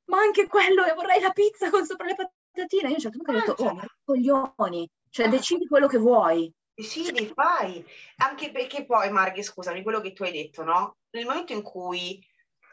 ma 0.06 0.20
anche 0.20 0.48
quello 0.48 0.86
e 0.86 0.94
vorrei 0.94 1.22
la 1.22 1.32
pizza 1.32 1.70
con 1.70 1.86
sopra 1.86 2.08
le 2.08 2.16
patatine. 2.16 2.90
Io 2.90 2.94
a 2.94 2.96
un 2.96 3.00
certo 3.00 3.18
punto 3.18 3.32
ho 3.32 3.36
detto, 3.36 3.64
oh, 3.64 3.74
ma 3.74 3.86
coglioni, 4.04 4.90
cioè 5.10 5.30
decidi 5.30 5.68
quello 5.68 5.88
che 5.88 5.98
vuoi. 5.98 6.52
Decidi, 6.74 7.28
fai. 7.28 7.86
Anche 8.18 8.52
perché 8.52 8.86
poi, 8.86 9.12
Marghe, 9.12 9.44
scusami, 9.44 9.84
quello 9.84 10.02
che 10.02 10.14
tu 10.14 10.24
hai 10.24 10.32
detto, 10.32 10.64
no? 10.64 10.98
Nel 11.12 11.26
momento 11.26 11.54
in 11.54 11.62
cui 11.62 12.26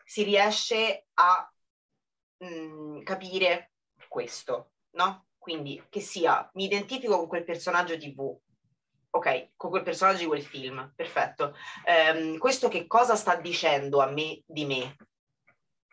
si 0.04 0.22
riesce 0.22 1.06
a 1.14 1.52
mh, 2.38 2.46
mm, 2.46 3.02
capire 3.02 3.72
questo, 4.08 4.72
no? 4.92 5.26
Quindi 5.36 5.82
che 5.88 6.00
sia, 6.00 6.48
mi 6.54 6.64
identifico 6.64 7.18
con 7.18 7.28
quel 7.28 7.44
personaggio 7.44 7.96
TV, 7.96 8.38
ok, 9.10 9.50
con 9.56 9.70
quel 9.70 9.82
personaggio 9.82 10.20
di 10.20 10.26
quel 10.26 10.42
film, 10.42 10.92
perfetto. 10.94 11.54
Um, 12.14 12.38
questo 12.38 12.68
che 12.68 12.86
cosa 12.86 13.16
sta 13.16 13.36
dicendo 13.36 14.00
a 14.00 14.10
me 14.10 14.42
di 14.46 14.64
me? 14.64 14.96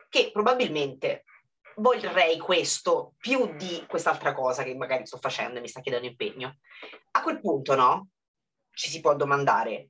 Che 0.10 0.32
probabilmente 0.32 1.24
vorrei 1.78 2.38
questo 2.40 3.14
più 3.18 3.56
di 3.56 3.86
quest'altra 3.88 4.34
cosa 4.34 4.64
che 4.64 4.76
magari 4.76 5.06
sto 5.06 5.18
facendo 5.18 5.58
e 5.58 5.62
mi 5.62 5.68
sta 5.68 5.82
chiedendo 5.82 6.08
impegno. 6.08 6.58
A 7.12 7.22
quel 7.22 7.40
punto, 7.40 7.76
no? 7.76 8.10
Ci 8.72 8.90
si 8.90 9.00
può 9.00 9.16
domandare, 9.16 9.90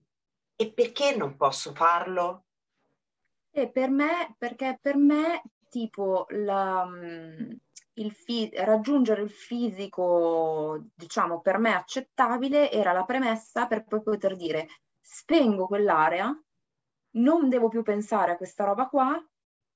e 0.55 0.73
perché 0.73 1.15
non 1.15 1.37
posso 1.37 1.73
farlo? 1.73 2.45
E 3.51 3.69
per 3.69 3.89
me, 3.89 4.35
perché 4.37 4.79
per 4.81 4.95
me, 4.97 5.43
tipo, 5.69 6.25
la, 6.29 6.83
mm, 6.85 7.51
il 7.93 8.11
fi- 8.11 8.49
raggiungere 8.53 9.21
il 9.21 9.29
fisico, 9.29 10.83
diciamo, 10.95 11.41
per 11.41 11.59
me 11.59 11.73
accettabile 11.73 12.71
era 12.71 12.91
la 12.91 13.03
premessa 13.05 13.67
per 13.67 13.85
poi 13.85 14.01
poter 14.01 14.35
dire 14.35 14.67
spengo 14.99 15.67
quell'area, 15.67 16.35
non 17.17 17.49
devo 17.49 17.67
più 17.67 17.83
pensare 17.83 18.31
a 18.31 18.37
questa 18.37 18.65
roba 18.65 18.87
qua, 18.87 19.23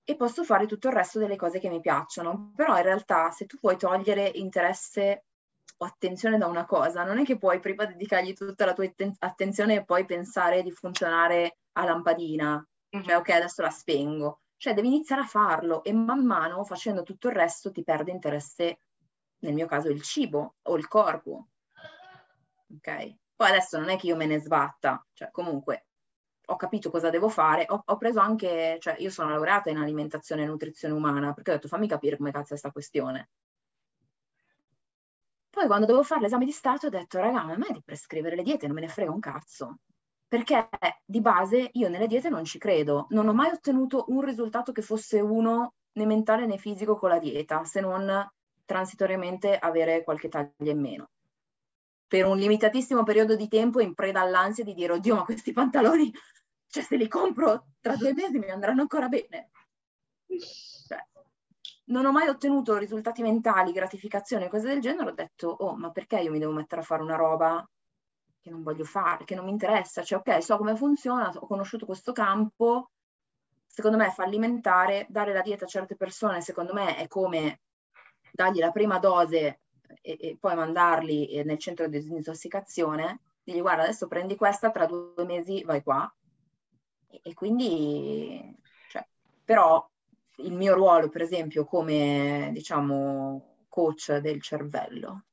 e 0.04 0.16
posso 0.16 0.44
fare 0.44 0.66
tutto 0.66 0.88
il 0.88 0.94
resto 0.94 1.20
delle 1.20 1.36
cose 1.36 1.60
che 1.60 1.70
mi 1.70 1.80
piacciono. 1.80 2.52
Però 2.56 2.76
in 2.78 2.84
realtà 2.84 3.32
se 3.32 3.46
tu 3.46 3.58
puoi 3.60 3.78
togliere 3.78 4.32
interesse 4.36 5.26
o 5.78 5.86
attenzione 5.86 6.38
da 6.38 6.48
una 6.48 6.66
cosa, 6.66 7.04
non 7.04 7.20
è 7.20 7.24
che 7.24 7.38
puoi 7.38 7.60
prima 7.60 7.86
dedicargli 7.86 8.34
tutta 8.34 8.66
la 8.66 8.74
tua 8.74 8.90
attenzione 9.20 9.76
e 9.76 9.86
poi 9.86 10.06
pensare 10.06 10.64
di 10.64 10.72
funzionare 10.72 11.58
a 11.74 11.86
lampadina, 11.86 12.64
mm-hmm. 12.96 13.06
cioè 13.06 13.18
ok 13.18 13.30
adesso 13.30 13.62
la 13.62 13.70
spengo. 13.70 14.42
Cioè 14.58 14.76
devi 14.76 14.88
iniziare 14.88 15.24
a 15.24 15.26
farlo 15.26 15.84
e 15.84 15.92
man 15.92 16.24
mano 16.24 16.64
facendo 16.64 17.02
tutto 17.02 17.30
il 17.30 17.34
resto 17.34 17.72
ti 17.72 17.84
perde 17.84 18.12
interesse, 18.12 18.82
nel 19.40 19.54
mio 19.54 19.66
caso 19.66 19.90
il 19.90 20.04
cibo 20.04 20.58
o 20.62 20.78
il 20.78 20.88
corpo. 20.88 21.48
Ok? 22.76 23.16
Poi 23.36 23.50
adesso 23.50 23.80
non 23.80 23.90
è 23.90 23.98
che 23.98 24.06
io 24.06 24.16
me 24.16 24.28
ne 24.28 24.40
sbatta, 24.40 25.04
cioè 25.14 25.32
comunque 25.32 25.88
ho 26.52 26.56
capito 26.56 26.90
cosa 26.92 27.10
devo 27.10 27.30
fare, 27.30 27.66
ho, 27.70 27.82
ho, 27.86 27.98
preso 27.98 28.20
anche, 28.20 28.78
cioè 28.80 28.96
io 29.00 29.10
sono 29.10 29.30
laureata 29.30 29.70
in 29.70 29.78
alimentazione 29.78 30.44
e 30.44 30.46
nutrizione 30.46 30.94
umana, 30.94 31.34
perché 31.34 31.52
ho 31.52 31.54
detto 31.56 31.68
fammi 31.68 31.88
capire 31.88 32.18
come 32.18 32.32
cazzo 32.32 32.46
è 32.46 32.48
questa 32.50 32.72
questione. 32.72 33.30
Poi 35.50 35.68
quando 35.68 35.86
dovevo 35.86 36.04
fare 36.04 36.22
l'esame 36.22 36.46
di 36.46 36.52
Stato 36.52 36.88
ho 36.88 36.90
detto, 36.90 37.20
raga, 37.20 37.44
ma 37.44 37.54
a 37.54 37.58
me 37.58 37.68
di 37.72 37.82
prescrivere 37.84 38.36
le 38.36 38.44
diete 38.44 38.68
non 38.68 38.76
me 38.76 38.82
ne 38.82 38.88
frega 38.88 39.12
un 39.12 39.20
cazzo. 39.20 39.80
Perché 40.28 40.70
di 41.06 41.20
base 41.20 41.70
io 41.74 41.90
nelle 41.90 42.08
diete 42.08 42.30
non 42.30 42.46
ci 42.46 42.58
credo, 42.58 43.08
non 43.10 43.28
ho 43.28 43.34
mai 43.34 43.50
ottenuto 43.52 44.06
un 44.08 44.22
risultato 44.22 44.72
che 44.72 44.82
fosse 44.82 45.20
uno 45.20 45.74
né 45.94 46.06
mentale 46.06 46.46
né 46.46 46.58
fisico 46.58 46.98
con 46.98 47.10
la 47.10 47.20
dieta, 47.20 47.66
se 47.66 47.82
non 47.82 48.30
transitoriamente 48.66 49.58
avere 49.58 50.04
qualche 50.04 50.30
taglia 50.30 50.72
in 50.72 50.80
meno 50.80 51.10
per 52.12 52.26
un 52.26 52.38
limitatissimo 52.38 53.04
periodo 53.04 53.38
di 53.38 53.48
tempo 53.48 53.80
in 53.80 53.94
preda 53.94 54.20
all'ansia 54.20 54.66
di 54.66 54.74
dire, 54.74 54.92
oddio, 54.92 55.16
ma 55.16 55.24
questi 55.24 55.54
pantaloni, 55.54 56.12
cioè 56.72 56.84
se 56.84 56.96
li 56.96 57.10
compro 57.10 57.68
tra 57.82 57.98
due 57.98 58.14
mesi 58.14 58.40
mi 58.40 58.50
andranno 58.50 58.82
ancora 58.82 59.10
bene. 59.10 59.52
Cioè, 60.88 61.06
non 61.88 62.06
ho 62.06 62.14
mai 62.14 62.30
ottenuto 62.30 62.78
risultati 62.78 63.22
mentali, 63.22 63.74
gratificazione, 63.74 64.48
cose 64.48 64.70
del 64.70 64.80
genere, 64.80 65.10
ho 65.10 65.14
detto, 65.14 65.50
oh, 65.50 65.76
ma 65.76 65.92
perché 65.92 66.20
io 66.22 66.32
mi 66.32 66.40
devo 66.40 66.54
mettere 66.54 66.80
a 66.80 66.86
fare 66.86 67.04
una 67.04 67.18
roba 67.18 67.70
che 68.40 68.50
non 68.50 68.64
voglio 68.64 68.86
fare, 68.86 69.26
che 69.26 69.36
non 69.36 69.44
mi 69.44 69.52
interessa? 69.52 70.02
Cioè, 70.02 70.20
ok, 70.20 70.42
so 70.42 70.56
come 70.56 70.78
funziona, 70.78 71.30
ho 71.36 71.46
conosciuto 71.46 71.86
questo 71.86 72.14
campo, 72.14 72.92
secondo 73.68 73.98
me 73.98 74.10
fallimentare, 74.12 75.06
dare 75.10 75.34
la 75.34 75.42
dieta 75.42 75.66
a 75.66 75.68
certe 75.68 75.98
persone, 75.98 76.40
secondo 76.40 76.74
me 76.74 76.96
è 76.96 77.08
come 77.10 77.60
dargli 78.32 78.60
la 78.60 78.72
prima 78.72 78.98
dose 78.98 79.60
e, 80.02 80.18
e 80.22 80.38
poi 80.40 80.56
mandarli 80.56 81.28
eh, 81.28 81.44
nel 81.44 81.58
centro 81.58 81.90
di 81.90 82.00
disintossicazione, 82.00 83.20
digli 83.44 83.60
guarda 83.60 83.84
adesso 83.84 84.08
prendi 84.08 84.38
questa, 84.38 84.72
tra 84.72 84.86
due 84.86 85.26
mesi 85.26 85.64
vai 85.64 85.84
qua. 85.84 86.10
E, 87.24 87.34
quindi, 87.34 88.56
cioè, 88.88 89.06
però 89.44 89.88
il 90.38 90.54
mio 90.54 90.74
ruolo, 90.74 91.10
per 91.10 91.22
esempio, 91.22 91.66
come 91.66 92.50
diciamo 92.54 93.66
coach 93.68 94.18
del 94.18 94.42
cervello, 94.42 95.24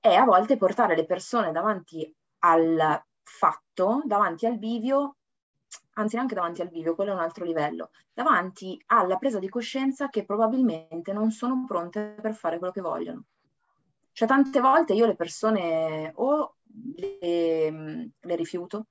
è 0.00 0.14
a 0.14 0.24
volte 0.24 0.56
portare 0.56 0.96
le 0.96 1.04
persone 1.04 1.52
davanti 1.52 2.12
al 2.40 3.02
fatto, 3.22 4.02
davanti 4.04 4.46
al 4.46 4.58
bivio, 4.58 5.16
anzi 5.94 6.16
neanche 6.16 6.34
davanti 6.34 6.62
al 6.62 6.70
bivio, 6.70 6.94
quello 6.94 7.10
è 7.10 7.14
un 7.14 7.20
altro 7.20 7.44
livello, 7.44 7.90
davanti 8.12 8.82
alla 8.86 9.16
presa 9.16 9.38
di 9.38 9.48
coscienza 9.48 10.08
che 10.08 10.24
probabilmente 10.24 11.12
non 11.12 11.30
sono 11.30 11.64
pronte 11.66 12.16
per 12.20 12.34
fare 12.34 12.58
quello 12.58 12.72
che 12.72 12.80
vogliono. 12.80 13.24
Cioè 14.12 14.26
tante 14.26 14.60
volte 14.60 14.94
io 14.94 15.06
le 15.06 15.14
persone 15.14 16.10
o 16.16 16.56
le, 16.96 18.10
le 18.18 18.36
rifiuto, 18.36 18.86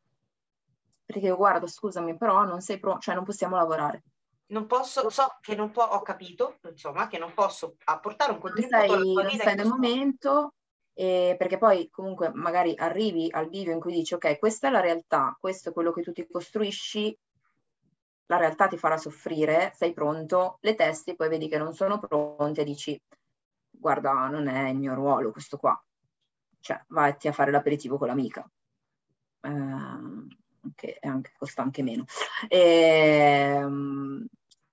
perché 1.10 1.26
io 1.26 1.38
guardo, 1.38 1.66
scusami, 1.66 2.16
però 2.18 2.44
non 2.44 2.62
sei 2.62 2.80
pronto, 2.80 3.00
cioè 3.00 3.16
non 3.16 3.24
possiamo 3.24 3.56
lavorare. 3.56 4.04
Non 4.50 4.68
posso, 4.68 5.10
so 5.10 5.38
che 5.42 5.56
non 5.56 5.72
può, 5.72 5.84
ho 5.86 6.04
capito, 6.04 6.60
insomma, 6.70 7.08
che 7.08 7.18
non 7.18 7.34
posso 7.34 7.78
apportare 7.86 8.34
un 8.34 8.38
contributo 8.38 8.78
non 8.78 8.88
sei, 8.88 9.14
non 9.14 9.30
sei 9.30 9.56
nel 9.56 9.68
momento, 9.68 10.54
eh, 10.94 11.36
perché 11.36 11.58
poi 11.58 11.90
comunque 11.90 12.30
magari 12.32 12.76
arrivi 12.78 13.28
al 13.32 13.50
video 13.50 13.74
in 13.74 13.80
cui 13.80 13.92
dici 13.92 14.14
ok, 14.14 14.38
questa 14.38 14.68
è 14.68 14.72
la 14.72 14.82
realtà, 14.82 15.36
questo 15.40 15.70
è 15.70 15.74
quello 15.74 15.92
che 15.92 16.04
tu 16.04 16.12
ti 16.12 16.28
costruisci, 16.30 17.18
la 18.28 18.38
realtà 18.38 18.68
ti 18.68 18.78
farà 18.78 18.98
soffrire, 18.98 19.72
sei 19.76 19.94
pronto, 19.94 20.60
le 20.62 20.76
testi 20.76 21.16
poi 21.16 21.30
vedi 21.30 21.48
che 21.48 21.58
non 21.58 21.74
sono 21.74 21.98
pronte 21.98 22.62
e 22.62 22.66
dici 22.66 23.02
guarda, 23.68 24.28
non 24.28 24.48
è 24.48 24.70
il 24.70 24.78
mio 24.78 24.94
ruolo 24.94 25.32
questo 25.32 25.58
qua, 25.58 25.84
cioè 26.60 26.80
vai 26.90 27.16
a 27.20 27.32
fare 27.32 27.50
l'aperitivo 27.50 27.98
con 27.98 28.10
l'amica. 28.10 28.48
Eh, 29.42 30.38
che 30.76 30.98
anche, 31.02 31.32
costa 31.38 31.62
anche 31.62 31.84
meno. 31.84 32.06
Ehm, 32.48 34.26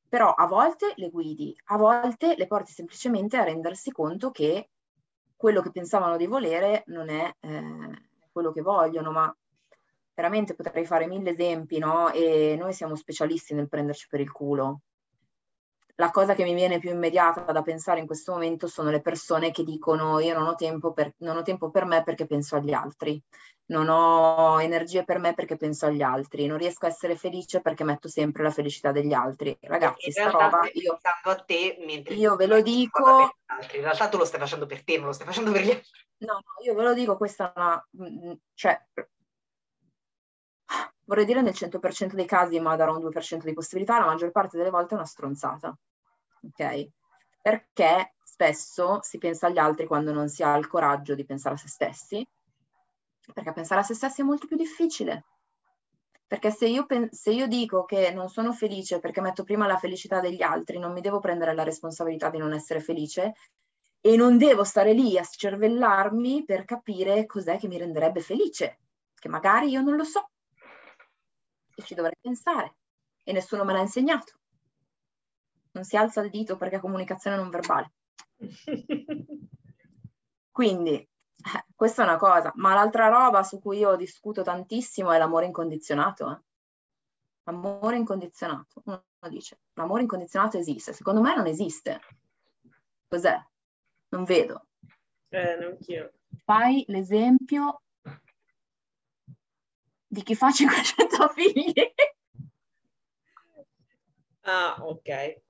però 0.08 0.32
a 0.32 0.46
volte 0.46 0.92
le 0.96 1.10
guidi, 1.10 1.54
a 1.66 1.76
volte 1.76 2.34
le 2.36 2.46
porti 2.46 2.72
semplicemente 2.72 3.36
a 3.36 3.44
rendersi 3.44 3.90
conto 3.90 4.30
che 4.30 4.70
quello 5.36 5.60
che 5.60 5.70
pensavano 5.70 6.16
di 6.16 6.26
volere 6.26 6.84
non 6.86 7.08
è 7.10 7.34
eh, 7.40 8.08
quello 8.32 8.52
che 8.52 8.62
vogliono, 8.62 9.12
ma 9.12 9.36
veramente 10.14 10.54
potrei 10.54 10.86
fare 10.86 11.06
mille 11.06 11.30
esempi, 11.30 11.78
no? 11.78 12.10
E 12.10 12.56
noi 12.58 12.72
siamo 12.72 12.94
specialisti 12.94 13.54
nel 13.54 13.68
prenderci 13.68 14.06
per 14.08 14.20
il 14.20 14.32
culo 14.32 14.80
la 15.96 16.10
cosa 16.10 16.34
che 16.34 16.44
mi 16.44 16.54
viene 16.54 16.78
più 16.78 16.90
immediata 16.90 17.52
da 17.52 17.62
pensare 17.62 18.00
in 18.00 18.06
questo 18.06 18.32
momento 18.32 18.66
sono 18.66 18.90
le 18.90 19.00
persone 19.00 19.50
che 19.50 19.64
dicono 19.64 20.18
io 20.20 20.36
non 20.38 20.46
ho 20.46 20.54
tempo 20.54 20.92
per, 20.92 21.14
non 21.18 21.36
ho 21.36 21.42
tempo 21.42 21.70
per 21.70 21.84
me 21.86 22.02
perché 22.02 22.26
penso 22.26 22.56
agli 22.56 22.72
altri, 22.72 23.22
non 23.66 23.88
ho 23.88 24.60
energie 24.60 25.04
per 25.04 25.18
me 25.18 25.34
perché 25.34 25.56
penso 25.56 25.86
agli 25.86 26.02
altri, 26.02 26.46
non 26.46 26.58
riesco 26.58 26.86
a 26.86 26.88
essere 26.88 27.16
felice 27.16 27.60
perché 27.60 27.82
metto 27.82 28.08
sempre 28.08 28.42
la 28.42 28.50
felicità 28.50 28.92
degli 28.92 29.12
altri. 29.12 29.56
Ragazzi, 29.60 30.10
sta 30.10 30.30
roba 30.30 30.68
io, 30.72 30.98
a 31.00 31.34
te 31.36 31.76
mentre 31.86 32.14
io 32.14 32.36
ve 32.36 32.46
lo 32.46 32.60
dico... 32.60 33.34
In 33.72 33.80
realtà 33.80 34.08
tu 34.08 34.18
lo 34.18 34.24
stai 34.26 34.40
facendo 34.40 34.66
per 34.66 34.84
te, 34.84 34.98
non 34.98 35.06
lo 35.06 35.12
stai 35.12 35.26
facendo 35.26 35.50
per 35.50 35.62
gli 35.62 35.70
altri. 35.70 35.90
No, 36.18 36.34
no, 36.34 36.64
io 36.64 36.74
ve 36.74 36.82
lo 36.82 36.94
dico, 36.94 37.16
questa 37.16 37.52
è 37.52 37.58
una... 37.58 37.88
Mm, 38.02 38.28
mm, 38.28 38.32
cioè, 38.54 38.80
vorrei 41.06 41.24
dire 41.24 41.40
nel 41.40 41.54
100% 41.54 42.14
dei 42.14 42.26
casi, 42.26 42.60
ma 42.60 42.76
darò 42.76 42.94
un 42.96 43.02
2% 43.02 43.44
di 43.44 43.52
possibilità, 43.52 43.98
la 43.98 44.06
maggior 44.06 44.30
parte 44.30 44.56
delle 44.56 44.70
volte 44.70 44.94
è 44.94 44.96
una 44.96 45.06
stronzata. 45.06 45.76
Ok? 46.42 46.88
Perché 47.42 48.14
spesso 48.22 48.98
si 49.02 49.18
pensa 49.18 49.46
agli 49.46 49.58
altri 49.58 49.86
quando 49.86 50.12
non 50.12 50.28
si 50.28 50.42
ha 50.42 50.56
il 50.56 50.66
coraggio 50.66 51.14
di 51.14 51.24
pensare 51.24 51.54
a 51.54 51.58
se 51.58 51.68
stessi, 51.68 52.26
perché 53.32 53.52
pensare 53.52 53.80
a 53.80 53.84
se 53.84 53.94
stessi 53.94 54.20
è 54.20 54.24
molto 54.24 54.46
più 54.46 54.56
difficile. 54.56 55.24
Perché 56.26 56.50
se 56.50 56.66
io, 56.66 56.86
se 57.10 57.30
io 57.30 57.46
dico 57.46 57.84
che 57.84 58.10
non 58.10 58.28
sono 58.28 58.52
felice 58.52 58.98
perché 58.98 59.20
metto 59.20 59.44
prima 59.44 59.68
la 59.68 59.78
felicità 59.78 60.20
degli 60.20 60.42
altri, 60.42 60.78
non 60.78 60.92
mi 60.92 61.00
devo 61.00 61.20
prendere 61.20 61.54
la 61.54 61.62
responsabilità 61.62 62.30
di 62.30 62.38
non 62.38 62.52
essere 62.52 62.80
felice 62.80 63.34
e 64.00 64.16
non 64.16 64.36
devo 64.36 64.64
stare 64.64 64.92
lì 64.92 65.16
a 65.18 65.22
scervellarmi 65.22 66.44
per 66.44 66.64
capire 66.64 67.26
cos'è 67.26 67.58
che 67.58 67.68
mi 67.68 67.78
renderebbe 67.78 68.20
felice, 68.20 68.78
che 69.14 69.28
magari 69.28 69.68
io 69.68 69.82
non 69.82 69.94
lo 69.94 70.04
so 70.04 70.30
e 71.76 71.82
ci 71.82 71.94
dovrei 71.94 72.16
pensare 72.18 72.76
e 73.22 73.32
nessuno 73.32 73.64
me 73.64 73.72
l'ha 73.74 73.80
insegnato. 73.80 74.32
Non 75.72 75.84
si 75.84 75.96
alza 75.96 76.22
il 76.22 76.30
dito 76.30 76.56
perché 76.56 76.76
è 76.76 76.80
comunicazione 76.80 77.36
non 77.36 77.50
verbale. 77.50 77.92
Quindi, 80.50 80.94
eh, 80.94 81.64
questa 81.74 82.02
è 82.02 82.06
una 82.06 82.16
cosa, 82.16 82.50
ma 82.56 82.72
l'altra 82.72 83.08
roba 83.08 83.42
su 83.42 83.58
cui 83.58 83.78
io 83.78 83.94
discuto 83.96 84.42
tantissimo 84.42 85.12
è 85.12 85.18
l'amore 85.18 85.44
incondizionato. 85.44 86.30
Eh. 86.30 86.40
L'amore 87.44 87.96
incondizionato. 87.96 88.80
Uno 88.84 89.04
dice, 89.28 89.58
l'amore 89.74 90.02
incondizionato 90.02 90.56
esiste. 90.56 90.94
Secondo 90.94 91.20
me 91.20 91.34
non 91.34 91.46
esiste. 91.46 92.00
Cos'è? 93.06 93.38
Non 94.08 94.24
vedo. 94.24 94.68
Eh, 95.28 95.56
neanch'io. 95.56 96.12
Fai 96.44 96.84
l'esempio 96.88 97.82
di 100.06 100.22
chi 100.22 100.34
fa 100.34 100.50
500 100.50 101.28
figli. 101.34 101.72
Ah, 104.42 104.76
ok. 104.80 105.42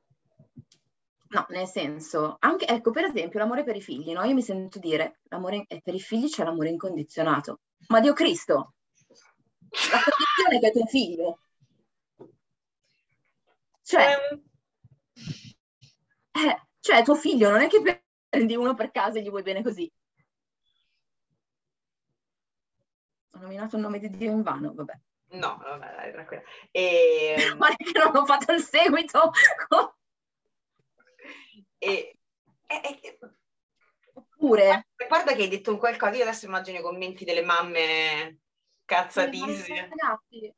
No, 1.29 1.45
nel 1.51 1.67
senso, 1.67 2.37
anche, 2.39 2.67
ecco, 2.67 2.91
per 2.93 3.05
esempio, 3.05 3.39
l'amore 3.39 3.65
per 3.65 3.77
i 3.77 3.83
figli, 3.83 4.13
no? 4.13 4.23
Io 4.25 4.35
mi 4.35 4.43
sento 4.43 4.79
dire, 4.79 5.21
l'amore 5.25 5.65
eh, 5.67 5.81
per 5.83 5.95
i 5.95 6.01
figli 6.01 6.29
c'è 6.29 6.45
l'amore 6.45 6.69
incondizionato. 6.71 7.61
Ma 7.89 8.01
Dio 8.01 8.13
Cristo, 8.13 8.75
la 9.91 10.01
condizione 10.03 10.61
che 10.61 10.69
è 10.69 10.73
tuo 10.73 10.87
figlio. 10.87 11.39
Cioè, 13.83 14.17
um... 14.31 14.43
eh, 16.33 16.63
cioè, 16.81 17.03
tuo 17.03 17.15
figlio 17.15 17.51
non 17.51 17.61
è 17.61 17.69
che 17.69 17.81
prendi 18.29 18.55
uno 18.57 18.75
per 18.75 18.91
caso 18.91 19.19
e 19.19 19.23
gli 19.23 19.31
vuoi 19.31 19.43
bene 19.43 19.63
così. 19.63 19.91
Ho 23.37 23.43
nominato 23.43 23.77
il 23.77 23.83
nome 23.83 23.99
di 23.99 24.09
Dio 24.09 24.31
in 24.31 24.43
vano, 24.43 24.73
vabbè. 24.75 24.99
No, 25.33 25.59
vabbè, 25.63 25.95
dai, 25.95 26.13
tranquilla. 26.13 26.43
E... 26.71 27.37
Ma 27.59 27.69
che 27.77 27.99
non 27.99 28.17
ho 28.17 28.25
fatto 28.25 28.53
il 28.53 28.61
seguito. 28.61 29.33
e, 31.79 32.19
e, 32.67 32.99
e... 33.03 33.19
Oppure... 34.15 34.87
Guarda 35.07 35.35
che 35.35 35.43
hai 35.43 35.49
detto 35.49 35.73
un 35.73 35.79
qualcosa, 35.79 36.17
io 36.17 36.23
adesso 36.23 36.47
immagino 36.47 36.79
i 36.79 36.83
commenti 36.83 37.27
delle 37.27 37.43
mamme 37.43 38.39
cazzatissime. 38.87 39.89
Ragazzi, 39.91 40.55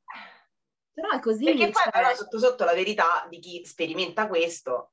però 0.93 1.11
è 1.11 1.21
così. 1.21 1.45
Perché 1.45 1.71
poi 1.71 1.83
cioè... 1.83 1.91
però 1.91 2.15
sotto 2.15 2.39
sotto 2.39 2.65
la 2.65 2.75
verità 2.75 3.27
di 3.29 3.41
chi 3.41 3.65
sperimenta 3.65 4.29
questo 4.29 4.93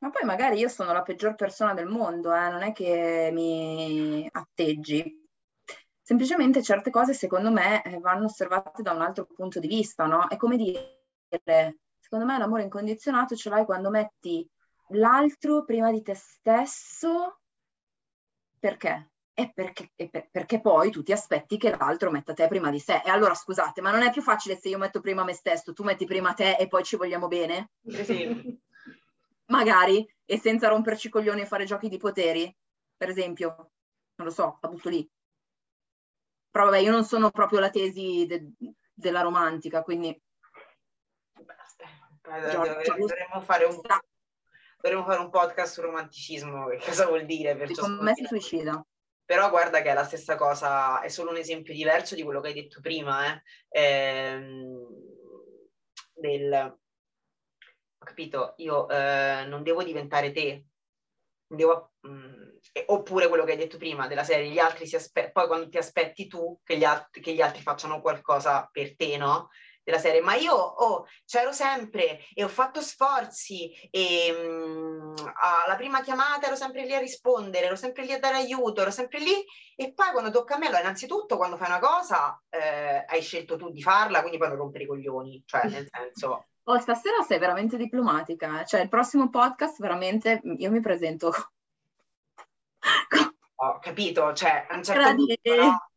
ma 0.00 0.08
poi 0.08 0.24
magari 0.24 0.58
io 0.58 0.68
sono 0.68 0.94
la 0.94 1.02
peggior 1.02 1.34
persona 1.34 1.74
del 1.74 1.84
mondo, 1.84 2.34
eh? 2.34 2.48
non 2.48 2.62
è 2.62 2.72
che 2.72 3.28
mi 3.30 4.26
atteggi 4.32 5.19
semplicemente 6.10 6.60
certe 6.60 6.90
cose 6.90 7.14
secondo 7.14 7.52
me 7.52 7.84
eh, 7.84 8.00
vanno 8.00 8.24
osservate 8.24 8.82
da 8.82 8.90
un 8.90 9.00
altro 9.00 9.26
punto 9.26 9.60
di 9.60 9.68
vista, 9.68 10.06
no? 10.06 10.26
È 10.26 10.36
come 10.36 10.56
dire, 10.56 11.04
secondo 12.00 12.24
me 12.24 12.36
l'amore 12.36 12.64
incondizionato 12.64 13.36
ce 13.36 13.48
l'hai 13.48 13.64
quando 13.64 13.90
metti 13.90 14.44
l'altro 14.88 15.64
prima 15.64 15.92
di 15.92 16.02
te 16.02 16.16
stesso, 16.16 17.38
perché? 18.58 19.12
È 19.32 19.52
perché, 19.52 19.92
è 19.94 20.08
per, 20.08 20.28
perché 20.32 20.60
poi 20.60 20.90
tu 20.90 21.04
ti 21.04 21.12
aspetti 21.12 21.56
che 21.56 21.76
l'altro 21.76 22.10
metta 22.10 22.32
te 22.32 22.48
prima 22.48 22.70
di 22.70 22.80
sé. 22.80 23.02
E 23.04 23.08
allora 23.08 23.34
scusate, 23.34 23.80
ma 23.80 23.92
non 23.92 24.02
è 24.02 24.10
più 24.10 24.20
facile 24.20 24.56
se 24.56 24.68
io 24.68 24.78
metto 24.78 25.00
prima 25.00 25.22
me 25.22 25.32
stesso, 25.32 25.72
tu 25.72 25.84
metti 25.84 26.06
prima 26.06 26.32
te 26.34 26.56
e 26.56 26.66
poi 26.66 26.82
ci 26.82 26.96
vogliamo 26.96 27.28
bene? 27.28 27.70
Sì. 27.86 28.58
Magari, 29.46 30.04
e 30.24 30.38
senza 30.40 30.66
romperci 30.66 31.08
coglioni 31.08 31.42
e 31.42 31.46
fare 31.46 31.64
giochi 31.64 31.88
di 31.88 31.98
poteri, 31.98 32.52
per 32.96 33.10
esempio. 33.10 33.70
Non 34.16 34.26
lo 34.26 34.30
so, 34.30 34.58
la 34.60 34.68
butto 34.68 34.88
lì. 34.88 35.08
Però 36.50 36.64
vabbè, 36.64 36.78
io 36.78 36.90
non 36.90 37.04
sono 37.04 37.30
proprio 37.30 37.60
la 37.60 37.70
tesi 37.70 38.26
de- 38.26 38.52
della 38.92 39.20
romantica, 39.20 39.82
quindi... 39.82 40.20
dovremmo, 42.22 43.40
fare 43.42 43.64
un, 43.64 43.80
dovremmo 44.80 45.04
fare 45.04 45.20
un 45.20 45.30
podcast 45.30 45.74
sul 45.74 45.84
romanticismo, 45.84 46.66
che 46.66 46.80
cosa 46.84 47.06
vuol 47.06 47.24
dire? 47.24 47.56
Secondo 47.68 48.02
me 48.02 48.14
si 48.14 48.24
suicida. 48.24 48.84
Però 49.24 49.48
guarda 49.48 49.80
che 49.80 49.90
è 49.90 49.94
la 49.94 50.04
stessa 50.04 50.34
cosa, 50.34 51.00
è 51.02 51.08
solo 51.08 51.30
un 51.30 51.36
esempio 51.36 51.72
diverso 51.72 52.16
di 52.16 52.24
quello 52.24 52.40
che 52.40 52.48
hai 52.48 52.54
detto 52.54 52.80
prima, 52.80 53.32
eh? 53.32 53.42
ehm, 53.68 54.88
del, 56.14 56.78
ho 57.98 58.04
capito, 58.04 58.54
io 58.56 58.88
eh, 58.88 59.44
non 59.46 59.62
devo 59.62 59.84
diventare 59.84 60.32
te, 60.32 60.69
devo, 61.56 61.92
mh, 62.00 62.58
oppure 62.86 63.28
quello 63.28 63.44
che 63.44 63.52
hai 63.52 63.58
detto 63.58 63.76
prima 63.76 64.06
della 64.06 64.24
serie, 64.24 64.50
gli 64.50 64.58
altri 64.58 64.86
si 64.86 64.96
aspettano, 64.96 65.32
poi 65.32 65.46
quando 65.46 65.68
ti 65.68 65.78
aspetti 65.78 66.26
tu 66.26 66.58
che 66.62 66.76
gli, 66.76 66.84
alt- 66.84 67.20
che 67.20 67.32
gli 67.32 67.40
altri 67.40 67.62
facciano 67.62 68.00
qualcosa 68.00 68.68
per 68.70 68.96
te, 68.96 69.16
no? 69.16 69.48
della 69.82 69.98
serie, 69.98 70.20
ma 70.20 70.34
io 70.34 70.54
oh, 70.54 71.06
c'ero 71.24 71.52
sempre 71.52 72.20
e 72.34 72.44
ho 72.44 72.48
fatto 72.48 72.80
sforzi 72.80 73.72
e 73.90 74.30
mh, 74.30 75.14
alla 75.40 75.74
prima 75.76 76.02
chiamata 76.02 76.46
ero 76.46 76.54
sempre 76.54 76.84
lì 76.84 76.94
a 76.94 76.98
rispondere, 76.98 77.66
ero 77.66 77.76
sempre 77.76 78.04
lì 78.04 78.12
a 78.12 78.18
dare 78.18 78.36
aiuto, 78.36 78.82
ero 78.82 78.90
sempre 78.90 79.18
lì 79.18 79.44
e 79.74 79.92
poi 79.92 80.12
quando 80.12 80.30
tocca 80.30 80.54
a 80.54 80.58
me, 80.58 80.66
allora 80.66 80.82
innanzitutto 80.82 81.36
quando 81.36 81.56
fai 81.56 81.68
una 81.68 81.80
cosa 81.80 82.40
eh, 82.48 83.04
hai 83.06 83.22
scelto 83.22 83.56
tu 83.56 83.70
di 83.70 83.82
farla, 83.82 84.20
quindi 84.20 84.38
poi 84.38 84.48
non 84.48 84.58
rompere 84.58 84.84
i 84.84 84.86
coglioni, 84.86 85.42
cioè 85.44 85.66
nel 85.68 85.86
senso... 85.90 86.44
Oh, 86.64 86.78
stasera 86.78 87.22
sei 87.22 87.38
veramente 87.38 87.76
diplomatica, 87.76 88.64
cioè 88.64 88.80
il 88.82 88.88
prossimo 88.88 89.28
podcast 89.28 89.80
veramente 89.80 90.40
io 90.42 90.70
mi 90.70 90.80
presento. 90.80 91.32
Ho 93.56 93.78
capito, 93.78 94.32
cioè 94.32 94.66
a 94.68 94.76
un 94.76 94.82
certo 94.82 95.14
punto, 95.14 95.54
no? 95.56 95.90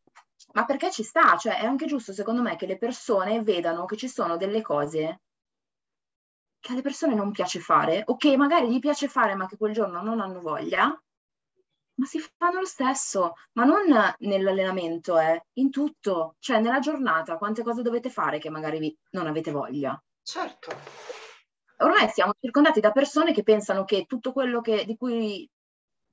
Ma 0.53 0.65
perché 0.65 0.91
ci 0.91 1.03
sta? 1.03 1.38
Cioè, 1.38 1.60
è 1.60 1.65
anche 1.65 1.85
giusto, 1.85 2.14
secondo 2.14 2.41
me, 2.41 2.56
che 2.56 2.65
le 2.65 2.77
persone 2.77 3.41
vedano 3.41 3.85
che 3.85 3.98
ci 3.98 4.07
sono 4.07 4.38
delle 4.38 4.61
cose 4.61 5.22
che 6.64 6.72
alle 6.72 6.81
persone 6.81 7.14
non 7.14 7.31
piace 7.31 7.60
fare, 7.60 8.03
o 8.06 8.15
che 8.15 8.38
magari 8.38 8.72
gli 8.72 8.80
piace 8.80 9.10
fare, 9.10 9.35
ma 9.35 9.48
che 9.48 9.57
quel 9.57 9.73
giorno 9.73 10.02
non 10.02 10.22
hanno 10.22 10.40
voglia, 10.40 10.85
ma 11.95 12.06
si 12.06 12.19
fanno 12.38 12.60
lo 12.60 12.65
stesso, 12.65 13.34
ma 13.53 13.65
non 13.65 13.84
nell'allenamento, 14.19 15.19
eh, 15.19 15.45
in 15.56 15.69
tutto, 15.69 16.35
cioè 16.40 16.61
nella 16.61 16.80
giornata, 16.80 17.38
quante 17.38 17.64
cose 17.64 17.81
dovete 17.81 18.10
fare 18.10 18.40
che 18.40 18.49
magari 18.49 18.80
vi, 18.80 18.98
non 19.11 19.27
avete 19.27 19.52
voglia. 19.52 20.02
Certo. 20.23 20.75
Ormai 21.77 22.09
siamo 22.09 22.33
circondati 22.39 22.79
da 22.79 22.91
persone 22.91 23.33
che 23.33 23.43
pensano 23.43 23.83
che 23.83 24.05
tutto 24.05 24.31
quello 24.31 24.61
che, 24.61 24.85
di 24.85 24.95
cui 24.95 25.49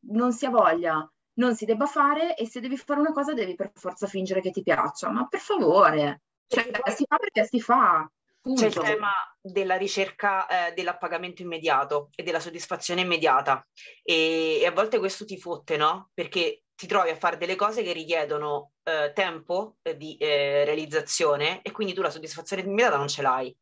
non 0.09 0.33
si 0.33 0.47
ha 0.47 0.51
voglia 0.51 1.09
non 1.35 1.55
si 1.55 1.65
debba 1.65 1.87
fare 1.87 2.37
e 2.37 2.47
se 2.47 2.61
devi 2.61 2.77
fare 2.77 3.01
una 3.01 3.13
cosa 3.13 3.33
devi 3.33 3.55
per 3.55 3.71
forza 3.75 4.07
fingere 4.07 4.41
che 4.41 4.51
ti 4.51 4.63
piaccia, 4.63 5.11
ma 5.11 5.27
per 5.27 5.41
favore, 5.41 6.23
cioè, 6.47 6.69
si 6.95 7.05
fa 7.09 7.17
perché 7.17 7.47
si 7.47 7.61
fa. 7.61 8.11
Punto. 8.43 8.61
C'è 8.61 8.67
il 8.69 8.75
tema 8.75 9.13
della 9.41 9.77
ricerca 9.77 10.47
eh, 10.47 10.73
dell'appagamento 10.73 11.43
immediato 11.43 12.09
e 12.15 12.23
della 12.23 12.41
soddisfazione 12.41 13.03
immediata 13.03 13.67
e, 14.03 14.61
e, 14.61 14.67
a 14.67 14.73
volte 14.73 14.99
questo 14.99 15.27
ti 15.27 15.39
fotte, 15.39 15.77
no? 15.77 16.11
Perché 16.15 16.65
ti 16.75 16.87
trovi 16.87 17.11
a 17.11 17.17
fare 17.17 17.37
delle 17.37 17.55
cose 17.55 17.83
che 17.83 17.93
richiedono 17.93 18.73
eh, 18.83 19.13
tempo 19.15 19.77
eh, 19.83 19.95
di 19.97 20.17
eh, 20.17 20.65
realizzazione 20.65 21.61
e 21.61 21.71
quindi 21.71 21.93
tu 21.93 22.01
la 22.01 22.09
soddisfazione 22.09 22.63
immediata 22.63 22.97
non 22.97 23.09
ce 23.09 23.23
l'hai. 23.23 23.55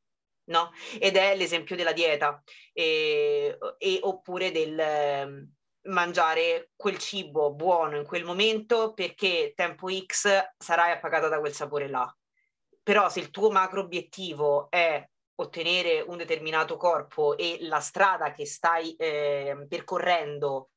No? 0.49 0.71
Ed 0.99 1.17
è 1.17 1.37
l'esempio 1.37 1.77
della 1.77 1.93
dieta 1.93 2.43
e, 2.73 3.59
e 3.79 3.99
oppure 4.03 4.51
del, 4.51 5.49
mangiare 5.89 6.71
quel 6.77 6.99
cibo 6.99 7.53
buono 7.53 7.97
in 7.97 8.05
quel 8.05 8.25
momento 8.25 8.93
perché 8.93 9.53
tempo 9.55 9.89
X 9.91 10.55
sarai 10.57 10.93
appagata 10.93 11.29
da 11.29 11.39
quel 11.39 11.53
sapore 11.53 11.89
là. 11.89 12.13
Però 12.83 13.09
se 13.09 13.21
il 13.21 13.31
tuo 13.31 13.51
macro 13.51 13.81
obiettivo 13.81 14.71
è 14.71 15.07
ottenere 15.37 16.01
un 16.01 16.17
determinato 16.17 16.77
corpo 16.77 17.37
e 17.37 17.59
la 17.61 17.81
strada 17.81 18.33
che 18.33 18.47
stai 18.47 18.95
eh, 18.97 19.67
percorrendo 19.69 20.71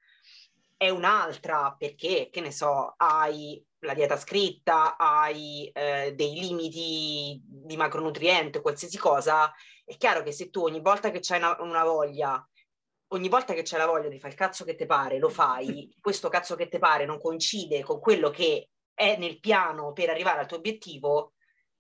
è 0.78 0.90
un'altra 0.90 1.76
perché, 1.78 2.30
che 2.32 2.42
ne 2.42 2.52
so, 2.52 2.94
hai 2.98 3.64
la 3.82 3.94
dieta 3.94 4.18
scritta, 4.18 4.98
hai 4.98 5.70
eh, 5.74 6.14
dei 6.16 6.34
limiti 6.40 7.42
di 7.44 7.76
macronutriente, 7.76 8.62
qualsiasi 8.62 8.98
cosa, 8.98 9.52
è 9.84 9.98
chiaro 9.98 10.24
che 10.24 10.32
se 10.32 10.50
tu 10.50 10.64
ogni 10.64 10.82
volta 10.82 11.12
che 11.12 11.20
c'hai 11.20 11.40
una, 11.40 11.62
una 11.62 11.84
voglia 11.84 12.46
ogni 13.14 13.30
volta 13.30 13.54
che 13.54 13.64
c'è 13.64 13.78
la 13.78 13.88
voglia 13.88 14.10
di 14.10 14.20
fare 14.20 14.34
il 14.34 14.40
cazzo 14.40 14.64
che 14.64 14.76
ti 14.76 14.86
pare, 14.86 15.20
lo 15.20 15.30
fai, 15.30 15.94
questo 16.00 16.30
cazzo 16.30 16.56
che 16.56 16.68
ti 16.68 16.80
pare 16.80 17.06
non 17.06 17.20
coincide 17.20 17.84
con 17.84 18.00
quello 18.00 18.30
che 18.30 18.70
è 18.94 19.18
nel 19.18 19.40
piano 19.40 19.94
per 19.94 20.10
arrivare 20.10 20.40
al 20.40 20.48
tuo 20.48 20.58
obiettivo, 20.58 21.34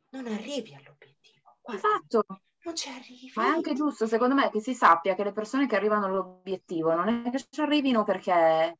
non 0.09 0.27
arrivi 0.27 0.73
all'obiettivo. 0.73 1.57
Guarda, 1.61 1.87
esatto. 1.87 2.25
Non 2.63 2.75
ci 2.75 2.89
arrivi. 2.89 3.31
Ma 3.35 3.45
è 3.45 3.47
anche 3.47 3.73
giusto, 3.73 4.05
secondo 4.05 4.35
me, 4.35 4.51
che 4.51 4.59
si 4.59 4.75
sappia 4.75 5.15
che 5.15 5.23
le 5.23 5.31
persone 5.31 5.67
che 5.67 5.75
arrivano 5.75 6.05
all'obiettivo 6.05 6.93
non 6.93 7.07
è 7.25 7.31
che 7.31 7.43
ci 7.49 7.61
arrivino 7.61 8.03
perché 8.03 8.77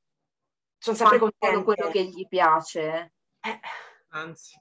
sono 0.82 0.98
sempre 0.98 1.20
fanno 1.38 1.64
quello 1.64 1.90
che 1.90 2.06
gli 2.06 2.28
piace. 2.28 3.14
Eh. 3.40 3.60
Anzi. 4.10 4.60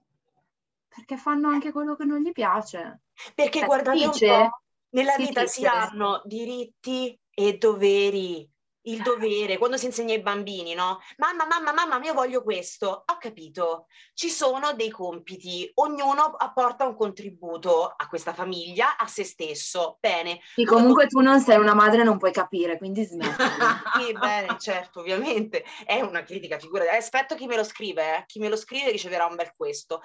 Perché 0.86 1.16
fanno 1.16 1.48
anche 1.48 1.72
quello 1.72 1.96
che 1.96 2.04
non 2.04 2.20
gli 2.20 2.30
piace. 2.30 3.00
Perché 3.34 3.60
cioè, 3.60 3.66
guardate 3.66 3.96
dice, 3.96 4.30
un 4.30 4.48
po', 4.50 4.60
nella 4.90 5.16
vita 5.16 5.46
si 5.46 5.64
hanno 5.64 6.20
diritti 6.26 7.18
e 7.30 7.56
doveri, 7.56 8.46
il 8.82 9.02
dovere, 9.02 9.58
quando 9.58 9.76
si 9.76 9.86
insegna 9.86 10.14
ai 10.14 10.22
bambini, 10.22 10.74
no? 10.74 11.00
Mamma, 11.18 11.46
mamma, 11.46 11.72
mamma, 11.72 12.00
io 12.04 12.14
voglio 12.14 12.42
questo. 12.42 13.04
Ho 13.06 13.16
capito. 13.18 13.86
Ci 14.14 14.28
sono 14.28 14.72
dei 14.74 14.90
compiti, 14.90 15.70
ognuno 15.74 16.22
apporta 16.22 16.86
un 16.86 16.96
contributo 16.96 17.92
a 17.94 18.08
questa 18.08 18.32
famiglia, 18.32 18.96
a 18.96 19.06
se 19.06 19.24
stesso. 19.24 19.98
Bene. 20.00 20.40
Sì, 20.54 20.64
comunque 20.64 21.06
tu 21.06 21.20
non 21.20 21.40
sei 21.40 21.58
una 21.58 21.74
madre, 21.74 22.02
non 22.02 22.18
puoi 22.18 22.32
capire, 22.32 22.78
quindi 22.78 23.04
smetti. 23.04 23.42
sì, 24.00 24.12
bene, 24.12 24.56
certo, 24.58 25.00
ovviamente. 25.00 25.64
È 25.84 26.00
una 26.00 26.22
critica 26.22 26.58
figura. 26.58 26.84
Aspetto 26.90 27.34
chi 27.34 27.46
me 27.46 27.56
lo 27.56 27.64
scrive, 27.64 28.16
eh. 28.16 28.24
Chi 28.26 28.38
me 28.38 28.48
lo 28.48 28.56
scrive 28.56 28.90
riceverà 28.90 29.26
un 29.26 29.36
bel 29.36 29.52
questo. 29.56 30.00